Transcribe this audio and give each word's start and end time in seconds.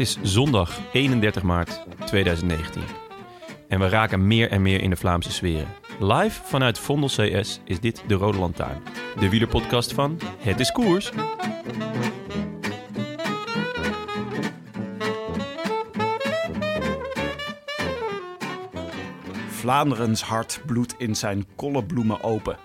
Het 0.00 0.08
is 0.08 0.32
zondag 0.32 0.78
31 0.92 1.42
maart 1.42 1.82
2019. 2.06 2.82
En 3.68 3.80
we 3.80 3.88
raken 3.88 4.26
meer 4.26 4.50
en 4.50 4.62
meer 4.62 4.80
in 4.80 4.90
de 4.90 4.96
Vlaamse 4.96 5.32
sferen. 5.32 5.68
Live 5.98 6.40
vanuit 6.44 6.78
Vondel 6.78 7.08
CS 7.08 7.60
is 7.64 7.80
dit 7.80 8.02
de 8.06 8.14
Rode 8.14 8.38
Lantaarn. 8.38 8.82
De 9.18 9.28
wielerpodcast 9.28 9.92
van 9.92 10.20
Het 10.38 10.60
is 10.60 10.72
Koers. 10.72 11.10
Vlaanderens 19.48 20.22
hart 20.22 20.60
bloedt 20.66 20.94
in 20.98 21.14
zijn 21.14 21.46
kolle 21.56 21.84
bloemen 21.84 22.22
open. 22.22 22.56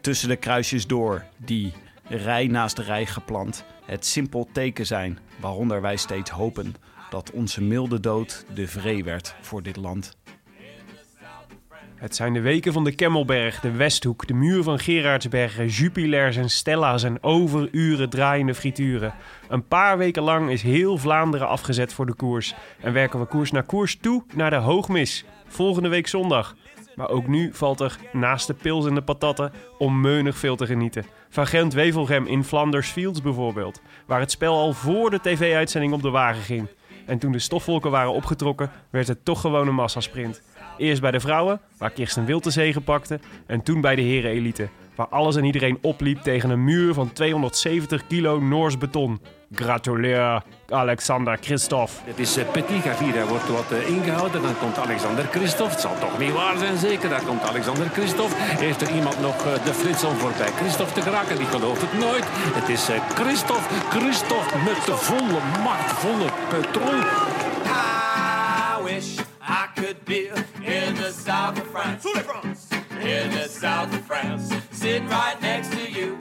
Tussen 0.00 0.28
de 0.28 0.36
kruisjes 0.36 0.86
door, 0.86 1.24
die, 1.36 1.72
rij 2.08 2.46
naast 2.46 2.78
rij 2.78 3.06
geplant, 3.06 3.64
het 3.84 4.06
simpel 4.06 4.48
teken 4.52 4.86
zijn 4.86 5.18
waaronder 5.40 5.80
wij 5.80 5.96
steeds 5.96 6.30
hopen 6.30 6.74
dat 7.10 7.30
onze 7.30 7.62
milde 7.62 8.00
dood 8.00 8.44
de 8.54 8.66
vree 8.66 9.04
werd 9.04 9.34
voor 9.40 9.62
dit 9.62 9.76
land. 9.76 10.16
Het 12.00 12.16
zijn 12.16 12.32
de 12.32 12.40
weken 12.40 12.72
van 12.72 12.84
de 12.84 12.94
Kemmelberg, 12.94 13.60
de 13.60 13.70
Westhoek, 13.70 14.26
de 14.26 14.34
muur 14.34 14.62
van 14.62 14.78
Gerardsbergen, 14.78 15.66
Jupilers 15.66 16.36
en 16.36 16.50
Stella's 16.50 17.02
en 17.02 17.22
overuren 17.22 18.10
draaiende 18.10 18.54
frituren. 18.54 19.14
Een 19.48 19.66
paar 19.66 19.98
weken 19.98 20.22
lang 20.22 20.50
is 20.50 20.62
heel 20.62 20.98
Vlaanderen 20.98 21.48
afgezet 21.48 21.92
voor 21.92 22.06
de 22.06 22.14
koers. 22.14 22.54
En 22.80 22.92
werken 22.92 23.20
we 23.20 23.26
koers 23.26 23.50
naar 23.50 23.62
koers 23.62 23.96
toe 23.96 24.24
naar 24.34 24.50
de 24.50 24.56
Hoogmis. 24.56 25.24
Volgende 25.46 25.88
week 25.88 26.06
zondag. 26.06 26.56
Maar 26.94 27.08
ook 27.08 27.26
nu 27.26 27.50
valt 27.52 27.80
er 27.80 27.98
naast 28.12 28.46
de 28.46 28.54
pils 28.54 28.86
en 28.86 28.94
de 28.94 29.02
patatten 29.02 29.52
onmeunig 29.78 30.36
veel 30.38 30.56
te 30.56 30.66
genieten. 30.66 31.04
Van 31.32 31.46
Gent-Wevelgem 31.46 32.26
in 32.26 32.44
Flanders 32.44 32.90
Fields 32.90 33.22
bijvoorbeeld. 33.22 33.80
Waar 34.06 34.20
het 34.20 34.30
spel 34.30 34.54
al 34.54 34.72
voor 34.72 35.10
de 35.10 35.20
tv-uitzending 35.20 35.92
op 35.92 36.02
de 36.02 36.10
wagen 36.10 36.42
ging. 36.42 36.66
En 37.06 37.18
toen 37.18 37.32
de 37.32 37.38
stofwolken 37.38 37.90
waren 37.90 38.12
opgetrokken, 38.12 38.70
werd 38.90 39.08
het 39.08 39.24
toch 39.24 39.40
gewoon 39.40 39.68
een 39.68 39.74
massasprint. 39.74 40.42
Eerst 40.76 41.00
bij 41.00 41.10
de 41.10 41.20
vrouwen, 41.20 41.60
waar 41.78 41.90
Kirsten 41.90 42.24
Wild 42.24 42.44
de 42.44 42.50
zege 42.50 42.80
pakte. 42.80 43.20
En 43.46 43.62
toen 43.62 43.80
bij 43.80 43.96
de 43.96 44.02
heren-elite, 44.02 44.68
waar 44.94 45.08
alles 45.08 45.36
en 45.36 45.44
iedereen 45.44 45.78
opliep 45.80 46.18
tegen 46.18 46.50
een 46.50 46.64
muur 46.64 46.94
van 46.94 47.12
270 47.12 48.06
kilo 48.06 48.40
Noors 48.40 48.78
beton. 48.78 49.20
Gratuleer, 49.54 50.42
Alexander 50.68 51.36
Christophe. 51.40 51.92
Het 52.04 52.18
is 52.18 52.38
uh, 52.38 52.50
Petit 52.50 52.82
Gavier, 52.82 53.14
hij 53.14 53.26
wordt 53.26 53.48
wat 53.48 53.72
uh, 53.72 53.88
ingehouden. 53.88 54.42
Dan 54.42 54.58
komt 54.58 54.78
Alexander 54.78 55.24
Christophe. 55.24 55.72
Het 55.72 55.80
zal 55.80 55.98
toch 55.98 56.18
niet 56.18 56.32
waar 56.32 56.56
zijn, 56.56 56.76
zeker. 56.78 57.08
Daar 57.08 57.22
komt 57.22 57.42
Alexander 57.42 57.88
Christophe. 57.88 58.34
Heeft 58.38 58.80
er 58.80 58.94
iemand 58.94 59.20
nog 59.20 59.46
uh, 59.46 59.64
de 59.64 59.74
flits 59.74 60.04
om 60.04 60.16
voorbij 60.16 60.50
Christophe 60.56 60.92
te 60.92 61.02
geraken? 61.02 61.36
Die 61.36 61.46
gelooft 61.46 61.80
het 61.80 61.98
nooit. 61.98 62.24
Het 62.30 62.68
is 62.68 62.88
Christophe. 63.14 63.74
Christophe 63.98 64.58
met 64.58 64.84
de 64.86 64.96
volle 64.96 65.40
macht, 65.62 65.92
volle 65.92 66.28
petrol. 66.48 67.00
I 67.64 68.82
wish 68.84 69.18
I 69.40 69.66
could 69.74 70.04
be 70.04 70.30
in 70.60 70.94
the 70.94 71.12
south 71.26 71.60
of 71.60 71.66
France. 71.72 72.08
In 73.00 73.30
the 73.30 73.48
south 73.60 73.88
of 73.92 74.00
France. 74.06 74.54
Sitting 74.72 75.08
right 75.08 75.40
next 75.40 75.70
to 75.70 75.90
you. 75.90 76.19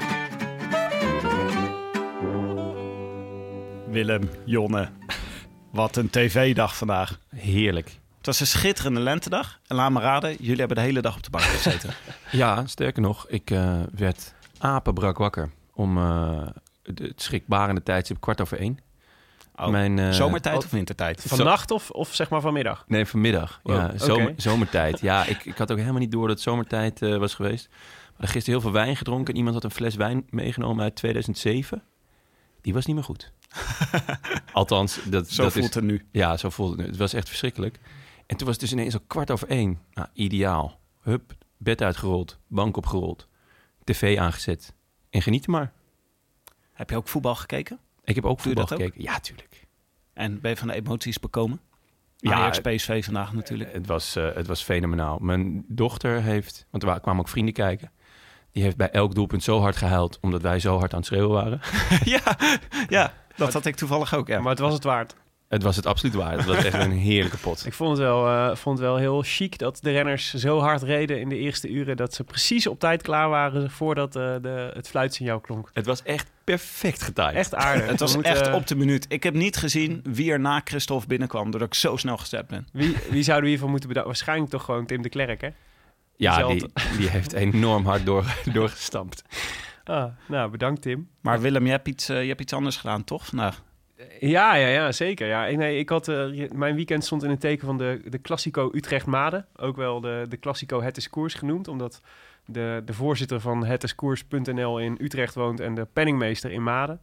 Willem, 3.99 4.29
Jonne, 4.45 4.89
wat 5.71 5.95
een 5.95 6.09
tv-dag 6.09 6.77
vandaag. 6.77 7.19
Heerlijk. 7.35 7.87
Het 8.17 8.25
was 8.25 8.39
een 8.39 8.47
schitterende 8.47 8.99
lentedag. 8.99 9.59
En 9.67 9.75
laat 9.75 9.91
me 9.91 9.99
raden, 9.99 10.35
jullie 10.39 10.59
hebben 10.59 10.77
de 10.77 10.83
hele 10.83 11.01
dag 11.01 11.15
op 11.15 11.23
de 11.23 11.29
bank 11.29 11.43
gezeten. 11.43 11.93
Ja, 12.31 12.65
sterker 12.65 13.01
nog, 13.01 13.27
ik 13.27 13.51
uh, 13.51 13.79
werd 13.95 14.33
apenbrak 14.57 15.17
wakker 15.17 15.49
om 15.73 15.97
uh, 15.97 16.47
het 16.83 17.21
schrikbarende 17.21 17.83
tijdstip 17.83 18.19
kwart 18.19 18.41
over 18.41 18.59
één. 18.59 18.79
Oh, 19.55 19.67
Mijn, 19.67 19.97
uh, 19.97 20.11
zomertijd 20.11 20.57
of 20.57 20.69
wintertijd? 20.69 21.23
Vannacht 21.27 21.71
of, 21.71 21.89
of 21.89 22.16
zeg 22.16 22.29
maar 22.29 22.41
vanmiddag? 22.41 22.83
Nee, 22.87 23.05
vanmiddag. 23.05 23.59
Oh, 23.63 23.75
ja, 23.75 23.97
zomer, 23.97 24.23
okay. 24.23 24.33
zomertijd. 24.37 24.99
Ja, 25.09 25.25
ik, 25.25 25.45
ik 25.45 25.57
had 25.57 25.71
ook 25.71 25.77
helemaal 25.77 25.99
niet 25.99 26.11
door 26.11 26.27
dat 26.27 26.35
het 26.35 26.41
zomertijd 26.41 27.01
uh, 27.01 27.17
was 27.17 27.33
geweest. 27.33 27.69
Maar 28.17 28.27
gisteren 28.27 28.59
heel 28.59 28.69
veel 28.69 28.81
wijn 28.81 28.95
gedronken. 28.95 29.33
En 29.33 29.37
iemand 29.37 29.55
had 29.55 29.63
een 29.63 29.71
fles 29.71 29.95
wijn 29.95 30.25
meegenomen 30.29 30.83
uit 30.83 30.95
2007. 30.95 31.83
Die 32.61 32.73
was 32.73 32.85
niet 32.85 32.95
meer 32.95 33.05
goed. 33.05 33.31
Althans, 34.53 34.99
dat, 35.05 35.29
zo 35.29 35.43
dat 35.43 35.51
voelt 35.51 35.69
is, 35.69 35.75
het 35.75 35.83
nu. 35.83 36.05
Ja, 36.11 36.37
zo 36.37 36.49
voelt 36.49 36.69
het 36.69 36.79
nu. 36.79 36.85
Het 36.85 36.97
was 36.97 37.13
echt 37.13 37.27
verschrikkelijk. 37.27 37.79
En 38.25 38.37
toen 38.37 38.47
was 38.47 38.55
het 38.55 38.59
dus 38.59 38.71
ineens 38.71 38.93
al 38.93 39.03
kwart 39.07 39.31
over 39.31 39.47
één. 39.47 39.79
Nou, 39.93 40.07
ideaal. 40.13 40.79
Hup, 41.01 41.33
bed 41.57 41.81
uitgerold, 41.81 42.39
bank 42.47 42.77
opgerold, 42.77 43.27
tv 43.83 44.17
aangezet. 44.17 44.73
En 45.09 45.21
genieten 45.21 45.51
maar. 45.51 45.71
Heb 46.73 46.89
je 46.89 46.95
ook 46.95 47.07
voetbal 47.07 47.35
gekeken? 47.35 47.79
Ik 48.03 48.15
heb 48.15 48.25
ook 48.25 48.35
Doe 48.35 48.45
voetbal 48.45 48.63
ook? 48.63 48.69
gekeken. 48.69 49.01
Ja, 49.01 49.19
tuurlijk. 49.19 49.67
En 50.13 50.41
ben 50.41 50.51
je 50.51 50.57
van 50.57 50.67
de 50.67 50.73
emoties 50.73 51.19
bekomen? 51.19 51.61
Ja, 52.17 52.33
Ajax, 52.33 52.59
PSV 52.59 53.05
vandaag 53.05 53.33
natuurlijk. 53.33 53.73
Het 53.73 53.87
was, 53.87 54.17
uh, 54.17 54.33
het 54.33 54.47
was 54.47 54.63
fenomenaal. 54.63 55.17
Mijn 55.19 55.66
dochter 55.67 56.21
heeft, 56.21 56.66
want 56.69 56.83
er 56.83 56.99
kwamen 56.99 57.21
ook 57.21 57.29
vrienden 57.29 57.53
kijken. 57.53 57.91
Die 58.51 58.63
heeft 58.63 58.77
bij 58.77 58.89
elk 58.89 59.16
doelpunt 59.16 59.43
zo 59.43 59.59
hard 59.59 59.75
gehuild, 59.75 60.17
omdat 60.21 60.41
wij 60.41 60.59
zo 60.59 60.77
hard 60.77 60.91
aan 60.91 60.97
het 60.97 61.07
schreeuwen 61.07 61.29
waren. 61.29 61.59
ja, 62.16 62.37
ja, 62.87 63.13
dat 63.39 63.53
had 63.53 63.66
ik 63.66 63.75
toevallig 63.75 64.16
ook. 64.16 64.27
Ja. 64.27 64.39
Maar 64.39 64.51
het 64.51 64.59
was 64.59 64.73
het 64.73 64.83
waard. 64.83 65.16
Het 65.50 65.63
was 65.63 65.75
het 65.75 65.85
absoluut 65.85 66.16
waard. 66.16 66.38
Het 66.38 66.45
was 66.45 66.63
echt 66.63 66.73
een 66.73 66.91
heerlijke 66.91 67.38
pot. 67.38 67.66
Ik 67.66 67.73
vond 67.73 67.89
het, 67.89 68.00
wel, 68.00 68.27
uh, 68.27 68.55
vond 68.55 68.77
het 68.77 68.88
wel 68.88 68.97
heel 68.97 69.22
chic 69.25 69.57
dat 69.57 69.79
de 69.81 69.91
renners 69.91 70.33
zo 70.33 70.59
hard 70.59 70.81
reden 70.81 71.19
in 71.19 71.29
de 71.29 71.38
eerste 71.38 71.69
uren... 71.69 71.97
dat 71.97 72.13
ze 72.13 72.23
precies 72.23 72.67
op 72.67 72.79
tijd 72.79 73.01
klaar 73.01 73.29
waren 73.29 73.72
voordat 73.72 74.16
uh, 74.16 74.35
de, 74.41 74.72
het 74.73 74.88
fluitsignaal 74.88 75.39
klonk. 75.39 75.69
Het 75.73 75.85
was 75.85 76.03
echt 76.03 76.31
perfect 76.44 77.01
getimed. 77.01 77.33
Echt 77.33 77.55
aardig. 77.55 77.88
het 77.88 77.99
was 77.99 78.22
echt 78.22 78.53
op 78.53 78.67
de 78.67 78.75
minuut. 78.75 79.05
Ik 79.09 79.23
heb 79.23 79.33
niet 79.33 79.57
gezien 79.57 80.01
wie 80.03 80.31
er 80.31 80.39
na 80.39 80.61
Christophe 80.63 81.07
binnenkwam... 81.07 81.51
doordat 81.51 81.67
ik 81.67 81.73
zo 81.73 81.97
snel 81.97 82.17
gestept 82.17 82.47
ben. 82.47 82.67
Wie, 82.72 82.97
wie 83.09 83.23
zouden 83.23 83.44
we 83.44 83.49
hiervan 83.49 83.69
moeten 83.69 83.88
bedanken? 83.88 84.13
Waarschijnlijk 84.13 84.51
toch 84.51 84.63
gewoon 84.63 84.85
Tim 84.85 85.01
de 85.01 85.09
Klerk, 85.09 85.41
hè? 85.41 85.49
Ja, 86.16 86.47
die, 86.47 86.72
die 86.97 87.09
heeft 87.09 87.33
enorm 87.33 87.85
hard 87.85 88.05
door, 88.05 88.25
doorgestampt. 88.53 89.23
Ah, 89.89 90.11
nou, 90.27 90.51
bedankt 90.51 90.81
Tim. 90.81 91.09
Maar 91.22 91.41
Willem, 91.41 91.66
je 91.66 91.72
hebt 91.72 91.88
iets, 91.88 92.09
uh, 92.09 92.22
je 92.22 92.27
hebt 92.27 92.41
iets 92.41 92.53
anders 92.53 92.77
gedaan, 92.77 93.03
toch? 93.03 93.25
vandaag? 93.25 93.63
Ja, 94.19 94.55
ja, 94.55 94.67
ja, 94.67 94.91
zeker. 94.91 95.27
Ja. 95.27 95.45
Ik, 95.45 95.57
nee, 95.57 95.79
ik 95.79 95.89
had, 95.89 96.07
uh, 96.07 96.49
mijn 96.52 96.75
weekend 96.75 97.05
stond 97.05 97.23
in 97.23 97.29
het 97.29 97.40
teken 97.40 97.66
van 97.66 97.78
de, 97.78 98.02
de 98.09 98.22
Classico 98.22 98.69
Utrecht-Maden. 98.73 99.46
Ook 99.55 99.75
wel 99.75 100.02
de, 100.02 100.25
de 100.29 100.40
Classico 100.40 100.81
Het 100.81 100.97
is 100.97 101.09
Koers 101.09 101.34
genoemd, 101.34 101.67
omdat 101.67 102.02
de, 102.46 102.81
de 102.85 102.93
voorzitter 102.93 103.40
van 103.40 103.66
hetiskoers.nl 103.66 104.79
in 104.79 104.97
Utrecht 105.02 105.35
woont 105.35 105.59
en 105.59 105.75
de 105.75 105.87
penningmeester 105.93 106.52
in 106.52 106.64
Maden. 106.64 107.02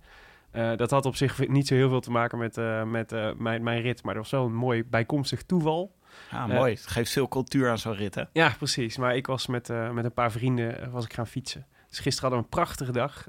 Uh, 0.53 0.77
dat 0.77 0.91
had 0.91 1.07
op 1.07 1.17
zich 1.17 1.49
niet 1.49 1.67
zo 1.67 1.75
heel 1.75 1.89
veel 1.89 2.01
te 2.01 2.11
maken 2.11 2.39
met, 2.39 2.57
uh, 2.57 2.83
met 2.83 3.13
uh, 3.13 3.29
mijn, 3.37 3.63
mijn 3.63 3.81
rit, 3.81 4.03
maar 4.03 4.15
dat 4.15 4.23
was 4.23 4.33
wel 4.33 4.45
een 4.45 4.55
mooi 4.55 4.85
bijkomstig 4.85 5.43
toeval. 5.43 5.95
Ja, 6.31 6.47
mooi. 6.47 6.75
Het 6.75 6.87
geeft 6.87 7.13
veel 7.13 7.29
cultuur 7.29 7.71
aan 7.71 7.79
zo'n 7.79 7.95
rit, 7.95 8.15
hè? 8.15 8.23
Ja, 8.33 8.55
precies. 8.59 8.97
Maar 8.97 9.17
ik 9.17 9.27
was 9.27 9.47
met, 9.47 9.69
met 9.93 10.05
een 10.05 10.13
paar 10.13 10.33
vrienden 10.33 10.91
was 10.91 11.05
ik 11.05 11.13
gaan 11.13 11.27
fietsen. 11.27 11.67
Dus 11.97 12.05
gisteren 12.05 12.31
hadden 12.31 12.49
we 12.51 12.57
een 12.57 12.65
prachtige 12.65 12.93
dag. 12.93 13.27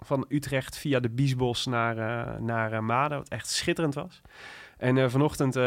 Van 0.00 0.24
Utrecht 0.28 0.76
via 0.78 1.00
de 1.00 1.08
Biesbos 1.10 1.66
naar, 1.66 1.96
uh, 1.98 2.40
naar 2.40 2.72
uh, 2.72 2.78
Maden, 2.78 3.18
wat 3.18 3.28
echt 3.28 3.48
schitterend 3.48 3.94
was. 3.94 4.20
En 4.76 4.96
uh, 4.96 5.08
vanochtend 5.08 5.58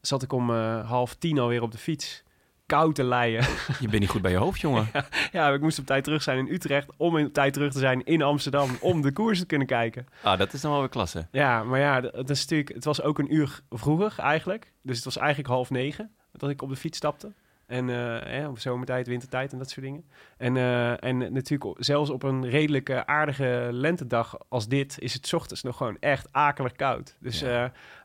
zat 0.00 0.22
ik 0.22 0.32
om 0.32 0.50
half 0.80 1.14
tien 1.14 1.38
alweer 1.38 1.62
op 1.62 1.72
de 1.72 1.78
fiets. 1.78 2.22
koud 2.66 2.94
te 2.94 3.04
leien. 3.04 3.42
Je 3.80 3.88
bent 3.88 3.98
niet 4.00 4.08
goed 4.08 4.22
bij 4.22 4.30
je 4.30 4.36
hoofd, 4.36 4.60
jongen. 4.60 4.86
ja, 5.32 5.48
ik 5.52 5.60
moest 5.60 5.78
op 5.78 5.86
tijd 5.86 6.04
terug 6.04 6.22
zijn 6.22 6.38
in 6.38 6.54
Utrecht 6.54 6.90
om 6.96 7.16
in 7.16 7.32
tijd 7.32 7.52
terug 7.52 7.72
te 7.72 7.78
zijn 7.78 8.04
in 8.04 8.22
Amsterdam 8.22 8.70
om 8.80 9.02
de 9.02 9.12
koers 9.12 9.38
te 9.38 9.46
kunnen 9.46 9.66
kijken. 9.66 10.06
Ah, 10.22 10.38
dat 10.38 10.52
is 10.52 10.60
dan 10.60 10.70
wel 10.70 10.80
weer 10.80 10.88
klasse. 10.88 11.26
Ja, 11.30 11.62
maar 11.64 11.80
ja, 11.80 12.00
d- 12.00 12.12
het, 12.16 12.30
is 12.30 12.40
natuurlijk, 12.40 12.74
het 12.74 12.84
was 12.84 13.02
ook 13.02 13.18
een 13.18 13.34
uur 13.34 13.60
vroeger 13.70 14.14
eigenlijk. 14.18 14.72
Dus 14.82 14.96
het 14.96 15.04
was 15.04 15.16
eigenlijk 15.16 15.48
half 15.48 15.70
negen 15.70 16.10
dat 16.32 16.50
ik 16.50 16.62
op 16.62 16.68
de 16.68 16.76
fiets 16.76 16.96
stapte. 16.96 17.32
En 17.72 17.88
eh 17.90 18.38
ja, 18.38 18.48
op 18.48 18.58
zomertijd, 18.58 19.06
wintertijd 19.06 19.52
en 19.52 19.58
dat 19.58 19.70
soort 19.70 19.86
dingen. 19.86 20.04
En, 20.36 20.56
eh, 20.56 21.04
en 21.04 21.32
natuurlijk 21.32 21.74
zelfs 21.78 22.10
op 22.10 22.22
een 22.22 22.48
redelijk 22.48 22.88
eh, 22.88 23.00
aardige 23.00 23.68
lentedag 23.72 24.38
als 24.48 24.68
dit... 24.68 24.96
is 24.98 25.14
het 25.14 25.34
ochtends 25.34 25.62
nog 25.62 25.76
gewoon 25.76 25.96
echt 26.00 26.28
akelig 26.32 26.72
koud. 26.72 27.16
Dus 27.20 27.42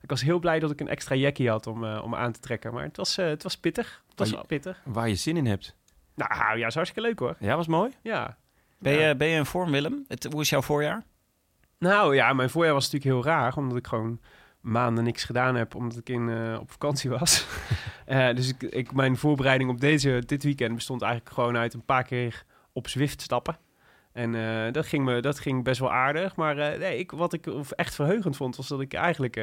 ik 0.01 0.09
was 0.09 0.21
heel 0.21 0.39
blij 0.39 0.59
dat 0.59 0.71
ik 0.71 0.79
een 0.79 0.87
extra 0.87 1.15
jackie 1.15 1.49
had 1.49 1.67
om, 1.67 1.85
om 1.85 2.15
aan 2.15 2.31
te 2.31 2.39
trekken. 2.39 2.73
Maar 2.73 2.83
het 2.83 2.97
was, 2.97 3.15
het 3.15 3.43
was 3.43 3.57
pittig. 3.57 4.03
Het 4.09 4.19
was 4.19 4.27
Oh, 4.29 4.33
wel 4.35 4.45
pittig. 4.45 4.81
Waar 4.85 5.09
je 5.09 5.15
zin 5.15 5.37
in 5.37 5.45
hebt. 5.45 5.75
Nou 6.15 6.57
ja, 6.57 6.67
is 6.67 6.75
hartstikke 6.75 7.07
leuk 7.07 7.19
hoor. 7.19 7.35
Ja, 7.39 7.55
was 7.55 7.67
mooi? 7.67 7.91
Ja. 8.01 8.37
Ben, 8.79 8.93
Ja. 8.93 9.07
je, 9.07 9.15
ben 9.15 9.27
je 9.27 9.37
in 9.37 9.45
vorm, 9.45 9.71
Willem? 9.71 10.05
Het, 10.07 10.23
hoe 10.23 10.41
is 10.41 10.49
jouw 10.49 10.61
voorjaar? 10.61 11.03
Nou 11.79 12.15
ja, 12.15 12.33
mijn 12.33 12.49
voorjaar 12.49 12.73
was 12.73 12.91
natuurlijk 12.91 13.25
heel 13.25 13.33
raar, 13.33 13.55
omdat 13.55 13.77
ik 13.77 13.87
gewoon 13.87 14.19
maanden 14.67 15.03
niks 15.03 15.23
gedaan 15.23 15.55
heb, 15.55 15.75
omdat 15.75 15.97
ik 15.97 16.09
in, 16.09 16.29
eh, 16.29 16.57
op 16.59 16.71
vakantie 16.71 17.09
was. 17.09 17.45
Eh, 18.07 18.35
dus 18.35 18.53
ik, 18.69 18.93
mijn 18.93 19.17
voorbereiding 19.17 19.69
op 19.69 19.81
deze, 19.81 20.23
dit 20.25 20.43
weekend 20.43 20.75
bestond 20.75 21.01
eigenlijk 21.01 21.33
gewoon 21.33 21.57
uit 21.57 21.73
een 21.73 21.85
paar 21.85 22.03
keer 22.03 22.43
op 22.73 22.87
Zwift 22.87 23.21
stappen. 23.21 23.57
En 24.11 24.35
eh, 24.35 24.71
dat, 24.71 24.85
ging 24.85 25.05
me, 25.05 25.21
dat 25.21 25.39
ging 25.39 25.63
best 25.63 25.79
wel 25.79 25.91
aardig. 25.91 26.35
Maar 26.35 26.55
nee, 26.55 26.97
ik, 26.97 27.11
wat 27.11 27.33
ik 27.33 27.47
echt 27.69 27.95
verheugend 27.95 28.35
vond, 28.35 28.55
was 28.55 28.67
dat 28.67 28.81
ik 28.81 28.93
eigenlijk 28.93 29.39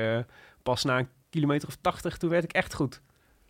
pas 0.62 0.84
na 0.84 0.98
een 0.98 1.08
kilometer 1.30 1.68
of 1.68 1.76
tachtig, 1.80 2.16
toen 2.16 2.30
werd 2.30 2.44
ik 2.44 2.52
echt 2.52 2.74
goed. 2.74 3.00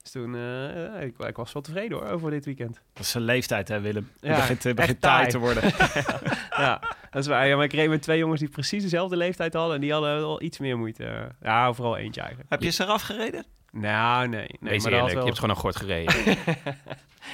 Dus 0.04 0.12
toen, 0.12 0.34
eh, 0.34 1.02
ik, 1.02 1.18
ik 1.18 1.36
was 1.36 1.52
wel 1.52 1.62
tevreden 1.62 1.98
hoor, 1.98 2.06
over 2.06 2.30
dit 2.30 2.44
weekend. 2.44 2.80
Dat 2.92 3.04
is 3.04 3.14
een 3.14 3.22
leeftijd, 3.22 3.68
hè, 3.68 3.80
Willem? 3.80 4.10
Ja, 4.20 4.36
begint, 4.36 4.64
eh, 4.66 4.74
begint 4.74 5.00
taai 5.00 5.28
te 5.28 5.38
worden. 5.38 5.62
ja, 6.64 6.80
dat 7.10 7.22
is 7.22 7.26
waar. 7.26 7.46
Ja, 7.46 7.56
maar 7.56 7.64
ik 7.64 7.72
reed 7.72 7.88
met 7.88 8.02
twee 8.02 8.18
jongens 8.18 8.40
die 8.40 8.48
precies 8.48 8.82
dezelfde 8.82 9.16
leeftijd 9.16 9.54
hadden. 9.54 9.74
En 9.74 9.80
die 9.80 9.92
hadden 9.92 10.16
wel 10.16 10.42
iets 10.42 10.58
meer 10.58 10.78
moeite. 10.78 11.28
Ja, 11.42 11.72
vooral 11.72 11.96
eentje 11.96 12.20
eigenlijk. 12.20 12.50
Heb 12.50 12.62
je 12.62 12.70
ze 12.70 12.82
eraf 12.82 13.02
gereden? 13.02 13.44
Nou, 13.70 14.28
nee. 14.28 14.40
nee 14.60 14.70
Wees 14.70 14.82
maar 14.82 14.92
eerlijk, 14.92 15.00
had 15.00 15.08
je 15.10 15.16
wel... 15.16 15.24
hebt 15.24 15.38
gewoon 15.38 15.54
een 15.54 15.60
gort 15.60 15.76
gereden. 15.76 16.14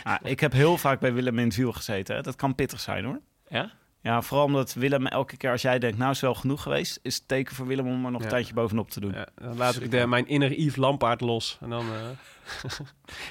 Ah, 0.03 0.17
ik 0.23 0.41
heb 0.41 0.53
heel 0.53 0.77
vaak 0.77 1.01
bij 1.01 1.13
Willem 1.13 1.39
in 1.39 1.45
het 1.45 1.57
wiel 1.57 1.73
gezeten. 1.73 2.17
Hè. 2.17 2.23
Dat 2.23 2.37
kan 2.37 2.55
pittig 2.55 2.81
zijn, 2.81 3.05
hoor. 3.05 3.21
ja? 3.49 3.71
Ja, 4.03 4.23
vooral 4.23 4.47
omdat 4.47 4.75
Willem 4.75 5.07
elke 5.07 5.37
keer 5.37 5.51
als 5.51 5.63
jij 5.63 5.79
denkt, 5.79 5.99
nou 5.99 6.11
is 6.11 6.21
wel 6.21 6.35
genoeg 6.35 6.63
geweest, 6.63 6.99
is 7.03 7.15
het 7.15 7.29
teken 7.29 7.55
voor 7.55 7.67
Willem 7.67 7.87
om 7.87 8.05
er 8.05 8.11
nog 8.11 8.21
Ja. 8.21 8.27
een 8.27 8.33
tandje 8.33 8.55
bovenop 8.55 8.91
te 8.91 9.01
doen. 9.01 9.13
Ja, 9.13 9.27
dan 9.35 9.57
laat 9.57 9.81
ik 9.81 9.91
de, 9.91 10.07
mijn 10.07 10.27
inner 10.29 10.53
Yves 10.53 10.77
Lampaard 10.77 11.21
los. 11.21 11.59
En 11.61 11.71
dan, 11.71 11.85
eh, 11.87 12.09
En 12.63 12.69
Dat 12.69 12.77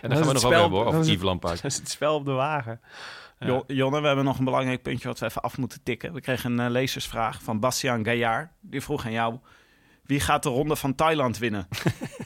dan 0.01 0.11
is 0.11 0.11
gaan 0.11 0.11
we 0.11 0.17
het 0.17 0.25
nog 0.25 0.37
spel- 0.37 0.47
over 0.47 0.59
hebben, 0.61 0.79
hoor. 0.79 0.93
het- 0.93 1.07
Yves 1.07 1.23
Lampaard. 1.23 1.61
dat 1.61 1.71
is 1.71 1.77
het 1.77 1.89
spel 1.89 2.15
op 2.15 2.25
de 2.25 2.31
wagen. 2.31 2.81
Ja. 3.39 3.63
Jonne, 3.67 4.01
we 4.01 4.07
hebben 4.07 4.25
nog 4.25 4.37
een 4.39 4.45
belangrijk 4.45 4.81
puntje 4.81 5.07
wat 5.07 5.19
we 5.19 5.25
even 5.25 5.41
af 5.41 5.57
moeten 5.57 5.83
tikken. 5.83 6.13
We 6.13 6.21
kregen 6.21 6.51
een 6.51 6.65
eh, 6.65 6.71
lezersvraag 6.71 7.43
van 7.43 7.59
Bastiaan 7.59 8.03
Gaillard. 8.05 8.49
Die 8.61 8.81
vroeg 8.81 9.05
aan 9.05 9.11
jou, 9.11 9.37
wie 10.03 10.19
gaat 10.19 10.43
de 10.43 10.49
ronde 10.49 10.75
van 10.75 10.95
Thailand 10.95 11.37
winnen? 11.37 11.67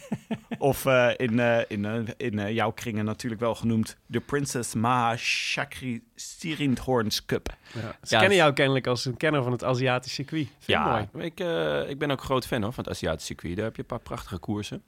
of 0.58 0.86
eh, 0.86 1.10
in, 1.18 1.40
eh, 1.40 1.60
in, 1.68 1.86
eh, 1.86 2.00
in 2.18 2.54
jouw 2.54 2.72
kringen 2.72 3.06
natuurlijk 3.06 3.42
wel 3.42 3.56
genoemd... 3.56 3.98
de 4.06 4.20
Princess 4.20 4.74
Maha 4.74 5.14
Chakri 5.18 6.04
Sirindhorns 6.16 7.26
Cup. 7.26 7.48
Ja. 7.74 7.80
Ze 7.82 7.86
Ja, 7.86 7.96
kennen 8.10 8.30
dus- 8.30 8.38
jou 8.38 8.54
kennelijk 8.54 8.88
als 8.88 9.06
een 9.06 9.18
kenner 9.18 9.44
van 9.44 9.52
het 9.52 9.64
Aziatisch 9.64 10.14
circuit. 10.14 10.48
Vind 10.48 10.66
Ja, 10.66 11.08
mooi. 11.14 11.26
ik, 11.26 11.40
eh, 11.40 11.90
ik 11.90 12.00
ben 12.00 12.12
ook 12.12 12.20
een 12.20 12.26
groot 12.26 12.48
fan 12.48 12.62
hoor, 12.64 12.74
van 12.74 12.84
het 12.84 12.94
Aziatische 12.94 13.26
circuit. 13.28 13.56
Daar 13.56 13.66
heb 13.66 13.76
je 13.76 13.82
een 13.82 13.88
paar 13.88 14.00
prachtige 14.00 14.38
koersen. 14.38 14.84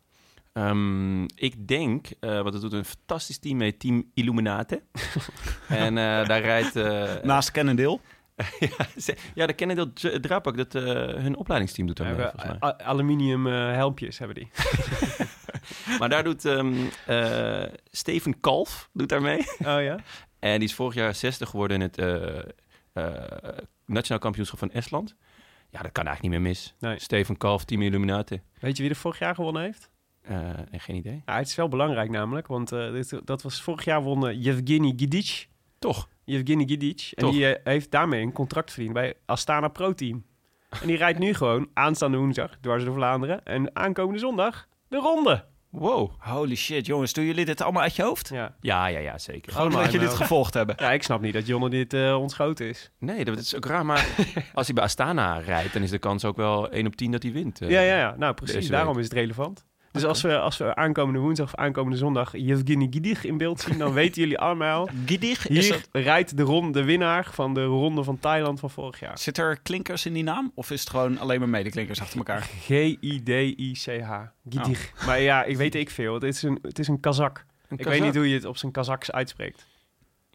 Ehm, 0.55 1.23
ik 1.23 1.67
denk, 1.67 2.07
eh 2.19 2.41
want 2.41 2.53
het 2.53 2.61
doet 2.61 2.73
een 2.73 2.85
fantastisch 2.85 3.37
team 3.39 3.57
mee, 3.57 3.77
Team 3.77 4.11
Illuminate. 4.13 4.81
en 5.67 5.97
eh, 5.97 6.25
daar 6.27 6.41
rijdt... 6.41 6.75
eh, 6.75 7.13
Naast 7.23 7.51
Cannondale. 7.51 7.99
ja, 8.59 8.85
ze- 8.97 9.17
ja, 9.33 9.45
de 9.45 9.53
Kennedy 9.53 10.09
Drapak, 10.19 10.57
dat 10.57 10.75
eh, 10.75 10.83
hun 11.13 11.35
opleidingsteam 11.35 11.87
doet 11.87 11.97
daar 11.97 12.07
We 12.07 12.13
mee, 12.13 12.21
hebben 12.25 12.41
volgens 12.41 12.77
mij. 12.77 12.87
aluminium 12.87 13.47
eh, 13.47 13.53
helmpjes 13.53 14.17
hebben 14.17 14.35
die. 14.35 14.49
Maar 15.99 16.09
daar 16.09 16.23
doet 16.23 16.45
ehm, 16.45 16.73
eh, 17.05 17.63
Steven 17.91 18.39
Kalf 18.39 18.89
doet 18.93 19.09
daar 19.09 19.21
mee. 19.21 19.37
Oh 19.39 19.81
ja? 19.81 19.97
En 20.39 20.59
die 20.59 20.67
is 20.67 20.75
vorig 20.75 20.93
jaar 20.93 21.15
60 21.15 21.49
geworden 21.49 21.77
in 21.81 21.83
het 21.83 21.97
eh, 21.97 22.37
eh, 22.93 23.57
Nationaal 23.85 24.19
Kampioenschap 24.19 24.59
van 24.59 24.71
Estland. 24.71 25.15
Ja, 25.69 25.81
dat 25.81 25.91
kan 25.91 26.05
eigenlijk 26.07 26.21
niet 26.21 26.31
meer 26.31 26.51
mis. 26.51 26.75
Nee. 26.79 26.99
Steven 26.99 27.37
Kalf, 27.37 27.65
Team 27.65 27.81
Illuminati. 27.81 28.41
Weet 28.59 28.75
je 28.77 28.81
wie 28.83 28.91
er 28.91 28.97
vorig 28.97 29.19
jaar 29.19 29.35
gewonnen 29.35 29.61
heeft? 29.63 29.89
Eh, 30.27 30.37
en 30.71 30.79
geen 30.79 30.95
idee. 30.95 31.21
Ja, 31.25 31.37
het 31.37 31.47
is 31.47 31.55
wel 31.55 31.67
belangrijk 31.67 32.09
namelijk, 32.09 32.47
want 32.47 32.71
eh, 32.71 32.91
dit, 32.91 33.21
dat 33.25 33.41
was 33.41 33.61
vorig 33.61 33.85
jaar 33.85 34.01
won 34.01 34.27
uh, 34.29 34.43
Yevgeny 34.43 34.93
Gidic. 34.95 35.47
Toch? 35.79 36.09
Yevgeny 36.23 36.65
Gidic. 36.67 37.11
En 37.15 37.23
Toch? 37.23 37.31
die 37.31 37.47
eh, 37.53 37.59
heeft 37.73 37.91
daarmee 37.91 38.21
een 38.21 38.31
contract 38.31 38.71
verdiend 38.71 38.93
bij 38.93 39.13
Astana 39.25 39.67
Pro 39.67 39.93
Team. 39.93 40.25
En 40.81 40.87
die 40.87 40.97
rijdt 40.97 41.19
nu 41.19 41.33
gewoon 41.43 41.69
aanstaande 41.73 42.17
woensdag 42.17 42.57
dwars 42.61 42.83
door 42.83 42.93
Vlaanderen. 42.93 43.43
En 43.45 43.75
aankomende 43.75 44.19
zondag 44.19 44.67
de 44.87 44.97
ronde. 44.97 45.45
Wow. 45.69 46.11
Holy 46.19 46.55
shit, 46.55 46.85
jongens. 46.85 47.13
Doen 47.13 47.25
jullie 47.25 47.45
dit 47.45 47.61
allemaal 47.61 47.81
uit 47.81 47.95
je 47.95 48.03
hoofd? 48.03 48.29
Ja, 48.29 48.55
Ja, 48.61 48.87
ja, 48.87 48.99
ja, 48.99 49.17
zeker. 49.17 49.51
Gewoon 49.51 49.73
omdat 49.73 49.91
jullie 49.91 50.07
in 50.09 50.15
gevolgd 50.15 50.53
hebben. 50.53 50.75
ja 50.79 50.91
ik 50.91 51.03
snap 51.03 51.21
niet 51.21 51.33
dat 51.33 51.47
Jonne 51.47 51.69
dit 51.69 51.93
eh 51.93 52.17
ontschoten 52.19 52.67
is. 52.67 52.91
Nee, 52.99 53.25
dat 53.25 53.37
is 53.37 53.55
ook 53.55 53.65
raar. 53.65 53.85
Maar 53.85 54.07
als 54.53 54.65
hij 54.65 54.75
bij 54.75 54.83
Astana 54.83 55.37
rijdt, 55.37 55.73
dan 55.73 55.81
is 55.81 55.89
de 55.89 55.97
kans 55.99 56.25
ook 56.25 56.35
wel 56.35 56.69
1 56.69 56.85
op 56.87 56.95
10 56.95 57.11
dat 57.11 57.23
hij 57.23 57.31
wint. 57.31 57.61
eh. 57.61 57.69
ja, 57.69 57.81
ja, 57.81 57.97
ja. 57.97 58.15
Nou, 58.17 58.33
precies. 58.33 58.67
Daarom 58.67 58.97
is 58.97 59.03
het 59.03 59.13
relevant. 59.13 59.65
Dus 59.95 60.05
als 60.05 60.21
we, 60.21 60.39
als 60.39 60.57
we 60.57 60.75
aankomende 60.75 61.19
woensdag 61.19 61.45
of 61.45 61.55
aankomende 61.55 61.97
zondag 61.97 62.31
Yevgeny 62.37 62.87
Gidic 62.89 63.23
in 63.23 63.37
beeld 63.37 63.59
zien, 63.59 63.77
dan 63.77 63.93
weten 63.93 64.21
jullie 64.21 64.39
allemaal... 64.39 64.89
Gidig, 65.05 65.47
is 65.47 65.67
dat, 65.69 65.87
rijdt 65.91 66.37
de, 66.37 66.43
ronde, 66.43 66.79
de 66.79 66.85
winnaar 66.85 67.29
van 67.31 67.53
de 67.53 67.63
ronde 67.63 68.03
van 68.03 68.19
Thailand 68.19 68.59
van 68.59 68.69
vorig 68.69 68.99
jaar. 68.99 69.19
zit 69.19 69.37
er 69.37 69.59
klinkers 69.63 70.05
in 70.05 70.13
die 70.13 70.23
naam? 70.23 70.51
Of 70.55 70.71
is 70.71 70.79
het 70.79 70.89
gewoon 70.89 71.17
alleen 71.17 71.39
maar 71.39 71.49
medeklinkers 71.49 72.01
achter 72.01 72.17
elkaar? 72.17 72.41
G-I-D-I-C-H. 72.67 74.21
Gidig. 74.49 74.91
Maar 75.05 75.19
ja, 75.19 75.43
ik 75.43 75.57
weet 75.57 75.75
ik 75.75 75.89
veel. 75.89 76.13
Het 76.13 76.23
is 76.23 76.43
een, 76.43 76.59
het 76.61 76.79
is 76.79 76.87
een 76.87 76.99
Kazak. 76.99 77.37
Een 77.37 77.77
Ik 77.77 77.77
Kazak. 77.77 77.93
weet 77.93 78.01
niet 78.03 78.15
hoe 78.15 78.29
je 78.29 78.35
het 78.35 78.45
op 78.45 78.57
zijn 78.57 78.71
Kazaks 78.71 79.11
uitspreekt. 79.11 79.65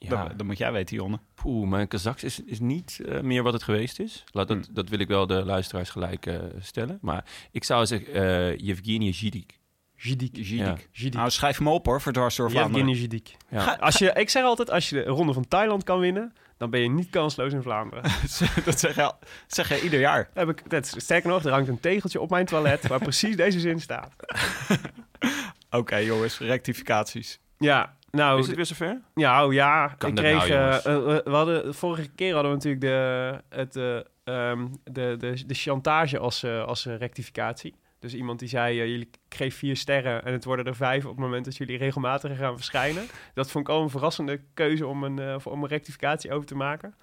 Ja, 0.03 0.09
Dat, 0.29 0.39
dat 0.39 0.47
moet 0.47 0.59
jij 0.59 0.73
weten, 0.73 0.97
Jonne. 0.97 1.19
poeh, 1.35 1.79
een 1.81 1.89
Kazaks 1.89 2.25
is, 2.25 2.45
is 2.45 2.61
niet 2.61 3.01
eh, 3.09 3.21
meer 3.21 3.43
wat 3.43 3.53
het 3.53 3.63
geweest 3.63 3.99
is. 4.01 4.25
Laat 4.31 4.49
dat, 4.49 4.67
Hm. 4.67 4.73
dat 4.75 4.89
wil 4.89 4.99
ik 4.99 5.09
wel 5.09 5.27
de 5.27 5.45
luisteraars 5.45 5.91
gelijk 5.91 6.27
eh, 6.27 6.39
stellen. 6.61 6.99
Maar 7.01 7.25
ik 7.51 7.65
zou 7.65 7.87
zeggen, 7.87 8.13
eh 8.15 8.57
Yevgeny 8.59 9.13
Zidik. 9.13 9.59
Gidik. 9.97 10.37
Ja. 10.37 10.77
Gidik. 10.93 11.15
Nou, 11.15 11.31
schrijf 11.31 11.59
hem 11.59 11.69
op 11.69 11.87
hoor, 11.87 12.01
voor 12.01 12.13
dwars 12.13 12.37
door 12.37 12.51
Vlaanderen. 12.51 12.87
Yevgeny 12.89 13.01
Gidik. 13.09 13.37
Ja. 13.51 13.77
Als 13.81 13.97
je, 13.99 14.13
ik 14.15 14.31
zeg 14.31 14.43
altijd, 14.43 14.71
als 14.71 14.89
je 14.89 14.95
de 14.97 15.03
ronde 15.11 15.33
van 15.33 15.49
Thailand 15.49 15.85
kan 15.85 15.99
winnen, 15.99 16.33
dan 16.57 16.71
ben 16.71 16.81
je 16.81 16.89
niet 16.89 17.11
kansloos 17.11 17.53
in 17.53 17.63
Vlaanderen. 17.63 18.03
dat 18.65 18.79
zeg 18.81 18.95
je, 18.95 19.03
al- 19.03 19.19
dat 19.21 19.29
zeg 19.47 19.69
je 19.69 19.83
ieder 19.83 20.01
jaar. 20.01 20.31
Heb 20.35 20.49
ik, 20.49 20.71
dat 20.71 20.85
is, 20.85 21.03
sterker 21.05 21.29
nog, 21.31 21.45
er 21.45 21.51
hangt 21.53 21.69
een 21.69 21.81
tegeltje 21.81 22.21
op 22.21 22.31
mijn 22.31 22.47
toilet 22.47 22.87
waar 22.87 22.99
precies 22.99 23.37
deze 23.37 23.61
zin 23.61 23.81
staat. 23.81 24.15
Oké 25.71 25.97
jongens, 25.97 26.39
rectificaties. 26.39 27.41
Ja, 27.59 27.97
nou, 28.11 28.39
Is 28.41 28.47
het 28.47 28.57
weer 28.57 28.67
zover? 28.67 29.01
Ja, 29.15 29.47
oh 29.47 29.53
ja. 29.53 29.95
Kan 29.99 30.09
ik 30.11 30.15
kreeg. 30.17 30.49
nou, 30.49 30.51
eh, 30.51 30.85
eh, 30.87 31.17
eh, 31.17 31.25
we 31.25 31.31
hadden, 31.31 31.75
vorige 31.75 32.09
keer 32.15 32.33
hadden 32.35 32.51
we 32.51 32.57
natuurlijk 32.57 32.83
de, 32.83 33.41
het, 33.57 33.77
eh, 33.77 33.97
ehm, 34.25 34.67
de, 34.85 35.15
de, 35.19 35.43
de 35.47 35.55
chantage 35.55 36.19
als, 36.19 36.43
eh, 36.43 36.65
als 36.65 36.85
rectificatie. 36.85 37.75
Dus 37.99 38.15
iemand 38.15 38.39
die 38.39 38.49
zei: 38.49 38.77
jullie 38.77 39.11
geven 39.29 39.59
vier 39.59 39.77
sterren 39.77 40.25
en 40.25 40.33
het 40.33 40.45
worden 40.45 40.65
er 40.65 40.77
vijf 40.77 41.05
op 41.05 41.11
het 41.11 41.21
moment 41.21 41.45
dat 41.45 41.57
jullie 41.57 41.79
regelmatig 41.79 42.39
gaan 42.39 42.57
verschijnen. 42.57 43.07
Dat 43.35 43.51
vond 43.51 43.69
ik 43.69 43.75
al 43.75 43.83
een 43.83 43.91
verrassende 43.91 44.41
keuze 44.55 44.87
om 44.87 45.05
een, 45.05 45.19
eh, 45.19 45.37
om 45.45 45.63
een 45.63 45.69
rectificatie 45.69 46.33
over 46.33 46.47
te 46.47 46.55
maken. 46.55 46.95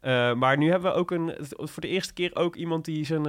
Eh, 0.00 0.34
maar 0.34 0.56
nu 0.58 0.70
hebben 0.70 0.92
we 0.92 0.96
ook 0.98 1.10
een, 1.10 1.34
voor 1.48 1.82
de 1.82 1.88
eerste 1.88 2.12
keer 2.12 2.30
ook 2.34 2.56
iemand 2.56 2.84
die 2.84 3.04
zijn 3.04 3.24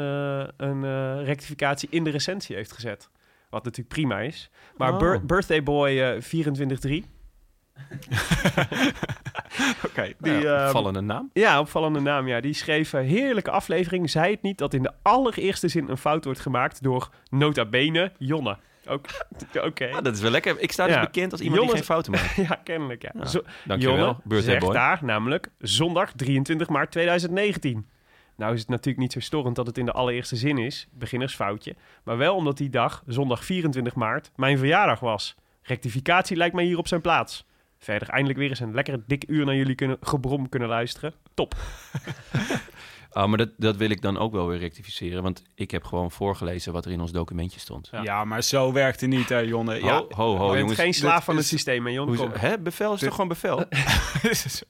een 0.58 1.24
rectificatie 1.24 1.90
in 1.92 2.04
de 2.04 2.10
recensie 2.10 2.56
heeft 2.56 2.72
gezet. 2.72 3.10
Wat 3.50 3.64
natuurlijk 3.64 3.96
prima 3.96 4.20
is. 4.20 4.50
Maar 4.78 4.92
Oh. 4.94 4.98
bir- 5.00 5.26
Birthday 5.26 5.64
Boy 5.64 6.00
eh 6.00 6.22
24-3. 6.22 7.06
Oké. 9.86 10.14
Die, 10.20 10.34
Ja, 10.34 10.56
ehm, 10.58 10.66
opvallende 10.66 11.02
naam. 11.02 11.30
Ja, 11.34 11.60
opvallende 11.60 12.00
naam. 12.00 12.28
Ja. 12.28 12.40
Die 12.42 12.54
schreef 12.54 12.94
een 12.94 13.06
heerlijke 13.06 13.52
aflevering. 13.52 14.10
Zei 14.10 14.32
het 14.32 14.42
niet 14.42 14.58
dat 14.58 14.74
in 14.74 14.84
de 14.84 14.92
allereerste 15.02 15.68
zin 15.68 15.90
een 15.90 15.98
fout 15.98 16.26
wordt 16.26 16.40
gemaakt 16.40 16.84
door 16.84 17.10
nota 17.30 17.66
bene 17.66 18.12
Jonne. 18.18 18.58
Oké. 19.64 19.90
Ah, 19.94 20.04
dat 20.04 20.16
is 20.16 20.22
wel 20.22 20.32
lekker. 20.32 20.60
Ik 20.60 20.72
sta 20.72 20.86
dus 20.86 20.96
Ja. 20.96 21.02
bekend 21.02 21.32
als 21.32 21.42
iemand 21.42 21.62
die 21.62 21.72
geen 21.72 21.84
fouten 21.84 22.12
maakt. 22.12 22.36
Ja, 22.50 22.60
kennelijk. 22.64 23.02
Ja. 23.02 23.12
Ja, 23.14 23.26
Zo- 23.26 23.42
Dankjewel, 23.66 24.20
Jonne 24.28 24.42
zegt 24.42 24.72
daar 24.72 25.00
namelijk 25.02 25.50
zondag 25.60 26.12
23 26.16 26.70
maart 26.70 26.92
2019. 26.92 27.90
Nou 28.38 28.54
is 28.54 28.60
het 28.60 28.70
natuurlijk 28.70 28.98
niet 28.98 29.14
zo 29.14 29.20
storend 29.20 29.56
dat 29.56 29.68
het 29.68 29.78
in 29.78 29.86
de 29.86 29.92
allereerste 29.92 30.36
zin 30.36 30.58
is. 30.58 30.88
Beginnersfoutje. 30.92 31.76
Maar 32.04 32.18
wel 32.18 32.36
omdat 32.36 32.58
die 32.58 32.70
dag, 32.70 33.04
zondag 33.08 33.46
24 33.46 33.96
maart, 33.96 34.32
mijn 34.36 34.58
verjaardag 34.58 35.00
was. 35.00 35.36
Rectificatie 35.62 36.38
lijkt 36.38 36.56
mij 36.56 36.64
hier 36.64 36.78
op 36.78 36.88
zijn 36.88 37.02
plaats. 37.02 37.46
Verder 37.86 38.10
eindelijk 38.10 38.40
weer 38.40 38.50
eens 38.50 38.60
een 38.60 38.74
lekker 38.74 39.00
dik 39.08 39.24
uur 39.28 39.46
naar 39.46 39.56
jullie 39.56 39.76
kunnen, 39.76 39.98
gebrom 40.02 40.50
kunnen 40.50 40.70
luisteren. 40.70 41.14
Top. 41.34 41.56
Ah, 43.16 43.28
maar 43.28 43.38
dat, 43.38 43.50
dat 43.58 43.76
wil 43.76 43.90
ik 43.90 44.02
dan 44.02 44.18
ook 44.18 44.32
wel 44.32 44.48
weer 44.48 44.58
rectificeren. 44.60 45.24
Want 45.24 45.44
ik 45.54 45.72
heb 45.72 45.84
gewoon 45.84 46.12
voorgelezen 46.12 46.74
wat 46.74 46.86
er 46.86 46.92
in 46.92 47.02
ons 47.02 47.12
documentje 47.12 47.60
stond. 47.60 47.88
Ja. 47.92 48.02
Ja, 48.02 48.26
maar 48.26 48.44
zo 48.44 48.72
werkt 48.74 49.02
het 49.02 49.10
niet, 49.10 49.30
hè, 49.30 49.38
Jonne. 49.38 49.84
Ja, 49.84 49.94
Ho, 49.96 50.08
ho, 50.10 50.36
ho, 50.38 50.56
je 50.56 50.66
bent 50.66 50.76
geen 50.78 50.94
slaaf 50.94 51.24
van 51.24 51.36
het 51.36 51.44
is- 51.44 51.50
systeem, 51.50 51.86
hè, 51.86 51.92
Jon? 51.92 52.08
Hoezo-. 52.08 52.32
Hè? 52.34 52.60
Bevel 52.60 52.94
is 52.94 53.00
toch 53.00 53.12
gewoon 53.12 53.28
bevel? 53.28 53.64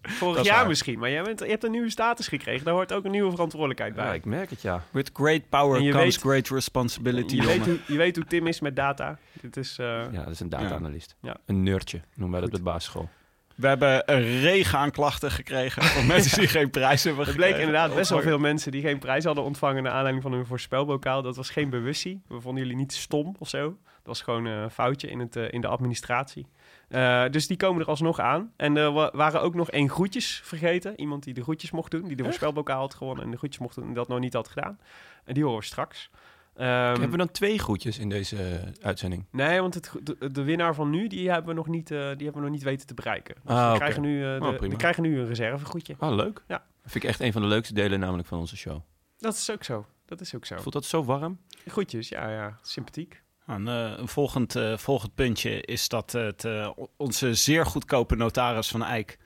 Vorig 0.01 0.43
jaar 0.43 0.57
waar. 0.57 0.67
misschien, 0.67 0.99
maar 0.99 1.09
jij 1.09 1.23
bent, 1.23 1.39
je 1.39 1.45
hebt 1.45 1.63
een 1.63 1.71
nieuwe 1.71 1.89
status 1.89 2.27
gekregen. 2.27 2.65
Daar 2.65 2.73
hoort 2.73 2.93
ook 2.93 3.05
een 3.05 3.11
nieuwe 3.11 3.31
verantwoordelijkheid 3.31 3.93
bij. 3.95 4.05
Ja, 4.05 4.13
ik 4.13 4.25
merk 4.25 4.49
het, 4.49 4.61
ja. 4.61 4.83
With 4.91 5.09
great 5.13 5.49
power 5.49 5.79
comes 5.79 5.93
weet- 5.93 6.17
great 6.17 6.47
responsibility, 6.49 7.35
je, 7.35 7.41
Jonne. 7.41 7.57
weet 7.57 7.65
hoe, 7.65 7.79
je 7.87 7.97
weet 7.97 8.15
hoe 8.15 8.25
Tim 8.25 8.47
is 8.47 8.59
met 8.59 8.75
data. 8.75 9.17
Dit 9.41 9.57
is... 9.57 9.77
eh, 9.79 9.85
Ja, 10.11 10.23
dat 10.23 10.33
is 10.33 10.39
een 10.39 10.49
data-analyst. 10.49 11.15
Ja. 11.21 11.37
Een 11.45 11.63
nerdje, 11.63 12.01
noemen 12.15 12.31
wij 12.39 12.39
dat 12.49 12.49
op 12.59 12.65
de 12.65 12.71
basisschool. 12.71 13.09
We 13.55 13.67
hebben 13.67 14.11
een 14.13 14.39
regen 14.39 14.79
aan 14.79 14.91
klachten 14.91 15.31
gekregen 15.31 15.83
van 15.95 16.05
mensen 16.07 16.39
die 16.39 16.47
geen 16.47 16.69
prijs 16.69 17.03
hebben 17.03 17.27
Er 17.27 17.33
bleek 17.33 17.45
gekregen. 17.47 17.67
inderdaad 17.73 17.95
best 17.97 18.09
wel 18.09 18.21
veel 18.21 18.39
mensen 18.39 18.71
die 18.71 18.81
geen 18.81 18.99
prijs 18.99 19.23
hadden 19.23 19.43
ontvangen 19.43 19.83
naar 19.83 19.91
aanleiding 19.91 20.23
van 20.23 20.31
hun 20.33 20.45
voorspelbokaal. 20.45 21.21
Dat 21.21 21.35
was 21.35 21.49
geen 21.49 21.69
bewustzijn. 21.69 22.23
We 22.27 22.41
vonden 22.41 22.63
jullie 22.63 22.77
niet 22.77 22.93
stom 22.93 23.35
of 23.39 23.49
zo. 23.49 23.61
Dat 23.85 24.03
was 24.03 24.21
gewoon 24.21 24.45
eh, 24.47 24.61
een 24.61 24.69
foutje 24.71 25.09
in, 25.09 25.19
het, 25.19 25.35
eh, 25.35 25.51
in 25.51 25.61
de 25.61 25.67
administratie. 25.67 26.47
Eh, 26.89 27.23
dus 27.31 27.47
die 27.47 27.57
komen 27.57 27.81
er 27.81 27.87
alsnog 27.87 28.19
aan. 28.19 28.51
En 28.55 28.77
er 28.77 28.91
wa- 28.91 29.11
waren 29.13 29.41
ook 29.41 29.55
nog 29.55 29.71
één 29.71 29.89
groetjes 29.89 30.41
vergeten. 30.43 30.99
Iemand 30.99 31.23
die 31.23 31.33
de 31.33 31.41
groetjes 31.43 31.71
mocht 31.71 31.91
doen, 31.91 32.07
die 32.07 32.15
de 32.15 32.23
voorspelbokaal 32.23 32.79
had 32.79 32.93
gewonnen 32.93 33.23
en 33.25 33.31
de 33.31 33.37
groetjes 33.37 33.61
mocht 33.61 33.75
doen 33.75 33.87
en 33.87 33.93
dat 33.93 34.07
nog 34.07 34.19
niet 34.19 34.33
had 34.33 34.47
gedaan. 34.47 34.79
En 35.25 35.33
die 35.33 35.43
horen 35.43 35.59
we 35.59 35.65
straks. 35.65 36.09
Ehm, 36.55 36.67
Hebben 36.69 37.09
we 37.11 37.17
dan 37.17 37.31
twee 37.31 37.59
groetjes 37.59 37.99
in 37.99 38.09
deze 38.09 38.59
uitzending? 38.81 39.25
Nee, 39.31 39.61
want 39.61 39.73
het, 39.73 39.91
de, 40.03 40.31
de 40.31 40.43
winnaar 40.43 40.75
van 40.75 40.89
nu, 40.89 41.07
die 41.07 41.29
hebben 41.29 41.49
we 41.49 41.53
nog 41.55 41.67
niet, 41.67 41.91
eh, 41.91 41.97
die 41.97 42.05
hebben 42.07 42.33
we 42.33 42.39
nog 42.41 42.49
niet 42.49 42.63
weten 42.63 42.87
te 42.87 42.93
bereiken. 42.93 43.35
Dus 43.43 43.51
Ah, 43.51 43.63
we, 43.63 43.67
oké. 43.69 43.77
krijgen 43.77 44.01
nu, 44.01 44.23
eh, 44.33 44.39
de- 44.39 44.45
Oh, 44.45 44.55
prima. 44.55 44.71
we 44.71 44.77
krijgen 44.77 45.03
nu 45.03 45.19
een 45.19 45.27
reservegroetje. 45.27 45.95
Oh, 45.99 46.15
leuk. 46.15 46.43
Ja. 46.47 46.57
Dat 46.81 46.91
vind 46.91 47.03
ik 47.03 47.09
echt 47.09 47.19
een 47.19 47.31
van 47.31 47.41
de 47.41 47.47
leukste 47.47 47.73
delen 47.73 47.99
namelijk 47.99 48.27
van 48.27 48.39
onze 48.39 48.57
show. 48.57 48.79
Dat 49.17 49.33
is 49.33 49.51
ook 49.51 49.63
zo. 49.63 49.85
Dat 50.05 50.21
is 50.21 50.35
ook 50.35 50.45
zo. 50.45 50.55
Voelt 50.57 50.73
dat 50.73 50.85
zo 50.85 51.03
warm? 51.03 51.39
Groetjes, 51.67 52.09
ja, 52.09 52.29
ja. 52.29 52.57
Sympathiek. 52.61 53.23
Een, 53.45 53.67
eh, 53.67 53.93
een 53.97 54.07
volgend, 54.07 54.55
eh, 54.55 54.77
volgend 54.77 55.15
puntje 55.15 55.61
is 55.61 55.89
dat 55.89 56.11
het, 56.11 56.45
eh, 56.45 56.69
onze 56.97 57.33
zeer 57.33 57.65
goedkope 57.65 58.15
notaris 58.15 58.67
van 58.67 58.83
Eijk 58.83 59.17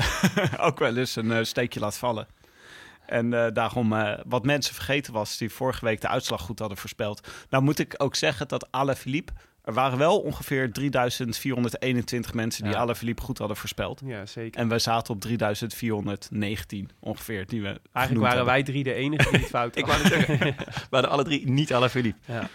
ook 0.60 0.78
wel 0.78 0.96
eens 0.96 1.16
een 1.16 1.46
steekje 1.46 1.80
laat 1.80 1.96
vallen. 1.98 2.26
En 3.06 3.34
eh, 3.34 3.52
daarom 3.52 3.92
eh, 3.92 4.18
wat 4.26 4.44
mensen 4.44 4.74
vergeten 4.74 5.12
was, 5.12 5.36
die 5.36 5.50
vorige 5.50 5.84
week 5.84 6.00
de 6.00 6.08
uitslag 6.08 6.40
goed 6.40 6.58
hadden 6.58 6.78
voorspeld. 6.78 7.28
Nou 7.50 7.62
moet 7.62 7.78
ik 7.78 7.94
ook 7.96 8.14
zeggen 8.14 8.48
dat 8.48 8.68
Alaphilippe, 8.70 9.32
er 9.64 9.72
waren 9.72 9.98
wel 9.98 10.20
ongeveer 10.20 10.72
3421 10.72 12.34
mensen 12.34 12.64
die 12.64 12.72
Ja. 12.72 12.78
Alaphilippe 12.78 13.22
goed 13.22 13.38
hadden 13.38 13.56
voorspeld. 13.56 14.00
Ja, 14.04 14.26
zeker. 14.26 14.60
En 14.60 14.68
wij 14.68 14.78
zaten 14.78 15.14
op 15.14 15.20
3419 15.20 16.90
ongeveer, 17.00 17.46
die 17.46 17.62
we 17.62 17.80
Eigenlijk 17.92 18.26
waren 18.26 18.44
wij 18.44 18.62
drie 18.62 18.82
de 18.82 18.92
enige 18.94 19.30
die 19.30 19.40
het 19.40 19.48
fout 19.48 19.76
Ik 19.76 19.86
hadden. 19.86 20.10
wou 20.10 20.18
net 20.18 20.28
zeggen, 20.38 20.56
we 20.66 20.86
hadden 20.90 21.10
alle 21.10 21.24
drie 21.24 21.50
niet 21.50 21.72
alle 21.74 21.88
Philippe. 21.90 22.32
Ja. 22.32 22.48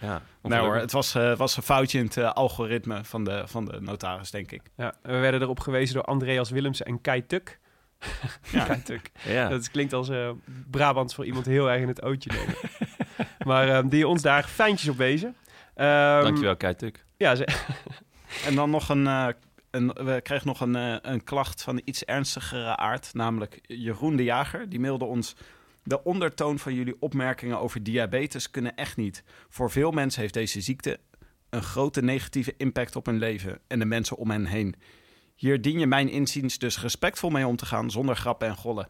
Ja, 0.00 0.22
Nee 0.42 0.58
hoor, 0.58 0.76
het 0.76 0.92
was, 0.92 1.14
eh, 1.14 1.36
was 1.36 1.56
een 1.56 1.62
foutje 1.62 1.98
in 1.98 2.04
het 2.04 2.34
algoritme 2.34 3.04
van 3.04 3.24
de, 3.24 3.42
van 3.46 3.64
de 3.64 3.80
notaris, 3.80 4.30
denk 4.30 4.52
ik. 4.52 4.62
Ja, 4.76 4.94
en 5.02 5.12
we 5.12 5.18
werden 5.18 5.42
erop 5.42 5.60
gewezen 5.60 5.94
door 5.94 6.04
Andreas 6.04 6.50
Willemsen 6.50 6.86
en 6.86 7.00
Kai 7.00 7.26
Tuk. 7.26 7.58
Ja. 8.52 8.64
Kai 8.64 8.82
Tuk. 8.82 9.10
Ja. 9.24 9.48
Dat 9.48 9.70
klinkt 9.70 9.92
als 9.92 10.08
eh 10.08 10.30
Brabants 10.70 11.14
voor 11.14 11.24
iemand 11.24 11.46
heel 11.46 11.70
erg 11.70 11.80
in 11.80 11.88
het 11.88 12.02
ootje 12.02 12.30
nemen. 12.32 12.54
maar 13.48 13.68
ehm, 13.68 13.88
die 13.88 14.08
ons 14.08 14.22
daar 14.22 14.44
fijntjes 14.44 14.88
op 14.88 14.96
wezen. 14.96 15.36
Ehm, 15.74 16.22
Dankjewel, 16.22 16.56
Keituk. 16.56 17.04
Ja, 17.16 17.34
ze, 17.34 17.48
En 18.46 18.54
dan 18.54 18.70
nog 18.70 18.88
een, 18.88 19.06
eh, 19.06 19.28
een 19.70 19.86
we 19.86 20.20
kregen 20.22 20.46
nog 20.46 20.60
een, 20.60 20.76
eh, 20.76 20.96
een 21.02 21.24
klacht 21.24 21.62
van 21.62 21.80
iets 21.84 22.04
ernstigere 22.04 22.76
aard, 22.76 23.14
namelijk 23.14 23.60
Jeroen 23.62 24.16
de 24.16 24.24
Jager. 24.24 24.68
Die 24.68 24.80
mailde 24.80 25.04
ons. 25.04 25.36
De 25.82 26.04
ondertoon 26.04 26.58
van 26.58 26.74
jullie 26.74 26.96
opmerkingen 27.00 27.60
over 27.60 27.82
diabetes 27.82 28.50
kunnen 28.50 28.74
echt 28.74 28.96
niet. 28.96 29.24
Voor 29.48 29.70
veel 29.70 29.90
mensen 29.90 30.20
heeft 30.20 30.34
deze 30.34 30.60
ziekte 30.60 30.98
een 31.50 31.62
grote 31.62 32.02
negatieve 32.02 32.54
impact 32.56 32.96
op 32.96 33.06
hun 33.06 33.18
leven 33.18 33.58
en 33.66 33.78
de 33.78 33.84
mensen 33.84 34.16
om 34.16 34.30
hen 34.30 34.46
heen. 34.46 34.74
Hier 35.38 35.60
dien 35.60 35.78
je 35.78 35.86
mijn 35.86 36.08
inziens 36.08 36.58
dus 36.58 36.80
respectvol 36.80 37.30
mee 37.30 37.46
om 37.46 37.56
te 37.56 37.66
gaan, 37.66 37.90
zonder 37.90 38.16
grappen 38.16 38.48
en 38.48 38.56
gollen. 38.56 38.86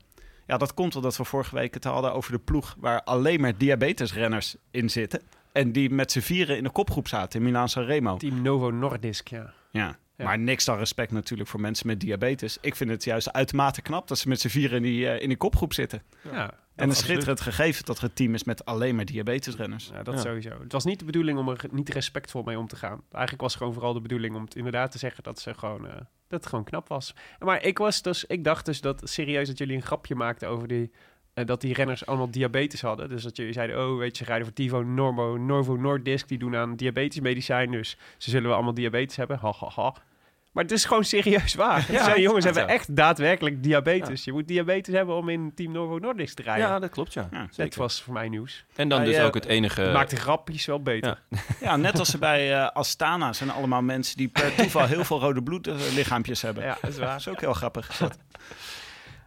Ja, 0.47 0.57
dat 0.57 0.75
komt 0.75 0.97
omdat 0.97 1.17
we 1.17 1.25
vorige 1.25 1.55
week 1.55 1.75
het 1.75 1.85
hadden 1.85 2.13
over 2.13 2.33
de 2.33 2.39
ploeg 2.39 2.77
waar 2.79 3.03
alleen 3.03 3.41
maar 3.41 3.57
diabetesrenners 3.57 4.57
in 4.71 4.91
zitten. 4.91 5.23
En 5.53 5.73
die 5.73 5.91
met 5.91 6.13
z'n 6.13 6.21
vieren 6.21 6.57
in 6.57 6.63
de 6.63 6.71
kopgroep 6.71 7.09
zaten 7.09 7.39
in 7.39 7.47
Milaan 7.47 7.69
Sanremo. 7.69 8.17
team 8.17 8.43
Novo 8.43 8.71
Nordisk, 8.71 9.29
ja. 9.29 9.53
Ja. 9.71 9.99
Ja. 10.17 10.25
Maar 10.25 10.39
niks 10.39 10.65
dan 10.65 10.79
respect 10.79 11.13
natuurlijk 11.13 11.49
voor 11.49 11.61
mensen 11.61 11.87
met 11.87 12.01
diabetes. 12.01 12.59
Ik 12.61 12.77
vind 12.77 12.91
het 12.91 13.05
juist 13.05 13.33
uitermate 13.33 13.83
knap 13.83 14.09
dat 14.09 14.19
ze 14.19 14.29
met 14.29 14.41
z'n 14.41 14.49
vieren 14.49 14.77
in 14.77 14.83
die, 14.83 15.09
eh, 15.09 15.23
in 15.23 15.29
die 15.29 15.37
kopgroep 15.37 15.73
zitten. 15.73 16.03
ja 16.33 16.55
een 16.81 16.95
schitterend 16.95 17.41
gegeven 17.41 17.85
dat 17.85 18.03
een 18.03 18.13
team 18.13 18.35
is 18.35 18.45
met 18.45 18.65
alleen 18.65 18.97
maar 18.97 19.05
diabetesrenners. 19.05 19.91
Ja, 19.93 20.03
dat 20.03 20.15
Ja. 20.15 20.21
sowieso. 20.21 20.51
Het 20.63 20.73
was 20.73 20.85
niet 20.85 20.99
de 20.99 21.05
bedoeling 21.05 21.39
om 21.39 21.49
er 21.49 21.65
niet 21.71 21.89
respectvol 21.89 22.43
mee 22.43 22.59
om 22.59 22.67
te 22.67 22.77
gaan. 22.77 23.03
Eigenlijk 23.13 23.43
was 23.43 23.55
gewoon 23.55 23.73
vooral 23.73 23.93
de 23.93 24.01
bedoeling 24.01 24.35
om 24.35 24.43
het 24.43 24.55
inderdaad 24.55 24.91
te 24.91 24.99
zeggen 24.99 25.23
dat 25.23 25.41
ze 25.41 25.55
gewoon, 25.55 25.87
eh, 25.87 25.93
dat 26.29 26.41
het 26.41 26.47
gewoon 26.47 26.65
knap 26.65 26.89
was. 26.89 27.15
Maar 27.39 27.63
ik 27.65 27.79
was 27.79 28.03
dus, 28.03 28.25
ik 28.25 28.45
dacht 28.45 28.65
dus 28.67 28.81
dat 28.81 29.01
serieus 29.05 29.49
dat 29.49 29.59
jullie 29.59 29.77
een 29.77 29.83
grapje 29.83 30.15
maakten 30.15 30.49
over 30.49 30.69
die, 30.69 30.91
eh, 31.35 31.47
dat 31.47 31.61
die 31.61 31.75
renners 31.75 32.07
allemaal 32.07 32.31
diabetes 32.31 32.81
hadden. 32.81 33.09
Dus 33.09 33.23
dat 33.23 33.37
jullie 33.37 33.53
zeiden, 33.53 33.79
oh 33.89 33.99
weet 33.99 34.17
je, 34.17 34.25
ze 34.25 34.29
rijden 34.31 34.47
voor 34.47 34.57
Tivo, 34.57 34.83
Normo, 34.83 35.37
Novo 35.37 35.77
Nordisk, 35.77 36.29
die 36.29 36.39
doen 36.39 36.57
aan 36.57 36.77
diabetesmedicijn, 36.77 37.71
dus 37.71 37.97
ze 38.17 38.31
zullen 38.31 38.47
wel 38.47 38.55
allemaal 38.55 38.75
diabetes 38.75 39.17
hebben. 39.17 39.39
Ha, 39.39 39.53
ha, 39.59 39.69
ha. 39.75 39.95
Maar 40.59 40.67
het 40.67 40.77
is 40.77 40.85
gewoon 40.85 41.05
serieus 41.05 41.55
waar. 41.55 41.93
Ja, 41.93 42.05
Zijn 42.05 42.21
jongens 42.21 42.45
hebben 42.45 42.63
zo. 42.63 42.69
echt 42.69 42.97
daadwerkelijk 42.97 43.63
diabetes. 43.63 44.25
Je 44.25 44.33
moet 44.33 44.49
diabetes 44.49 44.95
hebben 44.95 45.15
om 45.15 45.29
in 45.29 45.53
Team 45.55 45.73
Novo 45.73 45.99
Nordisk 45.99 46.37
te 46.37 46.43
rijden. 46.43 46.69
Ja, 46.69 46.79
dat 46.79 46.91
klopt, 46.91 47.13
ja. 47.13 47.29
Ja, 47.31 47.49
dat 47.57 47.75
was 47.75 48.03
voor 48.03 48.13
mij 48.13 48.29
nieuws. 48.29 48.65
En 48.75 48.89
dan 48.89 49.05
dus 49.05 49.15
ja, 49.15 49.25
ook 49.25 49.35
het 49.35 49.45
enige... 49.45 49.91
Maakt 49.93 50.11
de 50.11 50.17
grapjes 50.17 50.67
wel 50.67 50.83
beter. 50.83 51.23
Ja. 51.29 51.39
Ja, 51.69 51.77
net 51.77 51.99
als 51.99 52.09
ze 52.09 52.19
bij 52.19 52.55
eh, 52.55 52.69
Astana 52.71 53.33
zijn 53.33 53.51
allemaal 53.51 53.83
mensen 53.83 54.17
die 54.17 54.29
per 54.29 54.55
toeval 54.55 54.87
heel 54.87 55.05
veel 55.05 55.21
rode 55.21 55.43
bloedlichaampjes 55.43 56.43
hebben. 56.43 56.65
Ja, 56.65 56.79
dat 56.81 56.91
is 56.91 56.99
waar. 56.99 57.09
Dat 57.09 57.19
is 57.19 57.29
ook 57.29 57.41
heel 57.41 57.55
grappig. 57.55 57.97
dat. 57.99 58.19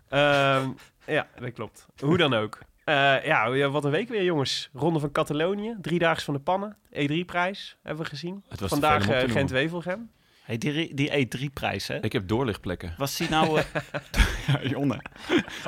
Ehm, 0.10 0.70
ja, 1.06 1.28
dat 1.40 1.54
klopt. 1.54 1.86
Hoe 2.00 2.18
dan 2.18 2.34
ook. 2.34 2.60
Eh, 2.84 3.26
ja, 3.26 3.70
wat 3.70 3.86
een 3.86 3.92
week 3.92 4.10
weer, 4.10 4.24
jongens. 4.24 4.70
Ronde 4.74 5.00
van 5.00 5.12
Catalonië, 5.12 5.76
Driedaags 5.82 6.24
van 6.24 6.34
de 6.34 6.40
Pannen, 6.40 6.78
E3-prijs, 6.94 7.78
hebben 7.84 8.04
we 8.04 8.10
gezien. 8.10 8.44
Het 8.50 8.60
was 8.60 8.70
te 8.70 8.76
Vandaag 8.80 9.10
eh. 9.10 9.32
Gent-Wevelgem. 9.32 10.10
Hey, 10.42 10.58
die, 10.58 10.94
die 10.94 11.10
E3-prijs, 11.28 11.88
hè? 11.88 12.04
Ik 12.04 12.14
heb 12.14 12.28
doorlichtplekken. 12.28 12.94
Was 12.98 13.18
die 13.18 13.30
nou... 13.30 13.60
eh, 13.60 13.66
ja, 14.48 14.70
Jonne. 14.70 15.02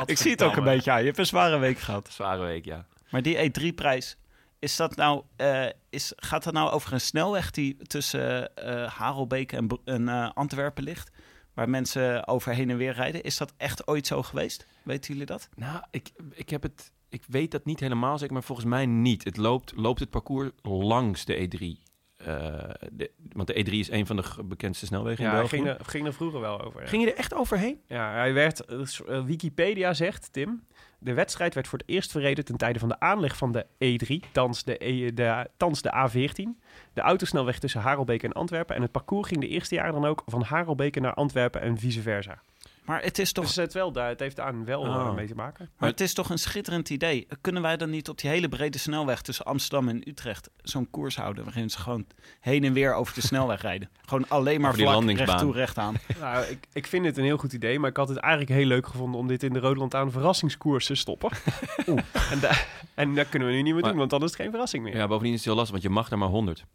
Ik 0.06 0.18
zie 0.18 0.32
het 0.32 0.44
ook 0.44 0.56
een 0.56 0.64
beetje 0.64 0.92
aan. 0.92 1.00
Je 1.00 1.06
hebt 1.06 1.18
een 1.18 1.26
zware 1.26 1.58
week 1.58 1.80
gehad. 1.80 2.10
Zware 2.12 2.42
week, 2.42 2.66
ja. 2.66 2.86
Maar 3.10 3.22
die 3.22 3.52
E3-prijs, 3.52 4.18
is 4.60 4.76
dat 4.76 4.96
nou, 4.96 5.24
eh, 5.36 5.66
is, 5.90 6.14
gaat 6.16 6.44
dat 6.44 6.54
nou 6.54 6.72
over 6.72 6.94
een 6.94 7.02
snelweg 7.02 7.52
die 7.52 7.78
tussen 7.78 8.56
eh 8.56 8.92
Harelbeek 8.92 9.52
en, 9.52 10.08
eh, 10.08 10.30
Antwerpen 10.34 10.84
ligt? 10.84 11.12
Waar 11.54 11.70
mensen 11.70 12.28
over 12.28 12.54
heen 12.54 12.70
en 12.70 12.78
weer 12.78 12.94
rijden. 12.94 13.24
Is 13.24 13.38
dat 13.38 13.54
echt 13.58 13.88
ooit 13.88 14.08
zo 14.08 14.24
geweest? 14.24 14.68
Weten 14.84 15.12
jullie 15.14 15.28
dat? 15.28 15.50
Nou, 15.56 15.82
ik, 15.92 16.12
ik 16.32 16.50
heb 16.50 16.62
het... 16.64 16.92
Ik 17.10 17.24
weet 17.28 17.52
dat 17.52 17.66
niet 17.66 17.80
helemaal 17.80 18.18
zeker, 18.18 18.34
maar 18.34 18.44
volgens 18.44 18.68
mij 18.68 18.86
niet. 18.86 19.24
Het 19.24 19.38
loopt, 19.38 19.74
loopt 19.76 20.00
het 20.00 20.10
parcours 20.10 20.50
langs 20.62 21.26
de 21.26 21.48
E3. 21.48 21.93
Eh, 22.26 22.70
de, 22.92 23.12
want 23.34 23.48
de 23.48 23.66
E3 23.66 23.70
is 23.72 23.92
een 23.92 24.06
van 24.06 24.16
de 24.16 24.24
bekendste 24.44 24.86
snelwegen 24.86 25.24
in 25.24 25.30
Ja, 25.30 25.36
België. 25.36 25.56
ging 25.56 25.68
er, 25.68 25.78
ging 25.86 26.06
er 26.06 26.14
vroeger 26.14 26.40
wel 26.40 26.62
over. 26.62 26.82
ja. 26.82 26.88
Ging 26.88 27.04
je 27.04 27.12
er 27.12 27.18
echt 27.18 27.34
overheen? 27.34 27.80
Ja, 27.88 28.12
hij 28.14 28.34
werd, 28.34 28.66
eh, 28.66 28.80
eh, 29.08 29.24
Wikipedia 29.26 29.94
zegt, 29.94 30.34
Tim, 30.34 30.64
de 31.00 31.14
wedstrijd 31.14 31.54
werd 31.54 31.68
voor 31.68 31.80
het 31.80 31.88
eerst 31.90 32.12
verreden 32.12 32.46
ten 32.46 32.58
tijde 32.58 32.80
van 32.80 32.90
de 32.90 33.00
aanleg 33.00 33.38
van 33.38 33.52
de 33.52 33.66
E3, 33.78 34.32
thans 34.32 34.64
de, 34.64 34.86
E- 34.88 35.14
de, 35.14 35.48
thans 35.58 35.82
de 35.82 35.90
A14. 36.10 36.62
De 36.94 37.02
autosnelweg 37.02 37.60
tussen 37.60 37.82
Harelbeke 37.82 38.26
en 38.26 38.34
Antwerpen. 38.34 38.76
En 38.76 38.82
het 38.82 38.92
parcours 38.92 39.28
ging 39.28 39.42
de 39.42 39.48
eerste 39.48 39.76
jaar 39.76 39.92
dan 39.92 40.06
ook 40.06 40.24
van 40.26 40.42
Harelbeke 40.42 41.00
naar 41.00 41.14
Antwerpen 41.14 41.62
en 41.62 41.78
vice 41.78 42.02
versa. 42.02 42.42
Maar 42.86 43.02
het 43.02 43.20
is 43.20 43.32
toch, 43.32 43.46
Dus 43.46 43.56
het, 43.56 43.74
wel, 43.74 43.92
daar- 43.92 44.10
het 44.10 44.20
heeft 44.20 44.36
daar 44.36 44.66
wel 44.66 44.84
eh, 44.86 44.90
Oh. 44.96 45.16
mee 45.16 45.28
te 45.28 45.36
maken. 45.36 45.70
maar 45.78 45.90
het 45.90 46.02
is 46.02 46.14
toch 46.14 46.30
een 46.30 46.38
schitterend 46.40 46.90
idee. 46.90 47.28
Kunnen 47.42 47.62
wij 47.62 47.78
dan 47.78 47.90
niet 47.90 48.10
op 48.10 48.18
die 48.18 48.30
hele 48.30 48.50
brede 48.50 48.78
snelweg 48.78 49.22
tussen 49.22 49.46
Amsterdam 49.46 49.90
en 49.90 50.10
Utrecht 50.10 50.50
zo'n 50.58 50.90
koers 50.90 51.16
houden... 51.16 51.44
waarin 51.44 51.70
ze 51.70 51.80
gewoon 51.80 52.06
heen 52.40 52.64
en 52.64 52.74
weer 52.74 52.94
over 52.94 53.14
de 53.14 53.22
snelweg 53.32 53.62
rijden? 53.62 53.90
Gewoon 54.02 54.26
alleen 54.30 54.62
maar 54.62 54.74
vlak, 54.74 54.94
landingsbaan. 54.94 55.28
recht 55.30 55.40
toe, 55.44 55.54
recht 55.54 55.78
aan. 55.78 55.96
Nou, 56.20 56.46
ik, 56.46 56.68
ik 56.74 56.88
vind 56.88 57.06
het 57.06 57.18
een 57.18 57.24
heel 57.24 57.38
goed 57.38 57.54
idee, 57.54 57.80
maar 57.80 57.90
ik 57.90 57.98
had 57.98 58.10
het 58.10 58.18
eigenlijk 58.18 58.52
heel 58.54 58.66
leuk 58.68 58.88
gevonden 58.88 59.20
om 59.20 59.28
dit 59.28 59.44
in 59.44 59.54
de 59.54 59.60
Rode 59.60 59.80
Lantaarn 59.80 60.12
verrassingskoers 60.12 60.86
te 60.86 60.96
stoppen. 60.96 61.30
Oeh. 61.88 62.00
En, 62.32 62.40
da- 62.40 62.58
en 62.94 63.16
dat 63.16 63.30
kunnen 63.30 63.48
we 63.48 63.54
nu 63.54 63.62
niet 63.62 63.74
meer 63.74 63.82
Maar- 63.82 63.90
doen, 63.90 64.00
want 64.00 64.10
dan 64.12 64.24
is 64.24 64.28
het 64.32 64.36
geen 64.42 64.50
verrassing 64.50 64.84
meer. 64.84 64.96
Ja, 64.96 65.08
bovendien 65.08 65.32
is 65.34 65.38
het 65.38 65.46
heel 65.48 65.56
lastig, 65.56 65.72
want 65.72 65.84
je 65.84 65.90
mag 65.94 66.12
er 66.12 66.18
maar 66.18 66.28
100. 66.30 66.66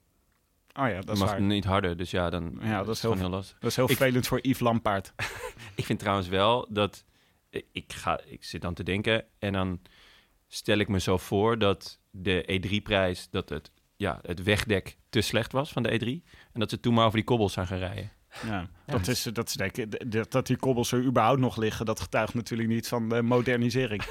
Oh 0.79 0.89
ja, 0.89 1.01
dat 1.01 1.15
is 1.15 1.19
mag 1.21 1.31
waar. 1.31 1.41
niet 1.43 1.65
harder, 1.65 1.97
dus 1.97 2.11
ja, 2.11 2.31
dan 2.31 2.59
Ja, 2.63 2.83
dat 2.85 2.95
is 2.95 3.01
gewoon 3.01 3.17
heel- 3.17 3.27
heel 3.27 3.35
lastig. 3.37 3.59
Dat 3.59 3.71
is 3.71 3.77
heel 3.77 3.91
Ik- 3.91 3.97
vervelend 3.97 4.27
voor 4.27 4.39
Yves 4.43 4.61
Lampaard. 4.61 5.13
Ik 5.75 5.85
vind 5.85 5.99
trouwens 5.99 6.29
wel 6.29 6.67
dat... 6.71 7.05
Ik, 7.73 7.93
ga, 7.93 8.21
ik 8.27 8.45
zit 8.45 8.61
dan 8.61 8.75
te 8.75 8.83
denken 8.83 9.25
en 9.39 9.53
dan 9.53 9.81
stel 10.49 10.79
ik 10.79 10.89
me 10.89 11.01
zo 11.01 11.17
voor 11.17 11.59
dat 11.59 12.01
de 12.11 12.61
E3-prijs... 12.67 13.29
dat 13.31 13.49
het, 13.49 13.71
ja, 13.97 14.19
het 14.23 14.43
wegdek 14.43 14.97
te 15.09 15.21
slecht 15.21 15.53
was 15.53 15.73
van 15.73 15.83
de 15.83 16.01
E3. 16.01 16.31
En 16.53 16.61
dat 16.61 16.71
ze 16.71 16.81
toen 16.81 16.95
maar 16.95 17.05
over 17.05 17.17
die 17.17 17.25
kobbels 17.27 17.53
zijn 17.53 17.67
gaan 17.67 17.79
rijden. 17.79 18.13
Ja, 18.47 18.69
dat, 18.87 19.07
is, 19.09 19.23
dat, 19.23 19.49
is, 19.49 19.55
denk 19.55 19.77
ik, 19.77 20.13
dat, 20.13 20.31
dat 20.33 20.47
die 20.47 20.57
kobbels 20.57 20.93
er 20.93 21.05
überhaupt 21.05 21.41
nog 21.41 21.57
liggen, 21.57 21.87
dat 21.87 22.01
getuigt 22.01 22.35
natuurlijk 22.35 22.69
niet 22.69 22.89
van 22.89 23.09
de 23.09 23.23
modernisering. 23.23 24.03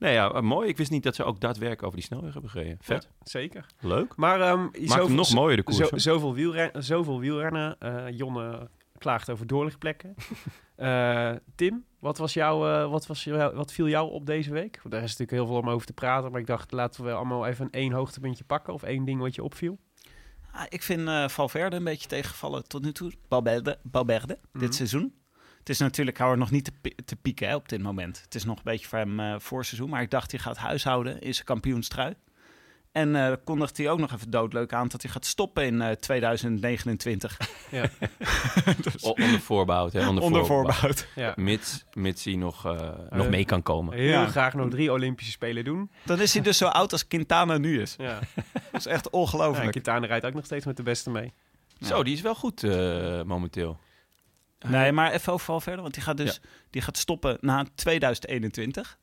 Nee, 0.00 0.12
ja, 0.12 0.30
eh, 0.32 0.40
mooi. 0.42 0.68
Ik 0.68 0.76
wist 0.76 0.90
niet 0.90 1.02
dat 1.02 1.14
ze 1.14 1.24
ook 1.24 1.40
daadwerkelijk 1.40 1.82
over 1.82 1.96
die 1.96 2.06
snelweg 2.06 2.32
hebben 2.32 2.50
gereden. 2.50 2.76
Vet. 2.80 3.08
Zeker. 3.22 3.66
Leuk. 3.80 4.16
Maar 4.16 4.40
ehm 4.40 4.60
Maakt 4.62 4.78
zoveel- 4.88 5.06
hem 5.06 5.14
nog 5.14 5.34
mooier, 5.34 5.56
de 5.56 5.62
koers. 5.62 5.76
Zo, 5.88 5.98
zoveel, 5.98 6.34
wielren, 6.34 6.84
zoveel 6.84 7.20
wielrennen. 7.20 7.76
Eh, 7.78 8.04
Jonne 8.10 8.68
klaagt 8.98 9.30
over 9.30 9.46
doorlichtplekken. 9.46 10.14
Eh, 10.80 11.30
Tim, 11.54 11.84
wat, 11.98 12.18
was 12.18 12.34
jouw, 12.34 12.66
eh, 12.68 12.90
wat, 12.90 13.06
was 13.06 13.24
jou, 13.24 13.54
wat 13.54 13.72
viel 13.72 13.88
jou 13.88 14.10
op 14.10 14.26
deze 14.26 14.52
week? 14.52 14.76
Want 14.82 14.94
daar 14.94 15.02
is 15.02 15.16
natuurlijk 15.16 15.30
heel 15.30 15.46
veel 15.46 15.56
om 15.56 15.70
over 15.70 15.86
te 15.86 15.92
praten. 15.92 16.30
Maar 16.30 16.40
ik 16.40 16.46
dacht, 16.46 16.72
laten 16.72 17.04
we 17.04 17.12
allemaal 17.12 17.46
even 17.46 17.64
een 17.64 17.70
één 17.72 17.92
hoogtepuntje 17.92 18.44
pakken. 18.44 18.72
Of 18.74 18.82
één 18.82 19.04
ding 19.04 19.20
wat 19.20 19.34
je 19.34 19.42
opviel. 19.42 19.78
Ah, 20.52 20.62
ik 20.68 20.82
vind 20.82 21.08
eh, 21.08 21.28
Valverde 21.28 21.76
een 21.76 21.84
beetje 21.84 22.08
tegengevallen 22.08 22.68
tot 22.68 22.82
nu 22.82 22.92
toe. 22.92 23.12
Balberde, 23.28 23.78
Balberde 23.82 24.38
Mhm. 24.52 24.64
dit 24.64 24.74
seizoen. 24.74 25.14
Het 25.60 25.68
is 25.68 25.78
natuurlijk, 25.78 26.18
hou 26.18 26.32
er 26.32 26.38
nog 26.38 26.50
niet 26.50 26.64
te, 26.64 26.72
pi- 26.80 26.94
te 27.04 27.16
pieken 27.16 27.48
hè, 27.48 27.54
op 27.54 27.68
dit 27.68 27.82
moment. 27.82 28.20
Het 28.24 28.34
is 28.34 28.44
nog 28.44 28.56
een 28.56 28.62
beetje 28.64 28.86
voor 28.88 28.98
hem 28.98 29.20
eh 29.20 29.34
voorseizoen. 29.38 29.90
Maar 29.90 30.02
ik 30.02 30.10
dacht, 30.10 30.30
hij 30.30 30.40
gaat 30.40 30.56
huishouden 30.56 31.20
in 31.20 31.34
zijn 31.34 31.46
kampioenstrui. 31.46 32.14
En 32.92 33.16
eh 33.16 33.32
kondigt 33.44 33.76
hij 33.76 33.90
ook 33.90 33.98
nog 33.98 34.12
even 34.12 34.30
doodleuk 34.30 34.72
aan 34.72 34.88
dat 34.88 35.02
hij 35.02 35.10
gaat 35.10 35.24
stoppen 35.26 35.64
in 35.64 35.82
eh, 35.82 35.90
2029. 35.90 37.38
O- 39.00 39.10
onder 39.10 39.40
voorbehoud, 39.40 39.92
hè. 39.92 40.08
Onder, 40.08 40.24
Onder 40.24 40.46
voorbehoud. 40.46 41.00
voorbehoud. 41.00 41.36
Ja. 41.36 41.42
Mits, 41.44 41.84
mits 41.92 42.24
hij 42.24 42.34
nog, 42.34 42.66
eh, 42.66 42.90
nog 43.10 43.28
mee 43.28 43.44
kan 43.44 43.62
komen. 43.62 43.94
Heel 43.96 44.08
Ja. 44.08 44.26
graag 44.26 44.54
nog 44.54 44.70
drie 44.70 44.92
Olympische 44.92 45.32
Spelen 45.32 45.64
doen. 45.64 45.90
Dan 46.04 46.20
is 46.20 46.32
hij 46.34 46.42
dus 46.42 46.58
zo 46.58 46.66
oud 46.66 46.92
als 46.92 47.06
Quintana 47.06 47.58
nu 47.58 47.80
is. 47.80 47.94
Ja. 47.98 48.18
Dat 48.72 48.80
is 48.80 48.86
echt 48.86 49.04
ja 49.04 49.10
ongelooflijk. 49.10 49.70
Quintana 49.70 50.06
rijdt 50.06 50.26
ook 50.26 50.34
nog 50.34 50.44
steeds 50.44 50.64
met 50.64 50.76
de 50.76 50.82
beste 50.82 51.10
mee. 51.10 51.32
Zo, 51.80 52.02
die 52.02 52.14
is 52.14 52.20
wel 52.20 52.34
goed 52.34 52.64
eh, 52.64 53.22
momenteel. 53.22 53.78
Nee, 54.68 54.92
maar 54.92 55.12
even 55.12 55.32
over 55.32 55.44
Valverde, 55.44 55.82
want 55.82 55.94
die 55.94 56.02
gaat 56.02 56.16
dus 56.16 56.40
die 56.70 56.82
gaat 56.82 56.96
stoppen 56.96 57.38
na 57.40 57.66
2021. 57.74 58.98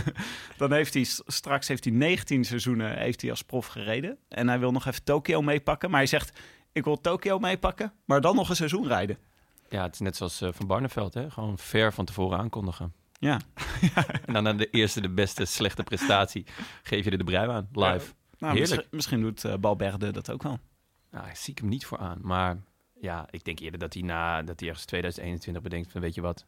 Dan 0.56 0.72
heeft 0.72 0.94
hij 0.94 1.06
straks 1.26 1.68
heeft 1.68 1.84
hij 1.84 1.92
19 1.92 2.44
seizoenen 2.44 2.98
heeft 2.98 3.20
hij 3.20 3.30
als 3.30 3.42
prof 3.42 3.66
gereden. 3.66 4.18
En 4.28 4.48
hij 4.48 4.58
wil 4.58 4.72
nog 4.72 4.86
even 4.86 5.04
Tokio 5.04 5.42
meepakken. 5.42 5.90
Maar 5.90 5.98
hij 5.98 6.08
zegt, 6.08 6.40
ik 6.72 6.84
wil 6.84 7.00
Tokio 7.00 7.38
meepakken, 7.38 7.92
maar 8.04 8.20
dan 8.20 8.34
nog 8.34 8.48
een 8.48 8.56
seizoen 8.56 8.86
rijden. 8.86 9.18
Ja, 9.68 9.82
het 9.82 9.94
is 9.94 10.00
net 10.00 10.16
zoals 10.16 10.40
eh, 10.40 10.48
Van 10.52 10.66
Barneveld, 10.66 11.14
hè. 11.14 11.30
Gewoon 11.30 11.58
ver 11.58 11.92
van 11.92 12.04
tevoren 12.04 12.38
aankondigen. 12.38 12.92
Ja, 13.18 13.40
En 14.26 14.32
dan 14.32 14.48
aan 14.48 14.56
de 14.56 14.70
eerste, 14.70 15.00
de 15.00 15.10
beste, 15.10 15.44
slechte 15.44 15.82
prestatie 15.82 16.46
geef 16.82 17.04
je 17.04 17.10
er 17.10 17.18
de 17.18 17.24
brui 17.24 17.50
aan, 17.50 17.68
live. 17.72 17.82
nou, 17.82 18.02
Heerlijk. 18.38 18.58
misschien, 18.58 18.86
misschien 18.90 19.20
doet 19.20 19.44
eh 19.44 19.54
Balberde 19.56 20.12
dat 20.12 20.30
ook 20.30 20.42
wel. 20.42 20.58
Nou, 21.10 21.28
ik 21.28 21.36
zie 21.36 21.52
ik 21.52 21.58
hem 21.58 21.68
niet 21.68 21.86
voor 21.86 21.98
aan. 21.98 22.18
Maar 22.22 22.62
ja, 23.02 23.26
ik 23.30 23.44
denk 23.44 23.58
eerder 23.58 23.80
dat 23.80 23.94
hij 23.94 24.02
na 24.02 24.42
dat 24.42 24.60
hij 24.60 24.68
ergens 24.68 24.86
2021 24.86 25.62
bedenkt 25.62 25.92
van 25.92 26.00
weet 26.00 26.14
je 26.14 26.20
wat, 26.20 26.46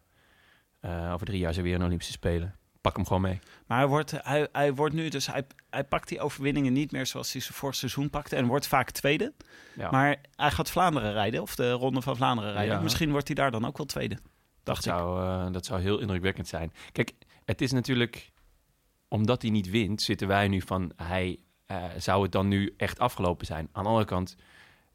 eh, 0.79 1.13
over 1.13 1.25
drie 1.25 1.39
jaar 1.39 1.53
zijn 1.53 1.65
we 1.65 1.71
weer 1.71 1.79
een 1.79 1.85
Olympische 1.85 2.13
Spelen. 2.13 2.55
Pak 2.81 2.95
hem 2.95 3.05
gewoon 3.05 3.21
mee. 3.21 3.39
Maar 3.67 3.77
hij 3.77 3.87
wordt, 3.87 4.11
hij, 4.11 4.47
hij 4.51 4.73
wordt 4.73 4.95
nu 4.95 5.09
dus, 5.09 5.27
hij, 5.27 5.43
hij 5.69 5.83
pakt 5.83 6.07
die 6.07 6.19
overwinningen 6.19 6.73
niet 6.73 6.91
meer 6.91 7.05
zoals 7.05 7.31
hij 7.31 7.41
ze 7.41 7.53
vorig 7.53 7.75
seizoen 7.75 8.09
pakte. 8.09 8.35
En 8.35 8.45
wordt 8.45 8.67
vaak 8.67 8.91
tweede. 8.91 9.33
Ja. 9.75 9.91
Maar 9.91 10.15
hij 10.35 10.51
gaat 10.51 10.71
Vlaanderen 10.71 11.13
rijden, 11.13 11.41
of 11.41 11.55
de 11.55 11.71
Ronde 11.71 12.01
van 12.01 12.15
Vlaanderen 12.15 12.53
rijden. 12.53 12.75
Ja. 12.75 12.81
Misschien 12.81 13.11
wordt 13.11 13.27
hij 13.27 13.35
daar 13.35 13.51
dan 13.51 13.65
ook 13.65 13.77
wel 13.77 13.85
tweede. 13.85 14.15
dat, 14.15 14.23
Dacht 14.63 14.85
ik. 14.85 14.91
zou, 14.91 15.21
eh, 15.21 15.53
dat 15.53 15.65
zou 15.65 15.81
heel 15.81 15.99
indrukwekkend 15.99 16.47
zijn. 16.47 16.73
Kijk, 16.91 17.11
het 17.45 17.61
is 17.61 17.71
natuurlijk, 17.71 18.31
omdat 19.07 19.41
hij 19.41 19.51
niet 19.51 19.69
wint, 19.69 20.01
zitten 20.01 20.27
wij 20.27 20.47
nu 20.47 20.61
van 20.61 20.91
hij 20.95 21.39
eh, 21.65 21.83
zou 21.97 22.23
het 22.23 22.31
dan 22.31 22.47
nu 22.47 22.73
echt 22.77 22.99
afgelopen 22.99 23.45
zijn. 23.45 23.69
Aan 23.71 23.83
de 23.83 23.89
andere 23.89 24.07
kant, 24.07 24.35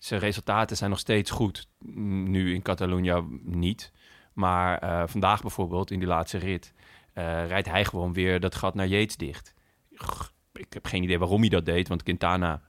zijn 0.00 0.20
resultaten 0.20 0.76
zijn 0.76 0.90
nog 0.90 0.98
steeds 0.98 1.30
goed. 1.30 1.68
Mm, 1.78 2.30
Nu 2.30 2.54
in 2.54 2.62
Catalunya 2.62 3.22
niet. 3.42 3.92
Maar 4.32 4.78
eh, 4.78 5.02
vandaag 5.06 5.40
bijvoorbeeld, 5.40 5.90
in 5.90 5.98
die 5.98 6.08
laatste 6.08 6.38
rit, 6.38 6.74
eh, 7.12 7.46
rijdt 7.46 7.68
hij 7.68 7.84
gewoon 7.84 8.12
weer 8.12 8.40
dat 8.40 8.54
gat 8.54 8.74
naar 8.74 8.86
Yates 8.86 9.16
dicht. 9.16 9.54
Ik 10.52 10.72
heb 10.72 10.86
geen 10.86 11.02
idee 11.02 11.18
waarom 11.18 11.40
hij 11.40 11.48
dat 11.48 11.64
deed, 11.64 11.88
want 11.88 12.02
Quintana 12.02 12.62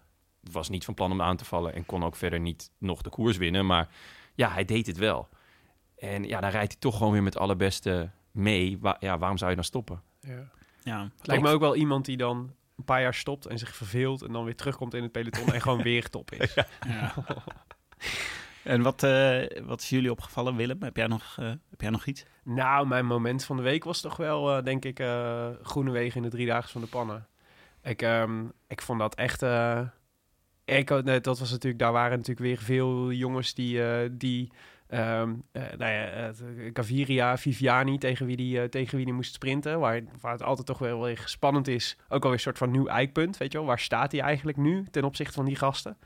was 0.51 0.69
niet 0.69 0.85
van 0.85 0.93
plan 0.93 1.11
om 1.11 1.21
aan 1.21 1.37
te 1.37 1.45
vallen 1.45 1.73
en 1.73 1.85
kon 1.85 2.03
ook 2.03 2.15
verder 2.15 2.39
niet 2.39 2.71
nog 2.77 3.01
de 3.01 3.09
koers 3.09 3.37
winnen. 3.37 3.65
Maar 3.65 3.89
ja, 4.35 4.49
hij 4.49 4.65
deed 4.65 4.87
het 4.87 4.97
wel. 4.97 5.29
En 5.97 6.23
ja, 6.23 6.39
dan 6.39 6.49
rijdt 6.49 6.71
hij 6.71 6.81
toch 6.81 6.97
gewoon 6.97 7.11
weer 7.13 7.23
met 7.23 7.37
alle 7.37 7.55
beste 7.55 8.09
mee. 8.31 8.77
Wa- 8.79 8.97
ja, 8.99 9.17
waarom 9.17 9.37
zou 9.37 9.49
je 9.49 9.55
dan 9.55 9.65
stoppen? 9.65 10.01
Ja. 10.19 10.49
Ja. 10.83 11.09
Het 11.17 11.27
lijkt 11.27 11.43
me 11.43 11.49
ook 11.49 11.59
wel 11.59 11.75
iemand 11.75 12.05
die 12.05 12.17
dan 12.17 12.51
een 12.81 12.93
paar 12.93 13.01
jaar 13.01 13.13
stopt 13.13 13.45
en 13.45 13.57
zich 13.57 13.75
verveelt 13.75 14.21
en 14.21 14.31
dan 14.31 14.43
weer 14.43 14.55
terugkomt 14.55 14.93
in 14.93 15.03
het 15.03 15.11
peloton 15.11 15.53
en 15.53 15.61
gewoon 15.61 15.81
weer 15.81 16.09
top 16.09 16.31
is. 16.31 16.53
Ja. 16.87 17.13
en 18.63 18.81
wat, 18.81 19.03
eh, 19.03 19.41
wat 19.63 19.81
is 19.81 19.89
jullie 19.89 20.11
opgevallen, 20.11 20.55
Willem? 20.55 20.83
Heb 20.83 20.97
jij 20.97 21.07
nog, 21.07 21.35
eh, 21.39 21.45
heb 21.45 21.81
jij 21.81 21.89
nog 21.89 22.05
iets? 22.05 22.25
Nou, 22.43 22.87
mijn 22.87 23.05
moment 23.05 23.43
van 23.45 23.57
de 23.57 23.63
week 23.63 23.83
was 23.83 24.01
toch 24.01 24.17
wel, 24.17 24.57
eh, 24.57 24.63
denk 24.63 24.85
ik, 24.85 24.99
eh 24.99 25.47
Groene 25.61 25.91
Wegen 25.91 26.15
in 26.17 26.23
de 26.23 26.29
Driedaagse 26.35 26.71
van 26.71 26.81
de 26.81 26.87
Pannen. 26.87 27.27
Ik, 27.83 28.01
ehm, 28.01 28.43
ik 28.67 28.81
vond 28.81 28.99
dat 28.99 29.15
echt... 29.15 29.41
eh, 29.41 29.81
ik, 30.65 31.03
nee, 31.03 31.19
dat 31.21 31.39
was 31.39 31.51
natuurlijk, 31.51 31.81
daar 31.81 31.91
waren 31.91 32.17
natuurlijk 32.17 32.45
weer 32.47 32.57
veel 32.57 33.11
jongens 33.11 33.53
die... 33.53 33.83
eh, 33.83 34.09
die 34.11 34.51
eh, 34.91 35.63
nou 35.77 35.91
ja, 35.91 36.05
eh, 36.09 36.29
Gaviria, 36.73 37.37
Viviani, 37.37 37.97
tegen 37.97 38.25
wie 38.25 38.37
die, 38.37 38.61
eh, 38.61 38.69
tegen 38.69 38.95
wie 38.95 39.05
die 39.05 39.13
moest 39.13 39.33
sprinten. 39.33 39.79
Waar, 39.79 40.01
waar 40.21 40.31
het 40.31 40.43
altijd 40.43 40.67
toch 40.67 40.77
wel 40.77 41.01
weer 41.01 41.21
spannend 41.25 41.67
is. 41.67 41.97
Ook 42.03 42.21
alweer 42.23 42.31
een 42.31 42.39
soort 42.39 42.57
van 42.57 42.71
nieuw 42.71 42.87
eikpunt, 42.87 43.37
weet 43.37 43.51
je 43.51 43.57
wel. 43.57 43.67
Waar 43.67 43.79
staat 43.79 44.11
hij 44.11 44.21
eigenlijk 44.21 44.57
nu 44.57 44.85
ten 44.91 45.03
opzichte 45.03 45.33
van 45.33 45.45
die 45.45 45.55
gasten? 45.55 45.97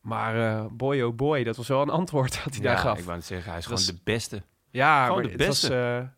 Maar 0.00 0.66
boy 0.74 1.00
oh 1.00 1.16
boy, 1.16 1.44
dat 1.44 1.56
was 1.56 1.68
wel 1.68 1.82
een 1.82 1.90
antwoord 1.90 2.32
dat 2.44 2.54
hij 2.54 2.62
daar 2.62 2.78
gaf. 2.78 2.98
ik 2.98 3.04
wou 3.04 3.16
het 3.16 3.26
zeggen, 3.26 3.50
hij 3.50 3.58
is 3.58 3.66
Dat 3.66 3.80
gewoon 3.80 3.94
de 3.96 4.02
beste. 4.04 4.42
Ja, 4.70 5.06
Gewoon 5.06 5.22
maar 5.22 5.30
de 5.30 5.36
het 5.38 5.46
was, 5.46 5.60
beste. 5.60 6.10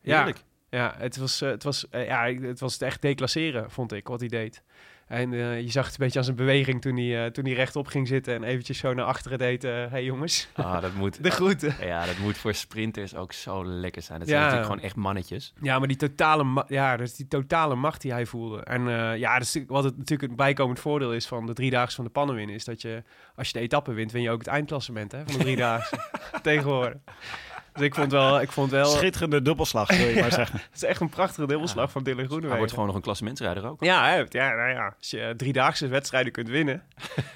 ja, 0.71 0.95
het 0.99 1.17
was, 1.17 1.41
het 1.41 1.63
was, 1.63 1.87
ja, 1.91 2.25
het 2.27 2.61
was 2.61 2.73
het 2.73 2.83
echt 2.83 3.03
declasseren, 3.03 3.71
vond 3.71 3.93
ik, 3.93 4.09
wat 4.09 4.21
hij 4.21 4.29
deed. 4.29 4.63
En 5.07 5.33
eh, 5.33 5.61
je 5.61 5.71
zag 5.71 5.85
het 5.85 5.93
een 5.99 6.05
beetje 6.05 6.19
aan 6.19 6.25
zijn 6.25 6.37
beweging 6.37 6.81
toen 6.81 6.97
hij, 6.97 7.25
eh, 7.25 7.31
toen 7.31 7.45
hij 7.45 7.53
rechtop 7.55 7.87
ging 7.87 8.09
zitten 8.09 8.35
en 8.35 8.43
eventjes 8.43 8.79
zo 8.79 8.95
naar 8.95 9.05
achteren 9.05 9.39
deed. 9.39 9.63
Hé 9.63 9.69
hey 9.91 10.05
jongens, 10.05 10.49
Ah, 10.55 10.81
dat 10.83 10.95
moet, 10.95 11.23
de 11.25 11.31
groeten. 11.31 11.75
ja, 11.81 12.07
dat 12.07 12.19
moet 12.19 12.37
voor 12.39 12.55
sprinters 12.55 13.15
ook 13.15 13.33
zo 13.33 13.65
lekker 13.67 14.03
zijn. 14.03 14.19
Dat 14.19 14.29
Ja. 14.29 14.33
zijn 14.35 14.45
natuurlijk 14.45 14.71
gewoon 14.73 14.87
echt 14.89 14.97
mannetjes. 14.97 15.53
Ja, 15.63 15.79
maar 15.79 15.89
die 15.89 15.97
totale, 15.97 16.65
ja, 16.69 16.97
dus 16.97 17.15
die 17.17 17.29
totale 17.29 17.75
macht 17.75 18.01
die 18.01 18.13
hij 18.13 18.27
voelde. 18.27 18.61
En 18.63 18.89
eh, 18.89 19.19
ja, 19.19 19.39
dus 19.39 19.59
wat 19.67 19.85
het 19.85 19.97
natuurlijk 19.99 20.31
een 20.31 20.37
bijkomend 20.37 20.81
voordeel 20.81 21.13
is 21.15 21.27
van 21.27 21.47
de 21.47 21.53
driedaagse 21.53 21.97
van 21.97 22.05
de 22.05 22.11
pannen 22.11 22.35
winnen, 22.37 22.55
is 22.55 22.65
dat 22.65 22.83
je, 22.83 23.03
als 23.37 23.47
je 23.47 23.53
de 23.53 23.61
etappe 23.61 23.93
wint, 23.93 24.13
win 24.13 24.23
je 24.23 24.31
ook 24.31 24.39
het 24.39 24.47
eindklassement 24.49 25.13
hè, 25.13 25.23
van 25.25 25.33
de 25.33 25.39
driedaagse. 25.45 25.97
Tegenwoordig. 26.43 26.97
Dus 27.75 27.83
ik 27.83 27.95
vond 27.95 28.13
wel, 28.13 28.41
ik 28.41 28.53
vond 28.53 28.71
wel, 28.71 28.87
Schitterende 28.87 29.43
dubbelslag, 29.43 29.97
wil 29.97 30.09
je 30.09 30.21
maar 30.21 30.33
zeggen. 30.43 30.59
het 30.59 30.75
is 30.75 30.83
echt 30.83 31.01
een 31.01 31.09
prachtige 31.09 31.47
dubbelslag 31.47 31.91
van 31.91 32.03
Dylan 32.03 32.17
Hij 32.19 32.27
Groenewegen. 32.27 32.59
wordt 32.59 32.73
gewoon 32.73 32.87
nog 32.87 32.97
een 32.97 33.03
klassementsrijder 33.03 33.69
ook. 33.69 33.85
Ja, 33.85 34.09
hè, 34.09 34.25
ja, 34.29 34.55
nou 34.55 34.71
ja, 34.71 34.95
als 34.99 35.11
je 35.11 35.35
driedaagse 35.37 35.87
wedstrijden 35.89 36.33
kunt 36.33 36.49
winnen. 36.49 36.83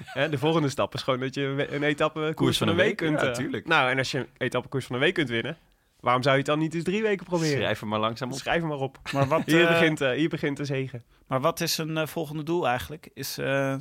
hè, 0.05 0.29
de 0.29 0.37
volgende 0.37 0.69
stap 0.69 0.93
is 0.93 1.01
gewoon 1.03 1.19
dat 1.19 1.33
je 1.35 1.67
een 1.69 1.83
etappe 1.83 2.31
koers, 2.35 2.57
van, 2.57 2.67
een 2.67 2.75
week, 2.75 2.95
kunt. 2.95 3.21
ja, 3.21 3.31
eh, 3.31 3.65
nou, 3.65 3.89
en 3.91 3.97
als 3.97 4.11
je 4.11 4.17
een 4.17 4.27
etappe 4.37 4.67
koers 4.69 4.85
van 4.85 4.95
een 4.95 5.01
week 5.01 5.13
kunt 5.13 5.29
winnen, 5.29 5.57
waarom 5.99 6.21
zou 6.21 6.33
je 6.35 6.41
het 6.41 6.49
dan 6.49 6.59
niet 6.59 6.73
eens 6.73 6.83
drie 6.83 7.01
weken 7.01 7.25
proberen? 7.25 7.57
Schrijf 7.57 7.79
hem 7.79 7.89
maar 7.89 7.99
langzaam 7.99 8.31
op. 8.31 8.37
Schrijf 8.37 8.59
hem 8.59 8.69
maar 8.69 8.77
op. 8.77 8.99
Maar 9.13 9.27
wat, 9.27 9.41
Hier, 9.45 9.61
eh, 9.63 9.67
begint, 9.69 10.01
eh, 10.01 10.11
hier 10.11 10.29
begint 10.29 10.57
de 10.57 10.65
zegen. 10.65 11.03
maar 11.27 11.41
wat 11.41 11.59
is 11.61 11.77
een 11.77 12.07
volgende 12.07 12.43
doel 12.43 12.67
eigenlijk? 12.67 13.09
Is, 13.13 13.37
eh 13.37 13.75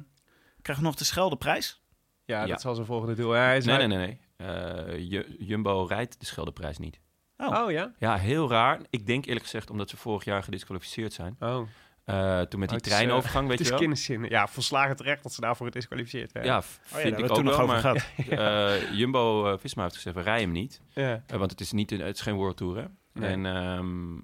we 0.63 0.75
nog 0.81 0.95
de 0.95 1.05
Scheldeprijs? 1.05 1.83
Ja, 2.25 2.41
Ja. 2.41 2.47
dat 2.47 2.59
is 2.59 2.65
al 2.65 2.75
zijn 2.75 2.87
volgende 2.87 3.15
doel. 3.15 3.35
Ja, 3.35 3.43
hij 3.43 3.57
is 3.57 3.65
Nee, 3.65 3.77
uit- 3.77 3.89
nee, 3.89 3.97
nee. 3.99 4.07
nee. 4.07 4.21
Eh, 4.39 4.99
Ju- 5.11 5.37
Jumbo 5.39 5.85
rijdt 5.85 6.21
de 6.21 6.27
Scheldeprijs 6.27 6.79
niet. 6.79 7.01
Oh 7.37 7.71
ja? 7.71 7.93
Ja, 7.99 8.17
heel 8.17 8.49
raar. 8.51 8.81
Ik 8.91 9.07
denk 9.07 9.25
eerlijk 9.27 9.45
gezegd 9.45 9.71
omdat 9.71 9.91
ze 9.91 9.97
vorig 9.97 10.25
jaar 10.25 10.43
gedisqualificeerd 10.43 11.13
zijn. 11.13 11.37
Oh, 11.41 11.69
Eh, 12.05 12.41
toen 12.41 12.61
met 12.61 12.69
die 12.69 12.79
Oh, 12.79 12.85
het 12.85 12.87
is, 12.87 12.93
treinovergang, 12.93 13.49
het 13.49 13.51
weet 13.51 13.61
is 13.61 13.65
je 13.67 13.71
wel. 13.73 13.81
kinderzin. 13.81 14.25
Ja, 14.25 14.47
volslagen 14.47 14.97
terecht 14.97 15.23
dat 15.23 15.33
ze 15.33 15.41
daarvoor 15.41 15.67
gedisqualificeerd 15.67 16.33
werden. 16.33 16.53
Ja, 16.53 16.59
Oh 16.59 16.65
ja, 16.91 16.97
vind 16.99 17.19
ik 17.19 17.23
ook 17.23 17.25
het 17.25 17.35
toen 17.35 17.45
wel. 17.45 17.53
nog 17.53 17.63
over 17.63 17.93
maar 17.93 18.01
gehad. 18.27 18.81
eh, 18.91 18.93
Jumbo 18.99 19.53
eh, 19.53 19.59
Visma 19.59 19.83
heeft 19.83 19.95
gezegd, 19.95 20.17
we 20.17 20.23
rijden 20.23 20.43
hem 20.45 20.53
niet. 20.53 20.81
Ja. 20.95 21.23
Eh, 21.27 21.37
want 21.39 21.51
het 21.51 21.61
is, 21.61 21.73
niet 21.73 21.91
een, 21.93 22.01
het 22.01 22.15
is 22.17 22.21
geen 22.23 22.35
World 22.35 22.57
Tour, 22.57 22.77
hè? 22.77 22.85
Nee. 23.13 23.31
En 23.31 23.47
ehm, 23.47 24.17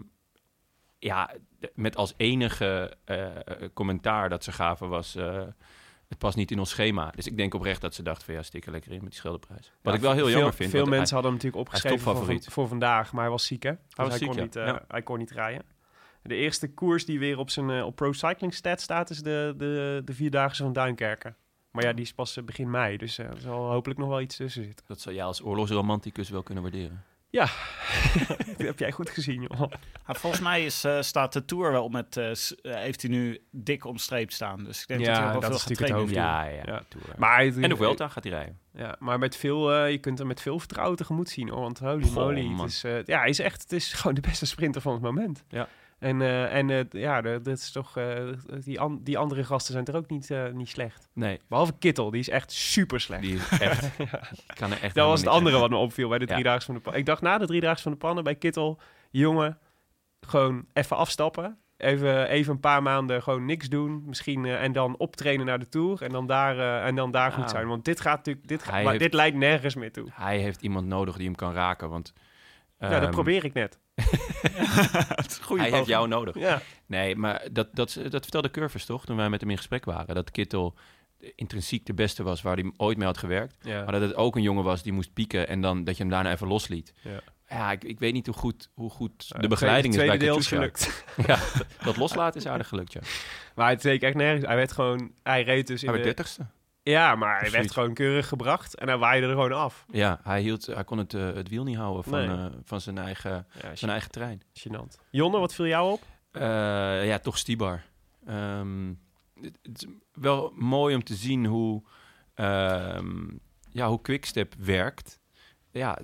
ja, 0.99 1.31
met 1.75 1.97
als 1.97 2.15
enige 2.17 2.97
eh, 3.05 3.25
eh, 3.37 3.41
commentaar 3.75 4.29
dat 4.29 4.45
ze 4.45 4.53
gaven 4.53 4.89
was... 4.89 5.17
het 6.15 6.23
past 6.23 6.37
niet 6.37 6.51
in 6.51 6.59
ons 6.59 6.71
schema. 6.71 7.11
Dus 7.17 7.27
ik 7.27 7.37
denk 7.37 7.55
oprecht 7.55 7.81
dat 7.81 7.95
ze 7.95 8.03
dachten 8.03 8.25
van 8.25 8.35
ja, 8.35 8.43
stik 8.43 8.67
er 8.67 8.73
lekker 8.73 8.91
in 8.91 9.01
met 9.03 9.11
die 9.11 9.19
Scheldeprijs. 9.19 9.73
Wat 9.83 9.93
Ja, 9.93 9.99
ik 9.99 10.01
wel 10.01 10.13
heel 10.13 10.25
veel, 10.25 10.35
jammer 10.35 10.55
vind. 10.55 10.71
Veel 10.71 10.81
hij- 10.87 10.91
mensen 10.91 11.15
hadden 11.15 11.33
hem 11.33 11.43
natuurlijk 11.43 11.69
opgeschreven 11.69 12.17
voor, 12.17 12.43
voor 12.53 12.69
vandaag, 12.69 13.13
maar 13.13 13.23
hij 13.23 13.31
was 13.31 13.47
ziek 13.47 13.63
hè? 13.63 13.71
Dus 13.71 13.81
hij, 13.89 14.07
was 14.07 14.19
ziek, 14.19 14.29
kon 14.29 14.37
niet, 14.41 14.57
eh, 14.57 14.77
hij 14.89 15.03
kon 15.03 15.19
niet 15.19 15.31
rijden. 15.31 15.63
De 16.23 16.35
eerste 16.35 16.75
koers 16.75 17.05
die 17.05 17.19
weer 17.19 17.39
op 17.39 17.51
zijn 17.51 17.71
eh, 17.71 17.87
op 17.87 17.97
Pro 17.97 18.13
Cycling 18.13 18.55
Stat 18.55 18.81
staat 18.81 19.11
is 19.11 19.23
de, 19.23 19.55
de, 19.57 20.03
de 20.05 20.13
Vierdaagse 20.15 20.63
van 20.63 20.73
Duinkerken. 20.73 21.37
Maar 21.71 21.85
ja, 21.85 21.93
die 21.93 22.05
is 22.05 22.13
pas 22.15 22.37
eh, 22.37 22.45
begin 22.45 22.71
mei, 22.71 22.97
dus 22.97 23.19
er 23.19 23.41
zal 23.41 23.71
hopelijk 23.71 24.01
nog 24.01 24.09
wel 24.09 24.21
iets 24.21 24.37
tussen 24.37 24.65
zitten. 24.65 24.85
Dat 24.89 25.01
zou 25.01 25.15
jij 25.15 25.25
als 25.25 25.43
oorlogsromanticus 25.43 26.29
wel 26.31 26.43
kunnen 26.43 26.63
waarderen. 26.63 27.05
Dat 28.57 28.67
heb 28.67 28.79
jij 28.79 28.93
goed 28.93 29.11
gezien, 29.11 29.43
joh. 29.43 29.71
Volgens 30.07 30.43
mij 30.43 30.65
is, 30.65 30.85
eh, 30.85 31.01
staat 31.01 31.33
de 31.33 31.45
Tour 31.45 31.73
wel 31.73 31.89
met, 31.89 32.17
eh, 32.17 32.31
eh, 32.31 32.37
heeft 32.63 33.03
hij 33.03 33.11
nu 33.11 33.41
dik 33.51 33.85
omstreept 33.85 34.33
staan. 34.33 34.65
Dus 34.65 34.81
ik 34.81 34.87
denk 34.89 35.01
Ja, 35.01 35.07
dat 35.07 35.17
hij 35.17 35.27
ook 35.27 35.33
wel 35.33 35.41
dat 35.41 35.63
veel 35.63 35.71
is 35.71 35.79
gaat 35.79 35.87
trainen. 35.89 36.13
Ja, 36.13 36.45
ja. 36.45 36.63
Ja. 36.65 36.83
Tour. 36.89 37.07
Maar, 37.17 37.41
en 37.41 37.69
de 37.69 37.77
Vuelta 37.77 38.09
gaat 38.09 38.25
hij 38.25 38.33
rijden. 38.33 38.59
Ja, 38.77 38.97
maar 38.99 39.19
met 39.19 39.37
veel, 39.37 39.85
je 39.87 39.99
kunt 39.99 40.21
er 40.21 40.27
met 40.27 40.41
veel 40.41 40.59
vertrouwen 40.59 40.97
tegemoet 40.97 41.29
zien, 41.29 41.49
hoor. 41.49 41.61
Want 41.61 41.79
holy 41.79 42.11
moly, 42.11 42.55
het 42.61 42.71
is, 42.71 42.85
eh, 42.85 43.05
ja, 43.05 43.19
hij 43.19 43.29
is 43.29 43.39
echt, 43.39 43.63
het 43.63 43.73
is 43.73 43.93
gewoon 43.93 44.15
de 44.15 44.21
beste 44.21 44.47
sprinter 44.47 44.81
van 44.81 44.93
het 44.93 45.03
moment. 45.03 45.45
Ja. 45.49 45.69
En, 46.05 46.23
eh, 46.23 46.55
en 46.57 46.71
eh, 46.71 46.81
ja, 46.91 47.21
dat 47.23 47.47
is 47.47 47.71
toch, 47.71 47.97
eh, 47.97 48.29
die, 48.65 48.81
an- 48.81 49.01
die 49.03 49.19
andere 49.19 49.45
gasten 49.45 49.73
zijn 49.73 49.85
er 49.85 49.97
ook 49.97 50.11
niet, 50.11 50.31
niet 50.53 50.69
slecht. 50.69 51.09
Nee, 51.13 51.41
Behalve 51.49 51.73
Kittel, 51.79 52.11
die 52.11 52.21
is 52.21 52.29
echt 52.29 52.53
super 52.53 53.01
slecht. 53.01 53.23
die 53.23 53.35
is 53.35 53.59
echt... 53.59 53.91
kan 54.61 54.71
er 54.73 54.83
echt 54.83 54.95
Dat 54.95 55.07
was 55.09 55.21
het 55.21 55.29
andere 55.29 55.59
wat 55.59 55.71
me 55.71 55.77
opviel 55.77 56.09
bij 56.09 56.19
de 56.19 56.27
Ja. 56.27 56.33
Driedaagse 56.33 56.67
van 56.67 56.75
de 56.75 56.81
Pannen. 56.81 57.01
Ik 57.01 57.07
dacht 57.07 57.23
na 57.23 57.39
de 57.39 57.47
Driedaagse 57.47 57.83
van 57.83 57.93
de 57.93 57.99
Pannen 57.99 58.25
bij 58.25 58.35
Kittel, 58.35 58.81
jongen, 59.11 59.59
gewoon 60.21 60.67
even 60.73 60.97
afstappen. 60.97 61.59
Even, 61.77 62.29
even 62.29 62.53
een 62.53 62.61
paar 62.61 62.83
maanden 62.83 63.23
gewoon 63.23 63.45
niks 63.45 63.69
doen. 63.69 64.03
Misschien, 64.07 64.45
en 64.45 64.73
dan 64.73 64.97
optrainen 64.97 65.47
naar 65.47 65.59
de 65.59 65.69
Tour. 65.69 66.03
En 66.03 66.11
dan 66.11 66.27
daar, 66.27 66.83
en 66.85 66.95
dan 66.95 67.11
daar 67.11 67.31
goed 67.31 67.39
Nou. 67.39 67.51
zijn. 67.51 67.67
Want 67.67 67.85
dit 67.85 68.01
gaat 68.01 68.17
natuurlijk, 68.17 68.49
dit, 68.49 68.63
gaat, 68.63 68.73
maar 68.83 68.83
heeft- 68.93 68.99
dit 69.05 69.13
leidt 69.13 69.37
nergens 69.37 69.75
meer 69.75 69.93
toe. 69.93 70.09
Hij 70.13 70.39
heeft 70.39 70.63
iemand 70.63 70.87
nodig 70.87 71.17
die 71.17 71.27
hem 71.27 71.35
kan 71.35 71.53
raken, 71.53 71.89
want... 71.91 72.13
ja, 72.79 72.89
dat 72.89 73.03
ehm, 73.03 73.11
probeer 73.11 73.45
ik 73.45 73.53
net. 73.53 73.79
Hij 75.57 75.71
heeft 75.71 75.87
jou 75.87 76.09
nodig. 76.09 76.39
Ja. 76.39 76.63
Nee, 76.87 77.17
maar 77.17 77.49
dat, 77.53 77.69
dat, 77.73 77.99
dat 78.09 78.23
vertelde 78.23 78.51
Curvers 78.51 78.85
toch, 78.85 79.05
toen 79.05 79.17
wij 79.17 79.29
met 79.29 79.41
hem 79.41 79.51
in 79.51 79.57
gesprek 79.57 79.85
waren. 79.85 80.15
Dat 80.15 80.31
Kittel 80.31 80.75
intrinsiek 81.35 81.87
de 81.87 81.95
beste 81.95 82.23
was 82.23 82.43
waar 82.43 82.57
hij 82.57 82.73
ooit 82.77 82.97
mee 82.97 83.07
had 83.07 83.19
gewerkt. 83.19 83.57
Ja. 83.61 83.83
Maar 83.83 83.93
dat 83.93 84.01
het 84.01 84.15
ook 84.15 84.37
een 84.37 84.43
jongen 84.43 84.65
was 84.65 84.83
die 84.83 84.93
moest 84.93 85.13
pieken 85.13 85.49
en 85.49 85.61
dan 85.61 85.85
dat 85.85 85.97
je 85.97 86.03
hem 86.03 86.13
daarna 86.13 86.33
even 86.33 86.47
losliet. 86.47 86.93
Ja. 87.03 87.21
Ja, 87.49 87.73
ik, 87.73 87.85
ik 87.85 87.99
weet 87.99 88.13
niet 88.13 88.27
hoe 88.27 88.35
goed, 88.35 88.71
hoe 88.75 88.91
goed 88.91 89.41
de 89.41 89.49
begeleiding 89.49 89.95
tweede, 89.95 90.13
is 90.13 90.19
bij 90.19 90.29
tweede 90.29 90.49
deel 90.49 90.63
is 90.69 90.73
Katusha. 90.73 90.87
gelukt. 90.87 91.27
Ja, 91.77 91.85
dat, 91.85 91.97
loslaten 91.97 92.41
is 92.41 92.47
aardig 92.47 92.69
gelukt, 92.69 92.93
ja. 92.93 93.01
Maar 93.55 93.69
het 93.69 93.85
leek 93.85 94.03
echt 94.03 94.15
nergens. 94.15 94.47
Hij 94.47 94.57
werd 94.57 94.73
gewoon, 94.73 95.13
hij 95.23 95.43
reed 95.43 95.67
dus 95.67 95.83
in 95.83 95.89
Hij 95.89 95.99
werd 95.99 96.09
de, 96.09 96.15
dertigste. 96.15 96.47
Ja, 96.85 97.15
maar 97.15 97.41
hij 97.41 97.51
werd 97.51 97.71
gewoon 97.71 97.95
keurig 97.95 98.29
gebracht. 98.29 98.75
En 98.75 98.89
hij 98.89 98.97
waaide 98.97 99.27
er 99.27 99.33
gewoon 99.33 99.53
af. 99.53 99.85
Ja, 99.91 100.21
hij, 100.23 100.41
hield, 100.41 100.67
hij 100.67 100.85
kon 100.85 100.99
het, 100.99 101.15
eh, 101.15 101.33
het 101.33 101.49
wiel 101.49 101.65
niet 101.65 101.77
houden 101.77 102.05
van, 102.05 102.13
Nee. 102.13 102.29
eh, 102.29 102.47
van 102.65 102.81
zijn, 102.81 102.99
eigen, 102.99 103.47
Ja, 103.63 103.77
zijn 103.77 103.91
eigen 103.91 104.11
trein. 104.11 104.43
gênant. 104.59 105.01
Jonne, 105.11 105.39
wat 105.39 105.55
viel 105.55 105.67
jou 105.67 105.93
op? 105.93 106.03
Eh, 106.31 107.07
ja, 107.07 107.19
toch 107.19 107.39
Stibar. 107.39 107.83
Ehm, 108.27 108.89
het, 109.41 109.59
het 109.63 109.83
is 109.83 109.87
wel 110.13 110.53
mooi 110.57 110.95
om 110.95 111.05
te 111.05 111.15
zien 111.15 111.47
hoe, 111.47 111.83
ehm 112.35 113.31
ja, 113.71 113.89
hoe 113.89 114.01
Quickstep 114.01 114.55
werkt. 114.59 115.21
Ja, 115.71 115.99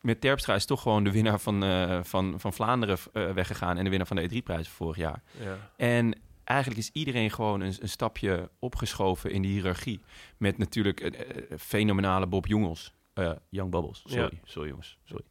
met 0.00 0.20
Terpstra 0.20 0.54
is 0.54 0.64
toch 0.66 0.82
gewoon 0.82 1.04
de 1.04 1.12
winnaar 1.12 1.38
van, 1.40 1.64
van, 2.04 2.40
van 2.40 2.52
Vlaanderen 2.52 2.98
weggegaan... 3.12 3.76
en 3.76 3.84
de 3.84 3.90
winnaar 3.90 4.06
van 4.08 4.16
de 4.16 4.28
E3-prijs 4.30 4.68
vorig 4.68 4.96
jaar. 4.96 5.22
Ja. 5.40 5.56
En 5.76 6.18
eigenlijk 6.48 6.80
is 6.80 6.90
iedereen 6.92 7.30
gewoon 7.30 7.60
een, 7.60 7.74
een 7.80 7.88
stapje 7.88 8.50
opgeschoven 8.58 9.30
in 9.30 9.42
die 9.42 9.52
hiërarchie. 9.52 10.00
Met 10.36 10.58
natuurlijk 10.58 11.00
een 11.00 11.14
eh, 11.14 11.58
fenomenale 11.58 12.26
Bob 12.26 12.46
Jongels. 12.46 12.94
Eh 13.14 13.32
Young 13.48 13.70
Bubbles, 13.70 14.02
sorry. 14.06 14.40
Sorry 14.44 14.68
jongens, 14.68 14.98
sorry. 15.04 15.24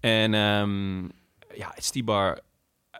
En 0.00 0.34
ehm, 0.34 1.02
ja, 1.58 1.74
Stibar 1.76 2.40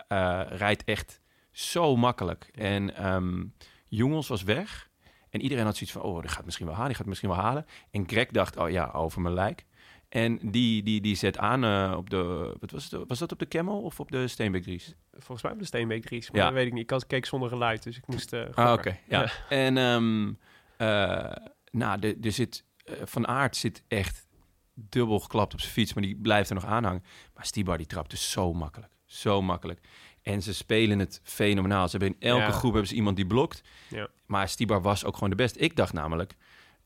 eh, 0.09 0.43
rijdt 0.49 0.85
echt 0.85 1.21
zo 1.51 1.97
makkelijk. 1.97 2.51
En 2.55 2.97
ehm 2.97 3.45
Jongels 3.89 4.29
was 4.29 4.43
weg. 4.43 4.91
En 5.31 5.41
iedereen 5.41 5.65
had 5.65 5.77
zoiets 5.77 5.97
van, 5.97 6.03
oh, 6.03 6.21
die 6.21 6.31
gaat 6.31 6.45
misschien 6.45 6.67
wel 6.67 6.75
halen, 6.75 6.91
die 6.91 6.97
gaat 6.97 7.07
het 7.07 7.15
misschien 7.15 7.37
wel 7.37 7.45
halen. 7.45 7.67
En 7.91 8.09
Greg 8.09 8.27
dacht, 8.27 8.57
oh 8.57 8.71
ja, 8.71 8.91
over 8.93 9.21
mijn 9.21 9.35
lijk. 9.35 9.65
En 10.15 10.39
die, 10.43 10.83
die, 10.83 11.01
die 11.01 11.15
zet 11.17 11.39
aan 11.39 11.65
eh, 11.65 11.95
op 11.97 12.11
de, 12.11 12.55
wat 12.61 12.71
was 12.71 12.91
het, 12.91 13.09
was 13.09 13.19
dat 13.19 13.33
op 13.33 13.39
de 13.39 13.49
Camel 13.49 13.81
of 13.83 14.01
op 14.01 14.11
de 14.11 14.29
Steenbeek 14.29 14.63
Dries? 14.63 14.95
Volgens 15.13 15.43
mij 15.43 15.53
op 15.53 15.59
de 15.59 15.65
Steenbeek 15.65 16.05
Dries. 16.05 16.31
Maar 16.31 16.41
Ja. 16.41 16.47
dat 16.47 16.55
weet 16.55 16.67
ik 16.67 16.73
niet. 16.73 16.83
Ik 16.83 16.91
had- 16.91 17.07
keek 17.07 17.27
zonder 17.27 17.49
geluid, 17.49 17.83
dus 17.83 17.97
ik 17.97 18.07
moest... 18.07 18.33
eh 18.33 18.45
Ah, 18.55 18.73
oké. 18.73 18.99
ja. 19.09 19.31
En 19.49 19.77
ehm, 19.79 20.33
eh, 20.77 21.37
nou, 21.71 22.17
er 22.23 22.33
zit, 22.33 22.65
Van 23.05 23.27
Aert 23.29 23.57
zit 23.57 23.83
echt 23.89 24.27
dubbel 24.75 25.19
geklapt 25.21 25.53
op 25.53 25.61
zijn 25.61 25.73
fiets, 25.73 25.95
maar 25.95 26.03
die 26.03 26.17
blijft 26.17 26.49
er 26.49 26.55
nog 26.55 26.65
aanhangen. 26.65 27.03
Maar 27.35 27.47
Stibar 27.47 27.77
die 27.77 27.87
trapt 27.87 28.11
dus 28.11 28.31
zo 28.31 28.53
makkelijk. 28.53 28.93
Zo 29.05 29.43
makkelijk. 29.43 29.81
En 30.23 30.43
ze 30.43 30.55
spelen 30.55 30.99
het 30.99 31.21
fenomenaal. 31.23 31.89
Ze 31.89 31.97
hebben 31.97 32.17
in 32.19 32.29
elke 32.29 32.43
Ja. 32.43 32.51
groep 32.51 32.71
hebben 32.73 32.89
ze 32.89 32.95
iemand 32.95 33.17
die 33.17 33.27
blokt. 33.27 33.63
Ja. 33.89 34.09
Maar 34.27 34.49
Stibar 34.49 34.83
was 34.83 35.05
ook 35.05 35.15
gewoon 35.15 35.31
de 35.31 35.37
beste. 35.37 35.59
Ik 35.59 35.77
dacht 35.77 35.93
namelijk, 35.93 36.35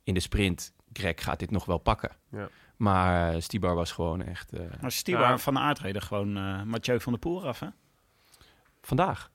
in 0.02 0.14
de 0.14 0.20
sprint, 0.20 0.72
Greg 0.92 1.22
gaat 1.22 1.38
dit 1.38 1.50
nog 1.50 1.64
wel 1.64 1.78
pakken. 1.78 2.10
Ja. 2.30 2.48
Maar 2.78 3.34
eh, 3.34 3.40
Stibar 3.40 3.74
was 3.74 3.92
gewoon 3.92 4.22
echt... 4.22 4.52
eh, 4.52 4.66
Maar 4.80 4.92
Stibar 4.92 5.20
Ja. 5.30 5.38
Van 5.38 5.58
Aert 5.58 5.78
reden 5.78 6.02
gewoon 6.02 6.36
eh 6.36 6.62
Mathieu 6.62 7.00
van 7.00 7.12
der 7.12 7.20
Poel 7.20 7.46
af, 7.46 7.60
hè? 7.60 7.68
vandaag. 8.82 9.30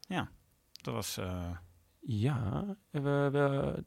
Dat 0.81 0.93
was... 0.93 1.17
eh, 1.17 1.49
Ja, 1.99 2.65
we, 2.89 2.99
we, 3.31 3.83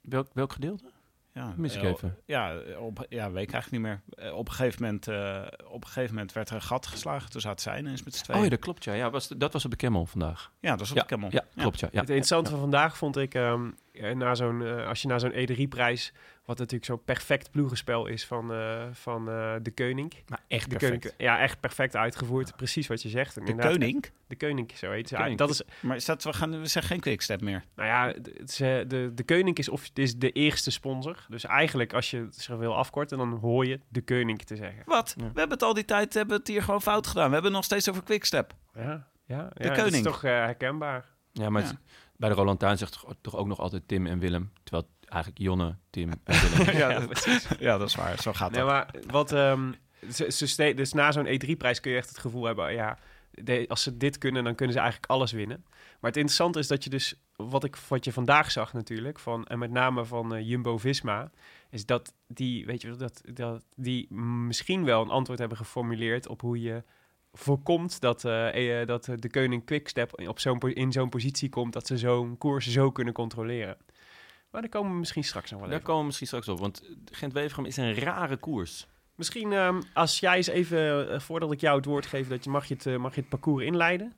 welk, 0.00 0.28
welk 0.32 0.52
gedeelte? 0.52 0.90
ja, 1.34 1.52
Mis 1.56 1.76
ik 1.76 1.82
even. 1.82 2.16
Ja, 2.26 2.56
op, 2.78 3.06
ja, 3.08 3.30
weet 3.30 3.42
ik 3.48 3.52
eigenlijk 3.52 3.70
niet 3.70 3.80
meer. 4.16 4.32
Op 4.32 4.48
een 4.48 4.54
gegeven 4.54 4.82
moment, 4.82 5.08
eh, 5.08 5.42
op 5.70 5.82
een 5.84 5.88
gegeven 5.90 6.14
moment 6.14 6.32
werd 6.32 6.48
er 6.48 6.54
een 6.54 6.62
gat 6.62 6.86
geslagen. 6.86 7.30
Toen 7.30 7.40
zaten 7.40 7.60
zij 7.62 7.78
ineens 7.78 8.02
met 8.02 8.14
z'n 8.14 8.20
Oh 8.20 8.24
tweeën. 8.26 8.42
ja, 8.44 8.50
dat 8.50 8.58
klopt. 8.58 8.84
Ja, 8.84 8.92
ja 8.92 9.10
was, 9.10 9.28
dat 9.28 9.52
was 9.52 9.64
op 9.64 9.70
de 9.70 9.76
Camel 9.76 10.06
vandaag. 10.06 10.52
Ja, 10.60 10.70
dat 10.70 10.80
is 10.80 10.90
op 10.90 10.96
ja, 10.96 11.02
de 11.02 11.08
Camel. 11.08 11.28
Ja, 11.32 11.44
klopt. 11.56 11.80
Ja, 11.80 11.88
ja. 11.92 12.00
Het 12.00 12.08
interessante 12.08 12.50
van 12.50 12.60
vandaag 12.60 12.96
vond 12.96 13.16
ik, 13.16 13.34
ehm, 13.34 13.70
eh, 13.92 14.14
na 14.14 14.34
zo'n, 14.34 14.84
als 14.86 15.02
je 15.02 15.08
na 15.08 15.18
zo'n 15.18 15.32
E3-prijs, 15.32 16.12
wat 16.50 16.58
natuurlijk 16.58 16.84
zo'n 16.90 17.04
perfect 17.04 17.50
ploegenspel 17.50 18.06
is 18.06 18.26
van, 18.26 18.52
eh, 18.52 18.82
van 18.92 19.28
eh, 19.28 19.54
de 19.62 19.70
Koning. 19.70 20.12
Maar 20.28 20.40
echt 20.48 20.70
De 20.70 20.76
perfect. 20.76 21.00
Koning, 21.02 21.20
ja, 21.20 21.38
echt 21.40 21.60
perfect 21.60 21.96
uitgevoerd. 21.96 22.56
Precies 22.56 22.86
wat 22.86 23.02
je 23.02 23.08
zegt. 23.08 23.36
En 23.36 23.44
De 23.44 23.54
Koning? 23.54 24.04
De 24.26 24.36
Koning, 24.36 24.70
zo 24.76 24.90
heet 24.90 25.08
ze. 25.08 25.14
Koning. 25.16 25.38
Dat 25.38 25.50
is, 25.50 25.62
Maar 25.80 25.96
is 25.96 26.04
dat, 26.04 26.24
we, 26.24 26.32
gaan, 26.32 26.50
we 26.60 26.66
zeggen 26.66 26.92
geen 26.92 27.00
quickstep 27.00 27.40
meer. 27.40 27.64
nou 27.74 27.88
ja, 27.88 28.12
de, 28.12 28.34
het 28.38 28.50
is, 28.50 28.60
eh, 28.60 28.78
de, 28.88 29.10
de 29.14 29.24
Koning 29.24 29.58
is, 29.58 29.68
of, 29.68 29.90
is 29.94 30.16
de 30.16 30.30
eerste 30.32 30.70
sponsor. 30.70 31.26
Dus 31.28 31.44
eigenlijk, 31.44 31.92
als 31.92 32.10
je 32.10 32.16
het 32.20 32.34
zo 32.36 32.58
wil 32.58 32.76
afkorten, 32.76 33.18
dan 33.18 33.32
hoor 33.32 33.66
je 33.66 33.80
de 33.88 34.02
Koning 34.02 34.42
te 34.42 34.56
zeggen. 34.56 34.82
Wat? 34.86 35.14
Ja. 35.16 35.22
We 35.22 35.38
hebben 35.38 35.50
het 35.58 35.62
al 35.62 35.74
die 35.74 35.84
tijd 35.84 36.14
hebben 36.14 36.36
het 36.38 36.46
hier 36.48 36.62
gewoon 36.62 36.82
fout 36.82 37.06
gedaan. 37.06 37.26
We 37.26 37.32
hebben 37.32 37.50
het 37.50 37.60
nog 37.60 37.64
steeds 37.64 37.88
over 37.90 38.02
quickstep. 38.02 38.52
Ja, 38.74 38.82
ja, 38.82 39.06
ja 39.26 39.48
De 39.54 39.76
Dat 39.82 39.92
is 39.92 40.02
toch 40.02 40.20
herkenbaar. 40.20 41.04
Ja, 41.32 41.50
maar 41.50 41.62
Ja. 41.62 41.68
het- 41.68 41.78
bij 42.16 42.28
de 42.28 42.34
Roland 42.34 42.58
Tuin 42.58 42.78
zegt 42.78 42.92
toch, 42.92 43.14
toch 43.20 43.36
ook 43.36 43.46
nog 43.46 43.58
altijd 43.60 43.88
Tim 43.88 44.06
en 44.06 44.18
Willem. 44.18 44.52
Terwijl 44.62 44.88
eigenlijk 45.10 45.42
Jonne, 45.42 45.76
Tim 45.90 46.10
en 46.10 46.20
Willem. 46.56 46.76
ja, 46.76 46.90
Ja, 46.90 47.00
dat, 47.00 47.46
ja, 47.58 47.78
dat 47.78 47.88
is 47.88 47.94
waar. 47.94 48.20
Zo 48.22 48.32
gaat 48.32 48.50
Nee, 48.50 48.60
dat. 48.60 48.68
maar 48.70 48.90
wat, 49.10 49.32
ehm, 49.32 49.72
ze, 50.12 50.30
ze 50.30 50.46
ste- 50.46 50.74
dus 50.74 50.92
na 50.92 51.12
zo'n 51.12 51.26
E3-prijs 51.26 51.80
kun 51.80 51.90
je 51.90 51.96
echt 51.96 52.08
het 52.08 52.18
gevoel 52.18 52.44
hebben, 52.44 52.72
ja, 52.72 52.98
de- 53.30 53.64
als 53.68 53.82
ze 53.82 53.96
dit 53.96 54.18
kunnen, 54.18 54.44
dan 54.44 54.54
kunnen 54.54 54.74
ze 54.74 54.80
eigenlijk 54.80 55.10
alles 55.12 55.32
winnen. 55.32 55.64
Maar 55.68 56.10
het 56.10 56.16
interessante 56.16 56.58
is 56.58 56.66
dat 56.68 56.84
je 56.84 56.90
dus, 56.90 57.14
wat, 57.36 57.64
ik, 57.64 57.76
wat 57.76 58.04
je 58.04 58.12
vandaag 58.12 58.50
zag 58.50 58.72
natuurlijk, 58.72 59.18
van, 59.18 59.44
en 59.46 59.58
met 59.58 59.70
name 59.70 60.04
van 60.04 60.34
eh, 60.34 60.48
Jumbo-Visma, 60.48 61.30
is 61.70 61.86
dat 61.86 62.14
die, 62.26 62.66
weet 62.66 62.82
je 62.82 62.88
wel, 62.88 62.96
dat, 62.96 63.20
dat 63.34 63.64
die 63.76 64.14
misschien 64.14 64.84
wel 64.84 65.02
een 65.02 65.10
antwoord 65.10 65.38
hebben 65.38 65.56
geformuleerd 65.58 66.28
op 66.28 66.40
hoe 66.40 66.60
je 66.60 66.82
voorkomt 67.32 68.00
dat, 68.00 68.24
eh, 68.24 68.80
eh, 68.80 68.86
dat 68.86 69.08
de 69.16 69.30
Koning 69.30 69.64
Quickstep 69.64 70.28
op 70.28 70.38
zo'n, 70.38 70.58
in 70.60 70.92
zo'n 70.92 71.08
positie 71.08 71.48
komt 71.48 71.72
dat 71.72 71.86
ze 71.86 71.98
zo'n 71.98 72.38
koers 72.38 72.66
zo 72.68 72.90
kunnen 72.90 73.14
controleren. 73.14 73.76
Maar 74.50 74.60
daar 74.60 74.70
komen 74.70 74.92
we 74.92 74.98
misschien 74.98 75.24
straks 75.24 75.50
nog 75.50 75.60
wel 75.60 75.68
Daar 75.68 75.76
even. 75.76 75.86
komen 75.88 76.00
we 76.00 76.06
misschien 76.06 76.26
straks 76.26 76.48
op. 76.48 76.58
Want 76.58 76.82
Gent-Wevergem 77.10 77.64
is 77.64 77.76
een 77.76 77.94
rare 77.94 78.36
koers. 78.36 78.86
Misschien 79.14 79.52
ehm, 79.52 79.80
als 79.94 80.20
jij 80.20 80.36
eens 80.36 80.46
even, 80.46 81.10
eh, 81.10 81.20
voordat 81.20 81.52
ik 81.52 81.60
jou 81.60 81.76
het 81.76 81.84
woord 81.84 82.06
geef, 82.06 82.28
dat 82.28 82.44
je, 82.44 82.50
mag, 82.50 82.66
je 82.66 82.74
het, 82.74 82.86
eh, 82.86 82.96
mag 82.96 83.14
je 83.14 83.20
het 83.20 83.28
parcours 83.30 83.64
inleiden. 83.64 84.12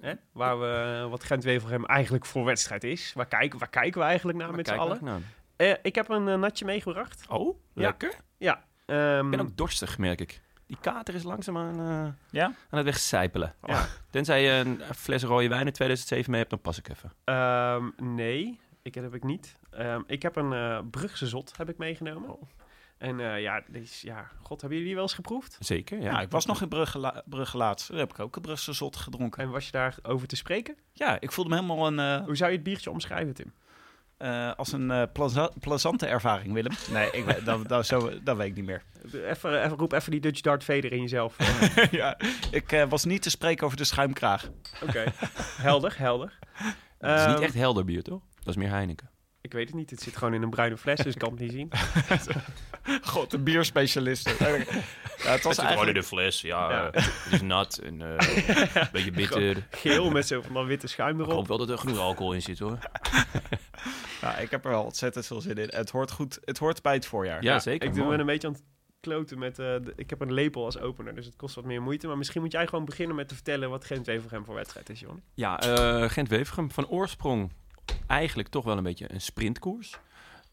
Hè? 0.00 0.12
Waar 0.32 0.60
we, 0.60 1.00
eh, 1.02 1.10
wat 1.10 1.24
Gent-Wevelgem 1.24 1.84
eigenlijk 1.84 2.26
voor 2.26 2.44
wedstrijd 2.44 2.84
is. 2.84 3.12
Waar 3.14 3.26
kijken, 3.26 3.58
waar 3.58 3.68
kijken 3.70 4.00
we 4.00 4.06
eigenlijk 4.06 4.38
naar 4.38 4.54
met 4.54 4.66
z'n 4.68 4.74
allen? 4.74 5.24
Eh, 5.56 5.72
ik 5.82 5.94
heb 5.94 6.08
een 6.08 6.40
natje 6.40 6.64
meegebracht. 6.64 7.24
Oh, 7.28 7.58
lekker. 7.72 8.14
Ja. 8.38 8.64
ehm, 8.86 9.24
Ik 9.24 9.30
ben 9.30 9.40
ook 9.40 9.56
dorstig, 9.56 9.98
merk 9.98 10.20
ik. 10.20 10.40
Die 10.66 10.76
kater 10.80 11.14
is 11.14 11.22
langzaam 11.22 11.56
aan, 11.56 11.80
eh, 11.80 12.12
Ja? 12.30 12.44
aan 12.44 12.54
het 12.78 12.84
wegcijpelen. 12.84 13.54
Ja. 13.66 13.86
Tenzij 14.10 14.42
je 14.42 14.50
een 14.50 14.80
fles 14.96 15.22
rode 15.22 15.48
wijn 15.48 15.66
in 15.66 15.72
2007 15.72 16.30
mee 16.30 16.38
hebt, 16.40 16.50
dan 16.52 16.60
pas 16.60 16.78
ik 16.78 16.88
even. 16.88 17.12
ehm, 17.24 17.84
nee, 18.14 18.60
ik, 18.86 18.94
heb 18.94 19.14
ik 19.14 19.24
niet. 19.24 19.56
Ehm, 19.70 20.00
ik 20.06 20.22
heb 20.22 20.36
een 20.36 20.52
eh 20.52 20.78
Brugse 20.90 21.26
zot 21.26 21.56
heb 21.56 21.68
ik 21.68 21.78
meegenomen. 21.78 22.30
Oh. 22.30 22.42
En 22.98 23.20
eh, 23.20 23.40
ja, 23.42 23.62
deze, 23.68 24.06
ja, 24.06 24.30
god, 24.42 24.60
hebben 24.60 24.68
jullie 24.70 24.84
die 24.84 24.94
wel 24.94 25.02
eens 25.02 25.14
geproefd? 25.14 25.56
Zeker, 25.60 25.98
ja. 26.00 26.10
Ja, 26.10 26.20
ik 26.20 26.30
was 26.30 26.46
nog 26.46 26.62
in 26.62 26.68
Brugge, 26.68 26.98
la- 26.98 27.22
Brugge 27.26 27.56
laatst. 27.56 27.88
Daar 27.90 27.98
heb 27.98 28.10
ik 28.10 28.18
ook 28.18 28.36
een 28.36 28.42
Brugse 28.42 28.72
zot 28.72 28.96
gedronken. 28.96 29.42
En 29.42 29.50
was 29.50 29.64
je 29.66 29.70
daar 29.72 29.96
over 30.02 30.26
te 30.28 30.36
spreken? 30.36 30.76
Ja, 30.92 31.20
ik 31.20 31.32
voelde 31.32 31.50
me 31.50 31.56
helemaal 31.56 31.86
een, 31.86 31.98
eh, 31.98 32.24
Hoe 32.26 32.36
zou 32.36 32.50
je 32.50 32.56
het 32.56 32.64
biertje 32.64 32.90
omschrijven, 32.90 33.34
Tim? 33.34 33.52
eh, 34.16 34.52
als 34.56 34.72
een 34.72 35.08
plaza- 35.12 35.50
plezante 35.60 36.06
ervaring, 36.06 36.52
Willem. 36.52 36.72
Nee, 36.92 37.10
ik, 37.10 37.24
weet- 37.24 37.44
dat, 37.44 37.68
dat, 37.68 37.86
zo, 37.86 38.22
dat 38.22 38.36
weet 38.36 38.46
ik 38.48 38.54
niet 38.54 38.64
meer. 38.64 38.82
Even, 39.12 39.62
even, 39.64 39.76
roep 39.76 39.92
even 39.92 40.10
die 40.10 40.20
Dutch 40.20 40.40
Dart 40.40 40.64
Vader 40.64 40.92
in 40.92 41.00
jezelf. 41.00 41.36
ja, 41.90 42.18
ik 42.50 42.72
eh, 42.72 42.88
was 42.88 43.04
niet 43.04 43.22
te 43.22 43.30
spreken 43.30 43.64
over 43.66 43.76
de 43.78 43.84
schuimkraag. 43.84 44.48
Oké, 44.82 45.04
helder, 45.56 45.94
helder. 45.98 46.38
Het 46.98 47.20
is 47.20 47.26
niet 47.26 47.34
Ehm, 47.34 47.42
echt 47.44 47.54
helder 47.54 47.84
bier, 47.84 48.02
toch? 48.02 48.22
Dat 48.46 48.56
is 48.56 48.62
meer 48.62 48.70
Heineken. 48.70 49.10
Ik 49.40 49.52
weet 49.52 49.66
het 49.66 49.74
niet, 49.76 49.90
het 49.90 50.00
zit 50.00 50.16
gewoon 50.16 50.34
in 50.34 50.42
een 50.42 50.50
bruine 50.50 50.76
fles, 50.76 51.00
dus 51.00 51.12
ik 51.14 51.18
kan 51.20 51.30
het 51.30 51.38
niet 51.40 51.52
zien. 51.52 51.70
God, 53.02 53.30
de 53.30 53.38
bierspecialist. 53.38 54.28
ja, 54.38 54.46
het 55.30 55.42
was 55.42 55.58
eigenlijk... 55.58 55.94
de 55.96 56.02
fles, 56.02 56.40
ja. 56.40 56.70
Ja. 56.70 56.90
Het 56.92 57.32
is 57.32 57.42
nat 57.42 57.78
en 57.78 58.02
eh, 58.02 58.28
een 58.74 58.88
beetje 58.92 59.10
bitter. 59.10 59.66
Geel 59.70 60.10
met 60.10 60.26
zo 60.26 60.42
van 60.42 60.54
dat 60.54 60.66
witte 60.66 60.86
schuim 60.86 61.14
Ik 61.14 61.20
erop. 61.20 61.32
hoop 61.32 61.48
wel 61.48 61.58
dat 61.58 61.70
er 61.70 61.78
genoeg 61.78 61.98
alcohol 61.98 62.32
in 62.32 62.42
zit, 62.42 62.58
hoor. 62.58 62.78
Ja, 64.20 64.36
ik 64.36 64.50
heb 64.50 64.64
er 64.64 64.70
wel 64.70 64.82
ontzettend 64.84 65.26
veel 65.26 65.40
zin 65.40 65.56
in. 65.56 65.68
Het 65.70 65.90
hoort 65.90 66.10
goed. 66.10 66.38
Het 66.44 66.58
hoort 66.58 66.82
bij 66.82 66.94
het 66.94 67.06
voorjaar. 67.06 67.42
Ja, 67.42 67.58
zeker. 67.58 67.88
Ik 67.88 67.94
doe 67.94 68.06
me 68.08 68.16
een 68.18 68.26
beetje 68.26 68.46
aan 68.48 68.52
het 68.52 68.62
kloten 69.00 69.38
met... 69.38 69.58
eh, 69.58 69.66
de- 69.66 69.92
ik 69.96 70.10
heb 70.10 70.20
een 70.20 70.32
lepel 70.32 70.64
als 70.64 70.78
opener, 70.78 71.14
dus 71.14 71.26
het 71.26 71.36
kost 71.36 71.54
wat 71.54 71.64
meer 71.64 71.82
moeite. 71.82 72.06
Maar 72.06 72.16
misschien 72.18 72.42
moet 72.42 72.52
jij 72.52 72.66
gewoon 72.66 72.84
beginnen 72.84 73.16
met 73.16 73.28
te 73.28 73.34
vertellen 73.34 73.70
wat 73.70 73.84
Gent-Wevelgem 73.84 74.44
voor 74.44 74.54
wedstrijd 74.54 74.88
is, 74.90 75.00
Jon. 75.00 75.22
Ja, 75.34 75.60
eh 75.60 76.08
Gent-Wevergem 76.10 76.70
van 76.70 76.86
oorsprong 76.88 77.52
eigenlijk 78.06 78.48
toch 78.48 78.64
wel 78.64 78.76
een 78.76 78.82
beetje 78.82 79.12
een 79.12 79.20
sprintkoers. 79.20 79.98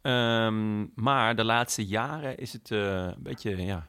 Ehm, 0.02 0.86
maar 0.96 1.36
de 1.36 1.44
laatste 1.44 1.86
jaren 1.86 2.38
is 2.38 2.54
het 2.54 2.72
eh, 2.72 2.80
een 2.96 3.16
beetje 3.24 3.64
ja, 3.66 3.88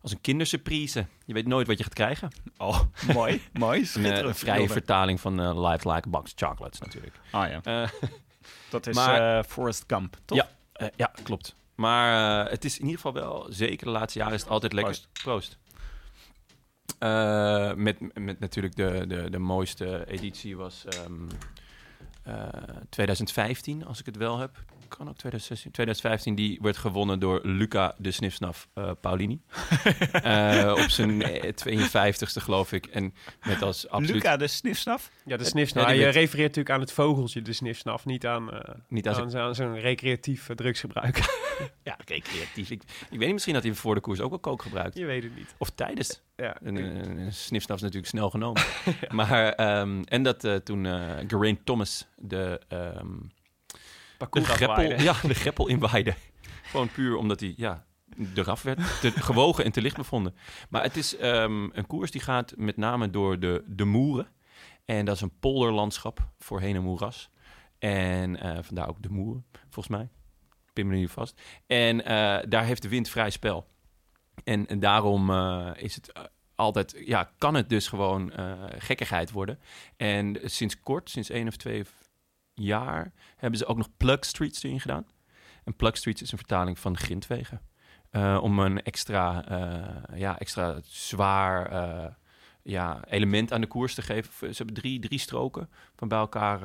als 0.00 0.12
een 0.12 0.20
kindersurprise. 0.20 1.06
Je 1.24 1.32
weet 1.34 1.46
nooit 1.46 1.66
wat 1.66 1.78
je 1.78 1.84
gaat 1.84 1.94
krijgen. 1.94 2.30
Oh, 2.56 2.80
mooi. 3.14 3.42
mooi. 3.52 3.78
Een, 3.78 3.84
eh, 3.84 3.90
Schitterend. 3.90 4.24
een 4.24 4.34
vrije 4.34 4.68
vertaling 4.68 5.20
van 5.20 5.40
eh, 5.40 5.70
Life 5.70 5.92
Like 5.92 6.08
a 6.08 6.10
Box 6.10 6.32
Chocolates 6.36 6.80
natuurlijk. 6.80 7.14
Ah 7.30 7.50
ja, 7.50 7.60
dat 8.70 8.86
is 8.86 8.94
Maar- 8.94 9.44
Forrest 9.44 9.84
Gump, 9.86 10.16
toch? 10.24 10.38
Ja. 10.38 10.48
ja, 10.96 11.12
klopt. 11.22 11.54
Maar 11.74 12.50
het 12.50 12.64
is 12.64 12.74
in 12.78 12.84
ieder 12.86 13.00
geval 13.00 13.12
wel, 13.12 13.46
zeker 13.50 13.86
de 13.86 13.92
laatste 13.92 14.18
jaren 14.18 14.34
is 14.34 14.40
het 14.40 14.50
altijd 14.50 14.72
lekker. 14.72 14.98
Proost. 15.22 15.58
Eh, 16.98 17.72
met, 17.74 18.18
met 18.18 18.40
natuurlijk 18.40 18.76
de, 18.76 19.04
de, 19.08 19.30
de 19.30 19.38
mooiste 19.38 20.04
editie 20.08 20.56
was 20.56 20.84
ehm, 20.84 21.28
eh, 21.28 21.36
2015, 22.88 23.84
als 23.86 24.00
ik 24.00 24.06
het 24.06 24.16
wel 24.16 24.38
heb. 24.38 24.50
Kan 24.96 25.08
ook 25.08 25.16
2016. 25.16 25.70
2015, 25.70 26.34
die 26.34 26.58
werd 26.62 26.76
gewonnen 26.76 27.18
door 27.20 27.40
Luca 27.42 27.94
de 27.98 28.10
Snifsnaf 28.10 28.68
eh, 28.74 28.90
Paulini. 29.00 29.40
Eh, 30.12 30.72
op 30.78 30.90
zijn 30.90 31.22
eh, 31.22 31.52
52ste, 32.12 32.42
geloof 32.42 32.72
ik. 32.72 32.86
En 32.86 33.14
met 33.46 33.62
als 33.62 33.88
absoluut... 33.88 34.22
Luca 34.22 34.36
de 34.36 34.46
Snifsnaf? 34.46 35.10
Ja, 35.24 35.36
de 35.36 35.42
Ja, 35.42 35.48
snifsnaf. 35.48 35.86
die 35.86 35.94
je 35.94 36.00
werd- 36.02 36.14
refereert 36.14 36.46
natuurlijk 36.48 36.74
aan 36.74 36.80
het 36.80 36.92
vogeltje, 36.92 37.42
de 37.42 37.52
snifsnaf. 37.52 38.04
Niet 38.04 38.26
aan, 38.26 38.52
eh, 38.52 38.74
Niet 38.88 39.08
aan 39.08 39.30
zo'n 39.30 39.54
zo'n 39.54 39.78
recreatief 39.80 40.48
eh, 40.48 40.56
drugsgebruik. 40.56 41.18
Ja, 41.82 41.96
recreatief. 42.04 42.70
Ik, 42.70 42.82
ik 42.82 43.08
weet 43.10 43.18
niet, 43.18 43.32
misschien 43.32 43.54
dat 43.54 43.62
hij 43.62 43.74
voor 43.74 43.94
de 43.94 44.00
koers 44.00 44.20
ook 44.20 44.30
wel 44.30 44.38
kook 44.38 44.62
gebruikt. 44.62 44.96
je 44.98 45.04
weet 45.04 45.22
het 45.22 45.36
niet. 45.36 45.54
Of 45.58 45.70
tijdens. 45.70 46.22
Ja. 46.36 46.56
Een, 46.62 46.76
een, 46.76 47.18
een 47.18 47.32
snifsnaf 47.32 47.76
is 47.76 47.82
natuurlijk 47.82 48.10
snel 48.10 48.30
genomen. 48.30 48.62
Maar, 49.10 49.52
ehm, 49.52 50.02
en 50.04 50.22
dat 50.22 50.44
eh, 50.44 50.54
toen 50.54 50.86
eh 50.86 51.18
Geraint 51.26 51.64
Thomas 51.66 52.06
de, 52.16 52.60
ehm 54.22 54.42
de, 54.42 54.48
Parcours 54.48 54.74
greppel, 54.76 55.00
ja, 55.00 55.14
de 55.22 55.34
greppel 55.34 55.68
inwaaide. 55.68 56.14
Gewoon 56.62 56.88
puur 56.88 57.16
omdat 57.16 57.40
hij 57.40 57.54
ja, 57.56 57.84
eraf 58.34 58.62
werd. 58.62 59.00
Te 59.00 59.10
gewogen 59.30 59.64
en 59.64 59.72
te 59.72 59.80
licht 59.80 59.96
bevonden. 59.96 60.34
Maar 60.68 60.82
het 60.82 60.96
is 60.96 61.16
ehm, 61.16 61.68
een 61.72 61.86
koers 61.86 62.10
die 62.10 62.20
gaat 62.20 62.52
met 62.56 62.76
name 62.76 63.10
door 63.10 63.38
de, 63.38 63.62
de 63.66 63.84
Moeren. 63.84 64.28
En 64.84 65.04
dat 65.04 65.14
is 65.14 65.20
een 65.20 65.38
polderlandschap, 65.40 66.28
voorheen 66.38 66.76
een 66.76 66.82
moeras. 66.82 67.30
En 67.78 68.40
eh, 68.40 68.58
vandaar 68.62 68.88
ook 68.88 69.02
de 69.02 69.08
Moeren, 69.08 69.44
volgens 69.52 69.88
mij. 69.96 70.08
Pin 70.72 70.86
me 70.86 70.92
er 70.92 70.98
niet 70.98 71.10
vast. 71.10 71.40
En 71.66 72.04
eh, 72.04 72.38
daar 72.48 72.64
heeft 72.64 72.82
de 72.82 72.88
wind 72.88 73.08
vrij 73.08 73.30
spel. 73.30 73.66
En, 74.44 74.66
en 74.66 74.80
daarom 74.80 75.30
eh, 75.30 75.70
is 75.76 75.94
het 75.94 76.12
altijd, 76.54 77.02
ja, 77.04 77.30
kan 77.38 77.54
het 77.54 77.68
dus 77.68 77.88
gewoon 77.88 78.32
gekkigheid 78.78 79.30
worden. 79.30 79.58
En 79.96 80.38
sinds 80.44 80.80
kort, 80.80 81.10
sinds 81.10 81.30
één 81.30 81.48
of 81.48 81.56
twee 81.56 81.84
jaar, 82.54 83.12
hebben 83.36 83.58
ze 83.58 83.66
ook 83.66 83.76
nog 83.76 83.96
plug 83.96 84.24
streets 84.24 84.62
erin 84.62 84.80
gedaan. 84.80 85.06
En 85.64 85.76
plug 85.76 85.96
streets 85.96 86.22
is 86.22 86.32
een 86.32 86.38
vertaling 86.38 86.78
van 86.78 86.96
grindwegen. 86.96 87.60
Eh, 88.10 88.38
om 88.42 88.58
een 88.58 88.82
extra, 88.82 89.44
eh, 89.48 90.18
ja, 90.18 90.38
extra 90.38 90.80
zwaar 90.82 91.66
eh, 91.66 92.12
ja, 92.62 93.04
element 93.04 93.52
aan 93.52 93.60
de 93.60 93.66
koers 93.66 93.94
te 93.94 94.02
geven. 94.02 94.32
Ze 94.54 94.62
hebben 94.62 94.74
drie, 94.74 95.00
drie 95.00 95.18
stroken 95.18 95.70
van 95.96 96.08
bij 96.08 96.18
elkaar, 96.18 96.60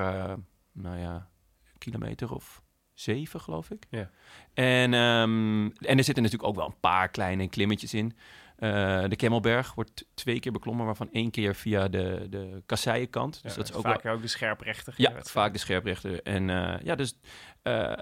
nou 0.71 0.97
ja, 0.97 1.29
een 1.73 1.77
kilometer 1.77 2.33
of 2.33 2.63
zeven, 2.93 3.41
geloof 3.41 3.69
ik. 3.69 3.85
Ja. 3.89 4.09
En, 4.53 4.93
ehm, 4.93 5.65
en 5.65 5.97
er 5.97 6.03
zitten 6.03 6.23
natuurlijk 6.23 6.49
ook 6.49 6.55
wel 6.55 6.65
een 6.65 6.79
paar 6.79 7.09
kleine 7.09 7.49
klimmetjes 7.49 7.93
in. 7.93 8.17
Eh, 8.57 9.03
de 9.07 9.15
Kemmelberg 9.15 9.73
wordt 9.73 10.05
twee 10.13 10.39
keer 10.39 10.51
beklommen, 10.51 10.85
waarvan 10.85 11.09
één 11.11 11.31
keer 11.31 11.55
via 11.55 11.87
de, 11.87 12.27
de 12.29 12.63
kasseijenkant. 12.65 13.39
Dus 13.43 13.51
Ja, 13.51 13.57
dat 13.57 13.69
is 13.69 13.75
ook 13.75 13.83
wel, 13.83 13.93
vaak 13.93 14.05
ook 14.05 14.21
de 14.21 14.27
scherprechter. 14.27 14.93
ja, 14.97 15.13
vaak 15.23 15.53
de 15.53 15.59
scherprechter. 15.59 16.21
En 16.23 16.49
eh, 16.49 16.79
ja, 16.83 16.95
dus 16.95 17.17
eh, 17.61 17.93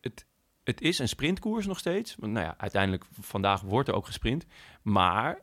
het, 0.00 0.26
het 0.64 0.80
is 0.80 0.98
een 0.98 1.08
sprintkoers 1.08 1.66
nog 1.66 1.78
steeds. 1.78 2.14
Want 2.18 2.32
nou 2.32 2.46
ja, 2.46 2.54
uiteindelijk 2.58 3.04
vandaag 3.20 3.60
wordt 3.60 3.88
er 3.88 3.94
ook 3.94 4.06
gesprint. 4.06 4.44
Maar 4.82 5.38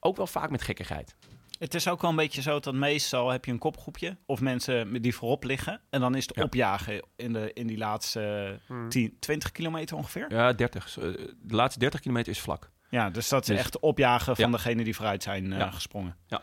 ook 0.00 0.16
wel 0.16 0.26
vaak 0.26 0.50
met 0.50 0.62
gekkigheid. 0.62 1.16
Het 1.58 1.74
is 1.74 1.88
ook 1.88 2.00
wel 2.00 2.10
een 2.10 2.16
beetje 2.16 2.42
zo 2.42 2.60
dat 2.60 2.74
meestal 2.74 3.30
heb 3.30 3.44
je 3.44 3.52
een 3.52 3.58
kopgroepje 3.58 4.16
of 4.26 4.40
mensen 4.40 5.02
die 5.02 5.14
voorop 5.14 5.44
liggen. 5.44 5.80
En 5.90 6.00
dan 6.00 6.14
is 6.14 6.26
het 6.26 6.36
Ja. 6.36 6.42
opjagen 6.42 7.02
in, 7.16 7.32
de, 7.32 7.50
in 7.52 7.66
die 7.66 7.78
laatste 7.78 8.58
Hmm. 8.66 8.88
10, 8.88 9.16
20 9.18 9.52
kilometer 9.52 9.96
ongeveer. 9.96 10.32
Ja, 10.32 10.52
30. 10.52 10.98
Eh, 10.98 11.04
De 11.42 11.54
laatste 11.54 11.78
30 11.78 12.00
kilometer 12.00 12.32
is 12.32 12.40
vlak. 12.40 12.70
Ja, 12.90 13.10
dus 13.10 13.28
dat 13.28 13.40
is 13.42 13.46
Dus- 13.48 13.58
echt 13.58 13.78
opjagen 13.78 14.36
van 14.36 14.44
Ja. 14.44 14.50
degene 14.50 14.84
die 14.84 14.94
vooruit 14.94 15.22
zijn 15.22 15.52
eh, 15.52 15.58
Ja. 15.58 15.70
gesprongen. 15.70 16.16
Ja. 16.26 16.42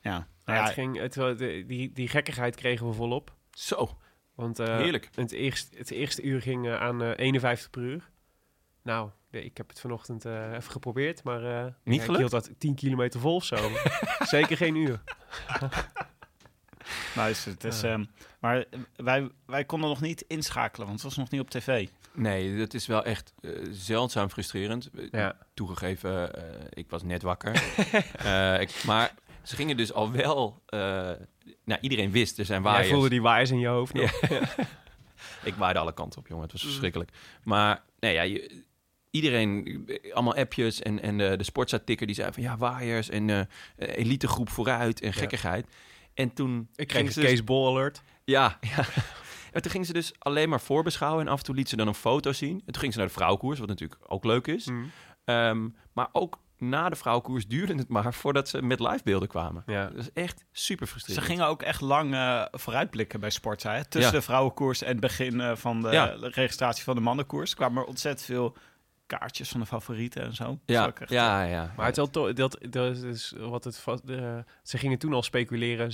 Ja. 0.00 0.10
Ja, 0.10 0.26
Nou 0.44 0.58
ja, 0.58 0.64
het 0.64 0.72
ging, 0.72 0.98
het, 1.00 1.12
de- 1.12 1.64
die, 1.66 1.92
die 1.92 2.08
gekkigheid 2.08 2.56
kregen 2.56 2.86
we 2.86 2.92
volop. 2.92 3.36
Zo, 3.50 3.98
Want 4.34 4.58
eh, 4.58 4.76
heerlijk. 4.76 5.08
het, 5.14 5.32
eerste, 5.32 5.78
het 5.78 5.90
eerste 5.90 6.22
uur 6.22 6.42
ging 6.42 6.66
eh, 6.66 6.80
aan 6.80 7.02
eh, 7.02 7.12
51 7.16 7.70
per 7.70 7.82
uur. 7.82 8.10
Nou, 8.82 9.10
ik 9.30 9.56
heb 9.56 9.68
het 9.68 9.80
vanochtend 9.80 10.24
eh, 10.24 10.52
even 10.52 10.70
geprobeerd, 10.70 11.22
maar 11.24 11.44
eh, 11.44 11.64
Niet 11.64 11.74
ja, 11.84 11.92
ik 11.92 12.00
gelukt? 12.00 12.18
hield 12.18 12.30
dat 12.30 12.50
10 12.58 12.74
kilometer 12.74 13.20
vol 13.20 13.34
of 13.34 13.44
zo. 13.44 13.56
Zeker 14.20 14.56
geen 14.56 14.74
uur. 14.74 15.00
nice. 17.16 17.50
Het 17.50 17.64
is, 17.64 17.82
ehm, 17.82 18.04
maar 18.40 18.64
wij, 18.96 19.28
wij 19.46 19.64
konden 19.64 19.88
nog 19.88 20.00
niet 20.00 20.24
inschakelen, 20.28 20.86
want 20.86 20.98
het 21.02 21.08
was 21.08 21.18
nog 21.18 21.30
niet 21.30 21.40
op 21.40 21.50
tv. 21.50 21.88
Nee, 22.12 22.58
dat 22.58 22.74
is 22.74 22.86
wel 22.86 23.04
echt 23.04 23.32
eh, 23.40 23.50
zeldzaam 23.70 24.30
frustrerend. 24.30 24.90
Eh, 24.96 25.04
Ja. 25.10 25.36
Toegegeven, 25.54 26.34
eh, 26.34 26.42
ik 26.70 26.90
was 26.90 27.02
net 27.02 27.22
wakker. 27.22 27.52
Eh, 28.18 28.60
ik, 28.60 28.84
maar 28.86 29.14
ze 29.42 29.56
gingen 29.56 29.76
dus 29.76 29.92
al 29.92 30.12
wel... 30.12 30.62
eh, 30.66 30.78
nou, 31.64 31.80
iedereen 31.80 32.10
wist, 32.10 32.38
er 32.38 32.44
zijn 32.44 32.62
Jij 32.62 32.70
waaiers. 32.70 32.90
voelde 32.92 33.08
die 33.08 33.22
waaiers 33.22 33.50
in 33.50 33.58
je 33.58 33.66
hoofd 33.66 33.92
nog. 33.94 34.20
Ik 35.44 35.54
waaide 35.54 35.78
alle 35.78 35.94
kanten 35.94 36.18
op, 36.20 36.26
jongen. 36.26 36.42
Het 36.42 36.52
was 36.52 36.62
Mm. 36.62 36.68
verschrikkelijk. 36.68 37.10
Maar 37.42 37.82
nee, 38.00 38.14
ja, 38.14 38.22
je- 38.22 38.62
iedereen, 39.10 39.84
allemaal 40.12 40.34
appjes 40.34 40.80
en, 40.82 41.02
en 41.02 41.18
de, 41.18 41.36
de 41.36 41.44
die 42.06 42.14
zei 42.14 42.32
van 42.32 42.42
ja, 42.42 42.56
waaiers 42.56 43.08
en 43.08 43.30
eh 43.30 43.40
elitegroep 43.76 44.50
vooruit 44.50 45.00
en 45.00 45.12
gekkigheid. 45.12 45.66
En 46.18 46.32
toen 46.34 46.68
Ik 46.74 46.86
kreeg 46.88 47.06
een 47.06 47.12
ze 47.12 47.20
dus- 47.20 47.42
alert. 47.48 48.02
ja, 48.24 48.58
ja. 48.76 48.84
En 49.52 49.62
toen 49.62 49.70
gingen 49.70 49.86
ze 49.86 49.92
dus 49.92 50.12
alleen 50.18 50.48
maar 50.48 50.60
voorbeschouwen 50.60 51.26
en 51.26 51.32
af 51.32 51.38
en 51.38 51.44
toe 51.44 51.54
liet 51.54 51.68
ze 51.68 51.76
dan 51.76 51.86
een 51.88 51.94
foto 51.94 52.32
zien. 52.32 52.56
En 52.58 52.64
toen 52.64 52.74
gingen 52.78 52.92
ze 52.92 52.98
naar 52.98 53.06
de 53.08 53.12
vrouwenkoers, 53.14 53.58
wat 53.58 53.68
natuurlijk 53.68 54.00
ook 54.06 54.24
leuk 54.24 54.46
is. 54.46 54.66
Mm. 54.66 54.90
Ehm, 55.24 55.68
maar 55.92 56.08
ook 56.12 56.38
na 56.58 56.88
de 56.88 56.96
vrouwenkoers 56.96 57.46
duurde 57.46 57.74
het 57.74 57.88
maar 57.88 58.14
voordat 58.14 58.48
ze 58.48 58.62
met 58.62 58.80
livebeelden 58.80 59.28
kwamen. 59.28 59.62
Ja. 59.66 59.86
Dat 59.86 59.98
is 59.98 60.12
echt 60.12 60.44
super 60.52 60.86
Ze 60.86 60.92
frustrerend. 60.92 61.26
gingen 61.26 61.46
ook 61.46 61.62
echt 61.62 61.80
lang 61.80 62.14
eh, 62.14 62.42
vooruitblikken 62.50 63.20
bij 63.20 63.30
Sportza. 63.30 63.82
Tussen 63.82 64.12
Ja. 64.12 64.18
de 64.18 64.24
vrouwenkoers 64.24 64.82
en 64.82 64.88
het 64.88 65.00
begin 65.00 65.40
eh, 65.40 65.56
van 65.56 65.82
de 65.82 65.90
Ja. 65.90 66.14
registratie 66.20 66.84
van 66.84 66.94
de 66.94 67.00
mannenkoers 67.00 67.54
kwamen 67.54 67.82
er 67.82 67.88
ontzettend 67.88 68.26
veel 68.26 68.56
kaartjes 69.08 69.48
van 69.48 69.60
de 69.60 69.66
favorieten 69.66 70.22
en 70.22 70.34
zo. 70.34 70.58
Ja, 70.64 70.86
ook 70.86 70.98
echt, 70.98 71.10
ja, 71.10 71.42
ja. 71.42 71.72
Maar 71.76 71.86
het 71.86 71.96
is 71.96 72.02
wel 72.02 72.10
to- 72.10 72.32
dat, 72.32 72.58
dat 72.70 72.96
is 72.96 73.34
wat 73.38 73.64
het 73.64 73.84
ze 74.62 74.78
gingen 74.78 74.98
toen 74.98 75.12
al 75.12 75.22
speculeren. 75.22 75.92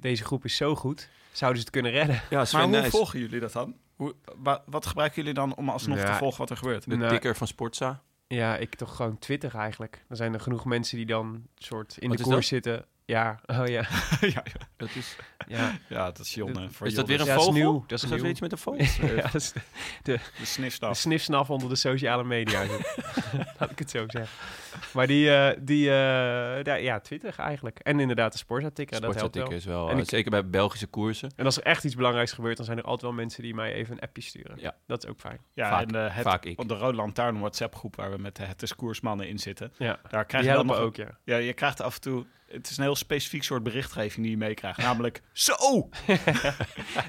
Deze 0.00 0.24
groep 0.24 0.44
is 0.44 0.56
zo 0.56 0.74
goed. 0.74 1.08
Zouden 1.32 1.60
ze 1.60 1.66
het 1.66 1.74
kunnen 1.76 1.92
redden? 1.92 2.20
ja, 2.30 2.44
Sven 2.44 2.70
Maar 2.70 2.80
hoe 2.80 2.90
volgen 2.90 3.18
jullie 3.18 3.40
dat 3.40 3.52
dan? 3.52 3.74
Hoe, 3.94 4.14
wa- 4.36 4.62
wat 4.66 4.86
gebruiken 4.86 5.18
jullie 5.18 5.34
dan 5.34 5.54
om 5.56 5.68
alsnog 5.68 5.98
Ja. 5.98 6.04
te 6.12 6.18
volgen 6.18 6.38
wat 6.38 6.50
er 6.50 6.56
gebeurt? 6.56 6.90
de 6.90 6.96
Nou, 6.96 7.10
tikker 7.10 7.36
van 7.36 7.46
Sportza. 7.46 8.02
Ja, 8.26 8.56
ik 8.56 8.74
toch 8.74 8.96
gewoon 8.96 9.18
Twitter 9.18 9.54
eigenlijk. 9.54 10.04
Er 10.08 10.16
zijn 10.16 10.34
er 10.34 10.40
genoeg 10.40 10.64
mensen 10.64 10.96
die 10.96 11.06
dan 11.06 11.46
soort 11.56 11.96
in 11.98 12.08
Wat 12.08 12.18
de 12.18 12.24
koers 12.24 12.46
zitten. 12.46 12.84
Ja, 13.06 13.40
oh 13.46 13.66
ja. 13.76 13.84
ja, 14.20 14.42
Dat 14.76 14.94
is, 14.94 15.16
ja. 15.46 15.72
ja, 15.88 16.04
dat 16.04 16.18
is 16.18 16.34
Jonne. 16.34 16.70
Voor 16.70 16.86
is 16.86 16.94
dat 16.94 17.06
weer 17.06 17.20
een 17.20 17.26
Ja, 17.26 17.32
dat 17.32 17.40
is 17.40 17.46
vogel? 17.46 17.60
nieuw, 17.62 17.84
dat 17.86 17.92
is 17.92 18.00
dat 18.00 18.10
nieuw. 18.10 18.20
weer 18.20 18.30
iets 18.30 18.40
met 18.40 18.52
een 18.52 18.58
vogel? 18.58 19.06
ja, 19.16 19.22
dat 19.22 19.34
is 19.34 19.52
de, 19.52 19.60
de 20.02 20.18
de 20.38 20.44
snifstaf? 20.46 20.96
snifsnaf 20.96 21.50
onder 21.50 21.68
de 21.68 21.74
sociale 21.76 22.24
media. 22.24 22.62
Laat 23.58 23.70
ik 23.70 23.78
het 23.78 23.90
zo 23.90 24.04
zeggen. 24.06 24.36
Maar 24.92 25.06
die, 25.06 25.34
eh, 25.34 25.58
die 25.60 25.88
eh, 25.90 26.62
ja, 26.62 26.74
ja, 26.74 27.00
Twitter 27.00 27.34
eigenlijk. 27.38 27.78
En 27.78 28.00
inderdaad 28.00 28.32
de 28.32 28.38
sportartikel, 28.38 29.00
dat 29.00 29.14
helpt 29.14 29.34
wel. 29.36 29.50
Is 29.52 29.64
wel, 29.64 29.88
En 29.88 29.94
eh, 29.96 30.02
ik- 30.02 30.08
zeker 30.08 30.30
bij 30.30 30.48
Belgische 30.48 30.86
koersen. 30.86 31.30
En 31.36 31.44
als 31.44 31.56
er 31.56 31.62
echt 31.62 31.84
iets 31.84 31.94
belangrijks 31.96 32.32
gebeurt, 32.32 32.56
dan 32.56 32.66
zijn 32.66 32.78
er 32.78 32.84
altijd 32.84 33.02
wel 33.02 33.12
mensen 33.12 33.42
die 33.42 33.54
mij 33.54 33.72
even 33.72 33.92
een 33.94 34.00
appje 34.00 34.22
sturen. 34.22 34.56
Ja. 34.60 34.74
Dat 34.86 35.04
is 35.04 35.10
ook 35.10 35.20
fijn. 35.20 35.38
Ja, 35.52 35.68
Vaak- 35.70 35.90
en 35.90 36.06
eh, 36.06 36.14
het, 36.14 36.22
vaak 36.24 36.44
ik. 36.44 36.68
de 36.68 36.74
Rode 36.74 36.96
Lantaarn 36.96 37.38
WhatsApp 37.38 37.74
groep 37.74 37.96
waar 37.96 38.10
we 38.10 38.18
met 38.18 38.36
de 38.36 38.42
Het 38.42 38.62
is 38.62 38.74
Koersmannen 38.74 39.28
in 39.28 39.38
zitten. 39.38 39.72
Ja. 39.78 39.98
Daar 40.10 40.24
krijg 40.24 40.42
Die 40.44 40.52
je 40.52 40.56
dan 40.58 40.66
helpen 40.66 40.66
nog 40.66 40.78
ook, 40.78 40.96
ja. 40.96 41.18
Ja, 41.24 41.36
je 41.36 41.52
krijgt 41.52 41.80
af 41.80 41.94
en 41.94 42.00
toe... 42.00 42.24
Het 42.46 42.70
is 42.70 42.76
een 42.76 42.82
heel 42.84 42.96
specifiek 42.96 43.42
soort 43.42 43.62
berichtgeving 43.62 44.22
die 44.22 44.30
je 44.30 44.36
meekrijgt. 44.36 44.78
Namelijk, 44.78 45.22
zo! 45.32 45.54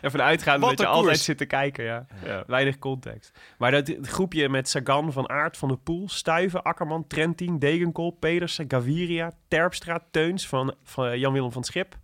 Ervan 0.02 0.22
uitgaan 0.22 0.60
Wat 0.60 0.70
dat 0.70 0.80
je 0.80 0.86
altijd 0.88 1.20
zit 1.20 1.38
te 1.38 1.46
kijken, 1.46 1.84
ja. 1.84 2.06
Ja. 2.24 2.44
Weinig 2.48 2.78
context. 2.80 3.40
Maar 3.58 3.72
dat 3.72 3.88
het 3.88 4.08
groepje 4.08 4.50
met 4.50 4.70
Sagan, 4.70 5.12
Van 5.12 5.30
Aert, 5.30 5.58
Van 5.58 5.68
der 5.70 5.78
Poel, 5.78 6.10
Stuiven, 6.10 6.64
Akkerman, 6.64 7.08
Trentin, 7.08 7.60
Degenkolb, 7.60 8.20
Pedersen, 8.20 8.66
Gaviria, 8.68 9.32
Terpstra, 9.48 10.00
Teuns 10.12 10.48
van, 10.48 10.76
van 10.84 11.20
Jan-Willem 11.20 11.52
van 11.52 11.64
Schip. 11.64 11.98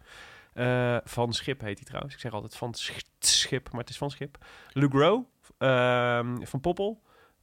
Eh, 0.54 0.98
van 1.04 1.34
Schip 1.34 1.62
heet 1.62 1.78
hij 1.78 1.86
trouwens. 1.86 2.14
Ik 2.14 2.20
zeg 2.20 2.32
altijd 2.34 2.56
van 2.56 2.74
Sch- 2.74 2.98
Schip, 3.20 3.72
maar 3.72 3.82
het 3.82 3.90
is 3.90 3.98
van 3.98 4.12
Schip. 4.12 4.38
Lugro, 4.72 5.30
ehm, 5.58 6.36
Van 6.44 6.60
Poppel, 6.60 7.02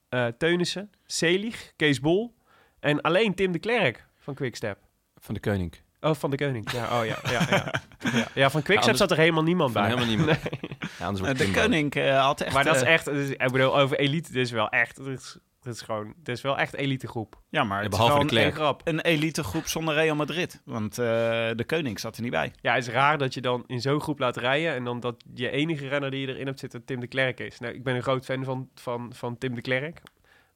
eh 0.08 0.26
Teunissen, 0.26 0.90
Selig, 1.06 1.72
Kees 1.76 2.00
Bol, 2.00 2.36
En 2.80 3.00
alleen 3.00 3.34
Tim 3.34 3.52
de 3.52 3.58
Klerk 3.58 4.06
van 4.18 4.34
Quickstep. 4.34 4.78
Van 5.20 5.34
de 5.34 5.40
Koning. 5.40 5.74
Oh, 6.00 6.14
van 6.14 6.30
de 6.30 6.36
Koning. 6.36 6.70
Ja, 6.70 7.00
oh 7.00 7.06
ja. 7.06 7.18
Ja, 7.30 7.46
ja. 7.50 7.72
ja. 8.18 8.26
ja 8.34 8.50
van 8.50 8.62
Quickstep 8.62 8.96
zat 8.96 9.10
er 9.10 9.16
helemaal 9.16 9.42
niemand 9.42 9.72
bij. 9.72 9.84
helemaal 9.84 10.06
niemand. 10.06 10.26
Nee. 10.42 10.88
Ja, 10.98 11.06
anders 11.06 11.24
wordt 11.26 11.38
de 11.38 11.60
koning 11.60 11.94
eh, 11.94 12.24
had 12.24 12.40
echt... 12.40 12.54
Maar 12.54 12.64
dat 12.64 12.76
is 12.76 12.82
eh, 12.82 12.92
echt, 12.92 13.04
dus, 13.04 13.28
ik 13.30 13.52
bedoel, 13.52 13.78
over 13.78 13.98
elite, 13.98 14.32
dit 14.32 14.44
is 14.44 14.50
wel 14.50 14.68
echt, 14.68 15.04
dit 15.04 15.18
is, 15.18 15.38
dit 15.62 15.74
is 15.74 15.80
gewoon, 15.82 16.14
dit 16.22 16.36
is 16.36 16.42
wel 16.42 16.58
echt 16.58 16.74
elite 16.74 17.06
groep. 17.08 17.40
Ja, 17.48 17.64
maar 17.64 17.76
Ja, 17.78 17.84
het 17.84 17.92
is 17.92 17.98
behalve 17.98 18.14
de 18.14 18.20
een, 18.20 18.26
Klerk. 18.26 18.54
grap. 18.54 18.80
een 18.84 19.00
elite 19.00 19.42
groep 19.42 19.66
zonder 19.66 19.94
Real 19.94 20.16
Madrid. 20.16 20.62
Want 20.64 20.98
eh, 20.98 21.06
de 21.54 21.64
koning 21.66 22.00
zat 22.00 22.16
er 22.16 22.22
niet 22.22 22.30
bij. 22.30 22.52
Ja, 22.60 22.74
het 22.74 22.86
is 22.86 22.92
raar 22.92 23.18
dat 23.18 23.34
je 23.34 23.40
dan 23.40 23.64
in 23.66 23.80
zo'n 23.80 24.00
groep 24.00 24.18
laat 24.18 24.36
rijden 24.36 24.74
en 24.74 24.84
dan 24.84 25.00
dat 25.00 25.24
je 25.34 25.50
enige 25.50 25.88
renner 25.88 26.10
die 26.10 26.20
je 26.20 26.26
erin 26.34 26.46
hebt 26.46 26.58
zitten 26.60 26.84
Tim 26.84 27.00
de 27.00 27.06
Klerk 27.06 27.40
is. 27.40 27.58
Nou, 27.58 27.74
ik 27.74 27.82
ben 27.84 27.94
een 27.94 28.02
groot 28.02 28.24
fan 28.24 28.44
van, 28.44 28.68
van, 28.74 29.12
van 29.14 29.38
Tim 29.38 29.54
de 29.54 29.60
Klerk, 29.60 30.02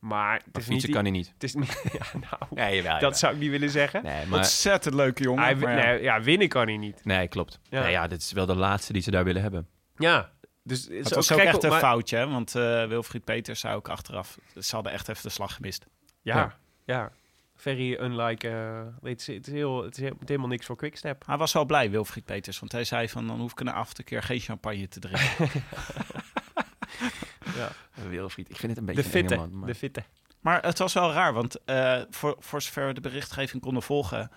maar 0.03 0.35
het 0.35 0.45
is 0.45 0.53
niet... 0.55 0.65
fietsen 0.65 0.91
kan 0.93 1.03
hij 1.03 1.11
niet. 1.11 1.31
Het 1.35 1.43
is 1.43 1.55
niet, 1.55 1.83
ja, 1.99 2.19
nou, 2.31 2.43
Nee, 2.51 2.77
jawel, 2.77 2.99
dat 3.01 3.19
zou 3.19 3.35
ik 3.35 3.41
niet 3.41 3.51
willen 3.51 3.71
zeggen. 3.71 4.03
Nee, 4.03 4.27
maar... 4.27 4.39
Ontzettend 4.39 4.95
leuke 4.95 5.23
jongen. 5.23 5.43
Hij, 5.45 5.55
maar 5.55 5.77
ja. 5.79 5.85
nee, 5.85 6.03
ja, 6.03 6.23
winnen 6.23 6.49
kan 6.49 6.67
hij 6.67 6.77
niet. 6.77 7.05
Nee, 7.05 7.29
klopt. 7.29 7.61
Ja. 7.63 7.81
Ja. 7.83 7.87
ja, 7.89 8.07
dit 8.07 8.21
is 8.23 8.33
wel 8.33 8.47
de 8.47 8.55
laatste 8.55 8.93
die 8.93 9.03
ze 9.03 9.11
daar 9.11 9.25
willen 9.25 9.43
hebben. 9.43 9.69
Ja, 9.97 10.31
dus 10.63 10.83
het 10.83 10.91
is 11.07 11.13
was 11.13 11.33
ook 11.33 11.39
echt 11.39 11.63
een 11.63 11.71
maar- 11.71 11.79
foutje, 11.81 12.17
hè? 12.17 12.29
want 12.29 12.55
eh, 12.55 12.87
Wilfried 12.87 13.25
Peters 13.25 13.61
zei 13.61 13.75
ook 13.75 13.89
achteraf... 13.89 14.39
ze 14.61 14.75
hadden 14.75 14.93
echt 14.93 15.09
even 15.09 15.23
de 15.23 15.29
slag 15.29 15.55
gemist. 15.55 15.87
Ja, 16.23 16.37
Ja. 16.37 16.57
ja. 16.85 17.11
Very 17.57 17.93
unlike... 18.01 18.49
eh, 18.49 19.09
het, 19.11 19.21
is, 19.21 19.27
het, 19.27 19.47
is 19.47 19.53
heel, 19.53 19.85
het 19.85 19.97
is 19.97 20.03
heel- 20.03 20.17
helemaal 20.25 20.49
niks 20.49 20.67
voor 20.67 20.77
Quickstep. 20.77 21.23
Hij 21.27 21.37
was 21.37 21.53
wel 21.53 21.65
blij, 21.65 21.91
Wilfried 21.91 22.25
Peters, 22.25 22.59
want 22.59 22.73
hij 22.73 22.85
zei 22.85 23.09
van... 23.09 23.27
dan 23.27 23.41
hoef 23.41 23.51
ik 23.53 23.63
na 23.63 23.73
af 23.73 23.93
toe 23.93 24.05
keer 24.05 24.23
geen 24.23 24.41
champagne 24.41 24.89
te 24.89 25.01
drinken. 25.01 25.63
Ja. 27.57 27.71
Wilfried, 28.09 28.51
ik 28.51 28.57
vind 28.57 28.73
het 28.77 28.81
een 28.81 28.87
De 28.87 28.93
beetje 28.95 29.11
een 29.11 29.17
enge 29.19 29.29
fitte, 29.29 29.37
man. 29.51 29.59
maar- 29.59 29.69
de 29.69 29.75
fitte. 29.75 30.03
maar 30.41 30.63
het 30.63 30.79
was 30.79 30.93
wel 30.93 31.13
raar, 31.13 31.33
want 31.33 31.65
eh, 31.65 32.01
voor, 32.11 32.37
voor 32.39 32.63
zover 32.63 32.87
we 32.87 32.93
de 32.93 33.01
berichtgeving 33.01 33.63
konden 33.63 33.83
volgen... 33.83 34.31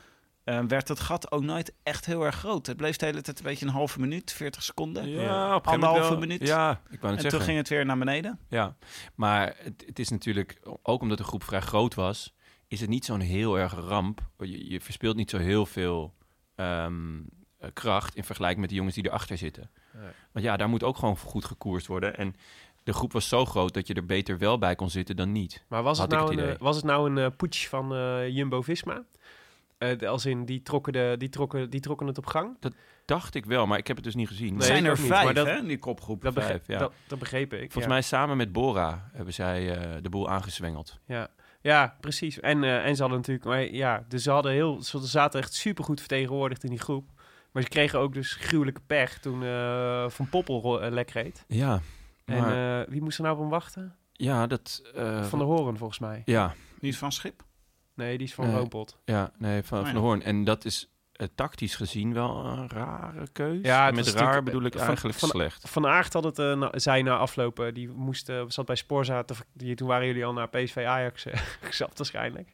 eh, 0.43 0.60
werd 0.67 0.88
het 0.88 0.99
gat 0.99 1.32
ook 1.32 1.41
nooit 1.43 1.73
echt 1.84 2.06
heel 2.06 2.23
erg 2.25 2.36
groot. 2.36 2.65
Het 2.67 2.78
bleef 2.78 2.95
de 2.95 3.06
hele 3.06 3.21
tijd 3.21 3.38
een 3.39 3.45
beetje 3.45 3.65
een 3.65 3.71
halve 3.71 3.99
minuut, 3.99 4.32
40 4.34 4.63
seconden. 4.63 5.10
Ja, 5.10 5.56
op 5.56 5.67
Anderhalve 5.67 6.10
wel. 6.10 6.19
minuut. 6.19 6.47
Ja, 6.47 6.71
ik 6.71 6.78
wou 6.80 6.91
het 6.91 7.01
en 7.04 7.12
zeggen. 7.12 7.30
toen 7.30 7.41
ging 7.41 7.58
het 7.58 7.69
weer 7.69 7.86
naar 7.86 7.97
beneden. 7.97 8.39
Ja, 8.49 8.75
maar 9.15 9.56
het, 9.58 9.84
het 9.88 9.99
is 9.99 10.10
natuurlijk, 10.10 10.60
ook 10.82 11.01
omdat 11.01 11.17
de 11.17 11.23
groep 11.23 11.43
vrij 11.43 11.62
groot 11.62 11.93
was, 11.93 12.34
is 12.67 12.80
het 12.82 12.89
niet 12.89 13.06
zo'n 13.06 13.19
heel 13.19 13.60
erg 13.60 13.73
ramp. 13.73 14.21
Je, 14.38 14.69
je 14.69 14.82
verspeelt 14.82 15.15
niet 15.15 15.30
zo 15.30 15.38
heel 15.38 15.65
veel 15.65 16.13
ehm, 16.56 17.17
eh, 17.60 17.69
kracht 17.73 18.15
in 18.15 18.23
vergelijking 18.23 18.62
met 18.62 18.69
de 18.69 18.75
jongens 18.75 18.95
die 18.95 19.06
erachter 19.08 19.38
zitten. 19.38 19.71
Nee. 19.93 20.10
Want 20.32 20.45
ja, 20.45 20.58
daar 20.58 20.69
moet 20.69 20.84
ook 20.84 20.97
gewoon 20.97 21.17
goed 21.17 21.45
gekoerst 21.45 21.88
worden. 21.88 22.17
En 22.17 22.36
de 22.86 22.93
groep 22.93 23.13
was 23.13 23.28
zo 23.28 23.45
groot 23.45 23.74
dat 23.74 23.88
je 23.88 23.93
er 23.93 24.06
beter 24.06 24.38
wel 24.38 24.58
bij 24.58 24.76
kon 24.76 24.89
zitten 24.89 25.15
dan 25.15 25.32
niet. 25.32 25.63
Maar 25.67 25.84
was 25.84 26.00
het, 26.00 26.12
Had 26.12 26.21
ik 26.21 26.28
nou 26.28 26.32
het 26.32 26.39
een, 26.39 26.54
idee. 26.54 26.65
was 26.65 26.76
het 26.76 26.86
nou 26.86 27.10
een 27.10 27.17
eh, 27.17 27.38
putsch 27.38 27.67
van 27.69 27.95
eh, 27.95 28.28
Jumbo-Visma? 28.30 29.04
Eh, 29.78 30.10
als 30.10 30.26
in, 30.26 30.45
die 30.45 30.62
trokken, 30.62 30.93
de, 30.93 31.15
die, 31.17 31.30
trokken, 31.30 31.69
die 31.69 31.80
trokken 31.80 32.08
het 32.08 32.17
op 32.17 32.26
gang? 32.26 32.58
Dacht 33.06 33.36
ik 33.36 33.45
wel, 33.45 33.65
maar 33.67 33.78
ik 33.78 33.88
heb 33.88 33.95
het 33.95 34.06
dus 34.06 34.15
niet 34.15 34.28
gezien. 34.28 34.54
Nee, 34.56 34.67
zijn 34.67 34.86
er 34.86 35.00
niet, 35.00 35.08
vijf, 35.08 35.24
maar 35.24 35.34
dat- 35.34 35.45
hè, 35.45 35.58
in 35.58 35.67
die 35.67 35.80
kopgroep. 35.80 36.21
Dat, 36.21 36.34
Vijf, 36.34 36.45
begreep, 36.48 36.67
ja. 36.67 36.78
dat, 36.78 36.93
dat 37.08 37.19
begreep 37.19 37.54
ik. 37.54 37.60
Volgens 37.60 37.84
ja. 37.84 37.89
mij 37.89 38.02
samen 38.02 38.38
met 38.38 38.52
Bora 38.52 39.10
hebben 39.13 39.34
zij 39.34 39.78
eh, 39.78 39.91
de 40.02 40.10
boel 40.10 40.30
aangezwengeld. 40.30 41.00
Ja, 41.06 41.28
ja 41.62 41.95
precies. 42.00 42.39
En, 42.39 42.63
eh, 42.63 42.86
en 42.86 42.95
ze 42.95 43.02
hadden 43.02 43.19
natuurlijk... 43.19 43.45
Maar 43.45 43.74
ja, 43.74 44.06
dus 44.08 44.24
ze, 44.24 44.32
hadden 44.32 44.52
heel, 44.52 44.82
ze 44.82 45.00
zaten 45.00 45.39
echt 45.39 45.54
supergoed 45.54 46.00
vertegenwoordigd 46.00 46.63
in 46.63 46.69
die 46.69 46.80
groep. 46.80 47.10
Maar 47.52 47.63
ze 47.63 47.69
kregen 47.69 48.00
ook 48.00 48.13
dus 48.13 48.34
gruwelijke 48.34 48.82
pech 48.88 49.19
toen 49.19 49.43
eh, 49.43 50.10
Van 50.10 50.30
Poppel 50.30 50.80
lek 50.89 51.10
reed. 51.10 51.43
Ja, 51.48 51.82
En 52.25 52.39
maar, 52.41 52.81
eh, 52.81 52.88
wie 52.89 53.01
moest 53.01 53.17
er 53.17 53.23
nou 53.23 53.35
op 53.35 53.41
hem 53.41 53.49
wachten? 53.51 53.95
ja, 54.11 54.47
dat... 54.47 54.81
eh, 54.95 55.23
Van 55.23 55.39
der 55.39 55.47
Hoorn 55.47 55.77
volgens 55.77 55.99
mij. 55.99 56.21
Ja, 56.25 56.53
Niet 56.79 56.97
van 56.97 57.11
Schip. 57.11 57.43
Nee, 57.93 58.17
die 58.17 58.27
is 58.27 58.33
van. 58.33 58.51
Roompot. 58.55 58.97
Ja, 59.05 59.31
nee, 59.38 59.63
van, 59.63 59.79
Oh, 59.79 59.85
van 59.85 59.93
de 59.93 59.99
Hoorn. 59.99 60.21
En 60.21 60.43
dat 60.43 60.65
is 60.65 60.89
eh, 61.11 61.27
tactisch 61.35 61.75
gezien 61.75 62.13
wel 62.13 62.45
een 62.45 62.69
rare 62.69 63.27
keus. 63.31 63.59
Ja, 63.61 63.85
het 63.85 63.95
Met 63.95 64.07
raar 64.07 64.43
bedoel 64.43 64.63
ik 64.63 64.73
van- 64.73 64.81
eigenlijk 64.88 65.17
van- 65.17 65.29
slecht. 65.29 65.69
Van 65.69 65.88
Aert 65.88 66.13
had 66.13 66.23
het, 66.23 66.39
eh, 66.39 66.53
na, 66.55 66.69
zei 66.73 67.03
na 67.03 67.17
aflopen, 67.17 67.73
die 67.73 67.89
moest, 67.89 68.29
eh, 68.29 68.43
zat 68.47 68.65
bij 68.65 68.75
Sporza, 68.75 69.23
te, 69.23 69.33
die, 69.53 69.75
toen 69.75 69.88
waren 69.88 70.07
jullie 70.07 70.25
al 70.25 70.33
naar 70.33 70.49
PSV 70.49 70.83
Ajax 70.88 71.25
eh, 71.25 71.39
gezet 71.61 71.97
waarschijnlijk. 71.97 72.51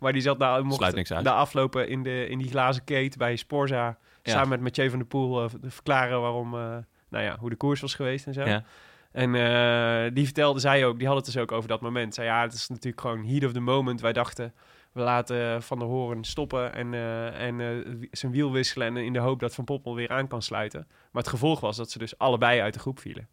Maar 0.00 0.12
die 0.12 0.22
zat 0.22 0.38
nou, 0.38 0.62
mocht 0.62 0.76
Sluit 0.76 0.94
niks 0.94 1.12
uit. 1.12 1.26
aflopen 1.26 1.88
in, 1.88 2.02
de, 2.02 2.26
in 2.28 2.38
die 2.38 2.48
glazen 2.48 2.84
keet 2.84 3.16
bij 3.16 3.36
Sporza, 3.36 3.98
Ja. 4.22 4.32
samen 4.32 4.48
met 4.48 4.60
Mathieu 4.60 4.88
van 4.90 4.98
der 4.98 5.08
Poel, 5.08 5.48
verklaren 5.62 6.20
waarom, 6.20 6.54
eh, 6.54 6.76
nou 7.08 7.24
ja, 7.24 7.36
hoe 7.38 7.50
de 7.50 7.56
koers 7.56 7.80
was 7.80 7.94
geweest 7.94 8.26
en 8.26 8.34
zo. 8.34 8.44
Ja. 8.44 8.64
En 9.12 9.34
eh, 9.34 10.14
die 10.14 10.24
vertelde 10.24 10.60
zij 10.60 10.86
ook, 10.86 10.98
die 10.98 11.06
had 11.06 11.16
het 11.16 11.24
dus 11.24 11.36
ook 11.36 11.52
over 11.52 11.68
dat 11.68 11.80
moment. 11.80 12.14
Zei 12.14 12.26
ja, 12.26 12.42
het 12.42 12.52
is 12.52 12.68
natuurlijk 12.68 13.00
gewoon 13.00 13.24
heat 13.24 13.44
of 13.44 13.52
the 13.52 13.60
moment. 13.60 14.00
Wij 14.00 14.12
dachten, 14.12 14.54
we 14.92 15.00
laten 15.00 15.62
Van 15.62 15.78
der 15.78 15.88
Hoorn 15.88 16.24
stoppen 16.24 16.72
en, 16.74 16.94
eh, 16.94 17.46
en 17.46 17.60
eh, 17.60 18.08
zijn 18.10 18.32
wiel 18.32 18.52
wisselen 18.52 18.86
en 18.86 18.96
in 18.96 19.12
de 19.12 19.18
hoop 19.18 19.40
dat 19.40 19.54
Van 19.54 19.64
Poppel 19.64 19.94
weer 19.94 20.10
aan 20.10 20.28
kan 20.28 20.42
sluiten. 20.42 20.86
Maar 20.88 21.22
het 21.22 21.30
gevolg 21.30 21.60
was 21.60 21.76
dat 21.76 21.90
ze 21.90 21.98
dus 21.98 22.18
allebei 22.18 22.60
uit 22.60 22.74
de 22.74 22.80
groep 22.80 22.98
vielen. 22.98 23.28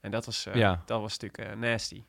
En 0.00 0.10
dat 0.10 0.26
was, 0.26 0.46
eh, 0.46 0.54
Ja. 0.54 0.82
dat 0.86 1.00
was 1.00 1.18
natuurlijk 1.18 1.52
eh, 1.52 1.58
nasty. 1.58 2.04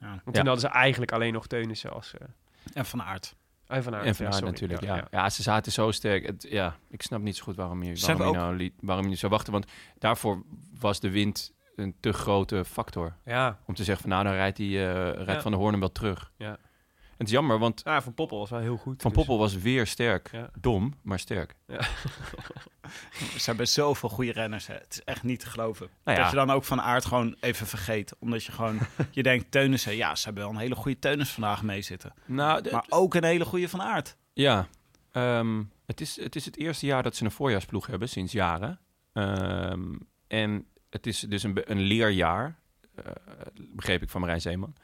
Ja. 0.00 0.06
Want 0.08 0.20
Ja. 0.24 0.32
toen 0.32 0.46
hadden 0.46 0.60
ze 0.60 0.68
eigenlijk 0.68 1.12
alleen 1.12 1.32
nog 1.32 1.46
Teunissen 1.46 1.92
als... 1.92 2.14
eh 2.14 2.26
En 2.74 2.86
Van 2.86 3.02
Aert. 3.02 3.34
en 3.66 3.82
Van 3.82 3.94
Aert. 3.94 4.04
En 4.06 4.14
Van 4.14 4.24
Ja, 4.24 4.30
Aert 4.30 4.40
sorry. 4.40 4.50
natuurlijk, 4.52 4.82
ja, 4.82 5.06
ja. 5.10 5.30
ze 5.30 5.42
zaten 5.42 5.72
zo 5.72 5.90
sterk. 5.90 6.26
Het, 6.26 6.46
ja, 6.50 6.76
ik 6.90 7.02
snap 7.02 7.20
niet 7.20 7.36
zo 7.36 7.44
goed 7.44 7.56
waarom 7.56 7.82
je, 7.82 7.94
waarom 8.06 8.26
je, 8.32 8.38
nou 8.38 8.56
liet, 8.56 8.72
waarom 8.80 9.08
je 9.08 9.14
zou 9.14 9.32
wachten. 9.32 9.52
Want 9.52 9.66
daarvoor 9.98 10.42
was 10.78 11.00
de 11.00 11.10
wind 11.10 11.52
een 11.78 11.94
te 12.00 12.12
grote 12.12 12.64
factor. 12.64 13.16
Ja, 13.24 13.58
Om 13.66 13.74
te 13.74 13.84
zeggen 13.84 14.02
van 14.02 14.10
nou, 14.12 14.24
dan 14.24 14.32
rijdt, 14.32 14.56
die, 14.56 14.78
eh, 14.78 14.94
rijdt 15.12 15.26
Ja. 15.30 15.40
Van 15.40 15.50
der 15.50 15.60
Hoorn 15.60 15.72
hem 15.72 15.80
wel 15.80 15.92
terug. 15.92 16.32
Ja. 16.36 16.58
Het 17.16 17.26
is 17.26 17.32
jammer, 17.32 17.58
want 17.58 17.84
Ah, 17.84 18.02
Van 18.02 18.14
Poppel 18.14 18.38
was 18.38 18.50
wel 18.50 18.60
heel 18.60 18.76
goed. 18.76 19.02
Van 19.02 19.10
dus- 19.10 19.18
Poppel 19.18 19.38
was 19.38 19.54
weer 19.58 19.86
sterk. 19.86 20.28
Ja. 20.32 20.50
Dom, 20.60 20.94
maar 21.02 21.18
sterk. 21.18 21.54
Ze 23.38 23.42
hebben 23.44 23.68
zoveel 23.68 24.08
goede 24.08 24.32
renners. 24.32 24.66
Hè. 24.66 24.74
Het 24.74 24.86
is 24.92 25.04
echt 25.04 25.22
niet 25.22 25.40
te 25.40 25.46
geloven. 25.46 25.88
Nou 26.04 26.16
ja. 26.16 26.22
Dat 26.22 26.32
je 26.32 26.38
dan 26.38 26.50
ook 26.50 26.64
Van 26.64 26.80
Aert 26.80 27.04
gewoon 27.04 27.36
even 27.40 27.66
vergeet. 27.66 28.14
Omdat 28.18 28.44
je 28.44 28.52
gewoon... 28.52 28.78
je 29.10 29.22
denkt, 29.22 29.50
Teunissen... 29.50 29.96
Ja, 29.96 30.14
ze 30.14 30.24
hebben 30.24 30.42
wel 30.42 30.52
een 30.52 30.58
hele 30.58 30.74
goede 30.74 30.98
Teunis 30.98 31.30
vandaag 31.30 31.62
mee 31.62 31.82
zitten. 31.82 32.14
Nou, 32.26 32.62
de- 32.62 32.70
Maar 32.70 32.84
ook 32.88 33.14
een 33.14 33.24
hele 33.24 33.44
goede 33.44 33.68
Van 33.68 33.82
Aert. 33.82 34.16
Ja, 34.32 34.66
ehm, 35.12 35.62
het, 35.86 36.00
is, 36.00 36.20
het 36.20 36.36
is 36.36 36.44
het 36.44 36.56
eerste 36.56 36.86
jaar 36.86 37.02
dat 37.02 37.16
ze 37.16 37.24
een 37.24 37.30
voorjaarsploeg 37.30 37.86
hebben, 37.86 38.08
sinds 38.08 38.32
jaren. 38.32 38.80
Ehm, 39.12 39.94
en 40.26 40.66
het 40.90 41.06
is 41.06 41.20
dus 41.20 41.42
een, 41.42 41.70
een 41.70 41.80
leerjaar, 41.80 42.58
eh, 42.94 43.04
begreep 43.56 44.02
ik 44.02 44.08
van 44.10 44.20
Marijn 44.20 44.40
Zeeman. 44.40 44.74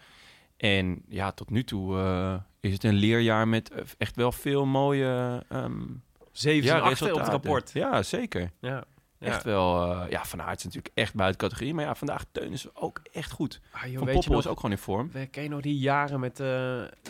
En 0.57 1.03
ja, 1.09 1.33
tot 1.33 1.51
nu 1.51 1.65
toe 1.65 1.99
eh, 1.99 2.35
is 2.61 2.73
het 2.73 2.85
een 2.85 2.95
leerjaar 2.95 3.49
met 3.49 3.71
eh, 3.71 3.83
echt 3.99 4.17
wel 4.17 4.33
veel 4.33 4.67
mooie 4.67 5.43
ehm 5.49 5.83
Zeven 6.33 6.67
ja, 6.67 6.91
op 6.91 6.99
het 6.99 7.29
rapport. 7.29 7.71
Ja, 7.73 8.03
zeker. 8.03 8.51
Ja. 8.61 8.85
Ja. 9.19 9.31
Echt 9.31 9.43
wel. 9.43 9.93
eh, 9.93 10.11
ja, 10.11 10.25
Van 10.25 10.43
Aert 10.43 10.59
is 10.59 10.65
natuurlijk 10.65 10.95
echt 10.95 11.15
buiten 11.15 11.41
categorie. 11.41 11.75
Maar 11.75 11.85
ja, 11.85 11.95
vandaag 11.95 12.25
Teun 12.33 12.53
is 12.53 12.75
ook 12.75 13.01
echt 13.13 13.31
goed. 13.31 13.61
Ah, 13.71 13.87
joh, 13.87 13.99
Van 14.05 14.13
Poppel 14.13 14.39
is 14.39 14.47
ook 14.47 14.57
gewoon 14.57 14.71
in 14.71 14.79
vorm. 14.79 15.11
We 15.11 15.27
ken 15.27 15.43
je 15.43 15.49
nog 15.49 15.61
die 15.61 15.79
jaren 15.79 16.21
met 16.21 16.39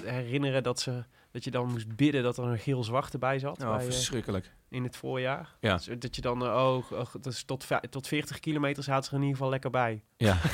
herinneren 0.05 0.63
dat, 0.63 0.81
ze, 0.81 1.05
dat 1.35 1.45
je 1.45 1.51
dan 1.51 1.71
moest 1.71 1.97
bidden 1.97 2.23
dat 2.23 2.39
er 2.39 2.45
een 2.45 2.59
geel 2.59 2.85
zwart 2.85 3.13
erbij 3.13 3.39
zat 3.39 3.63
Oh, 3.63 3.69
bij, 3.69 3.79
eh, 3.79 3.85
verschrikkelijk. 3.85 4.51
in 4.69 4.83
het 4.85 4.97
voorjaar. 4.97 5.55
Ja. 5.61 5.77
Dus 5.77 5.89
dat 5.99 6.17
je 6.17 6.23
dan, 6.23 6.43
eh, 6.45 6.49
oh, 6.49 6.93
oh, 6.93 7.15
dus 7.21 7.43
tot, 7.43 7.67
tot 7.91 8.09
40 8.09 8.41
kilometer 8.41 8.83
zaten 8.83 9.05
ze 9.05 9.11
er 9.11 9.17
in 9.17 9.21
ieder 9.23 9.37
geval 9.37 9.51
lekker 9.51 9.71
bij. 9.71 10.03
Ja. 10.17 10.37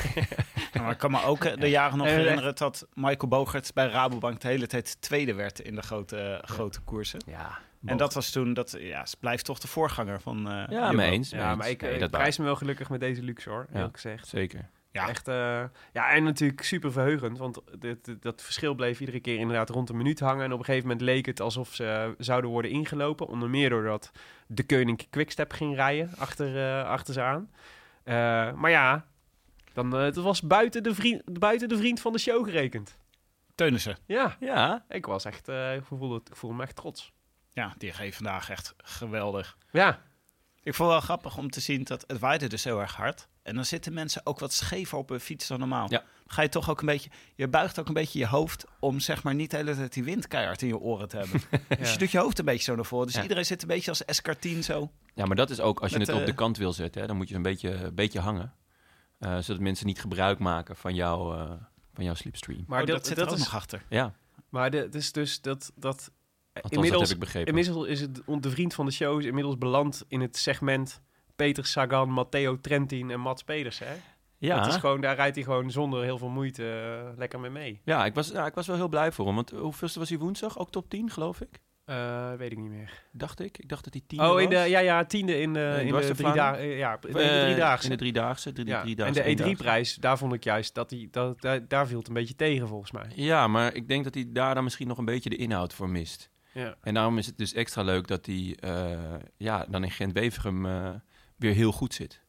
Ja, 0.73 0.81
maar 0.81 0.91
ik 0.91 0.97
kan 0.97 1.11
me 1.11 1.23
ook 1.23 1.43
eh, 1.43 1.57
de 1.59 1.69
jaren 1.69 1.97
nog 1.97 2.07
En, 2.07 2.13
herinneren... 2.13 2.55
dat 2.55 2.87
Michael 2.93 3.27
Bogert 3.27 3.73
bij 3.73 3.87
Rabobank 3.87 4.39
de 4.41 4.47
hele 4.47 4.67
tijd 4.67 5.01
tweede 5.01 5.33
werd... 5.33 5.59
in 5.59 5.75
de 5.75 5.81
grote, 5.81 6.41
grote 6.45 6.81
koersen. 6.81 7.19
ja. 7.25 7.59
En 7.85 7.97
dat 7.97 8.13
was 8.13 8.29
toen... 8.29 8.53
Dat, 8.53 8.75
ja, 8.79 9.05
ze 9.05 9.15
blijft 9.19 9.45
toch 9.45 9.59
de 9.59 9.67
voorganger 9.67 10.21
van 10.21 10.49
eh 10.49 10.63
Ja, 10.69 10.91
mee 10.91 11.11
eens. 11.11 11.29
Ja, 11.29 11.55
maar 11.55 11.65
eens. 11.65 11.75
ik, 11.75 11.81
Nee, 11.81 11.99
ik 11.99 12.09
prijs 12.09 12.37
me 12.37 12.43
wel 12.45 12.55
gelukkig 12.55 12.89
met 12.89 12.99
deze 12.99 13.21
luxe 13.23 13.49
hoor, 13.49 13.65
Ja. 13.69 13.75
eerlijk 13.75 13.93
gezegd. 13.93 14.27
Zeker. 14.27 14.69
Ja. 14.91 15.07
Echt, 15.09 15.27
eh, 15.27 15.63
ja, 15.93 16.09
en 16.11 16.23
natuurlijk 16.23 16.63
super 16.63 16.91
verheugend, 16.91 17.37
want 17.37 17.59
dit, 17.79 18.05
dit- 18.05 18.21
dat 18.21 18.41
verschil 18.41 18.73
bleef 18.75 18.99
iedere 18.99 19.19
keer 19.19 19.37
inderdaad 19.37 19.69
rond 19.69 19.89
een 19.89 19.97
minuut 19.97 20.19
hangen. 20.19 20.43
En 20.45 20.51
op 20.53 20.59
een 20.59 20.65
gegeven 20.65 20.87
moment 20.87 21.05
leek 21.05 21.25
het 21.25 21.39
alsof 21.39 21.73
ze 21.73 21.85
eh, 21.85 22.09
zouden 22.17 22.49
worden 22.49 22.71
ingelopen. 22.71 23.27
Onder 23.27 23.49
meer 23.49 23.69
doordat 23.69 24.11
de 24.47 24.65
Koning 24.65 25.09
Quickstep 25.09 25.51
ging 25.51 25.75
rijden 25.75 26.11
achter, 26.17 26.57
eh, 26.79 26.87
achter 26.87 27.13
ze 27.13 27.21
aan. 27.21 27.51
Eh, 28.03 28.13
maar 28.53 28.69
ja, 28.71 29.05
dan, 29.73 29.91
het 29.91 30.15
was 30.15 30.41
buiten 30.41 30.83
de, 30.83 30.95
vriend, 30.95 31.39
buiten 31.39 31.69
de 31.69 31.77
vriend 31.77 31.99
van 31.99 32.11
de 32.11 32.19
show 32.19 32.45
gerekend. 32.45 32.97
Teunissen. 33.55 33.97
Ja, 34.05 34.35
Ja, 34.39 34.85
ik 34.89 35.05
was 35.05 35.25
echt, 35.25 35.47
eh, 35.47 35.75
ik, 35.75 35.83
voelde, 35.83 36.13
het- 36.15 36.29
ik 36.29 36.35
voelde 36.35 36.55
me 36.55 36.63
echt 36.63 36.75
trots. 36.75 37.11
Ja, 37.53 37.73
die 37.77 37.91
geeft 37.93 38.15
vandaag 38.15 38.49
echt 38.49 38.73
geweldig. 38.77 39.57
Ja, 39.71 40.01
Ik 40.63 40.73
vond 40.73 40.89
het 40.89 40.97
wel 40.97 41.07
grappig 41.07 41.37
om 41.37 41.49
te 41.49 41.59
zien 41.59 41.83
dat 41.83 42.03
het 42.07 42.19
waaide 42.19 42.47
dus 42.47 42.63
heel 42.63 42.79
erg 42.79 42.95
hard. 42.95 43.27
En 43.43 43.55
dan 43.55 43.65
zitten 43.65 43.93
mensen 43.93 44.21
ook 44.25 44.39
wat 44.39 44.53
schever 44.53 44.97
op 44.97 45.09
hun 45.09 45.19
fiets 45.19 45.47
dan 45.47 45.59
normaal. 45.59 45.85
Ja. 45.89 46.03
Ga 46.27 46.41
je 46.41 46.49
toch 46.49 46.69
ook 46.69 46.79
een 46.79 46.85
beetje... 46.85 47.09
Je 47.35 47.47
buigt 47.47 47.79
ook 47.79 47.87
een 47.87 47.93
beetje 47.93 48.19
je 48.19 48.27
hoofd 48.27 48.65
om 48.79 48.99
zeg 48.99 49.23
maar 49.23 49.35
niet 49.35 49.51
de 49.51 49.57
hele 49.57 49.75
tijd 49.75 49.93
die 49.93 50.03
wind 50.03 50.27
keihard 50.27 50.61
in 50.61 50.67
je 50.67 50.77
oren 50.77 51.07
te 51.07 51.17
hebben. 51.17 51.41
Dus 51.79 51.91
je 51.91 51.97
doet 51.97 52.11
je 52.11 52.17
hoofd 52.17 52.39
een 52.39 52.45
beetje 52.45 52.63
zo 52.63 52.75
naar 52.75 52.85
voren. 52.85 53.05
Dus 53.05 53.15
Ja. 53.15 53.21
iedereen 53.21 53.45
zit 53.45 53.61
een 53.61 53.67
beetje 53.67 53.89
als 53.89 54.05
escartien 54.05 54.63
zo. 54.63 54.91
Ja, 55.13 55.25
maar 55.25 55.35
dat 55.35 55.49
is 55.49 55.59
ook 55.59 55.79
als 55.81 55.91
je 55.91 55.97
Met, 55.97 56.07
het 56.07 56.15
op 56.15 56.21
eh, 56.21 56.27
de 56.27 56.35
kant 56.35 56.57
wil 56.57 56.73
zetten, 56.73 57.01
hè, 57.01 57.07
dan 57.07 57.17
moet 57.17 57.29
je 57.29 57.35
een 57.35 57.41
beetje, 57.41 57.69
een 57.71 57.95
beetje 57.95 58.19
hangen. 58.19 58.53
Eh, 59.19 59.37
zodat 59.37 59.61
mensen 59.61 59.85
niet 59.85 60.01
gebruik 60.01 60.39
maken 60.39 60.75
van, 60.75 60.95
jou, 60.95 61.37
eh, 61.37 61.51
van 61.93 62.03
jouw 62.03 62.13
slipstream. 62.13 62.63
maar 62.67 62.81
Oh, 62.81 62.87
dat, 62.87 62.95
dat 62.95 63.07
zit 63.07 63.15
dat 63.15 63.25
er 63.25 63.31
ook 63.31 63.37
is, 63.39 63.43
nog 63.45 63.55
achter. 63.55 63.83
Ja, 63.89 64.13
Maar 64.49 64.71
de, 64.71 64.89
dus, 64.89 65.11
dus 65.11 65.41
dat... 65.41 65.71
dat 65.75 66.11
Althans, 66.53 66.73
inmiddels, 66.73 67.03
heb 67.03 67.11
ik 67.11 67.19
begrepen. 67.19 67.47
inmiddels 67.47 67.87
is 67.87 68.01
het 68.01 68.21
de 68.39 68.49
vriend 68.49 68.73
van 68.73 68.85
de 68.85 68.91
show 68.91 69.19
is 69.19 69.25
inmiddels 69.25 69.57
beland 69.57 70.03
in 70.07 70.21
het 70.21 70.37
segment 70.37 71.01
Peter 71.35 71.65
Sagan, 71.65 72.09
Matteo 72.09 72.59
Trentin 72.61 73.11
en 73.11 73.19
Mats 73.19 73.43
Pedersen. 73.43 73.87
Hè? 73.87 73.93
ja, 74.37 74.55
Dat 74.57 74.67
is 74.67 74.75
gewoon, 74.75 75.01
daar 75.01 75.15
rijdt 75.15 75.35
hij 75.35 75.45
gewoon 75.45 75.71
zonder 75.71 76.03
heel 76.03 76.17
veel 76.17 76.29
moeite 76.29 76.69
eh, 76.71 77.17
lekker 77.17 77.39
mee 77.39 77.51
mee. 77.51 77.81
ja 77.83 78.05
ik, 78.05 78.13
was, 78.13 78.29
ja, 78.29 78.45
ik 78.45 78.53
was 78.53 78.67
wel 78.67 78.75
heel 78.75 78.87
blij 78.89 79.11
voor 79.11 79.25
hem. 79.25 79.35
Want 79.35 79.49
hoeveelste 79.49 79.99
was 79.99 80.09
hij 80.09 80.17
woensdag? 80.17 80.59
Ook 80.59 80.71
top 80.71 80.89
10, 80.89 81.09
geloof 81.09 81.41
ik? 81.41 81.59
Eh, 81.85 82.33
weet 82.33 82.51
ik 82.51 82.57
niet 82.57 82.69
meer. 82.69 83.03
Dacht 83.11 83.39
ik. 83.39 83.57
Ik 83.57 83.69
dacht 83.69 83.83
dat 83.83 83.93
hij 83.93 84.01
10 84.07 84.21
Oh, 84.21 84.41
in 84.41 84.49
de, 84.49 84.55
ja, 84.55 84.79
ja, 84.79 85.05
tiende 85.05 85.41
in 85.41 85.53
de, 85.53 85.77
in 85.79 85.87
in 85.87 85.93
de 85.93 86.13
drie 86.15 86.33
dagen. 86.33 86.65
Ja, 86.67 86.99
in 87.07 87.13
de 87.13 87.19
Eh, 87.19 87.41
drie 87.43 87.55
dagen. 87.55 87.83
In 87.83 87.89
de 87.89 87.95
driedaagse. 87.97 88.51
Drie, 88.53 88.65
ja. 88.67 88.81
driedaagse, 88.81 89.19
En 89.21 89.23
de 89.23 89.29
eendaagse. 89.29 89.55
E3-prijs, 89.55 89.95
daar 89.95 90.17
vond 90.17 90.33
ik 90.33 90.43
juist 90.43 90.75
dat 90.75 90.89
hij, 90.89 91.07
dat, 91.11 91.41
daar, 91.41 91.67
daar 91.67 91.87
viel 91.87 91.97
het 91.97 92.07
een 92.07 92.13
beetje 92.13 92.35
tegen 92.35 92.67
volgens 92.67 92.91
mij. 92.91 93.05
Ja, 93.15 93.47
maar 93.47 93.75
ik 93.75 93.87
denk 93.87 94.03
dat 94.03 94.13
hij 94.13 94.25
daar 94.27 94.55
dan 94.55 94.63
misschien 94.63 94.87
nog 94.87 94.97
een 94.97 95.05
beetje 95.05 95.29
de 95.29 95.35
inhoud 95.35 95.73
voor 95.73 95.89
mist. 95.89 96.29
Ja. 96.53 96.75
En 96.81 96.93
daarom 96.93 97.17
is 97.17 97.25
het 97.25 97.37
dus 97.37 97.53
extra 97.53 97.81
leuk 97.81 98.07
dat 98.07 98.25
hij 98.25 98.57
eh, 98.59 98.99
ja, 99.37 99.65
dan 99.69 99.83
in 99.83 99.91
Gent-Wevergem 99.91 100.65
eh, 100.65 100.89
weer 101.35 101.53
heel 101.53 101.71
goed 101.71 101.93
zit. 101.93 102.21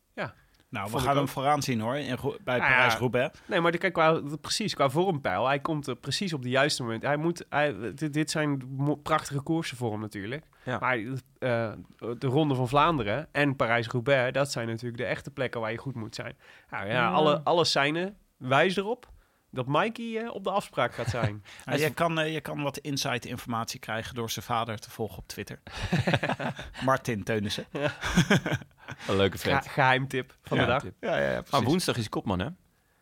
Nou, 0.72 0.84
we 0.84 0.90
Vond 0.90 1.02
gaan 1.02 1.14
hem 1.14 1.22
ook. 1.22 1.28
vooraan 1.28 1.62
zien 1.62 1.80
hoor, 1.80 1.96
in, 1.96 2.16
bij 2.44 2.58
Nou 2.58 2.70
ja. 2.70 2.76
Parijs-Roubaix. 2.76 3.38
Nee, 3.46 3.60
maar 3.60 3.76
kijk, 3.76 3.92
qua, 3.92 4.20
precies, 4.40 4.74
qua 4.74 4.90
vormpeil, 4.90 5.46
hij 5.46 5.60
komt 5.60 5.86
er 5.86 5.96
precies 5.96 6.32
op 6.32 6.42
de 6.42 6.48
juiste 6.48 6.82
moment. 6.82 7.02
Hij 7.02 7.16
moet, 7.16 7.46
hij, 7.48 7.94
dit, 7.94 8.12
dit 8.12 8.30
zijn 8.30 8.62
prachtige 9.02 9.40
koersen 9.40 9.76
voor 9.76 9.90
hem 9.90 10.00
natuurlijk. 10.00 10.44
Ja. 10.64 10.78
Maar 10.78 10.98
eh, 10.98 11.72
de 11.98 12.26
Ronde 12.26 12.54
van 12.54 12.68
Vlaanderen 12.68 13.28
en 13.32 13.56
Parijs-Roubaix, 13.56 14.32
dat 14.32 14.52
zijn 14.52 14.66
natuurlijk 14.66 14.96
de 14.96 15.04
echte 15.04 15.30
plekken 15.30 15.60
waar 15.60 15.70
je 15.72 15.78
goed 15.78 15.94
moet 15.94 16.14
zijn. 16.14 16.36
Nou 16.70 16.86
ja, 16.86 17.10
alle, 17.10 17.40
alle 17.44 17.64
seinen 17.64 18.16
wijzen 18.36 18.82
erop 18.82 19.11
dat 19.52 19.66
Mikey 19.66 20.16
eh, 20.22 20.34
op 20.34 20.44
de 20.44 20.50
afspraak 20.50 20.94
gaat 20.94 21.08
zijn. 21.08 21.44
Nou, 21.64 21.78
je, 21.80 21.90
kan, 21.90 22.20
eh, 22.20 22.32
je 22.32 22.40
kan 22.40 22.62
wat 22.62 22.78
inside 22.78 23.28
informatie 23.28 23.80
krijgen 23.80 24.14
door 24.14 24.30
zijn 24.30 24.44
vader 24.44 24.78
te 24.78 24.90
volgen 24.90 25.18
op 25.18 25.28
Twitter. 25.28 25.58
Martin 26.84 27.22
Teunissen. 27.22 27.64
Een 29.08 29.16
leuke 29.16 29.38
Ge- 29.38 29.60
geheimtip 29.68 30.36
van 30.42 30.58
Ja, 30.58 30.64
de 30.64 30.70
dag. 30.70 30.82
tip. 30.82 30.94
Ja, 31.00 31.16
ja, 31.18 31.42
Maar 31.50 31.62
woensdag 31.62 31.94
is 31.94 32.00
hij 32.00 32.10
kopman, 32.10 32.38
hè? 32.38 32.44
Ja, 32.44 32.52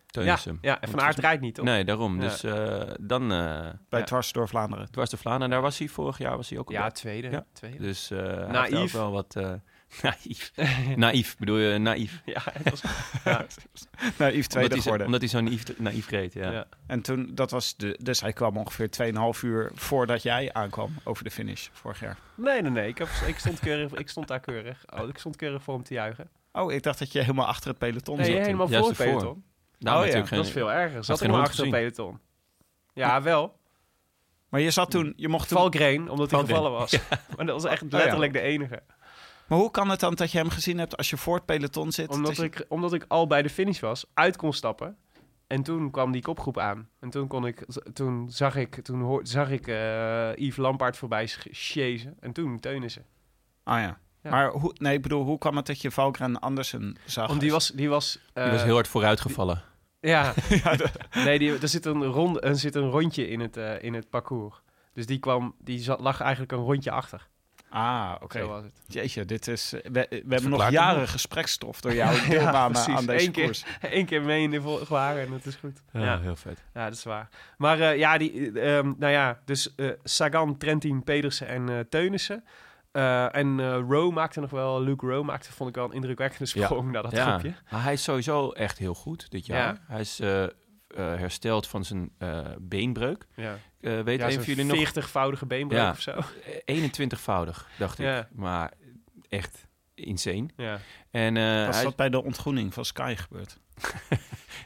Teunissen. 0.06 0.58
ja, 0.60 0.80
en 0.80 0.88
Van 0.88 1.00
Aert 1.00 1.18
rijdt 1.18 1.40
niet, 1.42 1.54
toch? 1.54 1.64
Nee, 1.64 1.84
daarom. 1.84 2.14
Ja. 2.22 2.28
Dus 2.28 2.42
eh, 2.44 2.80
dan 3.00 3.22
eh 3.32 3.68
Bij 3.88 4.00
Ja. 4.00 4.06
Dwars 4.06 4.32
door 4.32 4.48
Vlaanderen. 4.48 4.90
dwars 4.90 5.10
de 5.10 5.16
Vlaanderen. 5.16 5.50
Daar 5.50 5.60
was 5.60 5.78
hij 5.78 5.88
vorig 5.88 6.18
jaar 6.18 6.36
was 6.36 6.50
hij 6.50 6.58
ook 6.58 6.66
al 6.68 6.72
Ja, 6.74 6.90
tweede. 6.90 7.30
Ja. 7.30 7.44
tweede. 7.52 7.78
Dus 7.78 8.10
eh 8.10 8.50
hij 8.50 8.68
heeft 8.70 8.92
wel 8.92 9.10
wat... 9.10 9.36
naïef. 10.02 10.52
naïef, 10.96 11.36
bedoel 11.38 11.56
je 11.58 11.78
naïef? 11.78 12.22
Ja, 12.24 12.42
het 12.52 12.70
was, 12.70 12.82
ja, 13.24 13.46
Nee, 14.18 14.36
Yves 14.36 14.46
Omdat 14.46 14.48
tweede 14.48 14.90
hij, 14.90 15.04
omdat 15.04 15.20
hij 15.20 15.28
zo 15.30 15.40
naïef, 15.40 15.78
naïef 15.78 16.08
reed, 16.08 16.32
ja. 16.32 16.50
ja. 16.50 16.66
En 16.86 17.00
toen, 17.00 17.30
dat 17.34 17.50
was 17.50 17.76
de, 17.76 17.98
dus 18.02 18.20
hij 18.20 18.32
kwam 18.32 18.56
ongeveer 18.56 18.88
2,5 19.34 19.40
uur 19.42 19.70
voordat 19.74 20.22
jij 20.22 20.52
aankwam 20.52 20.94
over 21.04 21.24
de 21.24 21.30
finish 21.30 21.68
vorig 21.72 22.00
jaar. 22.00 22.18
Nee, 22.34 22.62
nee, 22.62 22.70
nee. 22.70 22.88
Ik, 22.88 22.98
heb, 22.98 23.08
ik, 23.26 23.38
stond 23.38 23.60
keurig, 23.60 23.92
ik 23.92 24.08
stond 24.08 24.28
daar 24.28 24.40
keurig. 24.40 24.84
Oh, 25.00 25.08
ik 25.08 25.18
stond 25.18 25.36
keurig 25.36 25.62
voor 25.62 25.74
hem 25.74 25.82
te 25.82 25.94
juichen. 25.94 26.30
Oh, 26.52 26.72
ik 26.72 26.82
dacht 26.82 26.98
dat 26.98 27.12
je 27.12 27.20
helemaal 27.20 27.46
achter 27.46 27.68
het 27.68 27.78
peloton 27.78 28.16
Nee, 28.16 28.24
zat. 28.24 28.34
toen. 28.34 28.44
helemaal 28.44 28.68
voor 28.68 28.88
het 28.88 28.96
peloton. 28.96 29.44
Daarom 29.78 30.02
Oh, 30.02 30.08
ja, 30.08 30.26
geen- 30.26 30.36
Dat 30.38 30.46
is 30.46 30.52
veel 30.52 30.72
erger. 30.72 31.04
Zat 31.04 31.20
hond 31.20 31.34
achter 31.34 31.62
het 31.64 31.70
peloton. 31.70 32.20
Ja, 32.94 33.22
wel. 33.22 33.58
Maar 34.48 34.60
je 34.60 34.70
zat 34.70 34.90
toen, 34.90 35.12
je 35.16 35.28
mocht 35.28 35.48
toen... 35.48 35.58
Omdat 36.08 36.30
hij 36.30 36.40
gevallen 36.40 36.70
was. 36.70 36.98
Maar 37.36 37.46
dat 37.46 37.62
was 37.62 37.72
echt 37.72 37.82
letterlijk 37.92 38.32
de 38.32 38.40
enige. 38.40 38.82
Maar 39.50 39.58
hoe 39.58 39.70
kan 39.70 39.90
het 39.90 40.00
dan 40.00 40.14
dat 40.14 40.32
je 40.32 40.38
hem 40.38 40.50
gezien 40.50 40.78
hebt 40.78 40.96
als 40.96 41.10
je 41.10 41.16
voor 41.16 41.34
het 41.34 41.44
peloton 41.44 41.92
zit? 41.92 42.10
Omdat 42.10 42.26
Dus 42.28 42.36
je- 42.38 42.44
ik, 42.44 42.64
omdat 42.68 42.92
ik 42.92 43.04
al 43.08 43.26
bij 43.26 43.42
de 43.42 43.50
finish 43.50 43.80
was, 43.80 44.04
uit 44.14 44.36
kon 44.36 44.52
stappen. 44.52 44.96
En 45.46 45.62
toen 45.62 45.90
kwam 45.90 46.12
die 46.12 46.22
kopgroep 46.22 46.58
aan. 46.58 46.88
En 47.00 47.10
toen, 47.10 47.26
kon 47.26 47.46
ik, 47.46 47.64
toen 47.92 48.30
zag 48.30 48.56
ik, 48.56 48.74
toen 48.82 49.00
hoor, 49.00 49.20
zag 49.26 49.50
ik 49.50 49.66
eh, 49.66 50.34
Yves 50.34 50.56
Lampaard 50.56 50.96
voorbij 50.96 51.28
chasen. 51.50 52.16
En 52.20 52.32
toen 52.32 52.60
Teunissen. 52.60 53.04
Ah 53.62 53.80
ja. 53.80 53.98
Ja. 54.22 54.30
Maar 54.30 54.50
hoe, 54.50 54.74
nee, 54.78 54.94
ik 54.96 55.02
bedoel, 55.02 55.24
hoe 55.24 55.38
kwam 55.38 55.56
het 55.56 55.66
dat 55.66 55.80
je 55.80 55.90
Valkren 55.90 56.40
Andersen 56.40 56.96
zag? 57.04 57.28
Want 57.28 57.40
die 57.40 57.50
was... 57.50 57.68
Die 57.68 57.88
was, 57.88 58.12
Die 58.32 58.44
was 58.44 58.52
eh, 58.58 58.62
heel 58.62 58.74
hard 58.74 58.88
vooruitgevallen. 58.88 59.62
Ja, 60.00 60.34
nee, 61.24 61.38
die, 61.38 61.58
er, 61.58 61.68
zit 61.68 61.84
een 61.84 62.04
rond, 62.04 62.44
er 62.44 62.56
zit 62.56 62.74
een 62.74 62.90
rondje 62.90 63.28
in 63.28 63.40
het, 63.40 63.56
eh, 63.56 63.82
in 63.82 63.94
het 63.94 64.10
parcours. 64.10 64.62
Dus 64.92 65.06
die, 65.06 65.18
kwam, 65.18 65.54
die 65.58 65.78
zat, 65.78 66.00
lag 66.00 66.20
eigenlijk 66.20 66.52
een 66.52 66.58
rondje 66.58 66.90
achter. 66.90 67.28
Ah, 67.70 68.14
oké. 68.20 68.38
Zo 68.38 68.48
was 68.48 68.62
het. 68.64 68.72
Jeetje, 68.86 69.24
dit 69.24 69.48
is... 69.48 69.72
eh, 69.72 69.80
We, 69.92 70.06
we 70.10 70.32
hebben 70.34 70.50
nog 70.50 70.70
jaren 70.70 71.08
gesprekstof 71.08 71.80
door 71.80 71.94
jouw 71.94 72.14
deelname 72.28 72.72
precies. 72.72 72.94
aan 72.94 73.06
deze 73.06 73.26
Eén 73.26 73.32
keer. 73.32 73.44
koers. 73.44 73.64
Eén 73.80 74.06
keer 74.06 74.22
mee 74.22 74.42
in 74.42 74.50
de 74.50 74.60
vo- 74.60 74.84
wagen 74.88 75.20
en 75.20 75.30
dat 75.30 75.46
is 75.46 75.54
goed. 75.54 75.82
Ja, 75.92 76.18
heel 76.20 76.36
vet. 76.36 76.62
ja 76.74 76.84
dat 76.84 76.94
is 76.94 77.04
waar. 77.04 77.28
Maar 77.56 77.80
eh, 77.80 77.96
ja, 77.98 78.18
die, 78.18 78.52
eh, 78.60 78.78
ehm, 78.78 78.92
nou 78.98 79.12
ja, 79.12 79.40
dus 79.44 79.74
eh, 79.74 79.88
Sagan, 80.04 80.56
Trentin, 80.58 81.04
Pedersen 81.04 81.46
en 81.46 81.68
eh 81.68 81.78
Teunissen. 81.88 82.44
Eh, 82.92 83.34
en 83.36 83.60
eh 83.60 83.66
Rowe 83.88 84.12
maakte 84.12 84.40
nog 84.40 84.50
wel, 84.50 84.82
Luke 84.82 85.06
Rowe 85.06 85.24
maakte, 85.24 85.52
vond 85.52 85.68
ik 85.68 85.74
wel 85.76 85.84
een 85.84 85.92
indrukwekkende 85.92 86.46
sprong 86.46 86.92
naar 86.92 87.02
dat 87.02 87.12
ja, 87.12 87.28
groepje. 87.28 87.54
maar 87.70 87.82
hij 87.82 87.92
is 87.92 88.02
sowieso 88.02 88.50
echt 88.50 88.78
heel 88.78 88.94
goed 88.94 89.30
dit 89.30 89.46
jaar. 89.46 89.74
Ja. 89.74 89.80
Hij 89.86 90.00
is 90.00 90.20
eh, 90.20 90.42
eh, 90.42 90.50
hersteld 90.96 91.66
van 91.66 91.84
zijn 91.84 92.10
eh, 92.18 92.40
beenbreuk. 92.60 93.26
Ja, 93.34 93.58
Eh, 93.80 94.00
weet 94.00 94.18
ja 94.18 94.26
een 94.26 94.32
van 94.32 94.44
jullie 94.44 94.64
nog? 94.64 94.88
40-voudige 94.92 95.46
beenbreuk 95.46 95.80
Ja. 95.80 95.90
of 95.90 96.00
zo. 96.00 96.18
21-voudig, 96.64 97.68
dacht 97.78 97.98
ik. 97.98 98.04
Ja. 98.04 98.28
Maar 98.32 98.72
echt 99.28 99.66
insane. 99.94 100.46
Ja. 100.56 100.78
En, 101.10 101.36
eh, 101.36 101.66
Was 101.66 101.74
hij- 101.74 101.84
dat 101.84 101.96
bij 101.96 102.08
de 102.10 102.22
ontgroening 102.24 102.74
van 102.74 102.84
Sky 102.84 103.14
gebeurd? 103.16 103.58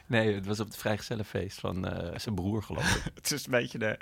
Nee, 0.07 0.33
het 0.35 0.45
was 0.45 0.59
op 0.59 0.65
het 0.67 0.77
vrijgezellenfeest 0.77 1.59
van 1.59 1.87
eh, 1.87 2.19
zijn 2.19 2.35
broer, 2.35 2.63
geloof 2.63 2.95
ik. 2.95 3.03
Het 3.15 3.31
is 3.31 3.45
een 3.45 3.51
beetje 3.51 3.77
de... 3.77 3.97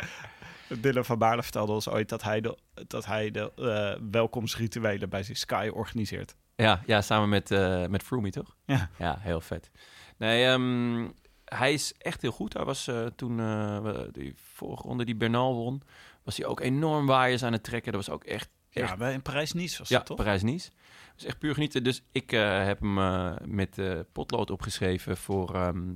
Dylan 0.79 1.05
van 1.05 1.17
Baarle 1.17 1.43
vertelde 1.43 1.71
ons 1.71 1.89
ooit 1.89 2.09
dat 2.09 2.23
hij 2.23 2.41
de, 2.41 2.57
dat 2.87 3.05
hij 3.05 3.31
de 3.31 3.51
eh, 3.55 4.01
welkomsrituelen 4.11 5.09
bij 5.09 5.23
zijn 5.23 5.37
Sky 5.37 5.69
organiseert. 5.73 6.35
Ja, 6.55 6.81
ja 6.85 7.01
samen 7.01 7.29
met, 7.29 7.51
eh 7.51 7.85
met 7.85 8.03
Froomey, 8.03 8.31
toch? 8.31 8.55
Ja. 8.65 8.89
Ja, 8.97 9.17
heel 9.19 9.41
vet. 9.41 9.71
Nee, 10.17 10.45
ehm, 10.45 11.07
hij 11.57 11.73
is 11.73 11.93
echt 11.97 12.21
heel 12.21 12.31
goed. 12.31 12.53
Hij 12.53 12.63
was 12.65 12.87
eh, 12.87 13.05
toen 13.05 13.39
eh, 13.39 13.79
we- 13.81 14.09
die 14.11 14.33
vorige 14.37 14.83
ronde 14.87 15.05
die 15.05 15.15
Bernal 15.15 15.55
won, 15.55 15.81
was 16.23 16.37
hij 16.37 16.45
ook 16.45 16.59
enorm 16.59 17.05
waaiers 17.05 17.43
aan 17.43 17.51
het 17.51 17.63
trekken. 17.63 17.91
Dat 17.91 18.05
was 18.05 18.15
ook 18.15 18.23
echt, 18.23 18.49
echt 18.69 18.89
Ja, 18.89 18.97
bij 18.97 19.13
in 19.13 19.21
Parijs-Nice 19.21 19.77
was 19.77 19.89
ja, 19.89 19.97
dat 19.97 20.05
toch? 20.05 20.17
Parijs-Nice. 20.17 20.69
Dat 21.11 21.21
is 21.21 21.25
echt 21.25 21.39
puur 21.39 21.53
genieten. 21.53 21.83
Dus 21.83 22.03
ik 22.11 22.31
eh, 22.31 22.63
heb 22.65 22.79
hem 22.79 22.97
eh, 22.97 23.33
met 23.45 23.77
eh, 23.77 23.99
potlood 24.11 24.51
opgeschreven 24.51 25.17
voor 25.17 25.55
ehm, 25.55 25.91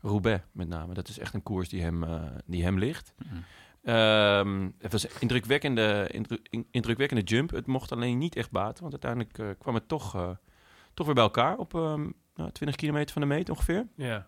Roubaix 0.00 0.42
met 0.52 0.68
name. 0.68 0.94
Dat 0.94 1.08
is 1.08 1.18
echt 1.18 1.34
een 1.34 1.42
koers 1.42 1.68
die 1.68 1.82
hem, 1.82 2.02
eh, 2.04 2.22
die 2.46 2.62
hem 2.64 2.78
ligt. 2.78 3.14
Mhm. 3.18 3.34
Ehm, 3.82 4.68
het 4.78 4.92
was 4.92 5.04
een 5.04 5.10
indrukwekkende, 5.20 6.08
indru- 6.12 6.42
in- 6.42 6.66
indrukwekkende 6.70 7.22
jump. 7.22 7.50
Het 7.50 7.66
mocht 7.66 7.92
alleen 7.92 8.18
niet 8.18 8.36
echt 8.36 8.50
baten, 8.50 8.80
want 8.88 8.92
uiteindelijk 9.02 9.38
eh, 9.38 9.46
kwam 9.58 9.74
het 9.74 9.88
toch, 9.88 10.14
eh, 10.14 10.30
toch 10.94 11.06
weer 11.06 11.14
bij 11.14 11.24
elkaar 11.24 11.56
op 11.58 11.74
ehm, 11.74 12.08
nou, 12.34 12.50
20 12.52 12.76
kilometer 12.76 13.12
van 13.12 13.22
de 13.22 13.28
meet 13.28 13.50
ongeveer. 13.50 13.86
Ja. 13.96 14.26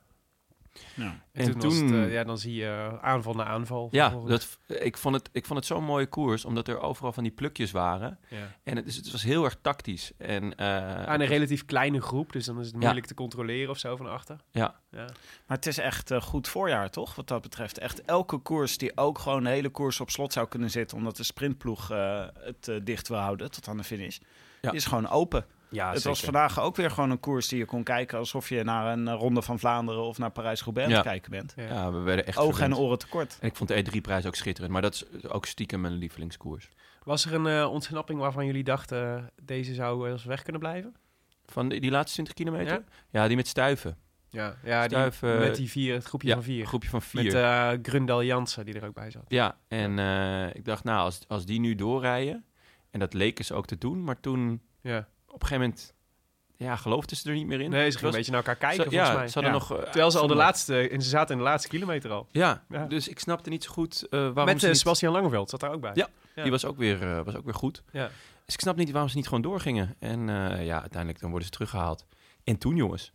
Ja. 0.95 1.05
En, 1.33 1.47
En 1.47 1.59
toen, 1.59 1.83
het, 1.85 1.93
eh, 2.07 2.13
ja, 2.13 2.25
dan 2.25 2.39
zie 2.39 2.55
je 2.55 2.67
eh, 2.67 3.03
aanval 3.03 3.35
na 3.35 3.45
aanval. 3.45 3.89
Ja, 3.91 4.15
dat, 4.27 4.59
ik, 4.67 4.97
vond 4.97 5.15
het, 5.15 5.29
ik 5.33 5.47
vond 5.47 5.59
het 5.59 5.69
zo'n 5.69 5.85
mooie 5.85 6.07
koers, 6.07 6.45
omdat 6.45 6.69
er 6.69 6.81
overal 6.81 7.13
van 7.13 7.23
die 7.23 7.33
plukjes 7.33 7.71
waren. 7.71 8.19
Ja. 8.29 8.53
En 8.63 8.77
het, 8.77 8.85
dus 8.85 8.97
het 8.97 9.11
was 9.11 9.23
heel 9.23 9.45
erg 9.45 9.57
tactisch. 9.63 10.13
En, 10.19 10.55
eh, 10.57 11.05
Aan 11.07 11.21
een 11.21 11.27
relatief 11.27 11.65
kleine 11.65 12.01
groep, 12.01 12.33
dus 12.33 12.45
dan 12.45 12.59
is 12.61 12.65
het 12.67 12.75
Ja. 12.75 12.81
moeilijk 12.81 13.07
te 13.07 13.15
controleren 13.15 13.71
of 13.71 13.79
zo 13.79 13.97
van 13.97 14.07
achter. 14.11 14.37
ja, 14.51 14.75
Ja. 14.91 15.05
Maar 15.47 15.57
het 15.57 15.67
is 15.67 15.79
echt 15.79 16.13
goed 16.15 16.49
voorjaar, 16.49 16.91
toch? 16.91 17.15
Wat 17.15 17.29
dat 17.29 17.43
betreft. 17.43 17.79
Echt 17.79 18.03
elke 18.05 18.39
koers 18.39 18.79
die 18.79 18.97
ook 18.97 19.19
gewoon 19.19 19.39
een 19.45 19.53
hele 19.53 19.69
koers 19.71 20.01
op 20.01 20.11
slot 20.11 20.33
zou 20.33 20.49
kunnen 20.49 20.71
zitten... 20.71 20.97
omdat 20.97 21.17
de 21.17 21.23
sprintploeg 21.23 21.91
eh, 21.91 22.27
het 22.39 22.71
dicht 22.83 23.09
wil 23.09 23.19
houden 23.19 23.51
tot 23.51 23.69
aan 23.69 23.77
de 23.77 23.85
finish... 23.85 24.19
Is 24.61 24.85
gewoon 24.85 25.09
open. 25.09 25.45
Ja 25.71 25.93
het 25.93 26.03
was 26.03 26.21
vandaag 26.21 26.61
ook 26.61 26.77
weer 26.77 26.91
gewoon 26.91 27.11
een 27.11 27.21
koers 27.21 27.49
die 27.49 27.59
je 27.59 27.65
kon 27.65 27.83
kijken... 27.83 28.19
alsof 28.19 28.49
je 28.49 28.63
naar 28.65 28.93
een 28.93 29.09
eh, 29.09 29.15
Ronde 29.15 29.43
van 29.43 29.59
Vlaanderen 29.59 30.03
of 30.03 30.19
naar 30.19 30.31
Parijs-Roubaix 30.31 30.87
aan 30.89 30.95
Ja. 30.95 31.01
het 31.01 31.09
kijken 31.11 31.31
bent. 31.31 31.53
Ja. 31.57 31.65
Ja, 31.65 31.93
we 31.93 31.99
werden 31.99 32.27
echt 32.27 32.39
Ogen 32.39 32.65
en 32.65 32.77
oren 32.77 32.99
tekort. 32.99 33.39
En 33.41 33.49
ik 33.49 33.57
vond 33.57 33.69
de 33.69 33.85
E3-prijs 33.85 34.27
ook 34.27 34.35
schitterend, 34.35 34.73
maar 34.73 34.83
dat 34.83 34.95
is 34.95 35.29
ook 35.29 35.47
stiekem 35.47 35.81
mijn 35.81 35.95
lievelingskoers. 35.95 36.69
Was 37.03 37.25
er 37.25 37.35
een 37.35 37.47
eh, 37.47 37.71
ontsnapping 37.73 38.21
waarvan 38.21 38.47
jullie 38.47 38.65
dachten, 38.65 39.17
eh, 39.17 39.25
deze 39.43 39.75
zou 39.75 39.99
wel 40.01 40.11
eens 40.13 40.25
weg 40.25 40.43
kunnen 40.43 40.61
blijven? 40.61 40.95
Van 41.47 41.69
die, 41.69 41.81
die 41.81 41.91
laatste 41.91 42.13
20 42.13 42.35
kilometer? 42.35 42.73
Ja? 42.73 42.83
Ja, 43.21 43.27
die 43.27 43.37
met 43.37 43.49
stuiven. 43.49 43.97
Ja, 44.33 44.55
ja 44.65 44.87
die, 44.89 44.99
met 45.23 45.57
die 45.57 45.71
vier, 45.71 45.95
het 45.95 46.05
groepje 46.05 46.29
Ja, 46.29 46.35
van 46.35 46.43
vier. 46.43 46.67
groepje 46.67 46.89
van 46.89 47.03
vier. 47.03 47.23
Met 47.25 47.35
eh 47.35 47.71
Grundel 47.83 48.25
Jansen 48.25 48.65
die 48.65 48.75
er 48.75 48.87
ook 48.87 48.95
bij 48.95 49.11
zat. 49.11 49.25
Ja, 49.29 49.57
en 49.69 49.99
eh, 49.99 50.55
ik 50.55 50.65
dacht, 50.65 50.85
nou, 50.85 50.99
als, 50.99 51.21
als 51.29 51.47
die 51.47 51.61
nu 51.61 51.75
doorrijden, 51.75 52.45
en 52.91 53.01
dat 53.01 53.15
leken 53.15 53.45
ze 53.45 53.55
ook 53.55 53.67
te 53.67 53.79
doen, 53.79 54.05
maar 54.05 54.21
toen 54.21 54.61
Ja. 54.83 55.09
Op 55.33 55.43
een 55.43 55.49
gegeven 55.49 55.61
moment, 55.69 55.95
ja, 56.57 56.77
geloofden 56.77 57.17
ze 57.17 57.29
er 57.29 57.35
niet 57.35 57.47
meer 57.47 57.61
in. 57.61 57.71
Nee, 57.71 57.91
ze 57.91 57.97
gingen 57.99 58.11
een 58.13 58.17
beetje 58.17 58.31
naar 58.33 58.41
elkaar 58.41 58.57
kijken 58.57 58.85
volgens 58.85 59.09
ja, 59.09 59.17
mij. 59.17 59.29
ze 59.29 59.35
hadden 59.35 59.53
Ja. 59.53 59.59
nog... 59.59 59.73
eh, 59.73 59.83
Terwijl 59.85 60.11
ze 60.11 60.19
al 60.19 60.27
de 60.27 60.35
laatste, 60.35 60.89
en 60.89 61.03
ze 61.03 61.09
zaten 61.09 61.33
in 61.33 61.39
de 61.39 61.45
laatste 61.49 61.69
kilometer 61.69 62.11
al. 62.11 62.27
Ja, 62.31 62.65
Ja. 62.69 62.85
dus 62.87 63.09
ik 63.09 63.19
snapte 63.19 63.51
niet 63.51 63.65
zo 63.65 63.71
goed 63.73 64.03
eh, 64.03 64.11
waarom 64.21 64.45
Met 64.45 64.59
ze 64.59 64.65
eh, 64.65 64.71
niet- 64.71 64.81
Sebastian 64.81 65.13
Langeveld 65.13 65.51
zat 65.51 65.61
daar 65.61 65.73
ook 65.73 65.81
bij. 65.81 65.91
Ja. 65.95 66.09
Ja. 66.35 66.43
Die 66.43 66.51
was 66.51 66.65
ook, 66.65 66.77
weer, 66.77 67.03
eh, 67.17 67.25
was 67.25 67.37
ook 67.37 67.45
weer 67.45 67.55
goed. 67.55 67.83
Ja. 67.91 68.11
Dus 68.45 68.55
ik 68.55 68.61
snap 68.61 68.77
niet 68.77 68.91
waarom 68.91 69.11
ze 69.11 69.17
niet 69.17 69.27
gewoon 69.27 69.43
doorgingen. 69.43 69.95
En 69.99 70.29
eh, 70.29 70.65
ja, 70.67 70.81
uiteindelijk 70.81 71.21
dan 71.21 71.29
worden 71.31 71.47
ze 71.49 71.53
teruggehaald. 71.55 72.07
En 72.45 72.59
toen, 72.59 72.77
jongens. 72.77 73.13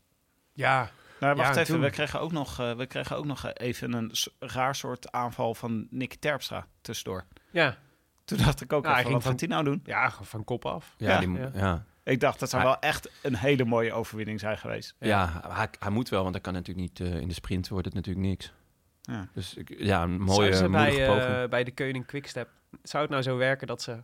Ja, 0.54 0.90
Nou, 1.20 1.36
wacht 1.36 1.56
Ja, 1.56 1.62
even. 1.62 1.74
toen- 1.74 1.84
We 1.84 1.90
kregen, 1.90 2.20
ook 2.20 2.32
nog, 2.32 2.60
eh, 2.60 2.72
we 2.76 2.86
kregen 2.86 3.18
ook 3.18 3.26
nog 3.26 3.54
even 3.54 3.94
een 3.94 4.12
raar 4.40 4.76
soort 4.76 5.12
aanval 5.12 5.54
van 5.56 5.88
Nick 5.90 6.16
Terpstra 6.16 6.68
tussendoor. 6.82 7.26
Ja, 7.52 7.78
Toen 8.26 8.38
dacht 8.38 8.62
ik 8.62 8.74
ook 8.74 8.84
Ja, 8.84 8.90
hij 8.90 9.00
even, 9.00 9.12
ging 9.12 9.24
wat 9.24 9.32
gaat 9.32 9.40
hij 9.40 9.50
nou 9.50 9.64
doen? 9.64 9.82
ja 9.86 10.12
van 10.22 10.44
kop 10.44 10.66
af. 10.66 10.94
Ja, 10.98 11.10
Ja. 11.12 11.20
die, 11.20 11.40
Ja. 11.54 11.86
Ja. 12.06 12.12
Ik 12.12 12.20
dacht, 12.20 12.40
dat 12.40 12.50
zou 12.50 12.62
Hij- 12.62 12.72
wel 12.72 12.82
echt 12.82 13.10
een 13.22 13.36
hele 13.36 13.66
mooie 13.66 13.94
overwinning 13.94 14.40
zijn 14.40 14.58
geweest. 14.58 14.96
Ja, 15.00 15.42
hij, 15.48 15.68
hij 15.80 15.90
moet 15.92 16.10
wel, 16.10 16.22
want 16.22 16.34
hij 16.34 16.44
kan 16.44 16.54
natuurlijk 16.54 16.88
niet... 16.88 17.00
eh, 17.00 17.20
in 17.20 17.28
de 17.28 17.34
sprint 17.34 17.68
wordt 17.68 17.86
het 17.86 17.94
natuurlijk 17.94 18.26
niks. 18.26 18.54
Ja. 19.02 19.28
Dus 19.34 19.54
ik- 19.56 19.76
ja, 19.78 20.04
een 20.04 20.22
mooie, 20.22 20.70
bij, 20.70 21.08
eh, 21.44 21.50
bij 21.50 21.64
de 21.64 21.74
Koning 21.74 22.06
Quickstep, 22.06 22.50
zou 22.84 23.02
het 23.04 23.12
nou 23.12 23.24
zo 23.24 23.38
werken 23.38 23.68
dat 23.68 23.82
ze 23.82 24.04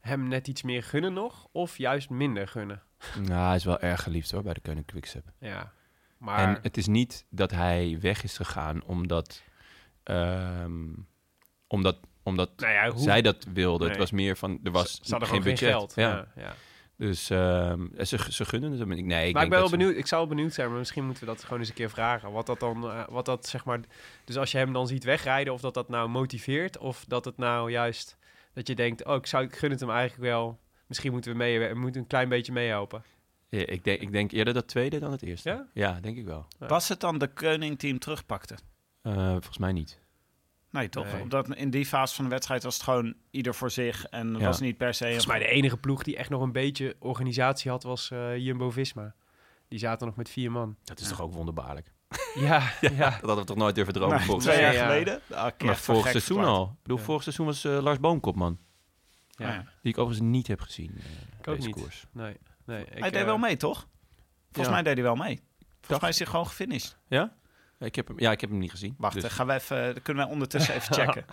hem 0.00 0.28
net 0.28 0.48
iets 0.48 0.62
meer 0.62 0.82
gunnen 0.82 1.12
nog? 1.12 1.48
Of 1.52 1.78
juist 1.78 2.10
minder 2.10 2.48
gunnen? 2.48 2.82
Nou, 3.28 3.46
hij 3.46 3.56
is 3.56 3.64
wel 3.64 3.80
erg 3.80 4.02
geliefd 4.02 4.30
hoor, 4.30 4.42
bij 4.42 4.54
de 4.54 4.60
Koning 4.60 4.86
Quickstep. 4.86 5.24
Ja, 5.38 5.72
maar... 6.18 6.38
En 6.38 6.58
het 6.62 6.76
is 6.76 6.86
niet 6.86 7.24
dat 7.30 7.50
hij 7.50 7.98
weg 8.00 8.22
is 8.22 8.36
gegaan 8.36 8.84
omdat... 8.84 9.42
ehm, 10.02 10.84
omdat 11.66 11.96
omdat 12.22 12.50
nou 12.56 12.72
ja, 12.72 12.90
hoe, 12.90 13.02
zij 13.02 13.22
dat 13.22 13.46
wilde. 13.52 13.88
Het 13.88 13.96
was 13.96 14.10
meer 14.10 14.36
van, 14.36 14.60
er 14.64 14.70
was 14.70 14.98
hadden 15.00 15.18
geen 15.18 15.26
gewoon 15.28 15.42
budget. 15.42 15.58
geen 15.58 15.68
geld. 15.70 15.94
Ja. 15.94 16.28
Ja. 16.36 16.54
Dus 16.96 17.30
ehm, 17.30 17.86
ze, 18.04 18.18
ze 18.30 18.44
gunnen 18.44 18.70
het 18.70 18.78
hem. 18.80 18.88
Nee, 18.88 19.28
ik 19.28 19.34
maar 19.34 19.44
ik 19.44 19.50
ben 19.50 19.58
wel 19.58 19.68
ze- 19.68 19.76
benieuwd, 19.76 19.96
ik 19.96 20.06
zou 20.06 20.26
wel 20.26 20.36
benieuwd 20.36 20.52
zijn, 20.54 20.68
maar 20.68 20.78
misschien 20.78 21.04
moeten 21.04 21.24
we 21.24 21.30
dat 21.30 21.44
gewoon 21.44 21.58
eens 21.58 21.68
een 21.68 21.74
keer 21.74 21.90
vragen. 21.90 22.32
Wat 22.32 22.46
dat 22.46 22.60
dan, 22.60 22.84
eh, 22.90 23.04
wat 23.08 23.24
dat 23.24 23.46
zeg 23.46 23.64
maar, 23.64 23.80
dus 24.24 24.36
als 24.36 24.52
je 24.52 24.58
hem 24.58 24.72
dan 24.72 24.86
ziet 24.86 25.04
wegrijden, 25.04 25.52
of 25.52 25.60
dat 25.60 25.74
dat 25.74 25.88
nou 25.88 26.08
motiveert, 26.08 26.78
of 26.78 27.04
dat 27.08 27.24
het 27.24 27.36
nou 27.36 27.70
juist, 27.70 28.16
dat 28.54 28.66
je 28.66 28.74
denkt, 28.74 29.04
oh, 29.04 29.14
ik, 29.14 29.26
zou, 29.26 29.44
ik 29.44 29.56
gun 29.56 29.70
het 29.70 29.80
hem 29.80 29.90
eigenlijk 29.90 30.22
wel. 30.30 30.58
Misschien 30.86 31.12
moeten 31.12 31.30
we 31.30 31.36
mee, 31.36 31.58
we 31.68 31.74
moeten 31.74 32.00
een 32.00 32.06
klein 32.06 32.28
beetje 32.28 32.52
meehelpen. 32.52 33.02
Ja, 33.48 33.66
ik, 33.66 33.84
denk, 33.84 34.00
ik 34.00 34.12
denk 34.12 34.32
eerder 34.32 34.54
dat 34.54 34.68
tweede 34.68 34.98
dan 34.98 35.10
het 35.10 35.22
eerste. 35.22 35.48
Ja? 35.48 35.66
Ja, 35.72 36.00
denk 36.00 36.16
ik 36.16 36.24
wel. 36.24 36.46
Ja. 36.58 36.66
Was 36.66 36.88
het 36.88 37.00
dan 37.00 37.18
de 37.18 37.28
Koning-team 37.28 37.98
terugpakte? 37.98 38.54
Eh, 39.02 39.30
volgens 39.30 39.58
mij 39.58 39.72
niet. 39.72 40.00
Nee, 40.76 40.88
toch? 40.88 41.12
Nee. 41.12 41.20
Omdat 41.22 41.54
in 41.54 41.70
die 41.70 41.86
fase 41.86 42.14
van 42.14 42.24
de 42.24 42.30
wedstrijd 42.30 42.62
was 42.62 42.74
het 42.74 42.82
gewoon 42.82 43.14
ieder 43.30 43.54
voor 43.54 43.70
zich. 43.70 44.04
En 44.04 44.32
Ja. 44.38 44.44
was 44.46 44.60
niet 44.60 44.76
per 44.76 44.94
se... 44.94 45.04
Volgens 45.04 45.26
mij 45.26 45.38
de 45.38 45.46
enige 45.48 45.76
ploeg 45.76 46.02
die 46.02 46.16
echt 46.16 46.30
nog 46.30 46.42
een 46.42 46.52
beetje 46.52 46.96
organisatie 46.98 47.70
had, 47.70 47.82
was 47.82 48.10
eh, 48.10 48.36
Jumbo-Visma. 48.36 49.14
Die 49.68 49.78
zaten 49.78 50.06
nog 50.06 50.16
met 50.16 50.28
vier 50.28 50.50
man. 50.52 50.76
Dat 50.84 51.00
is 51.00 51.08
toch 51.08 51.20
ook 51.20 51.32
wonderbaarlijk. 51.32 51.92
Ja, 52.34 52.70
ja. 52.80 52.88
Dat 52.90 53.12
hadden 53.12 53.36
we 53.36 53.44
toch 53.44 53.56
nooit 53.56 53.74
durven 53.74 53.92
dromen 53.94 54.14
Nou, 54.14 54.26
volgens 54.26 54.46
twee 54.46 54.60
jaar 54.60 54.72
Ja, 54.72 54.80
ja. 54.80 54.86
geleden. 54.86 55.20
Ah, 55.30 55.34
Maar 55.64 55.76
voor 55.76 55.94
vorig 55.94 56.10
seizoen 56.10 56.36
verklaard. 56.36 56.58
al. 56.58 56.64
Ik 56.76 56.82
bedoel, 56.82 56.98
Ja. 56.98 57.04
vorig 57.04 57.22
seizoen 57.22 57.46
was 57.46 57.64
eh, 57.64 57.78
Lars 57.82 58.00
Boomkop, 58.00 58.36
man. 58.36 58.58
Ja. 59.30 59.52
Ja. 59.52 59.64
Die 59.82 59.92
ik 59.92 59.98
overigens 59.98 60.28
niet 60.30 60.46
heb 60.46 60.60
gezien. 60.60 60.90
eh, 60.98 61.04
Ik 61.40 61.48
ook 61.48 61.54
deze 61.56 61.66
niet. 61.66 61.76
koers. 61.76 62.06
Nee, 62.12 62.36
nee. 62.64 62.84
Ik, 62.84 62.98
Hij 62.98 63.10
deed 63.10 63.24
wel 63.24 63.38
mee, 63.38 63.56
toch? 63.56 63.86
Volgens 64.44 64.66
ja. 64.66 64.72
mij 64.72 64.82
deed 64.82 64.94
hij 64.94 65.02
wel 65.02 65.14
mee. 65.24 65.40
Volgens 65.80 66.00
mij 66.00 66.10
is 66.10 66.18
hij 66.18 66.26
gewoon 66.26 66.46
gefinished. 66.46 66.96
Ja? 67.08 67.36
Ik 67.78 67.94
heb 67.94 68.08
hem, 68.08 68.20
ja, 68.20 68.30
ik 68.30 68.40
heb 68.40 68.50
hem 68.50 68.58
niet 68.58 68.70
gezien. 68.70 68.94
Wacht, 68.98 69.12
Dus- 69.14 69.22
dan 69.22 69.30
gaan 69.30 69.46
we 69.46 69.52
even, 69.52 69.84
dan 69.94 70.02
kunnen 70.02 70.22
wij 70.24 70.32
ondertussen 70.32 70.74
even 70.74 70.94
checken. 71.04 71.24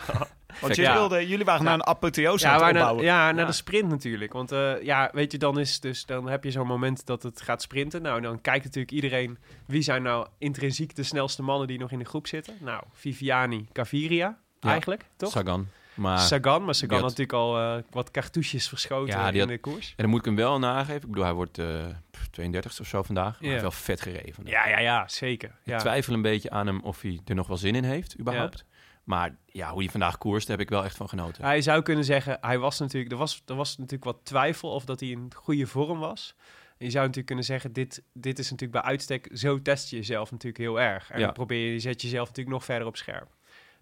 Want 0.61 0.75
jullie, 0.75 0.91
Ja. 0.91 0.97
wilden, 0.97 1.27
jullie 1.27 1.45
waren 1.45 1.63
naar 1.63 1.73
een 1.73 1.85
apotheose 1.85 2.45
Ja, 2.45 2.53
aan 2.53 2.75
het 2.75 2.99
ja, 3.01 3.31
naar 3.31 3.35
Ja. 3.39 3.45
de 3.45 3.51
sprint 3.51 3.89
natuurlijk. 3.89 4.33
Want 4.33 4.51
eh, 4.51 4.81
ja, 4.81 5.09
weet 5.13 5.31
je, 5.31 5.37
dan, 5.37 5.59
is 5.59 5.79
dus, 5.79 6.05
dan 6.05 6.27
heb 6.27 6.43
je 6.43 6.51
zo'n 6.51 6.67
moment 6.67 7.05
dat 7.05 7.23
het 7.23 7.41
gaat 7.41 7.61
sprinten. 7.61 8.01
Nou, 8.01 8.21
dan 8.21 8.41
kijkt 8.41 8.63
natuurlijk 8.63 8.93
iedereen... 8.93 9.37
wie 9.65 9.81
zijn 9.81 10.03
nou 10.03 10.27
intrinsiek 10.37 10.95
de 10.95 11.03
snelste 11.03 11.43
mannen 11.43 11.67
die 11.67 11.79
nog 11.79 11.91
in 11.91 11.99
de 11.99 12.05
groep 12.05 12.27
zitten? 12.27 12.53
Nou, 12.59 12.83
Viviani, 12.93 13.67
Gaviria 13.73 14.37
Ja. 14.59 14.69
eigenlijk, 14.69 15.05
toch? 15.15 15.31
Sagan. 15.31 15.67
Maar, 15.95 16.19
Sagan, 16.19 16.65
maar 16.65 16.75
Sagan 16.75 16.93
had 16.95 17.03
natuurlijk 17.03 17.33
al 17.33 17.59
eh, 17.59 17.83
wat 17.89 18.11
cartouches 18.11 18.67
verschoten 18.67 19.13
Ja, 19.19 19.29
in 19.31 19.39
had- 19.39 19.47
de 19.47 19.57
koers. 19.59 19.87
en 19.89 19.93
dan 19.97 20.09
moet 20.09 20.19
ik 20.19 20.25
hem 20.25 20.35
wel 20.35 20.59
nageven. 20.59 20.95
Ik 21.01 21.07
bedoel, 21.07 21.23
hij 21.23 21.33
wordt 21.33 21.57
eh 21.57 21.85
32 22.31 22.79
of 22.79 22.87
zo 22.87 23.03
vandaag. 23.03 23.31
Maar 23.31 23.37
hij 23.39 23.49
heeft 23.49 23.61
wel 23.61 23.71
vet 23.71 24.01
gereden 24.01 24.33
vandaag. 24.33 24.53
Ja, 24.53 24.67
ja, 24.69 24.79
ja, 24.79 25.07
zeker. 25.07 25.49
Ik 25.49 25.55
Ja. 25.63 25.77
twijfel 25.77 26.13
een 26.13 26.21
beetje 26.21 26.49
aan 26.49 26.67
hem 26.67 26.79
of 26.81 27.01
hij 27.01 27.19
er 27.25 27.35
nog 27.35 27.47
wel 27.47 27.57
zin 27.57 27.75
in 27.75 27.83
heeft, 27.83 28.19
überhaupt. 28.19 28.65
Maar 29.03 29.35
ja, 29.45 29.69
hoe 29.71 29.81
hij 29.81 29.89
vandaag 29.91 30.17
koerst, 30.17 30.47
heb 30.47 30.59
ik 30.59 30.69
wel 30.69 30.83
echt 30.83 30.95
van 30.97 31.09
genoten. 31.09 31.43
Hij 31.43 31.61
zou 31.61 31.81
kunnen 31.81 32.03
zeggen, 32.05 32.37
hij 32.41 32.57
was 32.59 32.79
natuurlijk, 32.79 33.11
er, 33.11 33.17
was, 33.17 33.41
er 33.45 33.55
was 33.55 33.77
natuurlijk 33.77 34.03
wat 34.03 34.17
twijfel 34.23 34.69
of 34.71 34.85
dat 34.85 34.99
hij 34.99 35.09
in 35.09 35.31
goede 35.35 35.67
vorm 35.67 35.99
was. 35.99 36.35
En 36.77 36.85
je 36.85 36.89
zou 36.89 36.99
natuurlijk 37.01 37.25
kunnen 37.27 37.45
zeggen, 37.45 37.73
dit, 37.73 38.03
dit 38.13 38.39
is 38.39 38.51
natuurlijk 38.51 38.81
bij 38.81 38.91
uitstek, 38.91 39.29
zo 39.33 39.61
test 39.61 39.89
je 39.89 39.95
jezelf 39.95 40.31
natuurlijk 40.31 40.57
heel 40.63 40.81
erg. 40.81 41.11
En 41.11 41.19
Ja. 41.19 41.25
dan 41.25 41.33
probeer 41.33 41.71
je, 41.73 41.79
zet 41.79 42.01
je 42.01 42.07
jezelf 42.07 42.27
natuurlijk 42.27 42.55
nog 42.55 42.65
verder 42.65 42.87
op 42.87 42.97
scherp. 42.97 43.27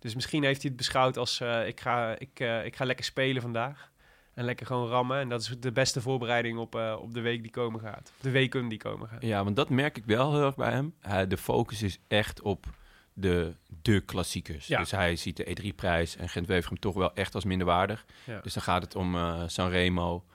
Dus 0.01 0.15
misschien 0.15 0.43
heeft 0.43 0.61
hij 0.61 0.67
het 0.69 0.77
beschouwd 0.79 1.17
als, 1.17 1.39
eh, 1.39 1.67
ik, 1.67 1.79
ga, 1.79 2.15
ik, 2.19 2.39
eh, 2.39 2.65
ik 2.65 2.75
ga 2.75 2.85
lekker 2.85 3.05
spelen 3.05 3.41
vandaag. 3.41 3.91
En 4.33 4.43
lekker 4.45 4.65
gewoon 4.65 4.87
rammen. 4.89 5.19
En 5.19 5.29
dat 5.29 5.41
is 5.41 5.55
de 5.59 5.71
beste 5.71 6.01
voorbereiding 6.01 6.57
op, 6.57 6.75
eh, 6.75 6.97
op 7.01 7.13
de 7.13 7.21
week 7.21 7.41
die 7.41 7.51
komen 7.51 7.79
gaat. 7.79 8.11
De 8.21 8.29
weken 8.29 8.67
die 8.67 8.77
komen 8.77 9.07
gaan. 9.07 9.17
Ja, 9.21 9.43
want 9.43 9.55
dat 9.55 9.69
merk 9.69 9.97
ik 9.97 10.05
wel 10.05 10.31
heel 10.33 10.45
erg 10.45 10.55
bij 10.55 10.71
hem. 10.71 10.93
Hij- 10.99 11.27
de 11.27 11.37
focus 11.37 11.81
is 11.81 11.99
echt 12.07 12.41
op 12.41 12.65
de, 13.13 13.55
de 13.81 13.99
klassiekers. 14.01 14.67
Ja. 14.67 14.79
Dus 14.79 14.91
hij 14.91 15.15
ziet 15.15 15.37
de 15.37 15.45
E3-prijs 15.61 16.15
en 16.15 16.29
Gent-Wevelgem 16.29 16.79
toch 16.79 16.93
wel 16.95 17.13
echt 17.13 17.35
als 17.35 17.43
minderwaardig. 17.43 18.05
Ja. 18.23 18.39
Dus 18.41 18.53
dan 18.53 18.63
gaat 18.63 18.81
het 18.81 18.95
om 18.95 19.17
Sanremo, 19.47 20.25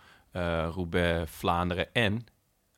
Roubaix, 0.70 1.30
Vlaanderen 1.30 1.94
en 1.94 2.26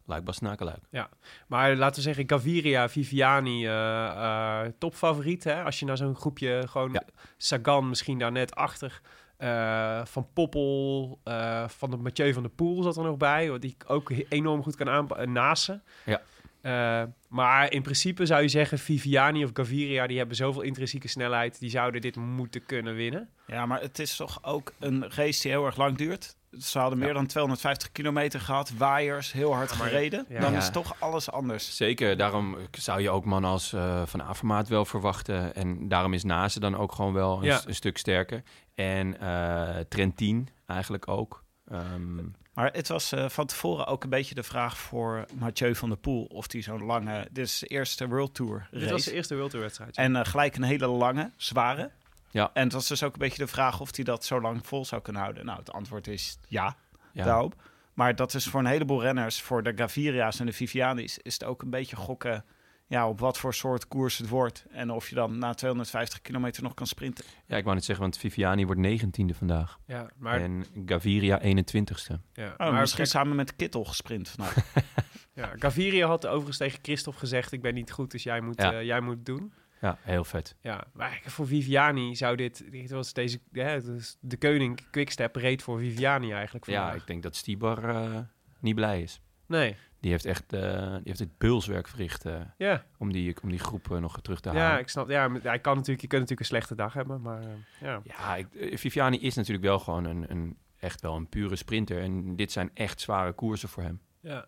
Luik-Bastenaken-Luik. 0.09 1.09
Maar 1.47 1.77
laten 1.77 1.97
we 1.97 2.01
zeggen, 2.03 2.29
Gaviria, 2.29 2.89
Viviani, 2.89 3.67
eh, 3.67 4.07
eh, 4.07 4.73
topfavoriet. 4.79 5.45
Hè? 5.45 5.63
Als 5.63 5.79
je 5.79 5.85
naar 5.85 5.97
zo'n 5.97 6.17
groepje 6.17 6.63
gewoon... 6.69 6.93
Ja. 6.93 7.03
Sagan 7.37 7.89
misschien 7.89 8.19
daar 8.19 8.33
net 8.33 8.55
achter. 8.55 9.01
Eh, 9.37 10.05
van 10.05 10.29
Poppel, 10.33 11.19
eh, 11.25 11.69
van 11.69 11.91
de 11.91 11.97
Mathieu 11.97 12.33
van 12.33 12.43
der 12.43 12.51
Poel 12.53 12.83
zat 12.83 12.97
er 12.97 13.03
nog 13.03 13.17
bij. 13.17 13.51
wat 13.51 13.61
Die 13.61 13.77
ook 13.87 14.11
he- 14.11 14.27
enorm 14.29 14.63
goed 14.63 14.77
kan 14.77 14.89
aanpakken. 14.89 15.33
Nase. 15.33 15.81
Ja. 16.05 16.21
Eh, 16.61 17.09
maar 17.29 17.73
in 17.73 17.83
principe 17.83 18.27
zou 18.27 18.43
je 18.43 18.49
zeggen, 18.49 18.79
Viviani 18.79 19.45
of 19.45 19.51
Gaviria... 19.53 20.07
die 20.07 20.19
hebben 20.19 20.37
zoveel 20.37 20.63
intrinsieke 20.63 21.09
snelheid... 21.09 21.61
die 21.61 21.71
zouden 21.71 22.01
dit 22.01 22.17
moeten 22.17 22.67
kunnen 22.67 22.95
winnen. 22.95 23.29
Ja, 23.47 23.67
maar 23.67 23.81
het 23.81 23.99
is 23.99 24.17
toch 24.17 24.45
ook 24.45 24.73
een 24.79 25.11
race 25.11 25.43
die 25.43 25.51
heel 25.51 25.67
erg 25.67 25.77
lang 25.77 25.97
duurt. 25.97 26.37
Ze 26.59 26.79
hadden 26.79 26.99
meer 26.99 27.09
Ja. 27.09 27.15
dan 27.15 27.27
250 27.27 27.93
kilometer 27.93 28.41
gehad, 28.41 28.71
waaiers, 28.77 29.33
heel 29.33 29.55
hard 29.55 29.79
maar- 29.79 29.89
gereden. 29.89 30.27
ja. 30.29 30.41
Dan 30.41 30.53
Ja. 30.53 30.59
is 30.59 30.71
toch 30.71 30.95
alles 30.99 31.31
anders. 31.31 31.77
Zeker, 31.77 32.17
daarom 32.17 32.57
zou 32.71 33.01
je 33.01 33.11
ook 33.11 33.25
mannen 33.25 33.51
als 33.51 33.73
eh, 33.73 34.03
Van 34.07 34.23
Avermaat 34.23 34.69
wel 34.69 34.85
verwachten. 34.85 35.55
En 35.55 35.89
daarom 35.89 36.13
is 36.13 36.25
Nase 36.25 36.61
dan 36.61 36.77
ook 36.77 36.93
gewoon 36.93 37.13
wel 37.13 37.37
een, 37.39 37.45
Ja. 37.45 37.59
s- 37.59 37.67
een 37.67 37.75
stuk 37.75 37.99
sterker. 37.99 38.43
En 38.75 39.21
eh 39.21 39.79
Trentin 39.89 40.49
eigenlijk 40.67 41.09
ook. 41.09 41.45
Ehm, 41.71 42.17
Maar 42.55 42.71
het 42.73 42.89
was 42.89 43.13
eh, 43.13 43.29
van 43.29 43.47
tevoren 43.47 43.87
ook 43.87 44.05
een 44.05 44.11
beetje 44.11 44.35
de 44.35 44.43
vraag 44.43 44.79
voor 44.79 45.25
Mathieu 45.39 45.75
van 45.75 45.89
der 45.89 45.99
Poel... 45.99 46.25
of 46.25 46.53
hij 46.53 46.63
zo'n 46.63 46.85
lange... 46.85 47.29
Dit 47.33 47.45
is 47.47 47.59
de 47.59 47.67
eerste 47.67 48.09
World 48.09 48.35
Tour 48.35 48.69
Dit 48.71 48.91
was 48.91 49.05
de 49.05 49.13
eerste 49.13 49.35
World 49.35 49.51
Tour 49.51 49.65
wedstrijd. 49.65 49.97
En 49.97 50.27
gelijk 50.27 50.57
een 50.57 50.63
hele 50.63 50.87
lange, 50.87 51.31
zware. 51.37 51.91
Ja. 52.31 52.51
En 52.53 52.63
het 52.63 52.73
was 52.73 52.89
dus 52.89 53.03
ook 53.03 53.13
een 53.13 53.19
beetje 53.19 53.43
de 53.45 53.51
vraag 53.51 53.81
of 53.81 53.97
hij 53.97 54.05
dat 54.05 54.25
zo 54.25 54.41
lang 54.41 54.67
vol 54.67 54.85
zou 54.85 55.03
kunnen 55.03 55.23
houden. 55.23 55.45
Nou, 55.45 55.59
het 55.59 55.73
antwoord 55.73 56.07
is 56.07 56.39
ja, 56.49 56.77
ja. 57.13 57.25
daarop. 57.25 57.55
Maar 57.95 58.17
dat 58.17 58.35
is 58.35 58.47
voor 58.47 58.61
een 58.61 58.67
heleboel 58.67 59.03
renners, 59.03 59.41
voor 59.43 59.63
de 59.63 59.73
Gaviria's 59.77 60.41
en 60.41 60.47
de 60.47 60.53
Viviani's... 60.53 61.19
is 61.19 61.33
het 61.33 61.45
ook 61.45 61.63
een 61.63 61.71
beetje 61.71 61.97
gokken 61.97 62.45
ja, 62.87 63.09
op 63.09 63.21
wat 63.21 63.39
voor 63.39 63.55
soort 63.55 63.89
koers 63.89 64.19
het 64.19 64.29
wordt. 64.29 64.65
En 64.71 64.91
of 64.91 65.09
je 65.09 65.15
dan 65.15 65.39
na 65.39 65.55
250 65.55 66.21
kilometer 66.23 66.63
nog 66.63 66.75
kan 66.75 66.87
sprinten. 66.87 67.25
ja, 67.47 67.57
ik 67.57 67.63
wou 67.65 67.75
net 67.75 67.85
zeggen, 67.85 68.05
want 68.05 68.19
Viviani 68.19 68.67
wordt 68.67 68.81
19e 69.03 69.37
vandaag. 69.37 69.79
ja, 69.87 70.11
maar, 70.17 70.41
En 70.41 70.65
Gaviria 70.87 71.41
21ste. 71.43 72.15
ja, 72.33 72.55
Oh, 72.57 72.71
maar 72.71 72.81
misschien 72.81 73.07
samen 73.07 73.37
met 73.37 73.57
Kittel 73.57 73.85
gesprint 73.85 74.29
vandaag. 74.29 74.55
Ja, 75.35 75.53
Gaviria 75.59 76.07
had 76.07 76.27
overigens 76.27 76.57
tegen 76.57 76.79
Christophe 76.83 77.19
gezegd... 77.19 77.53
ik 77.53 77.63
ben 77.63 77.75
niet 77.75 77.91
goed, 77.93 78.11
dus 78.11 78.23
jij 78.23 78.41
moet, 78.41 78.61
Ja. 78.61 78.73
eh, 78.73 78.83
jij 78.85 79.01
moet 79.01 79.15
het 79.15 79.27
doen. 79.27 79.53
Ja, 79.81 79.99
heel 80.01 80.25
vet. 80.25 80.57
Ja, 80.61 80.85
maar 80.93 81.21
voor 81.25 81.47
Viviani 81.47 82.17
zou 82.17 82.37
dit... 82.37 82.71
dit 82.71 82.91
was 82.91 83.13
deze, 83.13 83.41
ja, 83.53 83.79
dus 83.79 84.17
de 84.21 84.37
koning 84.37 84.91
Quickstep 84.91 85.37
reed 85.37 85.63
voor 85.63 85.79
Viviani 85.79 86.33
eigenlijk 86.33 86.67
Ja, 86.67 86.93
ik 86.93 87.07
denk 87.07 87.23
dat 87.23 87.37
Stibar 87.37 87.89
eh, 87.89 88.19
niet 88.61 88.75
blij 88.75 89.03
is. 89.03 89.21
Nee, 89.47 89.77
Die 90.01 90.11
heeft 90.11 90.25
echt 90.25 90.53
eh, 90.53 90.93
die 90.93 91.03
heeft 91.05 91.19
het 91.19 91.39
beulswerk 91.39 91.89
verricht 91.89 92.25
eh, 92.25 92.41
ja. 92.59 92.85
om, 92.99 93.13
die, 93.13 93.37
om 93.43 93.51
die 93.51 93.59
groep 93.59 93.89
nog 93.89 94.21
terug 94.21 94.41
te 94.41 94.51
Ja, 94.51 94.59
halen. 94.59 94.81
ik 94.81 94.89
snap. 94.89 95.09
Ja, 95.09 95.31
hij 95.43 95.59
kan 95.59 95.75
natuurlijk, 95.77 96.01
je 96.01 96.07
kunt 96.07 96.21
natuurlijk 96.21 96.41
een 96.41 96.47
slechte 96.47 96.75
dag 96.75 96.93
hebben, 96.93 97.21
maar 97.21 97.43
ja. 97.81 98.01
Ja, 98.05 98.37
ik, 98.37 98.47
Viviani 98.79 99.19
is 99.21 99.35
natuurlijk 99.35 99.65
wel 99.67 99.79
gewoon 99.79 100.05
een, 100.05 100.31
een, 100.31 100.57
echt 100.79 101.01
wel 101.01 101.17
een 101.17 101.29
pure 101.29 101.57
sprinter. 101.57 102.03
En 102.03 102.37
dit 102.37 102.53
zijn 102.53 102.71
echt 102.75 103.01
zware 103.01 103.33
koersen 103.33 103.69
voor 103.69 103.83
hem. 103.83 104.01
ja. 104.21 104.47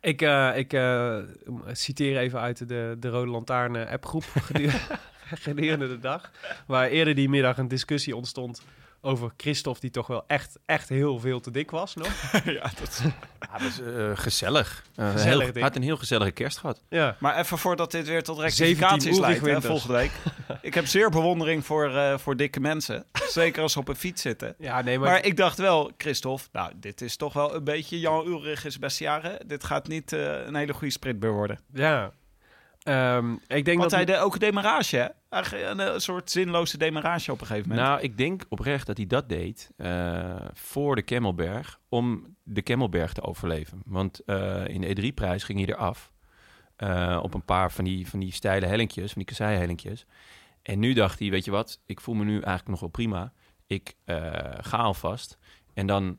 Ik, 0.00 0.22
eh, 0.22 0.56
ik 0.56 0.72
eh, 0.72 1.16
citeer 1.72 2.18
even 2.18 2.40
uit 2.40 2.68
de, 2.68 2.96
de 2.98 3.08
Rode 3.08 3.30
Lantaarn 3.30 3.88
appgroep 3.88 4.24
gedurende, 4.46 4.98
gedurende 5.24 5.88
de 5.88 5.98
dag. 5.98 6.30
Waar 6.66 6.88
eerder 6.88 7.14
die 7.14 7.28
middag 7.28 7.58
een 7.58 7.68
discussie 7.68 8.16
ontstond 8.16 8.62
over 9.04 9.32
Christophe, 9.36 9.80
die 9.80 9.90
toch 9.90 10.06
wel 10.06 10.24
echt, 10.26 10.58
echt 10.66 10.88
heel 10.88 11.18
veel 11.18 11.40
te 11.40 11.50
dik 11.50 11.70
was 11.70 11.94
nog. 11.94 12.30
ja, 12.44 12.70
dat... 12.80 13.02
Ja, 13.40 13.58
dat 13.58 13.60
is 13.62 13.80
gezellig. 14.20 14.84
Eh, 14.94 15.10
Gezellig, 15.10 15.44
heel- 15.44 15.52
hij 15.52 15.62
had 15.62 15.76
een 15.76 15.82
heel 15.82 15.96
gezellige 15.96 16.30
kerst 16.30 16.58
gehad. 16.58 16.82
Ja. 16.88 17.16
Maar 17.20 17.38
even 17.38 17.58
voordat 17.58 17.90
dit 17.90 18.06
weer 18.06 18.22
tot 18.22 18.36
17 18.36 18.64
rectificaties 18.66 19.18
leidt 19.18 19.46
hè, 19.46 19.60
volgende 19.62 19.94
week. 19.96 20.10
Ik 20.62 20.74
heb 20.74 20.86
zeer 20.86 21.10
bewondering 21.10 21.66
voor, 21.66 21.94
eh, 21.96 22.18
voor 22.18 22.36
dikke 22.36 22.60
mensen. 22.60 23.04
Zeker 23.28 23.62
als 23.62 23.72
ze 23.72 23.78
op 23.78 23.88
een 23.88 23.96
fiets 23.96 24.22
zitten. 24.22 24.54
Ja, 24.58 24.82
nee, 24.82 24.98
maar, 24.98 25.08
Maar 25.10 25.24
ik 25.24 25.36
dacht 25.36 25.58
wel, 25.58 25.90
Christophe, 25.96 26.44
nou, 26.52 26.72
dit 26.76 27.00
is 27.00 27.16
toch 27.16 27.32
wel 27.32 27.54
een 27.54 27.64
beetje 27.64 28.00
Jan 28.00 28.26
Ulrich 28.26 28.64
is 28.64 28.78
beste 28.78 29.04
jaren. 29.04 29.48
Dit 29.48 29.64
gaat 29.64 29.88
niet 29.88 30.12
eh, 30.12 30.46
een 30.46 30.54
hele 30.54 30.72
goede 30.72 30.92
sprintbeur 30.92 31.32
worden. 31.32 31.60
Ja. 31.72 32.12
Ehm, 32.82 33.32
ik 33.32 33.64
denk 33.64 33.78
Want 33.78 33.80
dat 33.80 33.90
hij 33.90 34.04
deed 34.04 34.18
ook 34.18 34.32
een 34.32 34.40
demarage, 34.40 34.96
hè? 34.96 35.06
Eigenlijk 35.28 35.70
Een, 35.70 35.78
een 35.94 36.00
soort 36.00 36.30
zinloze 36.30 36.78
demarage 36.78 37.32
op 37.32 37.40
een 37.40 37.46
gegeven 37.46 37.68
moment. 37.68 37.88
Nou, 37.88 38.00
ik 38.00 38.16
denk 38.18 38.44
oprecht 38.48 38.86
dat 38.86 38.96
hij 38.96 39.06
dat 39.06 39.28
deed 39.28 39.70
eh, 39.76 40.34
voor 40.52 40.94
de 40.94 41.02
Kemmelberg, 41.02 41.78
om 41.88 42.36
de 42.42 42.62
Kemmelberg 42.62 43.12
te 43.12 43.22
overleven. 43.22 43.82
Want 43.84 44.20
eh, 44.24 44.66
in 44.66 44.80
de 44.80 44.96
E3-prijs 44.96 45.44
ging 45.44 45.58
hij 45.58 45.74
eraf 45.74 46.12
eh, 46.76 47.18
op 47.22 47.34
een 47.34 47.44
paar 47.44 47.72
van 47.72 47.84
die, 47.84 48.08
van 48.08 48.20
die 48.20 48.32
steile 48.32 48.66
hellinkjes, 48.66 49.12
van 49.12 49.22
die 49.22 49.24
kasseihellinkjes. 49.24 50.06
En 50.62 50.78
nu 50.78 50.92
dacht 50.92 51.18
hij, 51.18 51.30
weet 51.30 51.44
je 51.44 51.50
wat, 51.50 51.80
ik 51.86 52.00
voel 52.00 52.14
me 52.14 52.24
nu 52.24 52.32
eigenlijk 52.32 52.68
nog 52.68 52.80
wel 52.80 52.88
prima. 52.88 53.32
Ik 53.66 53.94
eh, 54.04 54.18
ga 54.60 54.76
alvast. 54.76 55.38
En 55.74 55.86
dan 55.86 56.18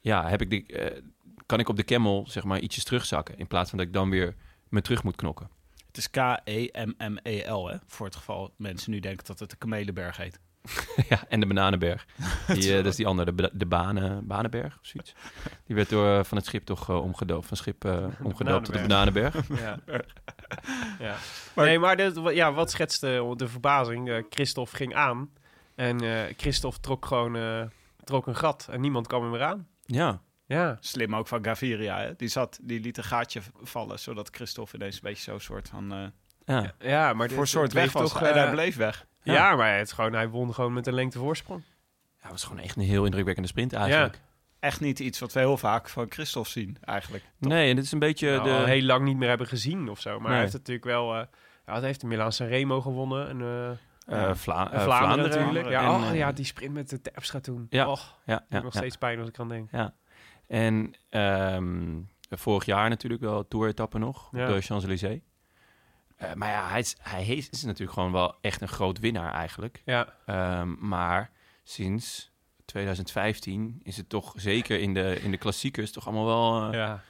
ja, 0.00 0.28
heb 0.28 0.40
ik 0.40 0.50
de, 0.50 0.66
eh, 0.66 1.02
kan 1.46 1.58
ik 1.58 1.68
op 1.68 1.76
de 1.76 1.82
Kemmel 1.82 2.24
zeg 2.28 2.44
maar 2.44 2.60
ietsjes 2.60 2.84
terugzakken, 2.84 3.38
in 3.38 3.46
plaats 3.46 3.68
van 3.70 3.78
dat 3.78 3.86
ik 3.86 3.92
dan 3.92 4.10
weer 4.10 4.34
me 4.68 4.80
terug 4.80 5.02
moet 5.02 5.16
knokken. 5.16 5.50
Het 5.96 6.04
is 6.04 6.10
K-E-M-M-E-L, 6.10 7.66
hè? 7.68 7.76
Voor 7.86 8.06
het 8.06 8.16
geval 8.16 8.54
mensen 8.56 8.90
nu 8.90 9.00
denken 9.00 9.26
dat 9.26 9.38
het 9.38 9.50
de 9.50 9.56
Kamelenberg 9.56 10.16
heet. 10.16 10.40
ja, 11.08 11.24
en 11.28 11.40
de 11.40 11.46
Bananenberg. 11.46 12.06
Die, 12.46 12.68
eh, 12.70 12.76
dat 12.76 12.86
is 12.86 12.96
die 12.96 13.06
andere, 13.06 13.34
de, 13.34 13.42
ba- 13.42 13.50
de 13.52 13.66
banen, 13.66 14.26
Banenberg 14.26 14.78
of 14.80 14.86
zoiets. 14.86 15.14
Die 15.66 15.76
werd 15.76 15.88
door, 15.88 16.18
eh, 16.18 16.24
van 16.24 16.36
het 16.36 16.46
schip 16.46 16.64
toch 16.64 16.88
eh, 16.88 17.02
omgedoopt. 17.02 17.46
Van 17.46 17.56
schip 17.56 17.84
eh, 17.84 18.06
omgedoopt 18.22 18.64
tot 18.64 18.74
de 18.74 18.80
Bananenberg. 18.80 19.34
Ja. 19.60 19.78
ja. 20.98 21.16
nee, 21.54 21.78
maar 21.78 21.96
dit, 21.96 22.16
wa- 22.16 22.30
ja, 22.30 22.52
wat 22.52 22.70
schetste 22.70 23.32
de 23.36 23.48
verbazing? 23.48 24.08
Eh 24.10 24.22
Christophe 24.30 24.76
ging 24.76 24.94
aan 24.94 25.30
en 25.74 26.00
eh 26.00 26.34
Christophe 26.36 26.80
trok 26.80 27.06
gewoon 27.06 27.36
eh, 27.36 27.62
trok 28.04 28.26
een 28.26 28.36
gat 28.36 28.68
en 28.70 28.80
niemand 28.80 29.06
kwam 29.06 29.22
hem 29.22 29.30
meer 29.30 29.42
aan. 29.42 29.68
Ja, 29.84 30.20
Ja, 30.46 30.76
Slim 30.80 31.14
ook 31.16 31.26
van 31.26 31.44
Gaviria, 31.44 31.98
hè? 31.98 32.16
Die, 32.16 32.28
zat, 32.28 32.58
die 32.62 32.80
liet 32.80 32.98
een 32.98 33.04
gaatje 33.04 33.40
vallen, 33.62 33.98
zodat 33.98 34.28
Christophe 34.32 34.76
ineens 34.76 34.94
een 34.94 35.00
beetje 35.02 35.22
zo'n 35.22 35.40
soort 35.40 35.68
van... 35.68 35.92
eh, 35.92 36.06
ja. 36.44 36.72
ja 36.78 37.12
maar 37.12 37.26
dit- 37.26 37.32
voor 37.34 37.42
een 37.44 37.50
soort 37.50 37.72
weg 37.72 37.92
was. 37.92 38.12
toch, 38.12 38.22
en 38.22 38.32
hij 38.34 38.44
eh, 38.46 38.50
bleef 38.50 38.76
weg. 38.76 39.06
Ja, 39.22 39.56
maar 39.56 39.76
het 39.76 39.86
is 39.86 39.92
gewoon, 39.92 40.12
hij 40.12 40.28
won 40.28 40.54
gewoon 40.54 40.72
met 40.72 40.86
een 40.86 40.94
lengte 40.94 41.18
voorsprong. 41.18 41.62
Ja, 42.16 42.22
het 42.22 42.30
was 42.30 42.44
gewoon 42.44 42.58
echt 42.62 42.76
een 42.76 42.82
heel 42.82 43.04
indrukwekkende 43.04 43.48
sprint 43.48 43.72
eigenlijk. 43.72 44.20
Echt 44.60 44.80
niet 44.80 44.98
iets 45.00 45.18
wat 45.18 45.32
we 45.32 45.38
heel 45.38 45.56
vaak 45.56 45.88
van 45.88 46.06
Christophe 46.08 46.50
zien, 46.50 46.76
eigenlijk. 46.80 47.24
Nee, 47.38 47.70
en 47.70 47.76
het 47.76 47.84
is 47.84 47.92
een 47.92 47.98
beetje 47.98 48.30
Nou, 48.30 48.42
de... 48.42 48.54
al 48.54 48.64
heel 48.64 48.82
lang 48.82 49.04
niet 49.04 49.16
meer 49.16 49.28
hebben 49.28 49.46
gezien 49.46 49.88
of 49.88 50.00
zo. 50.00 50.10
Maar 50.10 50.20
Nee. 50.22 50.30
hij 50.30 50.40
heeft 50.40 50.52
natuurlijk 50.52 50.86
wel... 50.86 51.14
eh 51.16 51.24
ja, 51.66 51.72
hij 51.72 51.82
heeft 51.82 52.00
de 52.00 52.06
Milaan 52.06 52.32
Sanremo 52.32 52.80
gewonnen. 52.80 53.28
En, 53.28 53.40
eh, 53.40 53.70
eh, 54.28 54.34
Vla- 54.34 54.72
en 54.72 54.80
Vlaanderen, 54.80 55.30
natuurlijk. 55.38 55.68
Ja, 55.68 55.82
En, 55.82 55.88
oh, 56.10 56.14
ja, 56.14 56.32
die 56.32 56.44
sprint 56.44 56.74
met 56.74 56.90
de 56.90 57.00
Terpstra 57.00 57.40
toen. 57.40 57.66
Ja, 57.70 57.88
Och, 57.90 58.18
ja, 58.26 58.34
ik 58.34 58.40
ja, 58.48 58.54
heb 58.54 58.62
nog 58.62 58.72
ja. 58.72 58.78
steeds 58.78 58.96
pijn 58.96 59.18
als 59.18 59.28
ik 59.28 59.38
aan 59.38 59.48
denk. 59.48 59.70
En 60.46 60.94
ehm, 61.08 62.00
vorig 62.30 62.64
jaar 62.64 62.88
natuurlijk 62.88 63.22
wel 63.22 63.48
tour-etappe 63.48 63.98
nog, 63.98 64.28
Ja. 64.32 64.46
de 64.46 64.60
Champs-Élysées. 64.60 65.20
Eh, 66.16 66.32
maar 66.34 66.48
ja, 66.50 66.68
hij 66.68 66.78
is, 66.80 66.96
hij 67.00 67.26
is, 67.26 67.62
natuurlijk 67.62 67.92
gewoon 67.92 68.12
wel 68.12 68.34
echt 68.40 68.60
een 68.60 68.68
groot 68.68 68.98
winnaar 68.98 69.32
eigenlijk. 69.32 69.82
Ja, 69.84 70.14
Ehm, 70.26 70.74
maar 70.88 71.30
sinds 71.64 72.30
2015 72.64 73.80
is 73.82 73.96
het 73.96 74.08
toch 74.08 74.32
zeker 74.36 74.80
in 74.80 74.94
de, 74.94 75.20
in 75.22 75.30
de 75.30 75.36
klassiekers 75.36 75.92
toch 75.92 76.06
allemaal 76.06 76.26
wel 76.26 76.66
eh, 76.68 76.72
ja. 76.78 77.02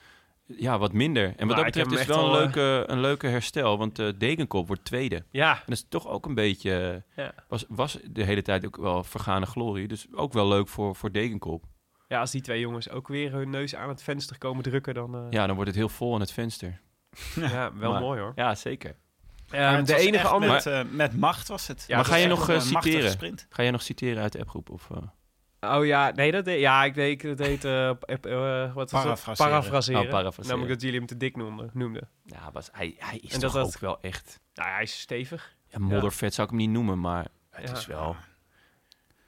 ja. 0.47 0.79
wat 0.79 0.93
minder. 0.93 1.25
En 1.25 1.47
wat 1.47 1.57
Nou, 1.57 1.57
dat 1.57 1.65
betreft 1.65 1.93
is 1.93 1.99
het 1.99 2.09
wel 2.09 2.19
een 2.25 2.31
al, 2.31 2.39
leuke, 2.39 2.85
een 2.87 3.01
leuke 3.01 3.27
herstel, 3.27 3.79
want 3.79 3.99
eh 3.99 4.09
Degenkop 4.19 4.67
wordt 4.67 4.85
tweede. 4.85 5.25
ja. 5.31 5.53
En 5.55 5.63
dat 5.67 5.75
is 5.79 5.87
toch 5.89 6.07
ook 6.09 6.27
een 6.27 6.35
beetje, 6.35 7.03
Ja. 7.17 7.35
was, 7.49 7.65
was 7.69 7.99
de 8.11 8.23
hele 8.23 8.43
tijd 8.43 8.67
ook 8.67 8.77
wel 8.77 9.05
vergane 9.05 9.47
glorie. 9.47 9.89
Dus 9.89 10.07
ook 10.13 10.33
wel 10.33 10.49
leuk 10.49 10.69
voor, 10.69 10.97
voor 10.97 11.13
Degenkop. 11.13 11.65
Ja, 12.07 12.21
als 12.21 12.31
die 12.31 12.41
twee 12.41 12.61
jongens 12.61 12.91
ook 12.91 13.09
weer 13.09 13.33
hun 13.33 13.51
neus 13.51 13.75
aan 13.75 13.89
het 13.89 14.03
venster 14.03 14.39
komen 14.39 14.63
drukken, 14.63 14.95
dan... 14.95 15.15
eh, 15.15 15.27
Ja, 15.31 15.47
dan 15.47 15.55
wordt 15.55 15.71
het 15.71 15.79
heel 15.79 15.89
vol 15.89 16.15
aan 16.15 16.21
het 16.21 16.33
venster. 16.33 16.81
ja, 17.35 17.73
wel 17.75 17.91
Maar- 17.93 18.01
mooi 18.01 18.21
hoor. 18.21 18.33
Ja, 18.35 18.55
zeker. 18.55 18.97
Ehm, 19.51 19.75
het 19.75 19.87
de 19.87 19.97
enige 19.97 20.27
andere... 20.29 20.53
Met, 20.53 20.67
eh, 20.67 20.83
met 20.91 21.17
macht 21.17 21.49
was 21.49 21.67
het. 21.67 21.85
Ja, 21.89 21.97
maar 21.97 22.05
het 22.05 22.15
ga 22.15 22.21
je 22.21 22.27
nog 22.27 22.49
een 22.49 22.55
eh, 22.55 22.61
citeren? 22.61 23.11
sprint. 23.11 23.47
Ga 23.51 23.63
je 23.63 23.71
nog 23.71 23.83
citeren 23.83 24.23
uit 24.23 24.33
de 24.33 24.39
appgroep? 24.41 24.71
Of, 24.71 24.91
eh? 24.91 24.97
Oh 25.77 25.87
ja, 25.87 26.11
nee, 26.15 26.31
dat 26.33 26.45
deed, 26.45 26.61
ja, 26.61 26.85
ik 26.85 26.95
deed, 26.95 27.23
dat 27.23 27.37
deed 27.39 27.63
wat 27.63 28.91
was 28.91 28.91
het? 28.91 28.91
Parafraseren. 28.91 29.51
Parafraseren. 29.51 30.01
Oh, 30.03 30.09
parafraseren. 30.11 30.47
Namelijk 30.49 30.73
dat 30.73 30.81
jullie 30.83 30.99
hem 30.99 31.07
te 31.09 31.17
dik 31.17 31.37
noemden. 31.37 31.71
noemden. 31.73 32.09
Ja, 32.25 32.51
was, 32.53 32.69
hij, 32.73 32.95
hij 32.99 33.19
is 33.19 33.33
En 33.35 33.41
toch 33.41 33.53
dat 33.53 33.65
dat- 33.65 33.75
ook 33.75 33.81
wel 33.81 34.01
echt... 34.01 34.41
Nou, 34.55 34.71
hij 34.71 34.83
is 34.83 35.01
stevig. 35.01 35.57
Ja, 35.69 35.79
moddervet 35.79 36.35
zou 36.35 36.47
ik 36.49 36.53
hem 36.53 36.63
niet 36.63 36.71
noemen, 36.75 37.01
maar 37.01 37.27
het 37.51 37.69
Ja. 37.71 37.77
is 37.77 37.87
wel... 37.87 38.17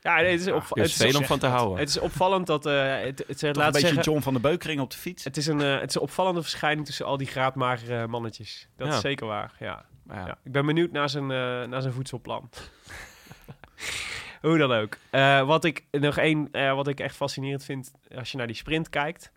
Ja, 0.01 0.17
het 0.17 0.27
is, 0.41 0.45
het 0.47 0.65
is 0.73 0.83
is, 0.85 0.97
veel 0.97 1.21
om 1.21 1.25
van 1.27 1.39
te 1.39 1.47
houden. 1.47 1.79
het 1.79 1.89
is 1.89 1.99
opvallend 1.99 2.47
dat... 2.47 2.67
eh 2.67 3.01
het, 3.01 3.25
het, 3.27 3.39
Toch 3.39 3.55
laat 3.55 3.67
een 3.67 3.73
beetje 3.73 3.81
zeggen, 3.81 4.03
John 4.03 4.21
van 4.21 4.35
de 4.35 4.41
Beukering 4.41 4.81
op 4.81 4.91
de 4.91 4.97
fiets. 4.97 5.25
het, 5.25 5.37
is 5.37 5.47
een, 5.47 5.61
eh, 5.61 5.81
het 5.81 5.89
is 5.89 5.95
een 5.95 6.01
opvallende 6.01 6.43
verschijning 6.43 6.87
tussen 6.87 7.07
al 7.07 7.17
die 7.17 7.27
graadmagere 7.27 8.07
mannetjes. 8.07 8.69
Dat 8.77 8.89
Ja. 8.89 8.95
is 8.95 9.01
zeker 9.01 9.27
waar, 9.27 9.53
ja. 9.59 9.85
Ja. 10.09 10.27
ja. 10.27 10.39
Ik 10.45 10.53
ben 10.53 10.67
benieuwd 10.67 10.91
naar 10.93 11.09
zijn, 11.09 11.23
eh, 11.31 11.65
naar 11.69 11.83
zijn 11.83 11.95
voedselplan. 11.95 12.49
Hoe 14.43 14.59
dan 14.59 14.73
ook. 14.73 14.97
Eh, 15.11 15.47
wat 15.47 15.65
ik 15.65 15.85
nog 15.91 16.17
één, 16.17 16.49
eh, 16.53 16.75
wat 16.75 16.89
ik 16.89 17.01
echt 17.01 17.17
fascinerend 17.17 17.65
vind 17.65 17.93
als 18.17 18.31
je 18.31 18.37
naar 18.37 18.47
die 18.47 18.57
sprint 18.57 18.89
kijkt 18.89 19.33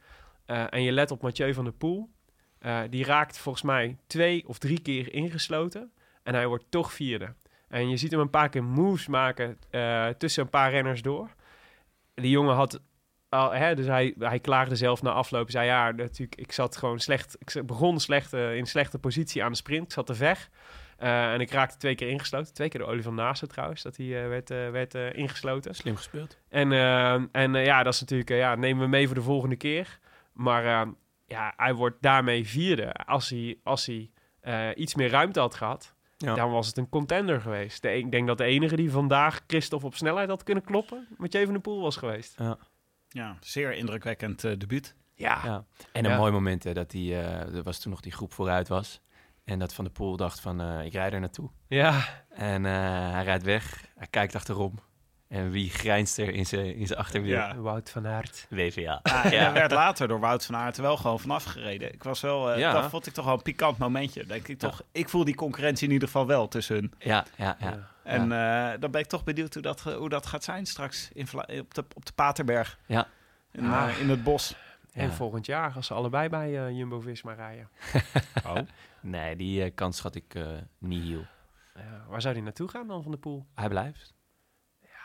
eh, 0.45 0.63
en 0.69 0.83
je 0.83 0.91
let 0.91 1.11
op 1.11 1.21
Mathieu 1.21 1.53
van 1.53 1.63
der 1.63 1.73
Poel, 1.73 2.09
eh, 2.59 2.79
die 2.89 3.05
raakt 3.05 3.37
volgens 3.37 3.63
mij 3.63 3.97
twee 4.07 4.47
of 4.47 4.57
drie 4.57 4.79
keer 4.81 5.13
ingesloten 5.13 5.91
en 6.23 6.33
hij 6.33 6.47
wordt 6.47 6.65
toch 6.69 6.93
vierde. 6.93 7.33
En 7.71 7.89
je 7.89 7.97
ziet 7.97 8.11
hem 8.11 8.19
een 8.19 8.29
paar 8.29 8.49
keer 8.49 8.63
moves 8.63 9.07
maken 9.07 9.57
eh, 9.69 10.07
tussen 10.07 10.43
een 10.43 10.49
paar 10.49 10.71
renners 10.71 11.01
door. 11.01 11.29
Die 12.13 12.29
jongen 12.29 12.55
had 12.55 12.81
al, 13.31 13.51
hè, 13.51 13.75
dus 13.75 13.85
hij, 13.85 14.13
hij 14.19 14.39
klaagde 14.39 14.75
zelf 14.75 15.01
na 15.01 15.11
afloop. 15.11 15.51
Zei 15.51 15.65
ja, 15.65 15.91
natuurlijk, 15.91 16.35
ik 16.35 16.51
zat 16.51 16.77
gewoon 16.77 16.99
slecht. 16.99 17.37
Ik 17.39 17.65
begon 17.65 17.99
slecht, 17.99 18.33
eh, 18.33 18.55
in 18.55 18.65
slechte 18.65 18.99
positie 18.99 19.43
aan 19.43 19.51
de 19.51 19.57
sprint. 19.57 19.83
Ik 19.83 19.91
zat 19.91 20.05
te 20.05 20.15
weg. 20.15 20.49
Eh, 20.97 21.33
en 21.33 21.39
ik 21.41 21.51
raakte 21.51 21.77
twee 21.77 21.95
keer 21.95 22.09
ingesloten. 22.09 22.53
Twee 22.53 22.69
keer 22.69 22.79
de 22.79 22.85
Oliver 22.85 23.13
Naasten 23.13 23.47
trouwens, 23.47 23.81
dat 23.81 23.97
hij 23.97 24.23
eh, 24.23 24.27
werd, 24.27 24.49
werd 24.49 24.93
ingesloten. 24.93 25.75
Slim 25.75 25.95
gespeeld. 25.95 26.37
En, 26.49 26.71
en 27.31 27.53
ja, 27.53 27.83
dat 27.83 27.93
is 27.93 27.99
natuurlijk, 27.99 28.29
ja, 28.29 28.55
nemen 28.55 28.83
we 28.83 28.89
mee 28.89 29.05
voor 29.05 29.15
de 29.15 29.21
volgende 29.21 29.55
keer. 29.55 29.99
Maar 30.33 30.87
ja, 31.25 31.53
hij 31.55 31.73
wordt 31.73 32.01
daarmee 32.01 32.47
vierde. 32.47 32.93
Als 32.93 33.29
hij, 33.29 33.57
als 33.63 33.85
hij 33.85 34.09
iets 34.75 34.95
meer 34.95 35.09
ruimte 35.09 35.39
had 35.39 35.55
gehad, 35.55 35.95
Ja. 36.27 36.33
dan 36.35 36.51
was 36.51 36.67
het 36.67 36.77
een 36.77 36.89
contender 36.89 37.41
geweest. 37.41 37.81
De, 37.81 37.89
een- 37.91 37.97
ik 37.97 38.11
denk 38.11 38.27
dat 38.27 38.37
de 38.37 38.43
enige 38.43 38.75
die 38.75 38.91
vandaag 38.91 39.41
Christophe 39.47 39.85
op 39.85 39.95
snelheid 39.95 40.29
had 40.29 40.43
kunnen 40.43 40.63
kloppen, 40.63 41.07
Mathieu 41.17 41.43
van 41.43 41.53
der 41.53 41.61
Poel 41.61 41.81
was 41.81 41.95
geweest. 41.95 42.37
Ja, 43.09 43.37
zeer 43.39 43.73
indrukwekkend 43.73 44.43
eh, 44.43 44.57
debuut. 44.57 44.95
Ja, 45.15 45.39
Ja. 45.43 45.65
En 45.91 46.05
een 46.05 46.11
Ja. 46.11 46.17
mooi 46.17 46.31
moment 46.31 46.63
hè, 46.63 46.73
dat 46.73 46.91
hij, 46.91 47.01
eh, 47.01 47.55
er 47.55 47.63
was 47.63 47.79
toen 47.79 47.91
nog 47.91 48.01
die 48.01 48.11
groep 48.11 48.33
vooruit 48.33 48.67
was. 48.67 49.01
En 49.43 49.59
dat 49.59 49.73
Van 49.73 49.83
der 49.83 49.93
Poel 49.93 50.17
dacht 50.17 50.39
van, 50.39 50.61
eh, 50.61 50.85
ik 50.85 50.93
rijd 50.93 51.13
er 51.13 51.19
naartoe. 51.19 51.49
ja. 51.67 52.01
En 52.29 52.65
eh, 52.65 53.11
hij 53.11 53.23
rijdt 53.23 53.43
weg, 53.43 53.85
hij 53.95 54.07
kijkt 54.09 54.35
achterom. 54.35 54.79
En 55.31 55.51
wie 55.51 55.69
grijnst 55.69 56.17
er 56.17 56.33
in 56.33 56.45
zijn 56.45 56.75
in 56.75 56.87
zijn 56.87 56.99
achterwiel? 56.99 57.31
Ja. 57.35 57.55
Wout 57.55 57.89
van 57.89 58.07
Aert. 58.07 58.45
WVA. 58.49 58.99
Ja, 59.03 59.23
en 59.23 59.31
er 59.33 59.53
werd 59.53 59.71
later 59.71 60.07
door 60.07 60.19
Wout 60.19 60.45
van 60.45 60.55
Aert 60.55 60.77
wel 60.77 60.97
gewoon 60.97 61.19
vanaf 61.19 61.43
gereden. 61.43 61.93
Ik 61.93 62.03
was 62.03 62.21
wel, 62.21 62.51
eh, 62.51 62.59
Ja. 62.59 62.73
dat 62.73 62.89
vond 62.89 63.07
ik 63.07 63.13
toch 63.13 63.25
wel 63.25 63.33
een 63.33 63.41
pikant 63.41 63.77
momentje. 63.77 64.25
Denk 64.25 64.47
ik 64.47 64.59
toch, 64.59 64.81
ik 64.91 65.09
voel 65.09 65.23
die 65.25 65.35
concurrentie 65.35 65.87
in 65.87 65.93
ieder 65.93 66.07
geval 66.07 66.27
wel 66.27 66.47
tussen 66.47 66.75
hun. 66.75 66.93
Ja, 66.99 67.25
ja, 67.37 67.57
ja. 67.59 67.89
En 68.03 68.31
eh, 68.31 68.79
dan 68.79 68.91
ben 68.91 69.01
ik 69.01 69.07
toch 69.07 69.23
benieuwd 69.23 69.53
hoe 69.53 69.63
dat, 69.63 69.81
hoe 69.81 70.09
dat 70.09 70.25
gaat 70.25 70.43
zijn 70.43 70.65
straks 70.65 71.09
in 71.13 71.27
op, 71.59 71.73
de, 71.73 71.85
op 71.95 72.05
de 72.05 72.13
Paterberg. 72.15 72.79
Ja. 72.85 73.07
In, 73.51 73.65
Ah. 73.65 73.89
eh, 73.89 73.99
in 73.99 74.09
het 74.09 74.23
bos. 74.23 74.55
En 74.93 75.05
Ja. 75.07 75.11
volgend 75.13 75.45
jaar 75.45 75.73
als 75.75 75.87
ze 75.87 75.93
allebei 75.93 76.29
bij 76.29 76.73
Jumbo-Visma 76.73 77.33
rijden. 77.33 77.69
Oh. 78.47 78.57
Nee, 79.01 79.35
die 79.35 79.69
kans 79.69 79.97
schat 79.97 80.15
ik 80.15 80.35
niet 80.77 81.03
heel. 81.03 81.25
Ja, 81.75 82.05
waar 82.07 82.21
zou 82.21 82.33
hij 82.33 82.43
naartoe 82.43 82.67
gaan 82.67 82.87
dan 82.87 83.03
van 83.03 83.11
de 83.11 83.17
Poel? 83.17 83.45
Hij 83.55 83.69
blijft. 83.69 84.13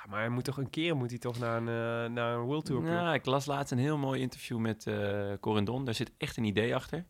Ja, 0.06 0.12
maar 0.12 0.20
hij 0.20 0.28
moet 0.28 0.44
toch 0.44 0.56
een 0.56 0.70
keer 0.70 0.96
moet 0.96 1.10
hij 1.10 1.18
toch 1.18 1.38
naar 1.38 1.56
een, 1.56 1.68
eh, 2.08 2.12
naar 2.14 2.34
een 2.34 2.40
World 2.44 2.64
Tour 2.64 2.80
ploeg? 2.82 2.94
Nou, 2.94 3.14
ik 3.14 3.26
las 3.26 3.46
laatst 3.46 3.72
een 3.72 3.78
heel 3.78 3.98
mooi 3.98 4.20
interview 4.20 4.58
met 4.58 4.86
eh 4.86 5.32
Corendon. 5.40 5.84
Daar 5.84 5.94
zit 5.94 6.12
echt 6.18 6.36
een 6.36 6.44
idee 6.44 6.74
achter. 6.74 7.06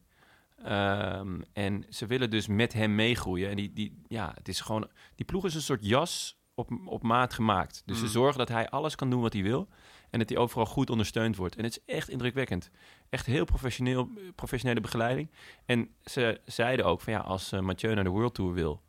Ehm, 0.65 1.41
en 1.53 1.85
ze 1.89 2.07
willen 2.07 2.31
dus 2.31 2.47
met 2.47 2.73
hem 2.73 2.95
meegroeien. 2.95 3.51
En 3.51 3.57
die, 3.57 3.73
die, 3.73 4.03
ja, 4.09 4.33
het 4.35 4.49
is 4.49 4.61
gewoon, 4.61 4.89
die 5.15 5.27
ploeg 5.27 5.45
is 5.45 5.55
een 5.55 5.61
soort 5.61 5.87
jas 5.87 6.39
op, 6.55 6.71
op 6.85 7.03
maat 7.03 7.35
gemaakt. 7.35 7.83
Dus 7.87 7.99
ze 7.99 8.05
Mm. 8.05 8.11
zorgen 8.11 8.39
dat 8.39 8.49
hij 8.49 8.69
alles 8.69 8.95
kan 8.95 9.11
doen 9.11 9.21
wat 9.21 9.33
hij 9.33 9.43
wil. 9.43 9.69
En 10.11 10.19
dat 10.19 10.29
hij 10.29 10.39
overal 10.39 10.67
goed 10.67 10.91
ondersteund 10.91 11.37
wordt. 11.37 11.57
En 11.57 11.65
het 11.65 11.73
is 11.77 11.95
echt 11.95 12.09
indrukwekkend. 12.09 12.71
Echt 13.09 13.27
heel 13.27 13.45
professioneel, 13.45 14.09
professionele 14.35 14.81
begeleiding. 14.81 15.31
En 15.67 15.89
ze 16.05 16.41
zeiden 16.45 16.85
ook 16.87 17.01
van 17.01 17.13
ja, 17.13 17.19
als 17.19 17.53
eh, 17.53 17.61
Mathieu 17.61 17.95
naar 17.95 18.05
de 18.05 18.11
World 18.11 18.35
Tour 18.35 18.53
wil... 18.55 18.83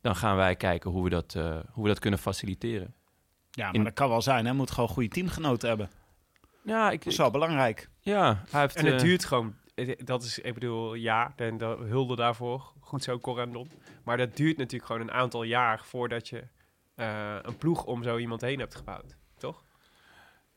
dan 0.00 0.16
gaan 0.16 0.36
wij 0.36 0.56
kijken 0.56 0.90
hoe 0.90 1.04
we 1.04 1.10
dat, 1.10 1.32
hoe 1.72 1.82
we 1.82 1.88
dat 1.88 1.98
kunnen 1.98 2.18
faciliteren. 2.18 2.94
Ja, 3.54 3.64
maar 3.66 3.74
In- 3.74 3.84
dat 3.84 3.92
kan 3.92 4.08
wel 4.08 4.22
zijn. 4.22 4.44
Hij 4.44 4.54
moet 4.54 4.70
gewoon 4.70 4.88
goede 4.88 5.08
teamgenoten 5.08 5.68
hebben. 5.68 5.90
Ja, 6.64 6.90
ik, 6.90 6.98
Dat 7.04 7.12
is 7.12 7.18
wel 7.18 7.30
belangrijk. 7.30 7.88
ja 8.00 8.42
hij 8.50 8.60
heeft... 8.60 8.76
En 8.76 8.84
het 8.84 8.94
eh, 8.94 9.00
duurt 9.00 9.24
gewoon, 9.24 9.54
het- 9.74 10.00
dat 10.06 10.22
is, 10.22 10.38
ik 10.38 10.54
bedoel, 10.54 10.94
ja, 10.94 11.32
en 11.36 11.58
de 11.58 11.64
hulde 11.88 12.16
daarvoor, 12.16 12.72
goed 12.80 13.02
zo 13.02 13.18
Corendon. 13.18 13.70
Maar 14.04 14.16
dat 14.16 14.36
duurt 14.36 14.56
natuurlijk 14.56 14.84
gewoon 14.90 15.00
een 15.08 15.12
aantal 15.12 15.42
jaar 15.42 15.80
voordat 15.84 16.28
je 16.28 16.44
eh, 16.94 17.36
een 17.42 17.56
ploeg 17.56 17.84
om 17.84 18.02
zo 18.02 18.16
iemand 18.16 18.40
heen 18.40 18.58
hebt 18.58 18.74
gebouwd, 18.74 19.16
toch? 19.38 19.62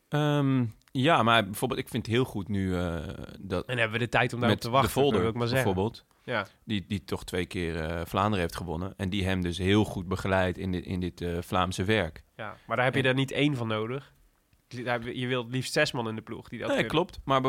Ehm, 0.09 0.65
Ja, 0.99 1.23
maar 1.23 1.43
bijvoorbeeld, 1.45 1.79
ik 1.79 1.89
vind 1.89 2.05
het 2.05 2.15
heel 2.15 2.23
goed 2.25 2.47
nu 2.47 2.75
eh, 2.77 2.95
dat 3.39 3.65
En 3.65 3.77
hebben 3.77 3.99
we 3.99 4.05
de 4.05 4.09
tijd 4.11 4.33
om 4.33 4.39
daarop 4.39 4.59
te 4.59 4.69
wachten, 4.69 5.09
de 5.11 5.17
ik 5.27 5.33
maar 5.33 5.47
zeggen. 5.47 5.65
bijvoorbeeld, 5.73 6.05
Ja. 6.23 6.47
die, 6.65 6.85
die 6.87 7.03
toch 7.03 7.23
twee 7.25 7.45
keer 7.45 7.75
eh, 7.79 8.01
Vlaanderen 8.05 8.39
heeft 8.39 8.55
gewonnen. 8.55 8.93
En 8.97 9.09
die 9.09 9.25
hem 9.25 9.41
dus 9.41 9.57
heel 9.57 9.83
goed 9.83 10.07
begeleidt 10.07 10.57
in 10.57 10.71
dit, 10.71 10.85
in 10.85 10.99
dit 10.99 11.21
eh, 11.21 11.37
Vlaamse 11.41 11.83
werk. 11.83 12.23
ja, 12.35 12.55
maar 12.67 12.75
daar 12.75 12.85
heb 12.85 12.95
je 12.95 13.03
er 13.03 13.13
niet 13.13 13.31
één 13.31 13.55
van 13.55 13.67
nodig. 13.67 14.13
Daar 14.83 15.11
Je 15.13 15.27
wilt 15.27 15.51
liefst 15.51 15.73
zes 15.73 15.91
man 15.91 16.07
in 16.09 16.15
de 16.15 16.21
ploeg 16.21 16.49
die 16.49 16.59
dat 16.59 16.67
Nee, 16.67 16.77
kunnen. 16.77 16.93
klopt. 16.93 17.19
Maar 17.23 17.41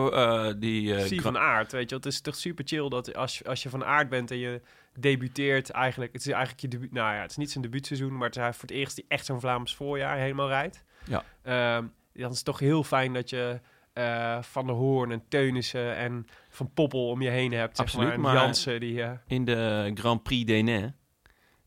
die... 0.58 1.00
Zie 1.00 1.18
Gra- 1.20 1.30
van 1.32 1.38
aard, 1.40 1.72
weet 1.72 1.90
je, 1.90 1.96
het 1.96 2.06
is 2.06 2.20
toch 2.20 2.34
super 2.36 2.64
chill 2.66 2.88
dat 2.88 3.14
als 3.16 3.38
je, 3.38 3.44
als 3.44 3.62
je 3.62 3.68
van 3.68 3.84
aard 3.84 4.08
bent 4.08 4.30
en 4.30 4.38
je 4.38 4.60
debuteert 4.98 5.70
eigenlijk, 5.70 6.12
het 6.12 6.20
is 6.20 6.28
eigenlijk 6.32 6.60
je 6.60 6.68
debuut, 6.68 6.92
nou 6.92 7.14
ja, 7.14 7.20
het 7.20 7.30
is 7.30 7.36
niet 7.36 7.50
zijn 7.50 7.64
debuutseizoen, 7.64 8.16
maar 8.16 8.26
het 8.28 8.36
is 8.36 8.42
voor 8.42 8.54
het 8.68 8.70
eerst 8.70 8.96
die 8.96 9.04
echt 9.08 9.24
zo'n 9.26 9.40
Vlaams 9.40 9.76
voorjaar 9.76 10.16
helemaal 10.18 10.48
rijdt. 10.48 10.84
Ja. 11.06 11.24
Ehm, 11.42 11.86
dan 12.22 12.30
is 12.30 12.36
het 12.36 12.44
toch 12.44 12.58
heel 12.58 12.84
fijn 12.84 13.12
dat 13.12 13.30
je 13.30 13.60
eh, 13.92 14.42
Van 14.42 14.66
der 14.66 14.74
Hoorn 14.74 15.10
en 15.10 15.22
Teunissen 15.28 15.96
en 15.96 16.26
Van 16.48 16.70
Poppel 16.74 17.08
om 17.08 17.22
je 17.22 17.28
heen 17.30 17.52
hebt. 17.52 17.76
Zeg 17.76 17.86
Absoluut, 17.86 18.06
maar. 18.06 18.16
En 18.16 18.20
maar- 18.20 18.34
Jansen, 18.34 18.80
die... 18.80 19.02
eh, 19.02 19.10
in 19.26 19.44
de 19.44 19.90
Grand 19.94 20.22
Prix 20.22 20.44
d'Enais, 20.46 20.90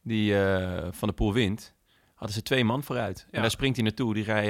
die 0.02 0.44
eh, 0.44 0.88
Van 0.92 1.08
de 1.08 1.14
Poel 1.14 1.34
wint, 1.34 1.76
hadden 2.14 2.36
ze 2.36 2.44
twee 2.44 2.64
man 2.64 2.84
vooruit. 2.84 3.20
Ja. 3.20 3.32
En 3.36 3.42
daar 3.42 3.52
springt 3.52 3.76
hij 3.76 3.86
naartoe. 3.86 4.14
Die 4.14 4.24
rijdt 4.24 4.48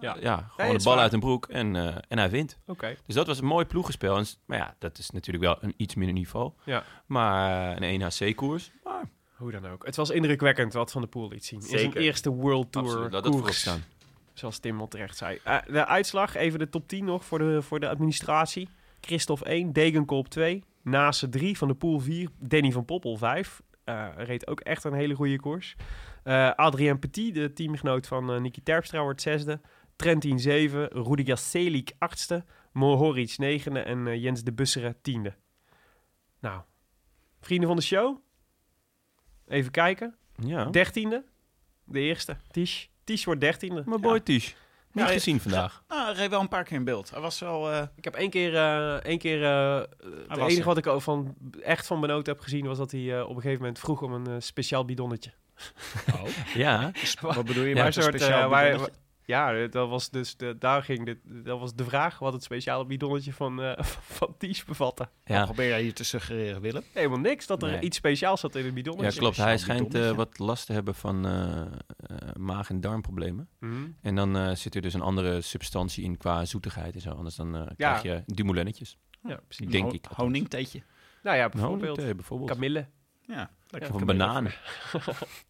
Ja. 0.00 0.16
ja. 0.20 0.50
Gewoon 0.56 0.76
de 0.78 0.84
bal 0.84 0.98
uit 0.98 1.12
een 1.12 1.20
broek 1.20 1.46
en, 1.46 1.76
en 2.08 2.18
hij 2.18 2.30
wint. 2.30 2.58
Oké. 2.66 2.96
Dus 3.06 3.14
dat 3.14 3.26
was 3.26 3.38
een 3.38 3.44
mooi 3.46 3.64
ploegenspel. 3.64 4.16
En, 4.16 4.24
maar 4.46 4.58
ja, 4.58 4.74
dat 4.78 4.98
is 4.98 5.10
natuurlijk 5.10 5.44
wel 5.44 5.56
een 5.60 5.74
iets 5.76 5.94
minder 5.94 6.14
niveau. 6.14 6.52
Ja. 6.64 6.84
Maar 7.06 7.82
een 7.82 8.00
1HC-koers, 8.00 8.70
maar 8.84 9.08
Hoe 9.36 9.50
dan 9.50 9.66
ook. 9.66 9.86
Het 9.86 9.96
was 9.96 10.10
indrukwekkend 10.10 10.72
wat 10.72 10.90
Van 10.92 11.00
der 11.00 11.10
Poel 11.10 11.28
liet 11.28 11.44
zien. 11.44 11.60
In 11.60 11.66
zijn 11.78 11.92
eerste 11.92 12.30
World 12.30 12.72
Tour 12.72 12.86
absoluut, 12.88 13.12
dat 13.12 13.28
koers. 13.28 13.60
staan. 13.60 13.82
Zoals 14.32 14.58
Tim 14.58 14.80
al 14.80 14.88
terecht 14.88 15.16
zei. 15.16 15.38
Eh, 15.44 15.58
de 15.66 15.86
uitslag, 15.86 16.34
even 16.34 16.58
de 16.58 16.68
top 16.68 16.88
10 16.88 17.04
nog 17.04 17.24
voor 17.24 17.38
de, 17.38 17.62
voor 17.62 17.80
de 17.80 17.88
administratie. 17.88 18.68
Christophe 19.00 19.44
1, 19.44 19.72
Degenkolb 19.72 20.28
2, 20.28 20.64
Nase 20.82 21.28
3, 21.28 21.58
Van 21.58 21.68
de 21.68 21.74
Poel 21.74 22.00
4, 22.00 22.28
Danny 22.38 22.72
van 22.72 22.84
Poppel 22.84 23.16
5. 23.16 23.62
Eh, 23.84 24.08
reed 24.16 24.46
ook 24.46 24.60
echt 24.60 24.84
een 24.84 24.92
hele 24.92 25.14
goede 25.14 25.40
koers. 25.40 25.76
Eh 26.22 26.50
Adrien 26.54 26.98
Petit, 26.98 27.34
de 27.34 27.52
teamgenoot 27.52 28.06
van 28.06 28.32
eh 28.32 28.40
Niki 28.40 28.62
Terpstra, 28.62 29.02
wordt 29.02 29.22
zesde. 29.22 29.60
Trentin 29.96 30.40
7, 30.40 30.88
Rudiger 30.88 31.38
Selik 31.38 31.92
8ste, 31.92 32.44
Mohoric 32.72 33.36
9e 33.42 33.84
en 33.84 34.20
Jens 34.20 34.42
de 34.42 34.52
Busseren 34.52 34.96
10e. 34.96 35.34
Nou, 36.40 36.62
vrienden 37.40 37.68
van 37.68 37.76
de 37.76 37.82
show. 37.82 38.18
Even 39.46 39.70
kijken. 39.70 40.14
Ja, 40.34 40.66
13e. 40.66 41.24
De 41.84 42.00
eerste, 42.00 42.36
Tish. 42.50 42.86
Tish 43.10 43.24
wordt 43.24 43.44
13e. 43.44 43.84
mijn 43.84 44.00
boy 44.00 44.20
Tish. 44.20 44.52
Niet 44.92 45.06
Ja, 45.06 45.12
gezien 45.12 45.40
vandaag. 45.40 45.82
Nou, 45.88 46.04
hij 46.04 46.14
reed 46.14 46.30
wel 46.30 46.40
een 46.40 46.48
paar 46.48 46.64
keer 46.64 46.76
in 46.76 46.84
beeld. 46.84 47.10
Hij 47.10 47.20
was 47.20 47.38
wel... 47.40 47.70
eh, 47.72 47.82
Ik 47.96 48.04
heb 48.04 48.14
één 48.14 48.30
keer, 48.30 48.56
eh 48.56 48.94
één 48.94 49.18
keer 49.18 49.44
eh, 49.44 49.80
het 50.28 50.38
enige 50.38 50.58
er. 50.60 50.64
wat 50.66 50.76
ik 50.76 50.86
ook 50.86 51.02
van, 51.02 51.34
echt 51.62 51.86
van 51.86 52.00
benoten 52.00 52.32
heb 52.32 52.42
gezien, 52.42 52.66
was 52.66 52.78
dat 52.78 52.90
hij 52.90 53.16
eh, 53.18 53.22
op 53.22 53.28
een 53.36 53.42
gegeven 53.42 53.58
moment 53.58 53.78
vroeg 53.78 54.02
om 54.02 54.12
een 54.12 54.26
eh, 54.26 54.34
speciaal 54.38 54.84
bidonnetje. 54.84 55.30
Ja, 56.54 56.90
wat 57.20 57.44
bedoel 57.44 57.64
je 57.64 57.74
Ja, 57.74 57.84
met 57.84 57.96
een 57.96 58.02
soort, 58.02 58.14
speciaal 58.14 58.42
eh, 58.42 58.48
waar-? 58.48 58.88
Ja, 59.30 59.66
dat 59.66 59.88
was 59.88 60.10
dus, 60.10 60.36
de, 60.36 60.56
daar 60.58 60.82
ging 60.82 61.04
de, 61.06 61.18
dat 61.42 61.58
was 61.60 61.74
de 61.74 61.84
vraag 61.84 62.18
wat 62.18 62.32
het 62.32 62.42
speciale 62.42 62.86
bidonnetje 62.86 63.32
van, 63.32 63.62
eh 63.62 63.82
van 64.18 64.34
Ties 64.38 64.64
bevatte. 64.64 65.02
Wat 65.02 65.36
ja. 65.36 65.44
probeer 65.44 65.68
jij 65.68 65.82
hier 65.82 65.94
te 65.94 66.04
suggereren, 66.04 66.60
Willem? 66.60 66.82
Helemaal 66.92 67.18
niks, 67.18 67.46
dat 67.46 67.62
er 67.62 67.70
Nee. 67.70 67.80
iets 67.80 67.96
speciaals 67.96 68.40
zat 68.40 68.50
in 68.54 68.58
het 68.64 68.68
ja 68.68 68.74
bidonnetje. 68.74 69.20
klopt. 69.20 69.36
Hij 69.36 69.58
schijnt 69.58 69.94
eh, 69.94 70.10
wat 70.10 70.38
last 70.38 70.66
te 70.66 70.72
hebben 70.72 70.94
van 70.94 71.26
eh, 71.26 71.60
eh, 71.60 71.66
maag- 72.38 72.70
en 72.70 72.80
darmproblemen. 72.80 73.48
Mhm. 73.60 73.74
En 74.02 74.14
dan 74.14 74.36
eh, 74.36 74.54
zit 74.54 74.74
er 74.74 74.82
dus 74.82 74.94
een 74.94 75.00
andere 75.00 75.40
substantie 75.40 76.04
in 76.04 76.16
qua 76.16 76.44
zoetigheid 76.44 76.94
en 76.94 77.00
zo. 77.00 77.10
Anders 77.10 77.34
dan 77.36 77.56
eh, 77.56 77.66
krijg 77.76 78.02
je 78.02 78.22
dumoulinetjes. 78.26 78.96
Ja, 79.28 79.40
precies. 79.46 79.66
Denk 79.72 79.92
ik. 79.92 80.04
Honingtheetje. 80.16 80.82
Nou 81.22 81.36
ja, 81.36 81.48
bijvoorbeeld 81.48 81.80
honingthee 81.88 82.14
bijvoorbeeld. 82.14 82.50
kamille. 82.50 82.86
Ja, 83.30 83.50
lekker. 83.68 83.94
Of 83.94 84.00
een 84.00 84.06
banaan. 84.06 84.46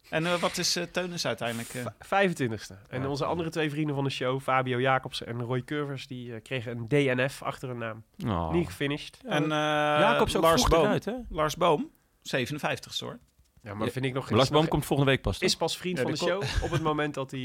En 0.09 0.25
eh, 0.25 0.33
wat 0.33 0.57
is 0.57 0.75
eh 0.75 0.83
Teunis 0.83 1.25
uiteindelijk? 1.25 1.69
eh? 1.73 1.85
25e. 1.85 2.75
En 2.89 3.01
Ja. 3.01 3.07
onze 3.07 3.25
andere 3.25 3.49
twee 3.49 3.69
vrienden 3.69 3.95
van 3.95 4.03
de 4.03 4.09
show, 4.09 4.41
Fabio 4.41 4.79
Jacobsen 4.79 5.27
en 5.27 5.41
Roy 5.41 5.63
Curvers, 5.63 6.07
die 6.07 6.39
kregen 6.39 6.77
een 6.77 6.87
DNF 6.87 7.43
achter 7.43 7.67
hun 7.69 7.77
naam. 7.77 8.03
Oh. 8.25 8.51
Niet 8.53 8.65
gefinished. 8.67 9.17
en 9.25 9.43
eh 9.43 9.49
Jacobs 9.49 10.35
ook 10.35 10.43
Lars 10.43 10.63
Boom. 10.67 10.83
eruit, 10.83 11.05
hè? 11.05 11.13
Lars 11.29 11.55
Boom, 11.55 11.89
57 12.21 12.99
hoor. 12.99 13.19
Ja, 13.63 13.73
maar 13.73 13.85
Ja, 13.85 13.91
vind 13.91 14.05
ik 14.05 14.13
nog 14.13 14.29
Lars 14.29 14.49
Boom 14.49 14.61
nog- 14.61 14.69
komt 14.69 14.85
volgende 14.85 15.11
week 15.11 15.21
pas. 15.21 15.37
toch? 15.37 15.47
is 15.49 15.55
pas 15.55 15.77
vriend 15.77 15.97
Ja, 15.97 16.03
van 16.03 16.11
de 16.11 16.17
show 16.17 16.43
op 16.63 16.71
het 16.71 16.81
moment 16.81 17.13
dat 17.13 17.31
hij, 17.31 17.39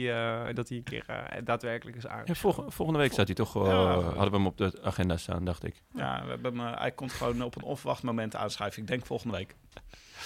eh, 0.48 0.54
dat 0.54 0.68
hij 0.68 0.78
een 0.78 0.84
keer 0.84 1.04
daadwerkelijk 1.44 1.96
is 1.96 2.06
aan. 2.06 2.22
Ja, 2.24 2.34
volg- 2.34 2.64
volgende 2.68 3.00
week 3.00 3.12
staat 3.12 3.26
hij 3.26 3.34
toch. 3.34 3.56
eh, 3.56 3.62
Ja. 3.62 4.00
hadden 4.00 4.30
we 4.30 4.36
hem 4.36 4.46
op 4.46 4.56
de 4.58 4.78
agenda 4.82 5.16
staan, 5.16 5.44
dacht 5.44 5.64
ik. 5.64 5.82
Ja, 5.94 6.22
we 6.24 6.28
hebben 6.30 6.58
hem, 6.58 6.74
hij 6.74 6.90
komt 6.92 7.12
gewoon 7.12 7.42
op 7.42 7.56
een 7.56 7.62
onverwacht 7.62 8.02
moment 8.02 8.36
aanschuiven. 8.36 8.82
Ik 8.82 8.88
denk 8.88 9.06
volgende 9.06 9.36
week. 9.36 9.54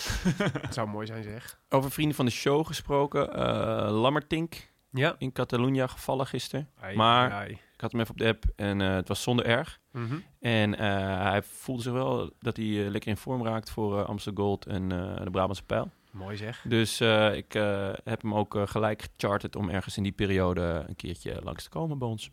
Het 0.67 0.75
zou 0.75 0.89
mooi 0.89 1.07
zijn, 1.07 1.23
zeg. 1.23 1.61
Over 1.69 1.91
vrienden 1.91 2.17
van 2.17 2.25
de 2.25 2.31
show 2.31 2.67
gesproken. 2.67 3.35
eh 3.35 3.91
Lammertink 4.01 4.69
Ja. 4.91 5.15
in 5.19 5.33
Catalunya 5.33 5.87
gevallen 5.87 6.27
gisteren. 6.27 6.69
Maar- 6.95 7.49
Ik 7.51 7.81
had 7.87 7.93
hem 7.93 8.01
even 8.01 8.13
op 8.15 8.21
de 8.21 8.27
app 8.29 8.45
en 8.57 8.81
eh, 8.81 8.95
het 8.95 9.09
was 9.09 9.23
zonder 9.23 9.45
erg. 9.47 9.79
Mhm. 9.93 10.15
En 10.41 10.79
eh, 10.79 10.87
hij 11.31 11.43
voelde 11.43 11.83
zich 11.83 11.93
wel 11.93 12.33
dat 12.41 12.57
hij 12.57 12.67
lekker 12.67 13.11
in 13.11 13.17
vorm 13.17 13.45
raakt 13.45 13.71
voor 13.71 14.05
Amsterdam 14.05 14.45
Gold 14.45 14.67
en 14.67 14.93
eh, 14.93 15.25
de 15.25 15.31
Brabantse 15.31 15.63
Pijl. 15.65 15.91
Mooi 16.11 16.37
zeg. 16.37 16.65
Dus 16.69 17.01
eh, 17.01 17.35
ik 17.35 17.55
eh, 17.55 17.93
heb 18.05 18.23
hem 18.23 18.35
ook 18.35 18.57
gelijk 18.65 19.03
gecharterd 19.03 19.57
om 19.57 19.69
ergens 19.71 19.97
in 19.97 20.03
die 20.03 20.13
periode 20.13 20.85
een 20.89 20.97
keertje 20.97 21.41
langs 21.43 21.63
te 21.63 21.69
komen 21.69 21.99
bij 21.99 22.09
ons. 22.09 22.31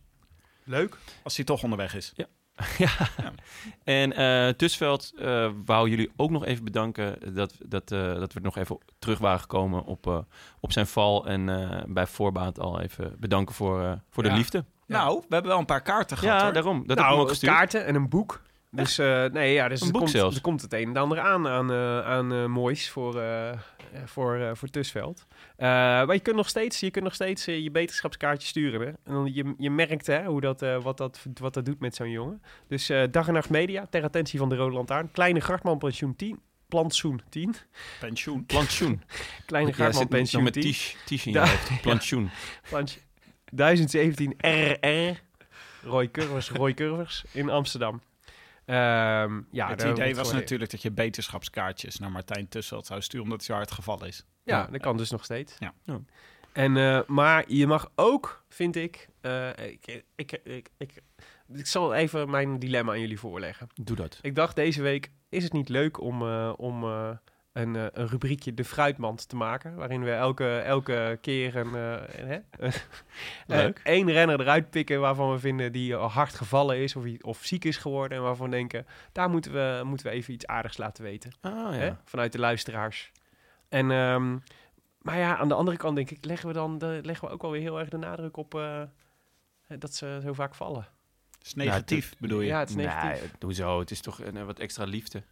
Leuk. 0.63 0.97
Als 1.23 1.35
hij 1.35 1.45
toch 1.45 1.63
onderweg 1.63 1.95
is. 1.95 2.13
ja. 2.15 2.25
Ja. 2.77 2.89
En 3.83 4.55
Tusveld 4.55 5.13
eh 5.19 5.49
wou 5.65 5.89
jullie 5.89 6.11
ook 6.15 6.29
nog 6.29 6.45
even 6.45 6.63
bedanken 6.63 7.33
dat, 7.33 7.53
dat, 7.65 7.91
eh, 7.91 8.13
dat 8.13 8.33
we 8.33 8.39
nog 8.39 8.57
even 8.57 8.77
terug 8.99 9.19
waren 9.19 9.39
gekomen 9.39 9.83
op, 9.83 10.25
op 10.59 10.71
zijn 10.71 10.87
val. 10.87 11.27
En 11.27 11.45
bij 11.87 12.07
voorbaat 12.07 12.59
al 12.59 12.81
even 12.81 13.15
bedanken 13.19 13.55
voor, 13.55 13.99
voor 14.09 14.23
de 14.23 14.31
liefde. 14.31 14.65
Nou, 14.87 15.17
we 15.19 15.33
hebben 15.33 15.51
wel 15.51 15.59
een 15.59 15.65
paar 15.65 15.81
kaarten 15.81 16.17
gehad 16.17 16.37
Ja, 16.37 16.43
hoor. 16.43 16.53
daarom. 16.53 16.77
Dat 16.77 16.87
heb 16.87 16.97
ik 16.97 17.03
hem 17.03 17.15
nou, 17.15 17.29
ook 17.29 17.39
kaarten 17.39 17.85
en 17.85 17.95
een 17.95 18.09
boek. 18.09 18.41
Dus 18.83 18.97
eh, 18.97 19.25
nee, 19.25 19.53
ja, 19.53 19.67
dus 19.67 19.79
Een 19.81 19.85
er, 19.87 19.91
boek 19.91 20.01
komt, 20.01 20.13
zelfs. 20.13 20.35
er 20.35 20.41
komt 20.41 20.61
het 20.61 20.73
een 20.73 20.87
en 20.87 20.97
ander 20.97 21.19
aan 21.19 21.47
aan, 21.47 21.71
eh, 21.71 21.99
aan 22.05 22.33
eh, 22.33 22.45
moois 22.45 22.89
voor, 22.89 23.21
voor, 24.05 24.35
eh, 24.35 24.49
voor 24.53 24.67
Tusveld. 24.69 25.25
Eh, 25.55 25.67
maar 25.67 26.13
je 26.13 26.19
kunt 26.19 26.35
nog 26.35 26.49
steeds, 26.49 26.79
je, 26.79 26.91
kunt 26.91 27.03
nog 27.03 27.13
steeds 27.13 27.45
je 27.45 27.71
beterschapskaartje 27.71 28.47
sturen. 28.47 28.79
Hè? 28.81 28.87
En 28.87 29.13
dan, 29.13 29.33
je, 29.33 29.53
je 29.57 29.69
merkt 29.69 30.07
hè, 30.07 30.25
hoe 30.25 30.41
dat, 30.41 30.61
eh, 30.61 30.81
wat, 30.81 30.97
dat, 30.97 31.25
wat 31.41 31.53
dat 31.53 31.65
doet 31.65 31.79
met 31.79 31.95
zo'n 31.95 32.09
jongen. 32.11 32.41
Dus 32.67 32.89
eh, 32.89 33.03
dag 33.11 33.27
en 33.27 33.33
nacht 33.33 33.49
media, 33.49 33.87
ter 33.89 34.03
attentie 34.03 34.39
van 34.39 34.49
de 34.49 34.55
Rode 34.55 34.75
Lantaarn. 34.75 35.11
Kleine 35.11 35.41
Gartman 35.41 35.77
pensioen 35.77 36.15
10. 36.15 36.39
Plantsoen 36.67 37.21
10. 37.29 37.55
Pensioen. 37.99 38.45
Plantsoen. 38.53 39.01
Kleine 39.45 39.73
Ja, 39.77 39.89
nog 39.89 40.07
pensioen 40.07 40.43
met 40.43 40.53
10. 40.53 40.61
tisch, 40.61 40.95
tisch 41.05 41.25
in 41.25 41.31
je 41.31 41.37
Ja. 41.39 41.45
hoofd. 41.45 41.81
Plantsoen. 41.81 42.29
Plantje. 42.69 42.99
1017 43.51 44.33
RR. 44.37 45.21
Roy 45.83 46.11
Curvers, 46.11 46.49
Roy 46.51 46.73
Curvers 46.73 47.23
in 47.31 47.49
Amsterdam. 47.49 48.01
Ehm, 48.67 49.41
ja, 49.51 49.69
het 49.69 49.79
daar 49.79 49.91
idee 49.91 50.15
was 50.15 50.31
natuurlijk 50.31 50.71
dat 50.71 50.81
je 50.81 50.91
beterschapskaartjes 50.91 51.99
naar 51.99 52.11
Martijn 52.11 52.47
Tusseld 52.47 52.85
zou 52.85 53.01
sturen 53.01 53.23
omdat 53.25 53.37
hij 53.39 53.47
zo 53.47 53.53
hard 53.53 53.71
gevallen 53.71 54.07
is. 54.07 54.25
Ja, 54.43 54.57
Ja. 54.57 54.67
dat 54.71 54.81
kan 54.81 54.97
dus 54.97 55.11
nog 55.11 55.23
steeds. 55.23 55.55
Ja. 55.59 55.73
Ja. 55.83 55.99
En, 56.53 56.77
eh, 56.77 56.99
maar 57.07 57.43
je 57.47 57.67
mag 57.67 57.91
ook, 57.95 58.43
vind 58.49 58.75
ik, 58.75 59.09
eh, 59.21 59.49
ik, 59.49 60.03
ik, 60.15 60.39
ik, 60.43 60.69
ik, 60.77 61.01
ik 61.53 61.67
zal 61.67 61.93
even 61.93 62.29
mijn 62.29 62.59
dilemma 62.59 62.91
aan 62.91 62.99
jullie 62.99 63.19
voorleggen. 63.19 63.67
Doe 63.73 63.95
dat. 63.95 64.19
Ik 64.21 64.35
dacht 64.35 64.55
deze 64.55 64.81
week, 64.81 65.11
is 65.29 65.43
het 65.43 65.53
niet 65.53 65.69
leuk 65.69 66.01
om, 66.01 66.21
eh, 66.21 66.53
om 66.57 66.83
eh, 66.83 67.09
een, 67.57 67.75
eh, 67.75 67.85
een 67.91 68.07
rubriekje 68.07 68.53
De 68.53 68.65
Fruitmand 68.65 69.29
te 69.29 69.35
maken, 69.35 69.75
waarin 69.75 70.03
we 70.03 70.11
elke, 70.11 70.57
elke 70.57 71.17
keer 71.21 71.55
een, 71.55 71.75
eh, 72.59 72.71
Leuk. 73.47 73.81
eh, 73.83 73.93
één 73.93 74.11
renner 74.11 74.39
eruit 74.39 74.69
pikken 74.69 74.99
waarvan 74.99 75.31
we 75.31 75.39
vinden 75.39 75.71
die 75.71 75.95
al 75.95 76.09
hard 76.09 76.33
gevallen 76.33 76.77
is 76.77 76.95
of, 76.95 77.05
of 77.21 77.43
ziek 77.43 77.65
is 77.65 77.77
geworden 77.77 78.17
en 78.17 78.23
waarvan 78.23 78.49
we 78.49 78.55
denken, 78.55 78.85
daar 79.11 79.29
moeten 79.29 79.53
we, 79.53 79.81
moeten 79.83 80.05
we 80.05 80.11
even 80.11 80.33
iets 80.33 80.47
aardigs 80.47 80.77
laten 80.77 81.03
weten 81.03 81.31
Ah 81.41 81.75
ja. 81.79 82.01
vanuit 82.03 82.31
de 82.31 82.39
luisteraars. 82.39 83.11
En, 83.69 83.91
ehm, 83.91 84.37
maar 85.01 85.17
ja, 85.17 85.37
aan 85.37 85.47
de 85.47 85.53
andere 85.53 85.77
kant 85.77 85.95
denk 85.95 86.11
ik, 86.11 86.25
leggen 86.25 86.47
we 86.47 86.53
dan 86.53 86.77
de, 86.77 86.99
leggen 87.03 87.27
we 87.27 87.33
ook 87.33 87.41
wel 87.41 87.51
weer 87.51 87.61
heel 87.61 87.79
erg 87.79 87.89
de 87.89 87.97
nadruk 87.97 88.37
op 88.37 88.55
eh, 88.55 88.81
dat 89.79 89.93
ze 89.93 90.19
zo 90.23 90.33
vaak 90.33 90.55
vallen. 90.55 90.87
Dat 91.31 91.45
is 91.45 91.53
negatief, 91.53 92.13
bedoel 92.19 92.41
je? 92.41 92.47
Ja, 92.47 92.59
het 92.59 92.69
is 92.69 92.75
negatief. 92.75 93.21
Nee, 93.21 93.31
hoezo. 93.39 93.79
Het 93.79 93.91
is 93.91 94.01
toch 94.01 94.21
een, 94.23 94.45
wat 94.45 94.59
extra 94.59 94.83
liefde. 94.83 95.23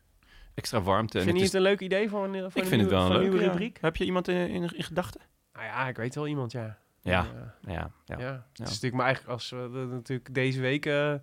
Extra 0.55 0.81
warmte. 0.81 1.17
En 1.17 1.23
Vind 1.23 1.35
je 1.37 1.43
het 1.43 1.53
is, 1.53 1.57
een 1.59 1.65
leuk 1.65 1.79
idee 1.79 2.09
voor 2.09 2.23
een, 2.23 2.31
voor 2.31 2.39
ik 2.39 2.43
een, 2.45 2.51
vind 2.51 2.69
het 2.81 2.89
nieuwe, 2.89 2.95
wel 3.07 3.15
een 3.15 3.21
nieuwe 3.21 3.39
ja. 3.39 3.47
rubriek? 3.49 3.77
Heb 3.81 3.95
je 3.95 4.05
iemand 4.05 4.27
in, 4.27 4.35
in, 4.49 4.63
in 4.75 4.83
gedachten? 4.83 5.21
Nou 5.53 5.65
ja, 5.65 5.87
ik 5.87 5.95
weet 5.97 6.15
wel 6.15 6.27
iemand, 6.27 6.51
ja. 6.51 6.77
Ja. 7.01 7.27
Ja, 7.61 7.91
ja. 8.05 8.17
ja. 8.19 8.45
Het 8.51 8.59
is 8.59 8.65
natuurlijk 8.67 8.93
maar 8.93 9.05
eigenlijk 9.05 9.33
als 9.33 9.49
we 9.49 9.69
de- 9.71 9.87
natuurlijk 9.91 10.33
deze 10.33 10.61
week... 10.61 10.85
eh, 10.85 11.13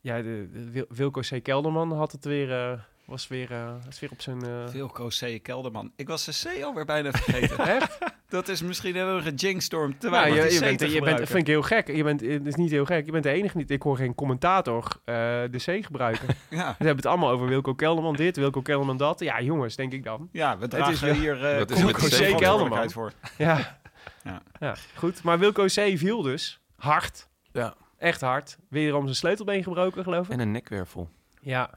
ja, 0.00 0.16
de, 0.22 0.48
de 0.52 0.70
Wil- 0.70 0.86
Wilco 0.88 1.20
C. 1.20 1.42
Kelderman 1.42 1.92
had 1.92 2.12
het 2.12 2.24
weer... 2.24 2.52
eh, 2.52 2.78
was 3.08 3.28
weer, 3.28 3.52
eh, 3.52 3.74
is 3.88 4.00
weer 4.00 4.10
op 4.10 4.20
zijn... 4.20 4.42
eh, 4.42 4.66
Wilco 4.66 5.08
C. 5.08 5.42
Kelderman. 5.42 5.92
Ik 5.96 6.08
was 6.08 6.24
de 6.24 6.58
C 6.58 6.62
alweer 6.62 6.84
bijna 6.84 7.10
vergeten. 7.10 7.58
Echt? 7.76 7.98
Dat 8.28 8.48
is 8.48 8.62
misschien 8.62 8.96
een 8.96 9.22
gejinkstorm. 9.22 9.96
Nou, 10.00 10.26
je, 10.28 10.34
je 10.52 10.60
bent, 10.60 10.80
je 10.80 11.00
bent, 11.00 11.16
vind 11.16 11.32
ik 11.38 11.46
heel 11.46 11.62
gek. 11.62 11.86
Je 11.86 12.02
bent, 12.02 12.20
het 12.20 12.46
is 12.46 12.54
niet 12.54 12.70
heel 12.70 12.84
gek. 12.84 13.06
Je 13.06 13.12
bent 13.12 13.24
de 13.24 13.30
enige 13.30 13.56
niet. 13.56 13.70
Ik 13.70 13.82
hoor 13.82 13.96
geen 13.96 14.14
commentator 14.14 14.84
eh, 15.04 15.14
de 15.50 15.58
C 15.64 15.84
gebruiken. 15.84 16.26
Ja. 16.50 16.56
We 16.56 16.84
hebben 16.84 16.96
het 16.96 17.06
allemaal 17.06 17.30
over 17.30 17.46
Wilco 17.46 17.74
Kelderman 17.74 18.14
dit, 18.14 18.36
Wilco 18.36 18.62
Kelderman 18.62 18.96
dat. 18.96 19.20
Ja, 19.20 19.40
jongens, 19.40 19.76
denk 19.76 19.92
ik 19.92 20.04
dan. 20.04 20.28
ja, 20.32 20.58
we 20.58 20.64
is 20.64 20.70
dragen 20.70 21.14
hier 21.14 21.44
eh 21.44 21.58
Wat 21.58 21.70
is 21.70 21.78
er 21.78 21.86
met 21.86 21.96
Wilco 22.00 22.16
C. 22.16 22.24
Verantwoordelijkheid 22.24 22.92
voor. 22.92 23.12
Ja. 23.36 23.78
Ja. 24.24 24.42
ja. 24.60 24.74
goed. 24.94 25.22
Maar 25.22 25.38
Wilco 25.38 25.64
C 25.64 25.70
viel 25.98 26.22
dus 26.22 26.60
hard. 26.76 27.28
Ja. 27.52 27.74
Echt 27.98 28.20
hard. 28.20 28.58
Wederom 28.68 29.02
zijn 29.02 29.16
sleutelbeen 29.16 29.62
gebroken, 29.62 30.02
geloof 30.02 30.26
ik. 30.26 30.32
En 30.32 30.40
een 30.40 30.50
nekwervel. 30.50 31.10
Ja. 31.40 31.70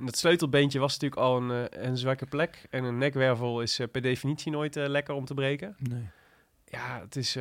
En 0.00 0.06
dat 0.06 0.16
sleutelbeentje 0.16 0.78
was 0.78 0.92
natuurlijk 0.92 1.20
al 1.20 1.36
een, 1.36 1.50
eh, 1.50 1.84
een 1.84 1.96
zwakke 1.96 2.26
plek. 2.26 2.66
En 2.70 2.84
een 2.84 2.98
nekwervel 2.98 3.62
is 3.62 3.78
eh, 3.78 3.86
per 3.90 4.02
definitie 4.02 4.52
nooit 4.52 4.76
eh, 4.76 4.88
lekker 4.88 5.14
om 5.14 5.24
te 5.24 5.34
breken. 5.34 5.76
Nee. 5.78 6.08
Ja, 6.64 7.00
het 7.00 7.16
is 7.16 7.38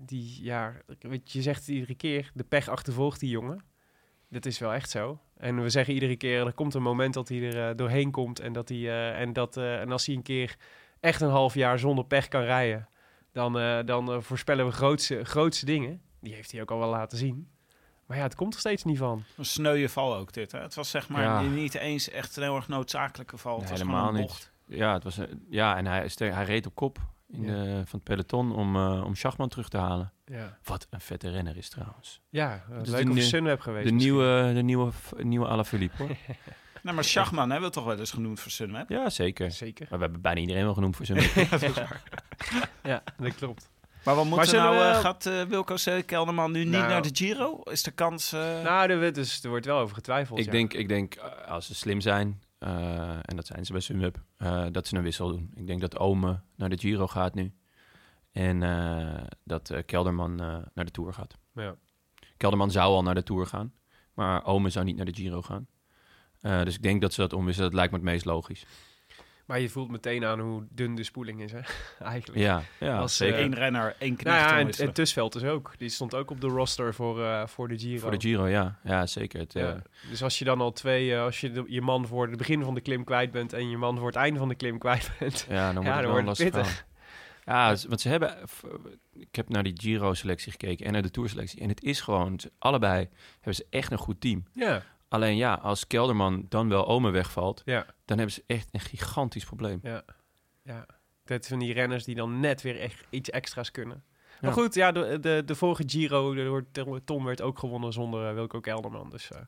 die, 0.00 0.42
ja, 0.42 0.74
weet 0.98 1.32
je, 1.32 1.38
je 1.38 1.44
zegt 1.44 1.68
iedere 1.68 1.94
keer, 1.94 2.30
de 2.34 2.44
pech 2.44 2.68
achtervolgt 2.68 3.20
die 3.20 3.30
jongen. 3.30 3.64
Dat 4.28 4.46
is 4.46 4.58
wel 4.58 4.72
echt 4.72 4.90
zo. 4.90 5.20
En 5.36 5.62
we 5.62 5.68
zeggen 5.68 5.94
iedere 5.94 6.16
keer, 6.16 6.46
er 6.46 6.52
komt 6.52 6.74
een 6.74 6.82
moment 6.82 7.14
dat 7.14 7.28
hij 7.28 7.52
er 7.52 7.76
doorheen 7.76 8.10
komt 8.10 8.40
en 8.40 8.52
dat 8.52 8.68
hij, 8.68 9.12
en 9.14 9.32
dat, 9.32 9.56
en 9.56 9.92
als 9.92 10.06
hij 10.06 10.14
een 10.14 10.22
keer 10.22 10.56
echt 11.00 11.20
een 11.20 11.28
half 11.28 11.54
jaar 11.54 11.78
zonder 11.78 12.04
pech 12.04 12.28
kan 12.28 12.42
rijden, 12.42 12.88
dan, 13.32 13.52
dan 13.86 14.22
voorspellen 14.22 14.66
we 14.66 14.72
grootste, 14.72 15.24
grootste 15.24 15.64
dingen. 15.64 16.00
Die 16.20 16.34
heeft 16.34 16.52
hij 16.52 16.60
ook 16.60 16.70
al 16.70 16.78
wel 16.78 16.90
laten 16.90 17.18
zien. 17.18 17.48
Maar 18.06 18.16
ja, 18.16 18.22
het 18.22 18.34
komt 18.34 18.54
er 18.54 18.60
steeds 18.60 18.84
niet 18.84 18.98
van. 18.98 19.24
Een 19.36 19.44
sneuwe 19.44 19.88
val 19.88 20.16
ook 20.16 20.32
dit. 20.32 20.52
Hè? 20.52 20.58
Het 20.60 20.74
was 20.74 20.90
zeg 20.90 21.08
maar 21.08 21.22
Ja. 21.22 21.40
niet 21.40 21.74
eens 21.74 22.10
echt 22.10 22.36
een 22.36 22.42
heel 22.42 22.56
erg 22.56 22.68
noodzakelijke 22.68 23.36
val. 23.36 23.52
Nee, 23.52 23.60
het 23.60 23.70
was 23.70 23.78
helemaal 23.80 24.12
niet. 24.12 24.52
Ja, 24.66 24.92
het 24.92 25.04
was, 25.04 25.16
een- 25.16 25.46
ja 25.50 25.76
en 25.76 25.86
hij, 25.86 26.10
hij 26.18 26.44
reed 26.44 26.66
op 26.66 26.74
kop 26.74 26.98
in 27.28 27.42
Ja. 27.42 27.52
de, 27.52 27.70
van 27.74 27.84
het 27.98 28.02
peloton 28.02 28.54
om, 28.54 28.76
eh 28.76 29.04
om 29.04 29.14
Schachman 29.14 29.48
terug 29.48 29.68
te 29.68 29.76
halen. 29.78 30.12
Ja, 30.24 30.58
Wat 30.64 30.86
een 30.90 31.00
vette 31.00 31.30
renner 31.30 31.56
is 31.56 31.68
trouwens. 31.68 32.20
ja 32.28 32.64
uh, 32.70 32.78
Dus 32.78 32.88
leuk 32.88 33.10
of 33.10 33.18
Sunweb 33.20 33.60
geweest. 33.60 33.86
De 33.86 33.92
misschien. 33.92 34.12
nieuwe, 34.14 34.52
de 34.54 34.62
nieuwe, 34.62 34.92
nieuwe 35.16 35.46
Alaphilippe 35.46 36.02
hoor. 36.02 36.16
Nou, 36.82 36.96
maar 36.96 37.04
Schachman 37.04 37.50
hebben 37.50 37.68
we 37.68 37.74
toch 37.74 37.84
wel 37.84 37.98
eens 37.98 38.10
genoemd 38.10 38.40
voor 38.40 38.50
Sunweb. 38.50 38.88
Ja, 38.88 39.10
zeker. 39.10 39.50
Zeker. 39.50 39.86
Maar 39.90 39.98
we 39.98 40.04
hebben 40.04 40.22
bijna 40.22 40.40
iedereen 40.40 40.64
wel 40.64 40.74
genoemd 40.74 40.96
voor 40.96 41.06
zijn 41.10 41.18
Ja, 42.82 43.02
dat 43.18 43.34
klopt. 43.34 43.70
Maar 44.04 44.14
wat 44.14 44.24
moet 44.24 44.38
er 44.38 44.46
zullen 44.46 44.64
nou? 44.64 44.76
we- 44.76 44.82
eh, 44.90 44.98
gaat 45.00 45.26
eh, 45.26 45.42
Wilco 45.42 45.74
C. 45.74 46.02
Kelderman 46.06 46.52
nu 46.52 46.58
niet 46.62 46.72
Nou. 46.72 46.88
naar 46.88 47.02
de 47.02 47.10
Giro? 47.12 47.60
Is 47.62 47.82
de 47.82 47.90
kans... 47.90 48.32
eh, 48.32 48.40
Nou, 48.62 48.90
er, 48.90 48.98
wordt- 48.98 49.14
dus, 49.14 49.42
er 49.44 49.48
wordt 49.48 49.66
wel 49.66 49.78
over 49.78 49.94
getwijfeld. 49.94 50.38
Ik 50.38 50.44
ja. 50.44 50.50
denk, 50.50 50.72
ik 50.72 50.88
denk 50.88 51.16
als 51.48 51.66
ze 51.66 51.74
slim 51.74 52.00
zijn, 52.00 52.42
eh, 52.58 53.08
en 53.22 53.36
dat 53.36 53.46
zijn 53.46 53.64
ze 53.64 53.72
bij 53.72 53.80
Sunweb, 53.80 54.16
eh, 54.36 54.66
dat 54.72 54.86
ze 54.86 54.96
een 54.96 55.02
wissel 55.02 55.28
doen. 55.28 55.50
Ik 55.54 55.66
denk 55.66 55.80
dat 55.80 55.98
Ome 55.98 56.40
naar 56.56 56.68
de 56.68 56.78
Giro 56.78 57.06
gaat 57.06 57.34
nu. 57.34 57.52
En 58.32 58.62
eh, 58.62 59.24
dat 59.44 59.70
eh, 59.70 59.78
Kelderman 59.86 60.40
eh, 60.40 60.56
naar 60.74 60.84
de 60.84 60.90
Tour 60.90 61.12
gaat. 61.12 61.36
Ja. 61.54 61.74
Kelderman 62.36 62.70
zou 62.70 62.92
al 62.94 63.02
naar 63.02 63.14
de 63.14 63.22
Tour 63.22 63.46
gaan, 63.46 63.72
maar 64.14 64.44
Ome 64.44 64.70
zou 64.70 64.84
niet 64.84 64.96
naar 64.96 65.04
de 65.06 65.14
Giro 65.14 65.42
gaan. 65.42 65.66
Eh, 66.40 66.62
dus 66.64 66.74
ik 66.74 66.82
denk 66.82 67.00
dat 67.00 67.12
ze 67.12 67.20
dat 67.20 67.32
omwisselen. 67.32 67.68
Dat 67.70 67.78
lijkt 67.78 67.92
me 67.92 67.98
het 67.98 68.08
meest 68.08 68.24
logisch. 68.24 68.64
Maar 69.46 69.60
je 69.60 69.68
voelt 69.68 69.90
meteen 69.90 70.24
aan 70.24 70.40
hoe 70.40 70.66
dun 70.70 70.94
de 70.94 71.02
spoeling 71.02 71.40
is, 71.42 71.52
hè? 71.52 71.60
Eigenlijk. 72.12 72.40
Ja, 72.40 72.62
ja 72.80 72.98
Als, 72.98 73.16
zeker. 73.16 73.34
eh, 73.36 73.40
één 73.42 73.54
renner, 73.54 73.96
één 73.98 74.16
knecht 74.16 74.38
Nou 74.38 74.52
ja, 74.52 74.58
en, 74.58 74.86
en 74.86 74.92
Tussveld 74.92 75.32
dus 75.32 75.42
ook. 75.44 75.72
Die 75.78 75.88
stond 75.88 76.14
ook 76.14 76.30
op 76.30 76.40
de 76.40 76.46
roster 76.46 76.94
voor, 76.94 77.24
eh, 77.24 77.46
voor 77.46 77.68
de 77.68 77.78
Giro. 77.78 77.98
Voor 78.00 78.10
de 78.10 78.20
Giro, 78.20 78.48
ja. 78.48 78.78
Ja, 78.84 79.06
zeker. 79.06 79.40
Het, 79.40 79.52
Ja. 79.52 79.72
eh, 79.74 79.80
Dus 80.10 80.22
als 80.22 80.38
je 80.38 80.44
dan 80.44 80.60
al 80.60 80.72
twee, 80.72 81.16
als 81.18 81.40
je 81.40 81.50
de- 81.50 81.64
je 81.66 81.80
man 81.80 82.06
voor 82.06 82.28
het 82.28 82.36
begin 82.38 82.62
van 82.62 82.74
de 82.74 82.80
klim 82.80 83.04
kwijt 83.04 83.30
bent 83.30 83.52
en 83.52 83.70
je 83.70 83.76
man 83.76 83.96
voor 83.98 84.06
het 84.06 84.16
einde 84.16 84.38
van 84.38 84.48
de 84.48 84.54
klim 84.54 84.78
kwijt 84.78 85.10
bent. 85.18 85.46
Ja, 85.48 85.64
dan 85.72 85.74
wordt 85.74 85.88
Ja, 85.88 85.94
het 85.94 86.02
dan 86.02 86.10
wordt 86.12 86.26
lastig 86.26 86.46
het 86.46 86.54
verhaal. 86.66 86.82
Ja, 87.46 87.76
want 87.88 88.00
ze 88.00 88.08
hebben... 88.08 88.38
Ik 89.12 89.34
heb 89.34 89.48
naar 89.48 89.62
die 89.62 89.80
Giro-selectie 89.80 90.52
gekeken 90.52 90.86
en 90.86 90.92
naar 90.92 91.02
de 91.02 91.10
Tour-selectie. 91.10 91.60
En 91.60 91.68
het 91.68 91.82
is 91.82 92.00
gewoon... 92.00 92.38
Allebei 92.58 93.08
hebben 93.34 93.54
ze 93.54 93.66
echt 93.70 93.92
een 93.92 93.98
goed 93.98 94.20
team. 94.20 94.44
Ja, 94.52 94.82
Alleen 95.14 95.36
ja, 95.36 95.54
als 95.54 95.86
Kelderman 95.86 96.46
dan 96.48 96.68
wel 96.68 96.86
Ome 96.86 97.10
wegvalt... 97.10 97.62
ja, 97.64 97.86
dan 98.04 98.16
hebben 98.16 98.34
ze 98.34 98.44
echt 98.46 98.68
een 98.72 98.80
gigantisch 98.80 99.44
probleem. 99.44 99.80
ja. 99.82 100.02
ja. 100.62 100.86
Dat 101.24 101.46
van 101.46 101.58
die 101.58 101.72
renners 101.72 102.04
die 102.04 102.14
dan 102.14 102.40
net 102.40 102.62
weer 102.62 102.80
echt 102.80 103.06
iets 103.10 103.30
extra's 103.30 103.70
kunnen. 103.70 104.04
Ja. 104.06 104.36
Maar 104.40 104.52
goed, 104.52 104.74
ja, 104.74 104.92
de, 104.92 105.20
de, 105.20 105.42
de 105.44 105.54
vorige 105.54 105.82
Giro, 105.86 106.34
de, 106.34 106.64
de, 106.72 107.02
Tom 107.04 107.24
werd 107.24 107.42
ook 107.42 107.58
gewonnen 107.58 107.92
zonder 107.92 108.28
eh, 108.28 108.34
Wilco 108.34 108.60
Kelderman. 108.60 109.10
Dus 109.10 109.30
eh, 109.30 109.40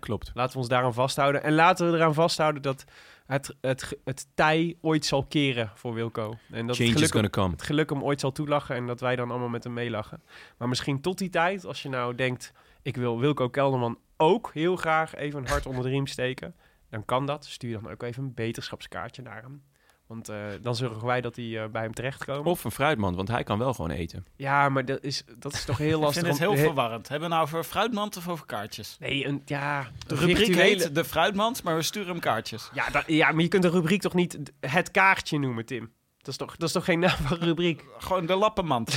Klopt. 0.00 0.30
laten 0.34 0.52
we 0.52 0.58
ons 0.58 0.68
daaraan 0.68 0.94
vasthouden. 0.94 1.42
En 1.42 1.54
laten 1.54 1.90
we 1.90 1.96
eraan 1.96 2.14
vasthouden 2.14 2.62
dat 2.62 2.84
het, 3.26 3.54
het, 3.60 3.98
het 4.04 4.26
tij 4.34 4.76
ooit 4.80 5.04
zal 5.04 5.24
keren 5.24 5.70
voor 5.74 5.94
Wilco. 5.94 6.34
En 6.50 6.66
dat 6.66 6.76
het 6.76 6.86
Change 6.86 7.02
is 7.04 7.10
geluk, 7.10 7.32
come. 7.32 7.50
het 7.50 7.62
geluk 7.62 7.90
hem 7.90 8.02
ooit 8.02 8.20
zal 8.20 8.32
toelachen 8.32 8.76
en 8.76 8.86
dat 8.86 9.00
wij 9.00 9.16
dan 9.16 9.30
allemaal 9.30 9.48
met 9.48 9.64
hem 9.64 9.72
meelachen. 9.72 10.22
Maar 10.56 10.68
misschien 10.68 11.00
tot 11.00 11.18
die 11.18 11.30
tijd, 11.30 11.64
als 11.64 11.82
je 11.82 11.88
nou 11.88 12.14
denkt... 12.14 12.52
ik 12.82 12.96
wil 12.96 13.18
Wilco 13.18 13.48
Kelderman 13.48 13.98
ook 14.16 14.50
heel 14.54 14.76
graag 14.76 15.14
even 15.14 15.40
een 15.40 15.48
hart 15.48 15.66
onder 15.66 15.82
de 15.82 15.88
riem 15.88 16.06
steken... 16.06 16.54
dan 16.90 17.04
kan 17.04 17.26
dat. 17.26 17.44
Stuur 17.46 17.80
dan 17.80 17.90
ook 17.92 18.02
even 18.02 18.22
een 18.22 18.34
beterschapskaartje 18.34 19.22
naar 19.22 19.42
hem. 19.42 19.62
Want 20.06 20.28
eh, 20.28 20.36
dan 20.62 20.74
zorgen 20.76 21.06
wij 21.06 21.20
dat 21.20 21.36
hij 21.36 21.62
eh, 21.62 21.68
bij 21.68 21.82
hem 21.82 21.94
terechtkomen. 21.94 22.44
Of 22.50 22.64
een 22.64 22.70
fruitmand, 22.70 23.16
want 23.16 23.28
hij 23.28 23.42
kan 23.42 23.58
wel 23.58 23.74
gewoon 23.74 23.90
eten. 23.90 24.26
Ja, 24.36 24.68
maar 24.68 24.84
dat 24.84 25.02
is, 25.04 25.24
dat 25.38 25.52
is 25.52 25.64
toch 25.64 25.78
heel 25.78 25.96
Ik 25.98 26.04
lastig. 26.04 26.22
vind 26.24 26.38
het 26.38 26.48
heel 26.48 26.56
he- 26.58 26.64
verwarrend. 26.64 27.08
Hebben 27.08 27.28
we 27.28 27.34
nou 27.34 27.46
over 27.46 27.64
fruitmand 27.64 28.16
of 28.16 28.28
over 28.28 28.46
kaartjes? 28.46 28.96
Nee, 29.00 29.26
een, 29.26 29.42
ja... 29.44 29.90
De 30.06 30.14
rubriek 30.14 30.54
heet 30.54 30.94
de 30.94 31.04
fruitmand, 31.04 31.62
maar 31.62 31.76
we 31.76 31.82
sturen 31.82 32.08
hem 32.08 32.20
kaartjes. 32.20 32.70
Ja, 32.72 33.04
ja, 33.06 33.32
maar 33.32 33.42
je 33.42 33.48
kunt 33.48 33.62
de 33.62 33.70
rubriek 33.70 34.00
toch 34.00 34.14
niet 34.14 34.38
het 34.60 34.90
kaartje 34.90 35.38
noemen, 35.38 35.66
Tim? 35.66 35.92
Dat 36.26 36.34
is 36.34 36.36
toch, 36.46 36.56
dat 36.56 36.68
is 36.68 36.72
toch 36.74 36.84
geen 36.84 36.98
naam 36.98 37.16
van 37.16 37.36
rubriek? 37.38 37.84
Gewoon 37.98 38.26
de 38.26 38.34
lappenmand. 38.44 38.90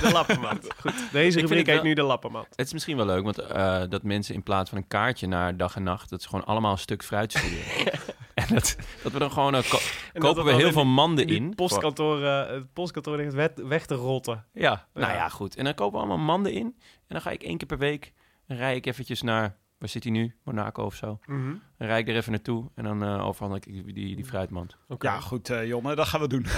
De 0.00 0.10
lappenmand. 0.12 0.66
Goed, 0.80 0.94
deze 1.12 1.40
rubriek 1.40 1.66
wel- 1.66 1.74
heet 1.74 1.84
nu 1.84 1.94
de 1.94 2.02
lappenmand. 2.02 2.46
Het 2.56 2.66
is 2.66 2.72
misschien 2.72 2.96
wel 2.96 3.06
leuk, 3.06 3.24
want 3.24 3.38
eh, 3.38 3.82
dat 3.88 4.02
mensen 4.02 4.34
in 4.34 4.42
plaats 4.42 4.68
van 4.68 4.78
een 4.78 4.86
kaartje 4.86 5.26
naar 5.26 5.56
dag 5.56 5.76
en 5.76 5.82
nacht... 5.82 6.10
dat 6.10 6.22
ze 6.22 6.28
gewoon 6.28 6.44
allemaal 6.44 6.72
een 6.72 6.78
stuk 6.78 7.02
fruit 7.04 7.32
sturen. 7.32 7.92
en 8.34 8.46
dat, 8.48 8.76
dat 9.02 9.12
we 9.12 9.18
dan 9.18 9.32
gewoon... 9.32 9.52
ko- 9.52 9.60
dat 9.60 10.22
kopen 10.22 10.44
we 10.44 10.52
heel 10.52 10.66
in 10.66 10.72
veel 10.72 10.84
manden 10.84 11.26
in. 11.26 11.54
postkantoor, 11.54 12.22
eh, 12.24 12.46
het 12.50 12.72
postkantoor 12.72 13.16
ligt 13.16 13.34
weg, 13.34 13.50
weg 13.54 13.86
te 13.86 13.94
rotten. 13.94 14.44
Ja, 14.52 14.86
nou 14.94 15.06
Ja. 15.12 15.14
ja, 15.14 15.28
goed. 15.28 15.56
En 15.56 15.64
dan 15.64 15.74
kopen 15.74 16.00
we 16.00 16.06
allemaal 16.06 16.24
manden 16.26 16.52
in. 16.52 16.66
En 16.76 17.08
dan 17.08 17.20
ga 17.20 17.30
ik 17.30 17.42
één 17.42 17.56
keer 17.58 17.68
per 17.68 17.78
week... 17.78 18.12
rij 18.46 18.76
ik 18.76 18.86
eventjes 18.86 19.22
naar... 19.22 19.56
waar 19.82 19.90
zit 19.90 20.02
hij 20.02 20.12
nu? 20.12 20.34
Monaco 20.44 20.84
of 20.84 20.94
zo. 20.94 21.18
Mhm. 21.26 21.54
Dan 21.78 21.88
rijd 21.88 22.00
ik 22.00 22.08
er 22.08 22.16
even 22.16 22.32
naartoe 22.32 22.70
en 22.74 22.84
dan 22.84 23.02
eh 23.02 23.26
overhandel 23.26 23.58
ik 23.58 23.64
die, 23.64 23.92
die, 23.92 24.16
die 24.16 24.24
fruitmand. 24.24 24.76
Oké. 24.88 25.06
Ja, 25.06 25.20
goed, 25.20 25.50
eh, 25.50 25.66
Jonne, 25.66 25.94
dat 25.94 26.06
gaan 26.06 26.20
we 26.20 26.28
doen. 26.28 26.46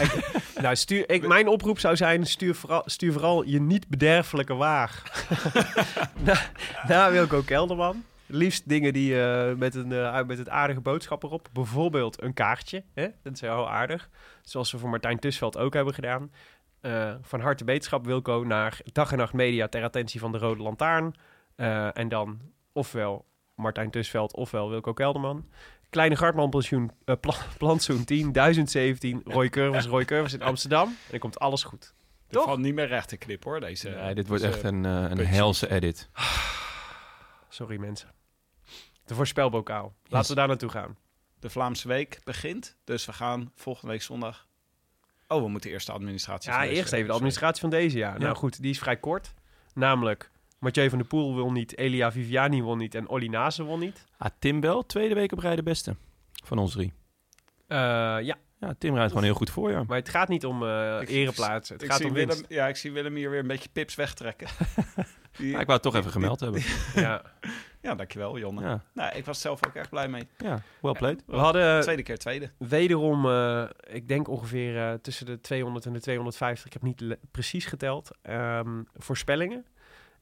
Nou, 0.63 0.77
stuur, 0.77 1.11
ik, 1.11 1.27
mijn 1.27 1.49
oproep 1.49 1.79
zou 1.79 1.97
zijn, 1.97 2.27
stuur 2.27 2.55
vooral, 2.55 2.83
stuur 2.87 3.13
vooral 3.13 3.45
je 3.45 3.61
niet 3.61 3.89
bederfelijke 3.89 4.55
waag. 4.55 5.03
naar, 6.25 6.51
naar 6.87 7.13
Wilco 7.13 7.43
Kelderman. 7.43 8.05
Liefst 8.27 8.69
dingen 8.69 8.93
die 8.93 9.23
eh, 9.23 9.55
met, 9.55 9.75
een, 9.75 9.93
eh, 9.93 10.25
met 10.25 10.39
het 10.39 10.49
aardige 10.49 10.81
boodschap 10.81 11.23
erop. 11.23 11.49
Bijvoorbeeld 11.53 12.23
een 12.23 12.35
kaartje. 12.35 12.85
Hè? 12.95 13.09
Dat 13.23 13.33
is 13.33 13.41
heel 13.41 13.71
aardig. 13.71 14.09
Zoals 14.43 14.73
we 14.73 14.79
voor 14.79 14.89
Martijn 14.89 15.19
Tusveld 15.19 15.59
ook 15.59 15.75
hebben 15.75 15.95
gedaan. 15.95 16.31
Eh, 16.85 17.15
van 17.23 17.41
harte 17.41 17.65
beterschap 17.65 18.05
Wilco 18.05 18.43
naar 18.47 18.81
Dag 18.93 19.13
en 19.13 19.19
Nacht 19.19 19.33
Media 19.33 19.69
ter 19.69 19.83
attentie 19.83 20.21
van 20.21 20.33
de 20.33 20.39
Rode 20.39 20.63
Lantaarn. 20.63 21.15
Eh, 21.57 21.99
en 21.99 22.09
dan 22.09 22.41
ofwel 22.75 23.25
Martijn 23.55 23.91
Tusveld 23.91 24.35
ofwel 24.35 24.71
Wilco 24.71 24.93
Kelderman. 24.93 25.49
Kleine 25.91 26.17
Gartman 26.17 26.51
pensioen, 26.51 26.91
eh, 27.05 27.15
pla- 27.21 27.47
plantsoen 27.59 28.05
10, 28.05 28.33
1017, 28.33 29.21
Roy 29.25 29.49
Curvers, 29.49 29.87
Roy 29.87 30.05
Curvers 30.05 30.33
in 30.33 30.43
Amsterdam. 30.43 30.89
En 30.89 30.95
dan 31.11 31.19
komt 31.19 31.39
alles 31.39 31.63
goed. 31.65 31.95
Het 32.29 32.43
valt 32.43 32.59
niet 32.59 32.75
meer 32.75 32.87
recht 32.87 33.09
te 33.09 33.17
knippen, 33.17 33.51
hoor, 33.51 33.61
deze. 33.61 33.89
Nee, 33.89 34.15
dit 34.15 34.29
wordt 34.29 34.43
deze- 34.43 34.55
echt 34.55 34.65
een, 34.65 34.85
eh, 34.85 34.93
een 35.11 35.27
helse 35.27 35.71
edit. 35.71 36.09
Sorry 37.49 37.77
mensen. 37.77 38.09
De 39.05 39.15
voorspelbokaal. 39.15 39.95
Laten 40.03 40.19
Yes. 40.19 40.29
we 40.29 40.35
daar 40.35 40.49
naartoe 40.49 40.69
gaan. 40.69 40.97
De 41.41 41.51
Vlaamse 41.51 41.89
week 41.89 42.21
begint, 42.25 42.77
dus 42.85 43.07
we 43.07 43.13
gaan 43.13 43.51
volgende 43.55 43.93
week 43.93 44.03
zondag... 44.03 44.47
Oh, 45.29 45.43
we 45.43 45.49
moeten 45.49 45.71
eerst 45.71 45.87
de 45.87 45.93
administratie 45.93 46.51
Ja, 46.53 46.65
eerst 46.67 46.93
even 46.93 47.07
de 47.07 47.13
administratie 47.13 47.61
van 47.61 47.71
deze 47.71 47.99
jaar. 47.99 48.19
Nou 48.19 48.37
goed, 48.37 48.61
die 48.63 48.71
is 48.71 48.79
vrij 48.79 48.97
kort. 48.97 49.35
Namelijk, 49.75 50.31
Mathieu 50.65 50.89
van 50.89 50.99
der 50.99 51.07
Poel 51.07 51.35
wil 51.35 51.53
niet, 51.53 51.79
Elia 51.79 52.13
Viviani 52.13 52.63
won 52.63 52.79
niet 52.79 52.95
en 52.95 53.09
Olly 53.09 53.27
Nase 53.27 53.63
won 53.65 53.81
niet. 53.81 54.05
Ah, 54.19 54.29
Tim 54.39 54.61
wel, 54.61 54.87
tweede 54.87 55.15
week 55.15 55.33
op 55.33 55.39
rij 55.39 55.57
de 55.57 55.63
beste 55.63 55.97
van 56.45 56.59
ons 56.59 56.73
drie. 56.73 56.93
Eh, 57.67 57.79
ja, 58.21 58.37
Ja, 58.59 58.75
Tim 58.79 58.95
rijdt 58.95 59.09
gewoon 59.09 59.25
heel 59.25 59.35
goed 59.35 59.51
voor, 59.51 59.71
ja. 59.71 59.85
maar 59.87 59.99
het 59.99 60.09
gaat 60.09 60.29
niet 60.29 60.45
om 60.47 60.63
eh 60.63 60.99
Ik- 61.01 61.09
ereplaatsen. 61.09 61.75
Het 61.75 61.85
Ik 61.85 61.91
gaat 61.91 62.05
om 62.05 62.13
Willem, 62.13 62.29
winst. 62.29 62.45
ja, 62.49 62.69
ik 62.69 62.77
zie 62.77 62.93
Willem 62.93 63.15
hier 63.15 63.31
weer 63.31 63.39
een 63.41 63.47
beetje 63.47 63.69
pips 63.73 63.95
wegtrekken. 63.95 64.47
Die- 65.39 65.49
ik 65.49 65.55
wou 65.55 65.73
het 65.73 65.83
toch 65.83 65.95
even 65.95 66.11
gemeld 66.11 66.41
hebben. 66.41 66.63
Ja. 66.95 67.23
Ja, 67.85 67.95
dankjewel, 67.95 68.39
Jonne. 68.39 68.61
Ja, 68.63 68.83
Nou, 68.95 69.17
ik 69.17 69.25
was 69.25 69.41
zelf 69.41 69.67
ook 69.67 69.75
erg 69.75 69.89
blij 69.89 70.09
mee. 70.09 70.29
ja 70.39 70.63
well 70.81 70.93
played. 70.93 71.23
We 71.27 71.37
hadden 71.37 71.81
Tweede 71.81 72.03
keer 72.03 72.19
tweede. 72.19 72.51
wederom, 72.59 73.27
eh, 73.31 73.65
ik 73.91 74.09
denk 74.09 74.29
ongeveer 74.29 74.77
eh, 74.79 74.93
tussen 74.95 75.27
de 75.27 75.41
200 75.41 75.87
en 75.87 75.93
de 75.93 76.01
250, 76.01 76.67
ik 76.67 76.73
heb 76.73 76.83
niet 76.83 77.17
precies 77.31 77.65
geteld, 77.67 78.11
ehm, 78.23 78.83
voorspellingen. 78.95 79.65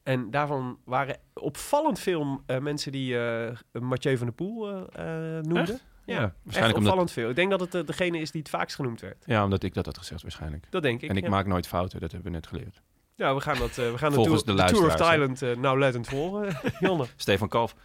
En 0.03 0.31
daarvan 0.31 0.77
waren 0.85 1.17
opvallend 1.33 1.99
veel 1.99 2.41
eh, 2.45 2.57
mensen 2.57 2.91
die 2.91 3.19
eh 3.19 3.51
Mathieu 3.71 4.17
van 4.17 4.25
der 4.25 4.35
Poel 4.35 4.69
eh, 4.69 5.05
noemden. 5.41 5.79
Ja, 6.05 6.19
waarschijnlijk 6.19 6.55
echt 6.55 6.63
omdat- 6.65 6.77
opvallend 6.83 7.11
veel. 7.11 7.29
Ik 7.29 7.35
denk 7.35 7.49
dat 7.57 7.73
het 7.73 7.87
degene 7.87 8.17
is 8.17 8.31
die 8.31 8.41
het 8.41 8.49
vaakst 8.49 8.75
genoemd 8.75 9.01
werd. 9.01 9.23
Ja, 9.25 9.43
omdat 9.43 9.63
ik 9.63 9.73
dat 9.73 9.85
had 9.85 9.97
gezegd 9.97 10.21
waarschijnlijk. 10.21 10.67
Dat 10.69 10.81
denk 10.81 11.01
ik. 11.01 11.09
En 11.09 11.17
ik 11.17 11.23
ja. 11.23 11.29
maak 11.29 11.45
nooit 11.45 11.67
fouten, 11.67 11.99
dat 11.99 12.11
hebben 12.11 12.31
we 12.31 12.37
net 12.37 12.47
geleerd. 12.47 12.81
Ja, 13.15 13.35
we 13.35 13.41
gaan, 13.41 13.57
dat, 13.57 13.75
we 13.75 13.93
gaan 13.97 14.09
de, 14.09 14.15
Volgens 14.15 14.43
tour, 14.43 14.57
de 14.57 14.63
de 14.65 14.71
Tour 14.71 14.87
of. 14.87 14.95
Thailand 14.95 15.41
eh 15.41 15.55
nauwlettend 15.55 16.07
volgen, 16.07 16.57
Jonne. 16.79 17.05
Stefan 17.15 17.47
Kalf. 17.47 17.75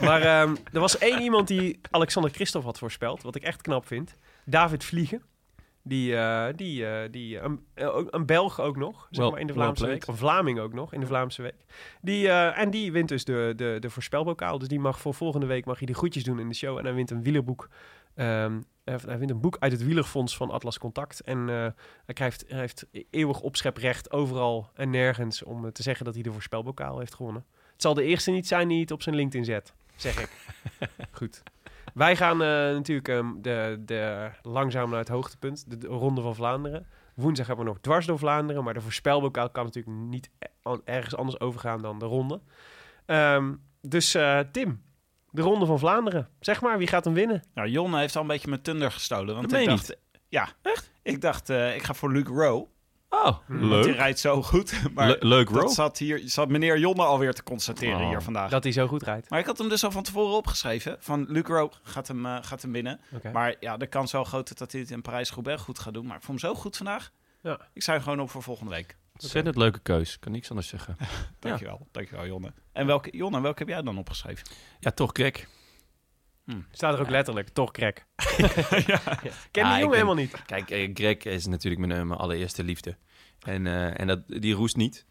Maar 0.00 0.22
ehm, 0.22 0.54
er 0.72 0.80
was 0.80 0.98
één 0.98 1.20
iemand 1.20 1.48
die 1.48 1.80
Alexander 1.90 2.30
Christophe 2.30 2.66
had 2.66 2.78
voorspeld, 2.78 3.22
wat 3.22 3.34
ik 3.34 3.42
echt 3.42 3.62
knap 3.62 3.86
vind. 3.86 4.16
David 4.44 4.84
Vliegen. 4.84 5.22
Die, 5.86 6.16
eh, 6.16 6.46
die, 6.56 6.86
eh, 6.86 7.10
die 7.10 7.38
een, 7.40 7.64
eh, 7.74 7.96
ook- 7.96 8.14
een 8.14 8.26
Belg 8.26 8.60
ook 8.60 8.76
nog, 8.76 9.06
zeg 9.10 9.24
maar 9.30 9.40
in 9.40 9.46
de 9.46 9.52
Vlaamse 9.52 9.86
week. 9.86 10.06
Een 10.06 10.16
Vlaming 10.16 10.58
ook 10.58 10.72
nog 10.72 10.92
in 10.92 11.00
de 11.00 11.06
Vlaamse 11.06 11.42
week. 11.42 11.64
Die, 12.00 12.28
en 12.30 12.70
die 12.70 12.92
wint 12.92 13.08
dus 13.08 13.24
de, 13.24 13.52
de, 13.56 13.76
de 13.80 13.90
voorspelbokaal. 13.90 14.58
Dus 14.58 14.68
die 14.68 14.80
mag 14.80 15.00
voor 15.00 15.14
volgende 15.14 15.46
week 15.46 15.64
mag 15.64 15.76
hij 15.78 15.86
die 15.86 15.94
groetjes 15.94 16.24
doen 16.24 16.38
in 16.40 16.48
de 16.48 16.54
show. 16.54 16.78
En 16.78 16.84
hij 16.84 16.94
wint 16.94 17.10
een 17.10 17.22
wielerboek. 17.22 17.68
ehm, 18.14 18.60
hij 18.84 19.18
wint 19.18 19.30
een 19.30 19.40
boek 19.40 19.56
uit 19.58 19.72
het 19.72 19.84
wielerfonds 19.84 20.36
van 20.36 20.50
Atlas 20.50 20.78
Contact. 20.78 21.20
En 21.20 21.48
hij, 22.04 22.14
krijgt, 22.14 22.44
hij 22.48 22.58
heeft 22.58 22.86
eeuwig 23.10 23.40
opscheprecht 23.40 24.12
overal 24.12 24.70
en 24.74 24.90
nergens 24.90 25.42
om 25.42 25.72
te 25.72 25.82
zeggen 25.82 26.04
dat 26.04 26.14
hij 26.14 26.22
de 26.22 26.32
voorspelbokaal 26.32 26.98
heeft 26.98 27.14
gewonnen. 27.14 27.44
Het 27.72 27.82
zal 27.82 27.94
de 27.94 28.02
eerste 28.04 28.30
niet 28.30 28.46
zijn 28.46 28.68
die 28.68 28.80
het 28.80 28.90
op 28.90 29.02
zijn 29.02 29.14
LinkedIn 29.14 29.44
zet, 29.44 29.72
zeg 29.96 30.20
ik. 30.22 30.30
Goed. 31.18 31.42
Wij 31.94 32.16
gaan 32.16 32.42
eh, 32.42 32.48
natuurlijk 32.48 33.08
ehm, 33.08 33.32
de, 33.36 33.82
de, 33.84 34.30
langzaam 34.42 34.90
naar 34.90 34.98
het 34.98 35.08
hoogtepunt, 35.08 35.70
de, 35.70 35.78
de 35.78 35.86
Ronde 35.86 36.20
van 36.20 36.34
Vlaanderen. 36.34 36.86
Woensdag 37.14 37.46
hebben 37.46 37.64
we 37.64 37.70
nog 37.70 37.80
dwars 37.80 38.06
door 38.06 38.18
Vlaanderen, 38.18 38.64
maar 38.64 38.74
de 38.74 38.80
voorspelbokaal 38.80 39.50
kan 39.50 39.64
natuurlijk 39.64 39.96
niet 39.96 40.30
e- 40.38 40.76
ergens 40.84 41.16
anders 41.16 41.40
overgaan 41.40 41.82
dan 41.82 41.98
de 41.98 42.04
ronde. 42.04 42.40
Ehm, 43.06 43.54
dus 43.80 44.14
eh, 44.14 44.40
Tim, 44.52 44.82
de 45.30 45.42
Ronde 45.42 45.66
van 45.66 45.78
Vlaanderen. 45.78 46.28
Zeg 46.40 46.60
maar, 46.60 46.78
wie 46.78 46.86
gaat 46.86 47.04
hem 47.04 47.14
winnen? 47.14 47.42
Nou, 47.54 47.68
Jon 47.68 47.96
heeft 47.96 48.16
al 48.16 48.22
een 48.22 48.28
beetje 48.28 48.48
mijn 48.48 48.62
tunder 48.62 48.92
gestolen. 48.92 49.34
Want 49.34 49.50
Dat 49.50 49.60
ik 49.60 49.66
meen 49.66 49.76
je 49.76 49.82
dacht, 49.82 49.96
ja, 50.28 50.48
echt? 50.62 50.92
Ik 51.02 51.20
dacht, 51.20 51.50
eh, 51.50 51.74
ik 51.74 51.82
ga 51.82 51.94
voor 51.94 52.12
Luke 52.12 52.32
Rowe. 52.32 52.66
Oh, 53.14 53.24
Want 53.24 53.60
die 53.60 53.68
leuk. 53.68 53.96
rijdt 53.96 54.18
zo 54.18 54.42
goed. 54.42 54.80
Maar 54.94 55.08
Le- 55.08 55.16
leuk, 55.20 55.52
dat 55.52 55.72
zat, 55.74 55.98
hier, 55.98 56.20
zat 56.24 56.48
meneer 56.48 56.78
Jonne 56.78 57.02
alweer 57.02 57.32
te 57.34 57.42
constateren 57.42 58.00
Oh. 58.00 58.08
hier 58.08 58.22
vandaag. 58.22 58.50
Dat 58.50 58.62
hij 58.62 58.72
zo 58.72 58.86
goed 58.86 59.02
rijdt. 59.02 59.30
Maar 59.30 59.38
ik 59.38 59.46
had 59.46 59.58
hem 59.58 59.68
dus 59.68 59.84
al 59.84 59.90
van 59.90 60.02
tevoren 60.02 60.36
opgeschreven. 60.36 60.96
Van 61.00 61.24
Luke 61.28 61.52
Rowe 61.52 61.72
gaat 61.82 62.08
hem, 62.08 62.26
eh, 62.26 62.36
gaat 62.40 62.62
hem 62.62 62.72
winnen. 62.72 63.00
Oké. 63.14 63.30
Maar 63.32 63.54
ja, 63.60 63.76
de 63.76 63.86
kans 63.86 64.06
is 64.06 64.12
wel 64.12 64.24
groot 64.24 64.58
dat 64.58 64.72
hij 64.72 64.80
het 64.80 64.90
in 64.90 65.02
Parijs-Roubaix 65.02 65.60
goed 65.62 65.78
gaat 65.78 65.94
doen. 65.94 66.06
Maar 66.06 66.16
ik 66.16 66.22
vond 66.22 66.40
hem 66.40 66.50
zo 66.50 66.56
goed 66.60 66.76
vandaag. 66.76 67.10
Ja. 67.42 67.58
Ik 67.72 67.82
hem 67.82 68.02
gewoon 68.02 68.20
op 68.20 68.30
voor 68.30 68.42
volgende 68.42 68.70
week. 68.70 68.96
Ontzettend 69.12 69.56
leuke 69.56 69.78
keus. 69.78 70.18
Kan 70.18 70.32
niks 70.32 70.48
anders 70.50 70.68
zeggen. 70.68 70.96
Dankjewel. 71.40 71.86
Dankjewel, 71.92 72.26
Jonne. 72.26 72.52
En 72.72 72.86
welke, 72.86 73.16
Jonne, 73.16 73.40
welke 73.40 73.58
heb 73.58 73.68
jij 73.68 73.82
dan 73.82 73.98
opgeschreven? 73.98 74.46
Ja, 74.80 74.90
toch 74.90 75.10
Greg. 75.12 75.46
Staat 76.70 76.94
er 76.94 77.00
ook 77.00 77.10
letterlijk, 77.10 77.48
toch. 77.48 77.70
Ja, 77.78 77.90
Ken 79.50 79.64
die 79.64 79.72
jongen 79.72 79.80
ben- 79.80 79.90
helemaal 79.92 80.14
niet. 80.14 80.42
Kijk, 80.46 80.70
eh, 80.70 80.90
Greg 80.94 81.16
is 81.16 81.46
natuurlijk 81.46 81.86
mijn, 81.86 82.00
eh, 82.00 82.06
mijn 82.06 82.20
allereerste 82.20 82.64
liefde. 82.64 82.96
En, 83.40 83.66
eh, 83.66 84.00
en 84.00 84.06
dat, 84.06 84.20
die 84.26 84.54
roest 84.54 84.76
niet. 84.76 85.06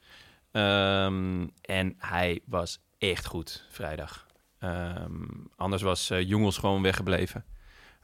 Ehm, 0.51 1.47
en 1.61 1.95
hij 1.97 2.39
was 2.45 2.79
echt 2.97 3.25
goed 3.25 3.65
vrijdag. 3.69 4.27
Ehm, 4.59 5.23
anders 5.55 5.81
was 5.81 6.09
eh 6.09 6.21
Jongels 6.27 6.57
gewoon 6.57 6.81
weggebleven. 6.81 7.45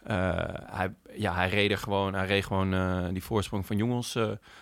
Hij, 0.03 0.95
ja, 1.15 1.34
hij 1.34 1.49
reed 1.49 1.71
er 1.71 1.77
gewoon, 1.77 2.13
hij 2.13 2.25
reed 2.25 2.45
gewoon 2.45 3.13
die 3.13 3.23
voorsprong 3.23 3.65
van 3.65 3.77
Jongels 3.77 4.17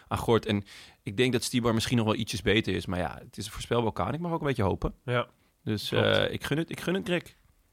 aan 0.07 0.17
Gort. 0.17 0.45
En 0.45 0.63
ik 1.03 1.17
denk 1.17 1.31
dat 1.31 1.43
Stibar 1.43 1.73
misschien 1.73 1.97
nog 1.97 2.05
wel 2.05 2.15
ietsjes 2.15 2.41
beter 2.41 2.75
is. 2.75 2.85
Maar 2.85 2.99
ja, 2.99 3.17
het 3.23 3.37
is 3.37 3.45
een 3.45 3.51
voorspelbaar 3.51 4.13
Ik 4.13 4.19
mag 4.19 4.31
ook 4.31 4.39
een 4.41 4.47
beetje 4.47 4.63
hopen. 4.63 4.93
Ja, 5.05 5.27
Dus 5.63 5.91
ik, 5.91 6.43
gun 6.43 6.57
het, 6.57 6.69
ik 6.69 6.79
gun 6.79 6.93
het 6.93 7.05
Greg. 7.07 7.23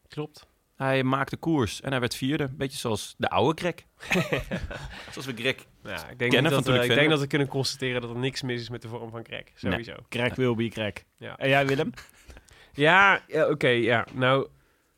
klopt. 0.09 0.47
Hij 0.77 1.03
maakte 1.03 1.37
koers 1.37 1.81
en 1.81 1.91
hij 1.91 2.01
werd 2.01 2.15
vierde. 2.15 2.49
Beetje 2.53 2.79
zoals 2.79 3.15
de 3.19 3.29
oude 3.31 3.61
Greg. 3.61 3.75
zoals 5.13 5.27
we 5.27 5.33
Greg 5.35 5.55
Ja, 5.83 6.09
ik 6.09 6.19
denk, 6.19 6.31
Kennen 6.31 6.53
dat, 6.53 6.53
van 6.53 6.63
toen 6.63 6.75
eh, 6.81 6.85
ik 6.85 6.91
ik 6.91 6.97
denk 6.97 7.11
dat 7.11 7.21
we 7.21 7.27
kunnen 7.27 7.49
constateren 7.49 8.01
dat 8.01 8.11
er 8.11 8.17
niks 8.19 8.43
mis 8.43 8.61
is 8.61 8.69
met 8.69 8.83
de 8.83 8.89
vorm 8.89 9.11
van 9.11 9.23
krek. 9.23 9.53
Sowieso. 9.55 9.95
Crack 10.09 10.35
will 10.35 10.55
be 10.55 10.69
crack. 10.69 11.05
Ja. 11.19 11.37
En 11.37 11.49
jij, 11.49 11.67
Willem? 11.67 11.91
Ja, 12.77 13.21
ja, 13.27 13.49
oké, 13.49 13.69
ja. 13.69 14.07
Nou, 14.13 14.47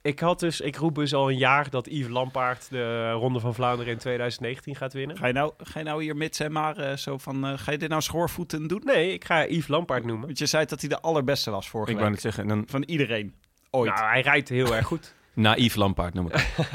ik 0.03 0.19
had 0.21 0.41
dus, 0.41 0.61
ik 0.61 0.77
roep 0.77 0.95
dus 0.95 1.15
al 1.15 1.31
een 1.31 1.37
jaar 1.37 1.71
dat 1.71 1.87
Yves 1.87 2.09
Lampaard 2.11 2.71
de 2.71 3.11
Ronde 3.11 3.41
van 3.41 3.55
Vlaanderen 3.55 3.93
in 3.93 3.99
2019 3.99 4.77
gaat 4.77 4.93
winnen. 4.93 5.17
Ga 5.17 5.27
je 5.27 5.33
nou, 5.33 5.53
ga 5.59 5.79
je 5.79 5.85
nou 5.85 6.03
hier 6.03 6.17
mits 6.17 6.41
en 6.41 6.53
maar 6.53 6.77
eh, 6.77 6.97
zo 6.97 7.19
van... 7.19 7.47
eh, 7.47 7.59
ga 7.59 7.73
je 7.73 7.79
dit 7.79 7.89
nou 7.89 8.03
schoorvoeten 8.03 8.67
doen? 8.67 8.83
Nee, 8.85 9.13
ik 9.13 9.25
ga 9.25 9.47
Yves 9.47 9.69
Lampaard 9.69 10.05
noemen. 10.05 10.27
Want 10.27 10.39
je 10.39 10.47
zei 10.47 10.65
dat 10.65 10.81
hij 10.81 10.89
de 10.89 11.01
allerbeste 11.01 11.51
was 11.51 11.69
vorige 11.69 11.91
Ik 11.91 11.97
wou 11.97 12.11
week. 12.11 12.23
net 12.23 12.35
zeggen, 12.35 12.49
dan 12.49 12.65
Van 12.69 12.83
iedereen. 12.83 13.35
Ooit. 13.71 13.95
Nou, 13.95 14.09
hij 14.09 14.21
rijdt 14.21 14.49
heel 14.49 14.75
erg 14.77 14.87
goed. 14.87 15.15
naïef 15.37 15.75
Lampaard 15.75 16.15
noem 16.15 16.27
ik 16.27 16.33
hem. 16.37 16.67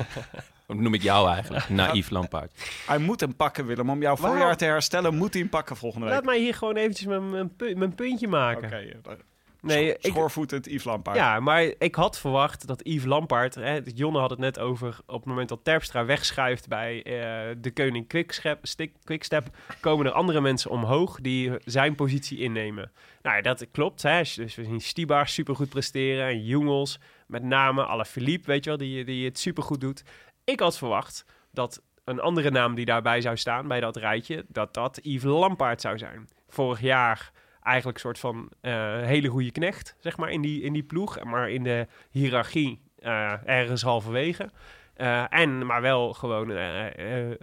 Noem 0.81 0.93
ik 0.93 1.01
jou 1.01 1.29
eigenlijk, 1.29 1.69
naïef 1.69 2.09
Lampaard. 2.09 2.63
Hij 2.87 2.97
moet 2.97 3.19
hem 3.19 3.35
pakken, 3.35 3.65
Willem. 3.65 3.89
Om 3.89 4.01
jouw 4.01 4.15
Waarom? 4.15 4.37
voorjaar 4.37 4.57
te 4.57 4.65
herstellen, 4.65 5.15
moet 5.15 5.31
hij 5.33 5.41
hem 5.41 5.49
pakken 5.49 5.75
volgende 5.75 6.05
week. 6.05 6.15
Laat 6.15 6.23
mij 6.25 6.39
hier 6.39 6.53
gewoon 6.53 6.75
eventjes 6.75 7.07
mijn, 7.07 7.29
mijn, 7.29 7.55
pu- 7.55 7.75
mijn 7.75 7.95
puntje 7.95 8.27
maken. 8.27 8.65
Oké, 8.65 8.75
eh, 8.77 9.13
Nee, 9.61 9.95
schoorvoetend 9.99 10.65
Yves 10.65 10.83
Lampaard. 10.83 11.17
Ja, 11.17 11.39
maar 11.39 11.63
ik 11.77 11.95
had 11.95 12.19
verwacht 12.19 12.67
dat 12.67 12.79
Yves 12.83 13.05
Lampaard... 13.05 13.55
Hè, 13.55 13.79
Jonne 13.95 14.19
had 14.19 14.29
het 14.29 14.39
net 14.39 14.59
over... 14.59 14.99
op 15.05 15.15
het 15.15 15.25
moment 15.25 15.49
dat 15.49 15.59
Terpstra 15.63 16.05
wegschuift 16.05 16.67
bij 16.67 17.03
eh, 17.03 17.55
de 17.57 17.71
koning 17.73 18.07
Quickstep, 18.07 18.59
Stick- 18.67 18.95
Quickstep... 19.03 19.49
komen 19.79 20.05
er 20.05 20.11
andere 20.11 20.41
mensen 20.41 20.71
omhoog 20.71 21.19
die 21.21 21.51
zijn 21.65 21.95
positie 21.95 22.37
innemen. 22.39 22.91
Nou, 23.21 23.35
ja, 23.35 23.41
dat 23.41 23.65
klopt. 23.71 24.01
Hè. 24.01 24.17
Dus 24.19 24.35
we 24.55 24.63
zien 24.63 24.81
Stibar 24.81 25.27
supergoed 25.27 25.69
presteren. 25.69 26.25
En 26.27 26.43
Jongels, 26.45 26.99
met 27.31 27.43
name 27.43 27.85
Alaphilippe, 27.85 28.47
weet 28.47 28.63
je 28.63 28.69
wel... 28.69 28.79
Die, 28.79 29.03
die 29.03 29.25
het 29.25 29.39
supergoed 29.39 29.81
doet. 29.81 30.03
Ik 30.43 30.59
had 30.59 30.77
verwacht 30.77 31.25
dat 31.51 31.81
een 32.03 32.19
andere 32.19 32.51
naam 32.51 32.75
die 32.75 32.85
daarbij 32.85 33.21
zou 33.21 33.37
staan... 33.37 33.67
bij 33.67 33.79
dat 33.79 33.95
rijtje, 33.95 34.45
dat 34.47 34.73
dat 34.73 34.99
Yves 35.01 35.23
Lampaard 35.23 35.81
zou 35.81 35.97
zijn. 35.97 36.29
Vorig 36.47 36.81
jaar 36.81 37.31
eigenlijk 37.61 37.97
een 37.97 38.03
soort 38.03 38.19
van 38.19 38.49
eh, 38.61 39.01
hele 39.01 39.27
goede 39.27 39.51
knecht, 39.51 39.95
zeg 39.99 40.17
maar, 40.17 40.29
in 40.29 40.41
die, 40.41 40.61
in 40.61 40.73
die 40.73 40.83
ploeg. 40.83 41.23
Maar 41.23 41.49
in 41.49 41.63
de 41.63 41.87
hiërarchie 42.09 42.81
eh, 42.99 43.47
ergens 43.47 43.81
halverwege. 43.81 44.49
Eh, 44.93 45.23
en, 45.29 45.65
maar 45.65 45.81
wel 45.81 46.13
gewoon 46.13 46.49
een 46.49 47.39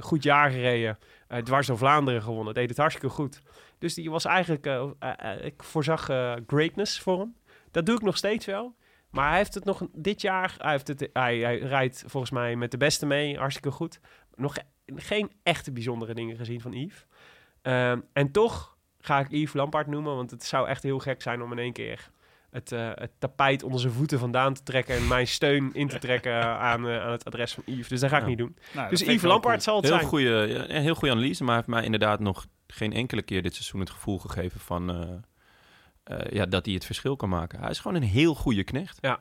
goed 0.00 0.22
jaar 0.22 0.50
gereden. 0.50 0.98
dwars 1.44 1.66
door 1.66 1.78
Vlaanderen 1.78 2.22
gewonnen. 2.22 2.54
Deed 2.54 2.68
het 2.68 2.78
hartstikke 2.78 3.14
goed. 3.14 3.42
Dus 3.78 3.94
die 3.94 4.10
was 4.10 4.24
eigenlijk... 4.24 4.66
ik 5.42 5.62
voorzag 5.62 6.04
greatness 6.46 7.00
voor 7.00 7.18
hem. 7.18 7.36
Dat 7.70 7.86
doe 7.86 7.96
ik 7.96 8.02
nog 8.02 8.16
steeds 8.16 8.46
wel. 8.46 8.74
Maar 9.10 9.28
hij 9.28 9.36
heeft 9.36 9.54
het 9.54 9.64
nog 9.64 9.82
dit 9.92 10.20
jaar... 10.20 10.54
Hij, 10.58 10.70
heeft 10.70 10.88
het, 10.88 11.08
hij, 11.12 11.38
hij 11.38 11.58
rijdt 11.58 12.04
volgens 12.06 12.32
mij 12.32 12.56
met 12.56 12.70
de 12.70 12.76
beste 12.76 13.06
mee. 13.06 13.36
Hartstikke 13.38 13.70
goed. 13.70 14.00
Nog 14.34 14.56
geen 14.94 15.30
echte 15.42 15.72
bijzondere 15.72 16.14
dingen 16.14 16.36
gezien 16.36 16.60
van 16.60 16.72
Yves. 16.72 17.06
Ehm, 17.62 18.00
en 18.12 18.30
toch 18.32 18.76
ga 19.00 19.18
ik 19.20 19.30
Yves 19.30 19.52
Lampaard 19.52 19.86
noemen, 19.86 20.14
want 20.16 20.30
het 20.30 20.44
zou 20.44 20.68
echt 20.68 20.82
heel 20.82 20.98
gek 20.98 21.22
zijn 21.22 21.42
om 21.42 21.52
in 21.52 21.58
één 21.58 21.72
keer 21.72 22.10
het, 22.50 22.72
eh, 22.72 22.90
het 22.94 23.10
tapijt 23.18 23.62
onder 23.62 23.80
zijn 23.80 23.92
voeten 23.92 24.18
vandaan 24.18 24.54
te 24.54 24.62
trekken 24.62 24.96
en 24.96 25.06
mijn 25.06 25.26
steun 25.26 25.70
in 25.74 25.88
te 25.88 25.98
trekken 25.98 26.44
aan, 26.70 26.88
eh, 26.88 27.02
aan 27.04 27.10
het 27.12 27.24
adres 27.24 27.52
van 27.54 27.62
Yves. 27.66 27.88
Dus 27.88 28.00
dat 28.00 28.10
ga 28.10 28.16
ik 28.16 28.22
Ja. 28.22 28.28
niet 28.28 28.38
doen. 28.38 28.56
Nou, 28.74 28.88
Dus 28.90 29.00
Yves 29.00 29.22
Lampaard 29.22 29.62
zal 29.62 29.76
het 29.76 29.84
Heel 29.84 29.94
zijn. 29.94 30.06
goede, 30.08 30.66
ja, 30.68 30.80
heel 30.80 30.94
goede 30.94 31.14
analyse, 31.14 31.42
maar 31.44 31.52
hij 31.54 31.62
heeft 31.66 31.74
mij 31.76 31.84
inderdaad 31.84 32.20
nog 32.20 32.46
geen 32.66 32.92
enkele 32.92 33.22
keer 33.22 33.42
dit 33.42 33.54
seizoen 33.54 33.80
het 33.80 33.90
gevoel 33.90 34.18
gegeven 34.18 34.60
van 34.60 34.90
eh, 34.90 35.08
eh, 36.08 36.32
ja, 36.32 36.46
dat 36.46 36.64
hij 36.64 36.74
het 36.74 36.84
verschil 36.84 37.16
kan 37.16 37.28
maken. 37.28 37.60
Hij 37.60 37.70
is 37.70 37.78
gewoon 37.78 37.96
een 37.96 38.08
heel 38.08 38.34
goede 38.34 38.64
knecht. 38.64 38.98
Ja. 39.00 39.20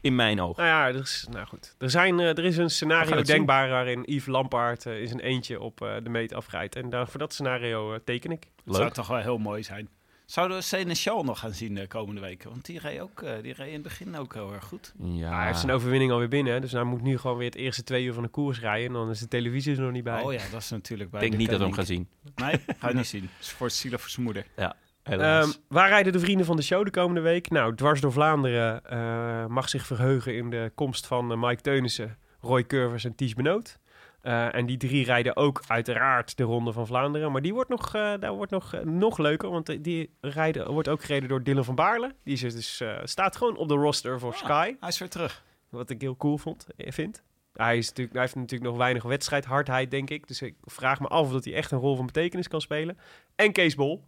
In 0.00 0.14
mijn 0.14 0.40
ogen. 0.40 0.62
Nou 0.62 0.74
ja, 0.74 0.88
er 0.88 1.02
is, 1.02 1.26
nou 1.30 1.46
goed. 1.46 1.74
Er, 1.78 1.90
zijn, 1.90 2.20
eh, 2.20 2.28
er 2.28 2.44
is 2.44 2.56
een 2.56 2.70
scenario 2.70 3.16
zien. 3.16 3.24
denkbaar 3.24 3.68
waarin 3.68 4.02
Yves 4.04 4.26
Lampaard 4.26 4.86
eh, 4.86 5.00
is 5.00 5.10
een 5.10 5.20
eentje 5.20 5.60
op 5.60 5.82
eh, 5.82 5.94
de 6.02 6.08
meet 6.10 6.34
afrijdt. 6.34 6.76
En 6.76 6.90
daar, 6.90 7.08
voor 7.08 7.18
dat 7.18 7.32
scenario 7.32 7.98
teken 8.04 8.30
ik. 8.30 8.44
Het 8.44 8.74
zou 8.74 8.84
Leuk. 8.84 8.92
toch 8.92 9.06
wel 9.06 9.18
heel 9.18 9.38
mooi 9.38 9.62
zijn. 9.62 9.88
Zouden 10.26 10.56
we 10.56 10.62
Seneschal 10.62 11.24
nog 11.24 11.38
gaan 11.38 11.52
zien 11.52 11.74
de 11.74 11.86
komende 11.86 12.20
weken? 12.20 12.50
Want 12.50 12.64
die 12.64 12.78
reed, 12.78 13.00
ook, 13.00 13.24
die 13.42 13.52
reed 13.52 13.66
in 13.66 13.72
het 13.72 13.82
begin 13.82 14.16
ook 14.16 14.34
heel 14.34 14.52
erg 14.52 14.64
goed. 14.64 14.94
Ja, 14.98 15.36
hij 15.36 15.46
heeft 15.46 15.58
zijn 15.58 15.72
overwinning 15.72 16.12
alweer 16.12 16.28
binnen, 16.28 16.60
dus 16.60 16.72
hij 16.72 16.82
moet 16.82 17.02
nu 17.02 17.18
gewoon 17.18 17.36
weer 17.36 17.46
het 17.46 17.54
eerste 17.54 17.84
twee 17.84 18.04
uur 18.04 18.12
van 18.12 18.22
de 18.22 18.28
koers 18.28 18.60
rijden. 18.60 18.86
En 18.86 18.92
dan 18.92 19.10
is 19.10 19.18
de 19.18 19.28
televisie 19.28 19.76
er 19.76 19.82
nog 19.82 19.92
niet 19.92 20.04
bij. 20.04 20.22
Oh 20.22 20.32
ja, 20.32 20.42
dat 20.50 20.60
is 20.60 20.70
natuurlijk 20.70 21.10
bij 21.10 21.20
ik 21.20 21.30
denk 21.30 21.32
de 21.32 21.38
niet 21.38 21.50
dat 21.50 21.58
we 21.58 21.64
hem 21.64 21.74
gaan 21.74 21.86
zien. 21.86 22.08
Nee, 22.34 22.60
ga 22.78 22.88
je 22.88 22.94
niet 23.02 23.06
zien. 23.06 23.22
Het 23.22 23.44
is 23.44 23.50
voor 23.50 23.66
het 23.66 23.76
zielig 23.76 24.00
voor 24.00 24.10
zijn 24.10 24.24
moeder. 24.24 24.46
Helaas. 24.54 24.87
Ehm, 25.08 25.48
waar 25.68 25.88
rijden 25.88 26.12
de 26.12 26.20
vrienden 26.20 26.46
van 26.46 26.56
de 26.56 26.62
show 26.62 26.84
de 26.84 26.90
komende 26.90 27.20
week? 27.20 27.50
Nou, 27.50 27.74
dwars 27.74 28.00
door 28.00 28.12
Vlaanderen 28.12 28.84
eh, 28.84 29.46
mag 29.46 29.68
zich 29.68 29.86
verheugen 29.86 30.34
in 30.36 30.50
de 30.50 30.72
komst 30.74 31.06
van 31.06 31.32
eh, 31.32 31.40
Mike 31.40 31.62
Teunissen, 31.62 32.18
Roy 32.40 32.66
Curvers 32.66 33.04
en 33.04 33.14
Ties 33.14 33.34
Benoot. 33.34 33.78
Eh, 34.20 34.54
en 34.54 34.66
die 34.66 34.76
drie 34.76 35.04
rijden 35.04 35.36
ook 35.36 35.62
uiteraard 35.66 36.36
de 36.36 36.42
Ronde 36.42 36.72
van 36.72 36.86
Vlaanderen. 36.86 37.32
Maar 37.32 37.42
die 37.42 37.54
wordt 37.54 37.70
nog, 37.70 37.90
daar 37.90 38.32
wordt 38.32 38.50
nog, 38.50 38.84
nog 38.84 39.18
leuker, 39.18 39.50
want 39.50 39.84
die 39.84 40.10
rijden, 40.20 40.72
wordt 40.72 40.88
ook 40.88 41.02
gereden 41.02 41.28
door 41.28 41.42
Dylan 41.42 41.64
van 41.64 41.74
Baarle. 41.74 42.14
Die 42.24 42.34
is 42.34 42.54
dus, 42.54 42.82
staat 43.02 43.36
gewoon 43.36 43.56
op 43.56 43.68
de 43.68 43.74
roster 43.74 44.18
voor 44.20 44.34
Sky, 44.34 44.76
Hij 44.80 44.88
is 44.88 44.98
weer 44.98 45.08
terug. 45.08 45.44
wat 45.68 45.90
ik 45.90 46.00
heel 46.00 46.16
cool 46.16 46.38
vond, 46.38 46.66
vind. 46.76 47.22
Hij, 47.52 47.78
is 47.78 47.88
natuurlijk, 47.88 48.14
hij 48.14 48.24
heeft 48.24 48.34
natuurlijk 48.34 48.70
nog 48.70 48.78
weinig 48.78 49.02
wedstrijdhardheid, 49.02 49.90
denk 49.90 50.10
ik. 50.10 50.28
Dus 50.28 50.42
ik 50.42 50.54
vraag 50.60 51.00
me 51.00 51.06
af 51.06 51.26
of 51.26 51.32
dat 51.32 51.44
hij 51.44 51.54
echt 51.54 51.70
een 51.70 51.78
rol 51.78 51.96
van 51.96 52.06
betekenis 52.06 52.48
kan 52.48 52.60
spelen. 52.60 52.98
En 53.34 53.52
Kees 53.52 53.74
Bol. 53.74 54.04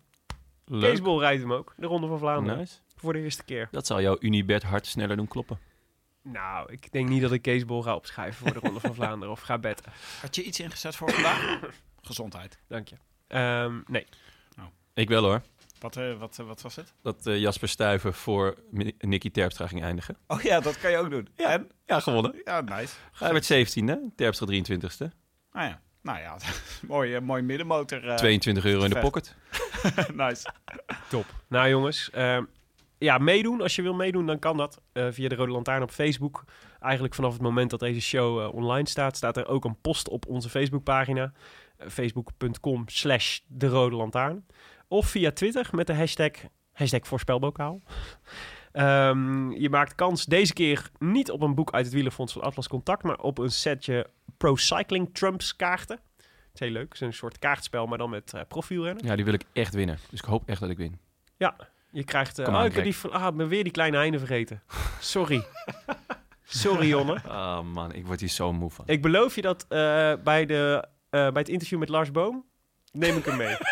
Leuk. 0.72 0.90
Kees 0.90 1.02
Bol 1.02 1.20
rijdt 1.20 1.42
hem 1.42 1.52
ook, 1.52 1.74
de 1.76 1.86
Ronde 1.86 2.06
van 2.06 2.18
Vlaanderen. 2.18 2.58
Nice. 2.58 2.74
Voor 2.96 3.12
de 3.12 3.18
eerste 3.22 3.44
keer. 3.44 3.68
Dat 3.70 3.86
zal 3.86 4.00
jouw 4.00 4.16
Unibet 4.20 4.62
hart 4.62 4.86
sneller 4.86 5.16
doen 5.16 5.28
kloppen. 5.28 5.58
Nou, 6.22 6.72
ik 6.72 6.92
denk 6.92 7.08
niet 7.08 7.22
dat 7.22 7.32
ik 7.32 7.42
Kees 7.42 7.64
Bol 7.64 7.82
ga 7.82 7.94
opschrijven 7.94 8.46
voor 8.46 8.52
de 8.60 8.66
Ronde 8.66 8.80
van 8.80 8.94
Vlaanderen 8.94 9.30
of 9.34 9.40
ga 9.40 9.58
betten. 9.58 9.92
Had 10.20 10.34
je 10.34 10.42
iets 10.42 10.60
ingezet 10.60 10.96
voor 10.96 11.10
vandaag? 11.10 11.60
Gezondheid. 12.02 12.58
Dank 12.68 12.88
je. 12.88 12.96
Ehm, 13.26 13.80
nee. 13.86 14.06
Ik 14.94 15.08
wel 15.08 15.22
hoor. 15.22 15.42
Wat, 15.78 15.96
eh, 15.96 16.18
wat, 16.18 16.38
eh, 16.38 16.46
wat 16.46 16.60
was 16.62 16.76
het? 16.76 16.92
Dat 17.02 17.26
eh, 17.26 17.38
Jasper 17.38 17.68
Stuyven 17.68 18.14
voor 18.14 18.56
Mi- 18.70 18.94
Nicky 18.98 19.30
Terpstra 19.30 19.66
ging 19.66 19.82
eindigen. 19.82 20.16
Oh 20.26 20.40
ja, 20.40 20.60
dat 20.60 20.78
kan 20.78 20.90
je 20.90 20.96
ook 20.96 21.10
doen. 21.10 21.28
En? 21.36 21.70
Ja, 21.86 22.00
gewonnen. 22.00 22.40
Ja, 22.44 22.60
nice. 22.60 22.94
Hij 23.12 23.32
werd 23.32 23.44
17e, 23.44 24.14
Terpstra 24.16 24.46
23e. 24.46 25.10
Nou 25.52 25.66
ja, 25.68 25.80
nou 26.02 26.18
ja 26.18 26.36
mooi, 26.88 27.20
mooi 27.20 27.42
middenmotor. 27.42 28.08
eh. 28.08 28.16
22 28.16 28.64
euro 28.64 28.84
in 28.84 28.90
de 28.90 28.98
pocket. 28.98 29.36
nice. 30.14 30.50
Top. 31.08 31.24
Nou 31.48 31.68
jongens, 31.68 32.10
ehm, 32.10 32.44
ja, 32.98 33.18
meedoen. 33.18 33.60
Als 33.60 33.76
je 33.76 33.82
wil 33.82 33.94
meedoen, 33.94 34.26
dan 34.26 34.38
kan 34.38 34.56
dat 34.56 34.80
eh, 34.92 35.06
via 35.10 35.28
de 35.28 35.34
Rode 35.34 35.52
Lantaarn 35.52 35.82
op 35.82 35.90
Facebook. 35.90 36.44
Eigenlijk 36.80 37.14
vanaf 37.14 37.32
het 37.32 37.42
moment 37.42 37.70
dat 37.70 37.80
deze 37.80 38.00
show 38.00 38.40
eh, 38.40 38.54
online 38.54 38.88
staat, 38.88 39.16
staat 39.16 39.36
er 39.36 39.46
ook 39.46 39.64
een 39.64 39.80
post 39.80 40.08
op 40.08 40.26
onze 40.26 40.48
Facebookpagina. 40.48 41.32
Uh, 41.78 41.88
Facebook.com 41.88 42.82
slash 42.88 43.38
de 43.46 43.66
Rode 43.66 43.96
Lantaarn. 43.96 44.46
Of 44.88 45.06
via 45.06 45.30
Twitter 45.32 45.68
met 45.72 45.86
de 45.86 45.94
hashtag, 45.94 46.30
hashtag 46.72 47.06
voorspelbokaal. 47.06 47.80
Ehm, 48.72 49.50
je 49.50 49.70
maakt 49.70 49.94
kans 49.94 50.24
deze 50.24 50.52
keer 50.52 50.90
niet 50.98 51.30
op 51.30 51.42
een 51.42 51.54
boek 51.54 51.72
uit 51.72 51.84
het 51.84 51.94
Wielerfonds 51.94 52.32
van 52.32 52.42
Atlas 52.42 52.68
Contact, 52.68 53.02
maar 53.02 53.18
op 53.18 53.38
een 53.38 53.50
setje 53.50 54.06
Pro 54.40 54.56
Cycling 54.56 55.14
Trumps 55.14 55.56
kaarten. 55.56 56.00
Het 56.16 56.54
is 56.54 56.60
heel 56.60 56.70
leuk. 56.70 56.84
Het 56.84 56.94
is 56.94 57.00
een 57.00 57.12
soort 57.12 57.38
kaartspel, 57.38 57.86
maar 57.86 57.98
dan 57.98 58.10
met 58.10 58.32
uh, 58.34 58.40
profielrennen. 58.48 59.06
Ja, 59.06 59.16
die 59.16 59.24
wil 59.24 59.34
ik 59.34 59.44
echt 59.52 59.74
winnen. 59.74 59.98
Dus 60.10 60.20
ik 60.20 60.24
hoop 60.24 60.48
echt 60.48 60.60
dat 60.60 60.70
ik 60.70 60.76
win. 60.76 60.98
Ja, 61.36 61.56
je 61.90 62.04
krijgt... 62.04 62.38
eh 62.38 62.44
Kom 62.44 62.54
oh, 62.54 62.64
ik 62.64 62.72
heb 62.72 62.84
die, 62.84 62.96
ah, 63.10 63.36
ben 63.36 63.48
weer 63.48 63.62
die 63.62 63.72
kleine 63.72 63.96
einde 63.96 64.18
vergeten. 64.18 64.62
Sorry. 65.00 65.44
Sorry, 66.44 66.88
Jonne. 66.88 67.22
Ah 67.22 67.64
man, 67.64 67.92
ik 67.92 68.06
word 68.06 68.20
hier 68.20 68.28
zo 68.28 68.52
moe 68.52 68.70
van. 68.70 68.84
Ik 68.88 69.02
beloof 69.02 69.34
je 69.34 69.42
dat 69.42 69.66
eh, 69.68 70.12
bij, 70.24 70.46
de, 70.46 70.84
eh, 71.10 71.20
bij 71.20 71.40
het 71.40 71.48
interview 71.48 71.78
met 71.78 71.88
Lars 71.88 72.10
Boom 72.10 72.44
neem 72.92 73.16
ik 73.16 73.24
hem 73.24 73.36
mee. 73.36 73.56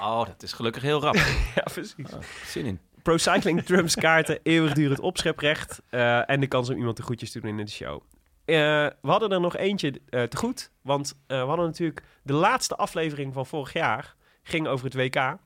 Oh, 0.00 0.26
dat 0.26 0.42
is 0.42 0.52
gelukkig 0.52 0.82
heel 0.82 1.00
rap. 1.00 1.14
ja, 1.54 1.62
precies. 1.72 2.06
Zin 2.46 2.66
in. 2.66 2.80
Pro 3.02 3.16
Cycling 3.16 3.62
Trumps 3.62 3.94
kaarten, 3.94 4.38
eeuwigdurend 4.42 5.00
opscheprecht 5.00 5.82
eh, 5.90 6.30
en 6.30 6.40
de 6.40 6.46
kans 6.46 6.70
om 6.70 6.76
iemand 6.76 6.96
de 6.96 7.02
groetjes 7.02 7.30
te 7.30 7.40
doen 7.40 7.58
in 7.58 7.64
de 7.64 7.70
show. 7.70 8.02
Eh, 8.48 8.86
we 9.00 9.10
hadden 9.10 9.30
er 9.30 9.40
nog 9.40 9.56
eentje 9.56 10.00
eh, 10.08 10.22
te 10.22 10.36
goed, 10.36 10.70
want 10.82 11.20
eh, 11.26 11.40
we 11.40 11.46
hadden 11.46 11.66
natuurlijk 11.66 12.02
de 12.22 12.32
laatste 12.32 12.76
aflevering 12.76 13.34
van 13.34 13.46
vorig 13.46 13.72
jaar 13.72 14.14
ging 14.42 14.66
over 14.66 14.84
het 14.84 14.94
WK, 14.94 15.36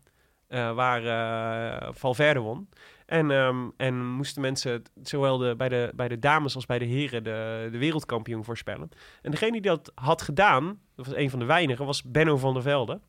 waar 0.74 1.94
Valverde 1.94 2.40
won. 2.40 2.68
En, 3.06 3.30
ehm, 3.30 3.68
en 3.76 4.06
moesten 4.06 4.42
mensen 4.42 4.82
zowel 5.02 5.38
de, 5.38 5.54
bij, 5.56 5.68
de, 5.68 5.92
bij 5.94 6.08
de 6.08 6.18
dames 6.18 6.54
als 6.54 6.66
bij 6.66 6.78
de 6.78 6.84
heren 6.84 7.24
de, 7.24 7.68
de 7.72 7.78
wereldkampioen 7.78 8.44
voorspellen. 8.44 8.90
En 9.22 9.30
degene 9.30 9.52
die 9.52 9.60
dat 9.60 9.92
had 9.94 10.22
gedaan, 10.22 10.80
dat 10.96 11.06
was 11.06 11.14
een 11.14 11.30
van 11.30 11.38
de 11.38 11.44
weinigen, 11.44 11.86
was 11.86 12.02
Benno 12.02 12.36
van 12.36 12.52
der 12.52 12.62
Velde. 12.62 13.00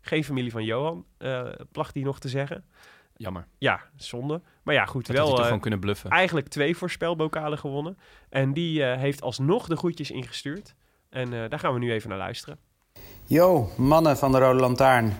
Geen 0.00 0.24
familie 0.24 0.50
van 0.50 0.64
Johan, 0.64 1.04
placht 1.72 1.94
hij 1.94 2.02
nog 2.02 2.18
te 2.18 2.28
zeggen. 2.28 2.64
Jammer. 3.22 3.46
Ja, 3.58 3.80
zonde. 3.96 4.40
Maar 4.62 4.74
ja, 4.74 4.84
goed, 4.84 5.06
Dat 5.06 5.16
wel 5.16 5.28
toch 5.28 5.38
eh, 5.38 5.44
gewoon 5.44 5.60
kunnen 5.60 5.80
bluffen. 5.80 6.10
eigenlijk 6.10 6.48
twee 6.48 6.76
voorspelbokalen 6.76 7.58
gewonnen. 7.58 7.98
En 8.28 8.52
die 8.52 8.84
eh, 8.84 8.98
heeft 9.00 9.22
alsnog 9.22 9.66
de 9.66 9.76
groetjes 9.76 10.10
ingestuurd. 10.10 10.74
En 11.10 11.32
eh, 11.32 11.50
daar 11.50 11.58
gaan 11.58 11.72
we 11.72 11.78
nu 11.78 11.92
even 11.92 12.08
naar 12.08 12.18
luisteren. 12.18 12.58
Yo, 13.24 13.68
mannen 13.76 14.16
van 14.16 14.32
de 14.32 14.38
Rode 14.38 14.60
Lantaarn. 14.60 15.12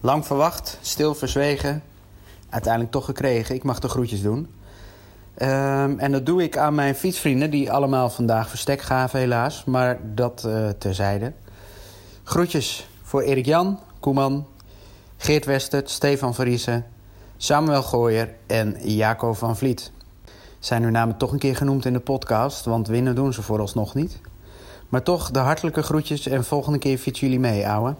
Lang 0.00 0.26
verwacht, 0.26 0.78
stil 0.80 1.14
verzwegen. 1.14 1.82
Uiteindelijk 2.50 2.92
toch 2.92 3.04
gekregen. 3.04 3.54
Ik 3.54 3.62
mag 3.62 3.78
de 3.78 3.88
groetjes 3.88 4.22
doen. 4.22 4.54
Ehm, 5.34 5.98
en 5.98 6.12
dat 6.12 6.26
doe 6.26 6.42
ik 6.42 6.56
aan 6.56 6.74
mijn 6.74 6.94
fietsvrienden, 6.94 7.50
die 7.50 7.72
allemaal 7.72 8.10
vandaag 8.10 8.48
verstek 8.48 8.80
gaven, 8.80 9.18
helaas. 9.18 9.64
Maar 9.64 10.14
dat 10.14 10.44
eh, 10.44 10.68
terzijde. 10.68 11.32
Groetjes 12.24 12.88
voor 13.02 13.22
Erik 13.22 13.46
Jan, 13.46 13.78
Koeman, 14.00 14.46
Geert 15.16 15.44
Westert, 15.44 15.90
Stefan 15.90 16.34
Verriezen, 16.34 16.86
Samuel 17.42 17.82
Gooyer 17.82 18.34
en 18.46 18.76
Jaco 18.82 19.32
van 19.32 19.56
Vliet. 19.56 19.92
Zijn 20.58 20.82
hun 20.82 20.92
namen 20.92 21.16
toch 21.16 21.32
een 21.32 21.38
keer 21.38 21.56
genoemd 21.56 21.84
in 21.84 21.92
de 21.92 22.00
podcast, 22.00 22.64
want 22.64 22.88
winnen 22.88 23.14
doen 23.14 23.32
ze 23.32 23.42
vooralsnog 23.42 23.94
niet. 23.94 24.20
Maar 24.88 25.02
toch 25.02 25.30
de 25.30 25.38
hartelijke 25.38 25.82
groetjes 25.82 26.26
en 26.26 26.44
volgende 26.44 26.78
keer 26.78 26.98
fietsen 26.98 27.26
jullie 27.26 27.42
mee, 27.42 27.68
ouwe. 27.68 27.94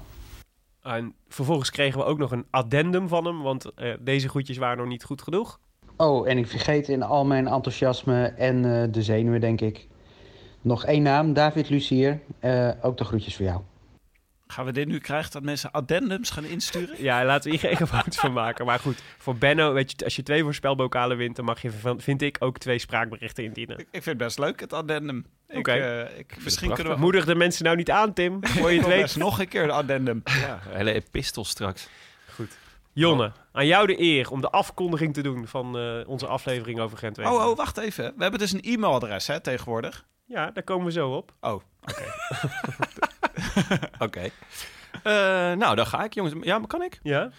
En 0.83 1.15
vervolgens 1.29 1.71
kregen 1.71 1.99
we 1.99 2.05
ook 2.05 2.19
nog 2.19 2.31
een 2.31 2.47
addendum 2.51 3.09
van 3.09 3.25
hem. 3.27 3.43
Want 3.43 3.75
eh, 3.75 3.95
deze 4.01 4.29
groetjes 4.29 4.57
waren 4.57 4.79
nog 4.79 4.87
niet 4.87 5.05
goed 5.05 5.23
genoeg. 5.23 5.61
Oh, 5.97 6.29
en 6.29 6.39
ik 6.39 6.47
vergeet 6.47 6.89
in 6.89 7.03
al 7.03 7.25
mijn 7.25 7.49
enthousiasme 7.49 8.25
en 8.25 8.57
eh, 8.57 8.93
de 8.93 9.03
zenuwen, 9.03 9.41
denk 9.41 9.61
ik. 9.61 9.89
Nog 10.61 10.85
één 10.85 11.03
naam, 11.03 11.33
David 11.33 11.69
Lucier. 11.69 12.21
Eh, 12.39 12.71
ook 12.83 12.97
de 12.97 13.05
groetjes 13.05 13.37
voor 13.37 13.45
jou. 13.45 13.61
Gaan 14.51 14.65
we 14.65 14.73
dit 14.73 14.89
nu 14.89 14.99
krijgen 14.99 15.31
dat 15.31 15.43
mensen 15.43 15.71
addendums 15.71 16.31
gaan 16.31 16.45
insturen? 16.45 17.03
Ja, 17.03 17.25
laten 17.25 17.51
we 17.51 17.57
hier 17.59 17.77
geen 17.77 17.87
fout 17.87 18.15
van 18.17 18.33
maken. 18.33 18.67
Maar 18.67 18.79
goed, 18.79 19.03
voor 19.19 19.37
Benno, 19.37 19.73
weet 19.73 19.91
je, 19.91 20.05
als 20.05 20.17
je 20.17 20.23
twee 20.23 20.43
voorspelbokalen 20.43 21.17
wint... 21.17 21.37
dan 21.37 21.45
mag 21.45 21.63
je, 21.63 21.71
van- 21.71 22.01
vind 22.01 22.23
ik, 22.23 22.37
ook 22.41 22.59
twee 22.59 22.79
spraakberichten 22.79 23.45
indienen. 23.45 23.79
Ik, 23.79 23.85
ik 23.91 24.03
vind 24.03 24.05
het 24.05 24.17
best 24.19 24.39
leuk, 24.39 24.61
het 24.61 24.73
addendum. 24.73 25.27
Ik, 25.49 25.59
Oké. 25.59 25.73
eh, 25.73 26.19
ik, 26.19 26.37
misschien 26.45 26.73
kunnen 26.75 26.93
we 26.93 26.99
Moedig 27.01 27.25
de 27.25 27.35
mensen 27.35 27.65
nou 27.65 27.77
niet 27.77 27.91
aan, 27.91 28.13
Tim. 28.13 28.47
Voor 28.47 28.71
je 28.71 28.79
het 28.79 28.87
nog 28.87 28.97
weet. 28.97 29.17
nog 29.17 29.39
een 29.41 29.49
keer 29.49 29.67
de 29.67 29.73
addendum. 29.73 30.21
Ja, 30.25 30.61
hele 30.69 30.93
epistel 30.93 31.45
straks. 31.45 31.89
Jonne, 32.93 33.33
aan 33.53 33.67
jou 33.67 33.87
de 33.87 34.01
eer 34.01 34.31
om 34.31 34.41
de 34.41 34.51
afkondiging 34.51 35.15
te 35.15 35.23
doen... 35.23 35.47
van 35.47 35.79
eh, 35.79 36.09
onze 36.09 36.27
aflevering 36.27 36.81
over 36.81 36.99
Gent 36.99 37.19
Oh, 37.19 37.25
oh, 37.33 37.57
wacht 37.57 37.77
even. 37.77 38.05
We 38.17 38.23
hebben 38.23 38.41
dus 38.41 38.53
een 38.53 38.63
e-mailadres 38.63 39.27
hè, 39.27 39.41
tegenwoordig. 39.41 40.07
Ja, 40.27 40.51
daar 40.51 40.63
komen 40.63 40.87
we 40.87 40.93
zo 40.93 41.11
op. 41.11 41.33
Oh, 41.41 41.53
Oké. 41.83 42.05
Eh, 45.03 45.13
nou, 45.53 45.77
dan 45.77 45.87
ga 45.87 46.05
ik, 46.05 46.15
jongens. 46.15 46.35
Ja, 46.41 46.59
maar 46.59 46.69
kan 46.69 46.83
ik? 46.83 47.01
Ja? 47.03 47.31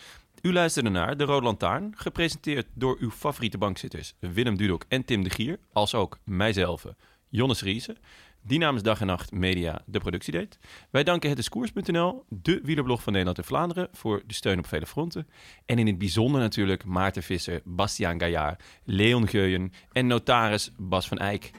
U 0.42 0.54
luisterde 0.54 0.90
naar 0.90 1.18
De 1.18 1.24
Rode 1.24 1.46
Lantaarn, 1.46 1.94
gepresenteerd 1.96 2.68
door 2.74 2.98
uw 3.00 3.12
favoriete 3.12 3.58
bankzitters 3.58 4.14
Willem 4.20 4.58
Dudok 4.58 4.84
en 4.88 5.06
Tim 5.06 5.24
de 5.24 5.30
Gier, 5.30 5.60
als 5.74 5.96
ook 5.96 6.18
mijzelf, 6.24 6.86
Jonnes 7.30 7.62
Riese, 7.62 7.96
die 8.44 8.60
namens 8.60 8.84
Dag 8.84 9.02
en 9.02 9.08
Nacht 9.08 9.32
Media 9.32 9.82
de 9.86 10.00
productie 10.00 10.32
deed. 10.32 10.60
Wij 10.90 11.04
danken 11.04 11.30
het 11.30 11.50
Koers.nl, 11.50 12.26
de 12.30 12.60
wielerblog 12.64 13.04
van 13.04 13.12
Nederland 13.12 13.38
en 13.38 13.46
Vlaanderen, 13.46 13.88
voor 13.92 14.24
de 14.28 14.34
steun 14.34 14.60
op 14.60 14.68
vele 14.68 14.86
fronten. 14.86 15.28
En 15.66 15.80
in 15.80 15.88
het 15.88 15.98
bijzonder 15.98 16.42
natuurlijk 16.42 16.86
Maarten 16.86 17.24
Visser, 17.24 17.62
Bastiaan 17.64 18.20
Gaillard, 18.20 18.64
Leon 18.84 19.28
Geuyen 19.28 19.72
en 19.92 20.08
notaris 20.08 20.72
Bas 20.78 21.08
van 21.08 21.18
Eyck. 21.18 21.52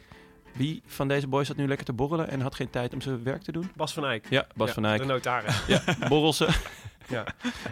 Wie 0.52 0.82
van 0.86 1.08
deze 1.08 1.26
boys 1.26 1.46
zat 1.46 1.56
nu 1.56 1.66
lekker 1.68 1.86
te 1.86 1.92
borrelen 1.92 2.28
en 2.28 2.40
had 2.40 2.54
geen 2.54 2.70
tijd 2.70 2.94
om 2.94 3.00
zijn 3.00 3.22
werk 3.24 3.42
te 3.42 3.52
doen? 3.52 3.70
Bas 3.76 3.92
van 3.92 4.04
Eyck. 4.06 4.26
Ja, 4.30 4.46
Bas 4.54 4.68
Ja, 4.68 4.74
van 4.74 4.84
Eyck. 4.84 5.00
De 5.00 5.06
notaris. 5.06 5.62
Ja, 5.66 5.82
borrelsen. 6.08 6.48
Ja. 7.08 7.24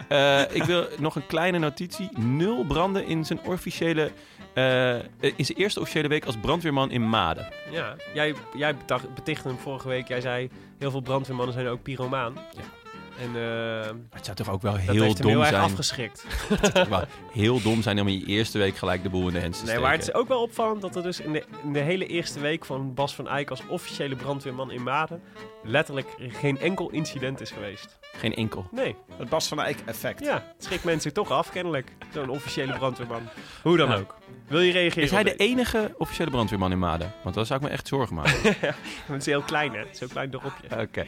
Eh, 0.08 0.54
ik 0.56 0.62
wil 0.62 0.86
nog 0.98 1.16
een 1.16 1.26
kleine 1.26 1.58
notitie. 1.58 2.08
Nul 2.18 2.64
branden 2.64 3.06
in 3.06 3.24
zijn 3.24 3.40
officiële... 3.44 4.10
eh, 4.54 4.94
in 5.20 5.44
zijn 5.44 5.58
eerste 5.58 5.80
officiële 5.80 6.08
week 6.08 6.24
als 6.24 6.36
brandweerman 6.36 6.90
in 6.90 7.08
Maden. 7.08 7.48
Ja, 7.70 7.96
jij, 8.14 8.34
jij 8.56 8.74
betichtte 9.14 9.48
hem 9.48 9.58
vorige 9.58 9.88
week. 9.88 10.08
Jij 10.08 10.20
zei, 10.20 10.50
heel 10.78 10.90
veel 10.90 11.00
brandweermannen 11.00 11.54
zijn 11.54 11.66
ook 11.66 11.82
pyromaan. 11.82 12.34
Ja. 12.34 12.60
En 13.20 13.26
eh, 13.26 13.32
Maar 13.32 13.94
het 14.10 14.24
zou 14.24 14.36
toch 14.36 14.50
ook 14.50 14.62
wel 14.62 14.72
dat 14.72 14.80
heel 14.80 15.02
heeft 15.02 15.18
hem 15.18 15.22
dom 15.22 15.30
heel 15.30 15.40
erg 15.40 15.48
zijn. 15.50 15.62
afgeschrikt. 15.62 16.24
Het 16.48 16.58
zou 16.60 16.72
toch 16.72 16.88
wel 16.88 17.04
heel 17.32 17.60
dom 17.62 17.82
zijn 17.82 18.00
om 18.00 18.08
in 18.08 18.18
je 18.18 18.26
eerste 18.26 18.58
week 18.58 18.76
gelijk 18.76 19.02
de 19.02 19.08
boel 19.08 19.26
in 19.26 19.32
de 19.32 19.38
hens 19.38 19.58
te 19.58 19.64
Nee, 19.64 19.72
steken. 19.72 19.82
maar 19.82 19.92
het 19.92 20.02
is 20.08 20.14
ook 20.14 20.28
wel 20.28 20.42
opvallend 20.42 20.80
dat 20.80 20.96
er 20.96 21.02
dus 21.02 21.20
in 21.20 21.32
de, 21.32 21.44
in 21.62 21.72
de 21.72 21.78
hele 21.78 22.06
eerste 22.06 22.40
week 22.40 22.64
van 22.64 22.94
Bas 22.94 23.14
van 23.14 23.28
Eyck 23.28 23.50
als 23.50 23.62
officiële 23.68 24.16
brandweerman 24.16 24.70
in 24.70 24.82
Maden 24.82 25.22
letterlijk 25.64 26.08
geen 26.18 26.58
enkel 26.58 26.90
incident 26.90 27.40
is 27.40 27.50
geweest. 27.50 27.98
Geen 28.16 28.34
enkel. 28.34 28.68
Nee, 28.70 28.96
het 29.16 29.28
Bas 29.28 29.48
van 29.48 29.60
Eyck 29.60 29.78
effect. 29.86 30.20
ja, 30.24 30.34
het 30.54 30.64
schrikt 30.64 30.84
mensen 30.84 31.12
toch 31.12 31.30
af 31.30 31.50
kennelijk. 31.50 31.92
Zo'n 32.12 32.28
officiële 32.28 32.72
brandweerman. 32.72 33.22
Hoe 33.62 33.76
dan 33.76 33.88
Ja. 33.88 33.96
ook. 33.96 34.16
Wil 34.46 34.60
je 34.60 34.72
reageren? 34.72 35.04
Is 35.04 35.10
hij 35.10 35.22
de 35.22 35.36
enige 35.36 35.94
officiële 35.98 36.30
brandweerman 36.30 36.72
in 36.72 36.78
Maden? 36.78 37.12
Want 37.22 37.34
dan 37.34 37.46
zou 37.46 37.60
ik 37.60 37.66
me 37.66 37.72
echt 37.72 37.88
zorgen 37.88 38.14
maken. 38.16 38.42
deze? 38.42 38.56
Het 39.06 39.20
is 39.20 39.26
heel 39.26 39.42
klein, 39.42 39.72
hè? 39.74 39.82
Zo'n 39.92 40.08
klein 40.08 40.30
dorpje. 40.30 40.80
Oké. 40.80 41.06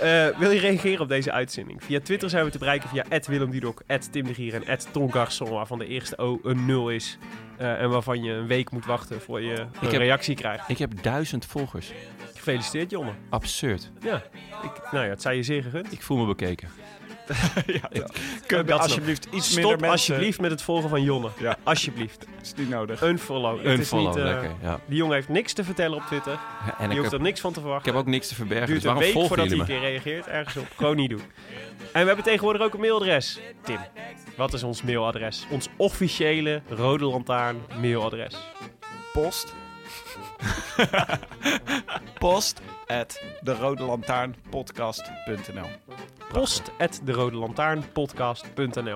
Eh, 0.00 0.38
wil 0.38 0.50
je 0.50 0.60
reageren 0.60 1.00
op 1.00 1.08
deze 1.08 1.32
uitzending? 1.32 1.84
Via 1.84 2.00
Twitter 2.00 2.30
zijn 2.30 2.44
we 2.44 2.50
te 2.50 2.58
bereiken 2.58 2.88
via 2.88 3.04
Willem 3.26 3.50
Dudok, 3.50 3.82
Tim 4.10 4.24
de 4.24 4.34
Gier 4.34 4.54
en 4.54 4.78
Ton 4.92 5.10
Garçon, 5.14 5.48
waarvan 5.50 5.78
de 5.78 5.86
eerste 5.86 6.18
O 6.18 6.38
een 6.42 6.66
0 6.66 6.90
is. 6.90 7.18
Eh, 7.56 7.80
en 7.82 7.90
waarvan 7.90 8.22
je 8.22 8.32
een 8.32 8.46
week 8.46 8.70
moet 8.70 8.86
wachten 8.86 9.20
voor 9.20 9.40
je 9.40 9.58
een 9.58 9.68
heb- 9.80 9.92
reactie 10.00 10.34
krijgt. 10.34 10.68
Ik 10.68 10.78
heb 10.78 11.02
duizend 11.02 11.46
volgers. 11.46 11.92
Gefeliciteerd, 12.34 12.90
Jonne. 12.90 13.12
Absurd. 13.28 13.90
Ja, 14.02 14.16
ik, 14.62 14.90
nou 14.92 15.04
ja, 15.04 15.10
het 15.10 15.22
zij 15.22 15.36
je 15.36 15.42
zeer 15.42 15.62
gegund. 15.62 15.92
Ik 15.92 16.02
voel 16.02 16.16
me 16.18 16.26
bekeken. 16.26 16.68
Kun 18.46 18.58
je 18.58 18.64
Dat 18.64 18.80
alsjeblieft 18.80 19.24
iets 19.24 19.32
minder 19.54 19.64
Stop 19.64 19.70
mensen... 19.70 19.90
alsjeblieft 19.90 20.40
met 20.40 20.50
het 20.50 20.62
volgen 20.62 20.88
van 20.88 21.02
Jonne. 21.02 21.28
Ja. 21.38 21.56
Alsjeblieft. 21.62 22.26
is 22.42 22.54
niet 22.56 22.68
nodig. 22.68 23.02
Unfollow. 23.02 23.56
Het 23.56 23.66
Een 23.66 23.80
is 23.80 23.88
follow, 23.88 24.06
niet, 24.06 24.16
eh, 24.16 24.22
lekker. 24.24 24.50
Ja. 24.62 24.80
Die 24.86 24.96
jongen 24.96 25.14
heeft 25.14 25.28
niks 25.28 25.52
te 25.52 25.64
vertellen 25.64 25.96
op 25.96 26.02
Twitter. 26.06 26.32
En 26.32 26.84
Je 26.84 26.90
ik 26.90 26.90
hoeft 26.98 27.10
heb, 27.10 27.12
er 27.12 27.26
niks 27.26 27.40
van 27.40 27.52
te 27.52 27.58
ik 27.58 27.64
verwachten. 27.64 27.92
heb 27.92 28.00
ook 28.00 28.06
niks 28.08 28.28
te 28.28 28.34
verbergen. 28.34 28.66
duurt 28.66 28.82
Dus 28.82 28.90
een 28.90 28.96
waarom 28.96 29.14
week 29.14 29.26
voordat 29.26 29.46
hij 29.48 29.56
jullie 29.56 29.74
een 29.74 29.80
keer 29.80 29.88
reageert. 29.90 30.26
Ergens 30.26 30.56
op. 30.56 30.66
Gewoon 30.76 30.96
niet 30.96 31.10
doen. 31.10 31.22
En 31.92 32.00
we 32.00 32.06
hebben 32.06 32.24
tegenwoordig 32.24 32.62
ook 32.62 32.74
een 32.74 32.80
mailadres. 32.80 33.38
Tim, 33.62 33.78
wat 34.36 34.52
is 34.52 34.62
ons 34.62 34.82
mailadres? 34.82 35.46
Ons 35.50 35.68
officiële 35.76 36.62
Rode 36.68 37.04
Lantaarn 37.04 37.60
mailadres. 37.80 38.34
post. 39.12 39.54
post 42.18 42.60
at 42.90 43.22
de 43.40 43.54
Rode 43.54 43.82
Lantaarn 43.82 44.34
podcast.nl. 44.50 45.66
Post 46.32 46.70
at 46.78 47.00
de 47.04 47.12
Rode. 47.12 47.38
Daar 47.54 47.54
kan, 47.54 47.84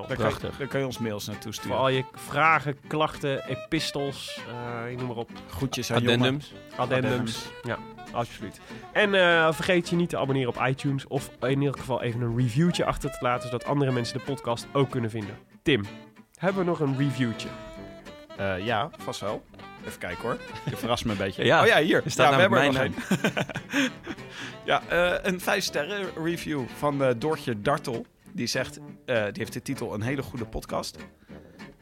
je, 0.06 0.14
Prachtig. 0.16 0.56
daar 0.56 0.66
kun 0.66 0.78
je 0.78 0.86
ons 0.86 0.98
mails 0.98 1.26
naartoe 1.26 1.52
Voor 1.52 1.62
sturen. 1.62 1.78
al 1.78 1.88
je 1.88 2.04
vragen, 2.12 2.76
klachten, 2.86 3.48
epistels, 3.48 4.40
eh, 4.48 4.96
noem 4.96 5.06
maar 5.06 5.16
op. 5.16 5.30
Groetjes 5.48 5.92
aan 5.92 6.02
jongen. 6.02 6.14
Addendums. 6.18 6.52
Addendums. 6.76 7.46
Ja, 7.62 7.78
absoluut. 8.12 8.60
En 8.92 9.14
eh, 9.14 9.52
vergeet 9.52 9.88
je 9.88 9.96
niet 9.96 10.08
te 10.08 10.18
abonneren 10.18 10.48
op 10.48 10.66
iTunes. 10.66 11.06
Of 11.06 11.30
in 11.40 11.60
ieder 11.62 11.78
geval 11.78 12.02
even 12.02 12.20
een 12.20 12.36
reviewtje 12.36 12.84
achter 12.84 13.10
te 13.10 13.18
laten. 13.20 13.48
Zodat 13.48 13.64
andere 13.64 13.92
mensen 13.92 14.18
de 14.18 14.24
podcast 14.24 14.66
ook 14.72 14.90
kunnen 14.90 15.10
vinden. 15.10 15.38
Tim, 15.62 15.84
hebben 16.38 16.64
we 16.64 16.68
nog 16.70 16.80
een 16.80 16.96
reviewtje? 16.98 17.48
Eh, 18.36 18.64
ja, 18.64 18.90
vast 18.98 19.20
wel. 19.20 19.44
Even 19.86 19.98
kijken 19.98 20.22
hoor. 20.22 20.38
Je 20.70 20.76
verrast 20.76 21.04
me 21.04 21.10
een 21.10 21.16
beetje. 21.16 21.44
Ja, 21.54 21.60
oh 21.62 21.66
ja, 21.66 21.80
hier. 21.80 22.04
er 22.04 22.10
staat 22.10 22.30
ja, 22.30 22.34
we 22.34 22.40
hebben 22.40 22.60
er 22.60 22.72
nog 22.72 22.76
één. 22.76 22.94
ja, 24.64 24.82
eh, 24.88 25.32
een 25.32 25.40
5 25.40 25.64
sterren 25.64 26.24
review 26.24 26.62
van 26.76 27.02
eh, 27.02 27.10
Doortje 27.18 27.60
Dartel. 27.60 28.06
Die 28.32 28.46
zegt, 28.46 28.78
eh, 28.78 29.24
die 29.24 29.32
heeft 29.32 29.52
de 29.52 29.62
titel 29.62 29.94
Een 29.94 30.02
hele 30.02 30.22
goede 30.22 30.44
podcast. 30.44 30.98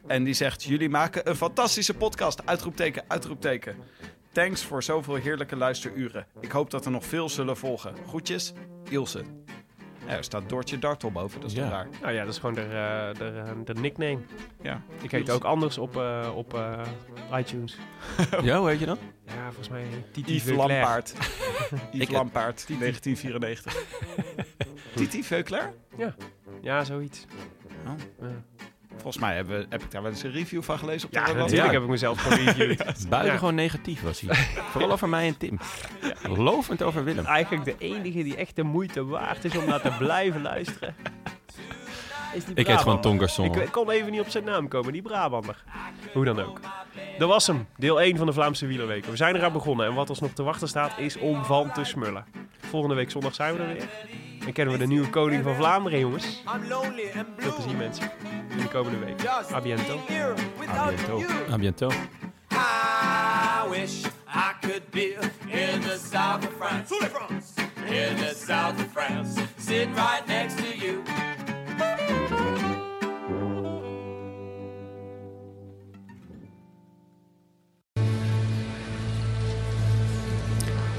En 0.07 0.23
die 0.23 0.33
zegt, 0.33 0.63
jullie 0.63 0.89
maken 0.89 1.29
een 1.29 1.35
fantastische 1.35 1.93
podcast. 1.93 2.45
Uitroepteken, 2.45 3.03
uitroepteken. 3.07 3.75
Thanks 4.31 4.63
voor 4.63 4.83
zoveel 4.83 5.15
heerlijke 5.15 5.55
luisteruren. 5.55 6.27
Ik 6.39 6.51
hoop 6.51 6.69
dat 6.69 6.85
er 6.85 6.91
nog 6.91 7.05
veel 7.05 7.29
zullen 7.29 7.57
volgen. 7.57 7.95
Groetjes, 8.07 8.53
Ilse. 8.89 9.23
Ja, 10.07 10.11
er 10.17 10.23
staat 10.23 10.49
Doortje 10.49 10.79
Dartel 10.79 11.11
boven, 11.11 11.41
dat 11.41 11.49
is 11.49 11.55
Ja. 11.55 11.63
toch 11.63 11.71
raar. 11.71 11.87
Nou 12.01 12.13
ja, 12.13 12.23
dat 12.23 12.33
is 12.33 12.39
gewoon 12.39 12.55
de, 12.55 12.61
eh, 12.61 13.17
de, 13.17 13.73
de 13.73 13.73
nickname. 13.79 14.17
Ja. 14.61 14.81
Ik 15.01 15.11
heet 15.11 15.29
ook 15.29 15.43
anders 15.43 15.77
op, 15.77 15.97
eh, 15.97 16.29
op 16.35 16.53
eh, 16.53 16.81
iTunes. 17.39 17.77
Ja, 18.41 18.57
hoe 18.59 18.69
heet 18.69 18.79
je 18.79 18.85
dan? 18.85 18.97
Ja, 19.25 19.43
volgens 19.45 19.69
mij 19.69 19.83
Titi 20.11 20.31
Yves 20.33 20.43
Veuclair. 20.43 20.69
Lampaard. 20.81 21.13
Yves 21.91 22.07
Ik- 22.07 22.09
Lampaard, 22.11 22.65
1994. 22.79 23.75
Titi 24.95 25.23
Veuclair? 25.23 25.73
Ja, 26.61 26.83
zoiets. 26.83 27.25
Oh. 27.87 27.91
Ja. 28.21 28.27
Volgens 28.93 29.17
mij 29.23 29.35
hebben, 29.35 29.59
we- 29.59 29.65
heb 29.69 29.83
ik 29.83 29.91
daar 29.91 30.01
wel 30.01 30.11
eens 30.11 30.23
een 30.23 30.31
review 30.31 30.63
van 30.63 30.77
gelezen 30.79 31.07
op 31.07 31.13
de 31.13 31.19
Ja, 31.19 31.25
natuurlijk 31.25 31.51
Ja. 31.65 31.71
heb 31.71 31.81
ik 31.81 31.87
mezelf 31.87 32.19
gereviewd. 32.21 33.09
Buitengewoon 33.09 33.55
negatief 33.55 34.01
was 34.01 34.19
hij. 34.21 34.35
Vooral 34.69 34.91
over 34.91 35.09
mij 35.09 35.27
en 35.27 35.37
Tim. 35.37 35.59
Lovend 36.35 36.83
over 36.83 37.03
Willem. 37.03 37.25
Eigenlijk 37.25 37.65
de 37.65 37.75
enige 37.77 38.23
die 38.23 38.35
echt 38.35 38.55
de 38.55 38.63
moeite 38.63 39.05
waard 39.05 39.45
is 39.45 39.57
om 39.57 39.65
naar 39.65 39.81
te 39.81 39.91
blijven 39.97 40.41
luisteren. 40.41 40.95
Is 42.33 42.45
die 42.45 42.55
Ik 42.55 42.67
heet 42.67 42.77
gewoon. 42.77 43.01
Tongarson. 43.01 43.45
Ik 43.45 43.71
kon 43.71 43.89
even 43.89 44.11
niet 44.11 44.21
op 44.21 44.29
zijn 44.29 44.43
naam 44.43 44.67
komen, 44.67 44.93
die 44.93 45.01
Brabander. 45.01 45.63
Hoe 46.13 46.25
dan 46.25 46.39
ook. 46.39 46.59
Dat 47.17 47.29
was 47.29 47.47
hem, 47.47 47.67
deel 47.77 48.01
1 48.01 48.17
van 48.17 48.25
de 48.25 48.33
Vlaamse 48.33 48.65
Wielerweken. 48.65 49.11
We 49.11 49.17
zijn 49.17 49.35
eraan 49.35 49.53
begonnen 49.53 49.85
en 49.85 49.93
wat 49.93 50.09
ons 50.09 50.19
nog 50.19 50.31
te 50.31 50.43
wachten 50.43 50.67
staat 50.67 50.97
is 50.97 51.17
om 51.17 51.43
van 51.43 51.71
te 51.71 51.83
smullen. 51.83 52.25
Volgende 52.59 52.95
week 52.95 53.11
zondag 53.11 53.35
zijn 53.35 53.55
we 53.55 53.63
er 53.63 53.73
weer. 53.73 53.87
En 54.45 54.53
kennen 54.53 54.73
we 54.73 54.79
de 54.79 54.87
nieuwe 54.87 55.09
koning 55.09 55.43
van 55.43 55.55
Vlaanderen, 55.55 55.99
jongens. 55.99 56.43
Veel 57.37 57.53
plezier, 57.53 57.77
mensen. 57.77 58.11
In 58.49 58.57
de 58.57 58.67
komende 58.67 58.97
week. 58.97 59.27
A 59.53 59.61
biento. 59.61 59.99
A 61.51 61.57
bientôt. 61.57 61.93
I 62.51 63.69
wish 63.69 64.05
I 64.35 64.55
could 64.63 64.89
be 64.89 65.13
in 65.51 65.81
the 65.81 65.97
south 65.97 66.43
of 66.43 66.53
France. 66.53 66.91
In 67.87 68.17
the 68.17 68.33
south 68.33 68.79
of 68.79 68.87
France. 68.87 69.39
Sitting 69.57 69.93
right 69.93 70.27
next 70.27 70.57
to 70.57 70.75
you. 70.75 71.03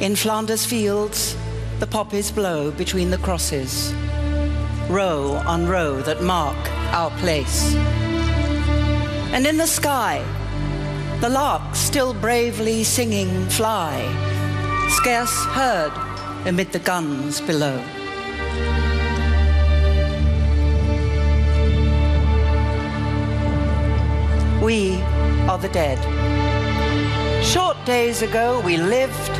In 0.00 0.14
Flanders 0.14 0.64
fields, 0.64 1.36
the 1.80 1.88
poppies 1.88 2.30
blow 2.30 2.70
between 2.70 3.10
the 3.10 3.18
crosses, 3.18 3.92
row 4.88 5.42
on 5.44 5.66
row 5.66 6.00
that 6.02 6.22
mark 6.22 6.56
our 6.92 7.10
place. 7.18 7.74
And 9.32 9.44
in 9.44 9.56
the 9.56 9.66
sky, 9.66 10.24
the 11.24 11.30
larks 11.30 11.78
still 11.78 12.12
bravely 12.12 12.84
singing 12.84 13.48
fly, 13.48 13.96
scarce 14.90 15.34
heard 15.56 15.90
amid 16.44 16.70
the 16.70 16.78
guns 16.78 17.40
below. 17.40 17.78
We 24.62 25.00
are 25.48 25.56
the 25.56 25.70
dead. 25.72 25.98
Short 27.42 27.78
days 27.86 28.20
ago 28.20 28.60
we 28.60 28.76
lived, 28.76 29.34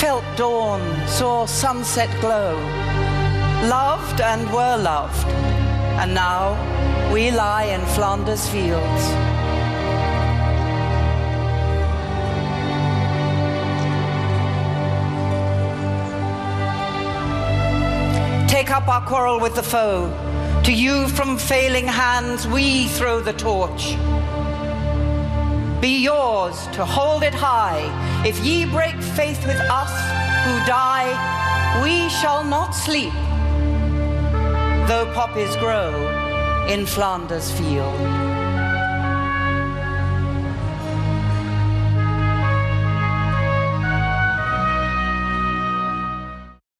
felt 0.00 0.24
dawn, 0.38 0.80
saw 1.06 1.44
sunset 1.44 2.08
glow, 2.22 2.56
loved 3.68 4.22
and 4.22 4.50
were 4.50 4.78
loved, 4.78 5.26
and 6.00 6.14
now 6.14 6.56
we 7.12 7.30
lie 7.30 7.64
in 7.64 7.84
Flanders 7.94 8.48
fields. 8.48 9.39
Up 18.80 18.88
our 18.88 19.06
quarrel 19.06 19.38
with 19.38 19.54
the 19.54 19.62
foe. 19.62 20.08
To 20.64 20.72
you 20.72 21.08
from 21.08 21.36
failing 21.36 21.86
hands 21.86 22.46
we 22.46 22.88
throw 22.88 23.20
the 23.20 23.32
torch 23.32 23.96
be 25.80 26.02
yours 26.02 26.66
to 26.74 26.84
hold 26.84 27.22
it 27.22 27.32
high. 27.32 27.80
If 28.26 28.44
ye 28.44 28.66
break 28.66 29.00
faith 29.00 29.46
with 29.46 29.60
us 29.60 29.92
who 30.44 30.54
die, 30.66 31.08
we 31.82 32.10
shall 32.10 32.44
not 32.44 32.72
sleep, 32.72 33.14
though 34.86 35.10
poppies 35.14 35.56
grow 35.56 36.66
in 36.68 36.84
Flanders 36.84 37.50
field. 37.52 38.29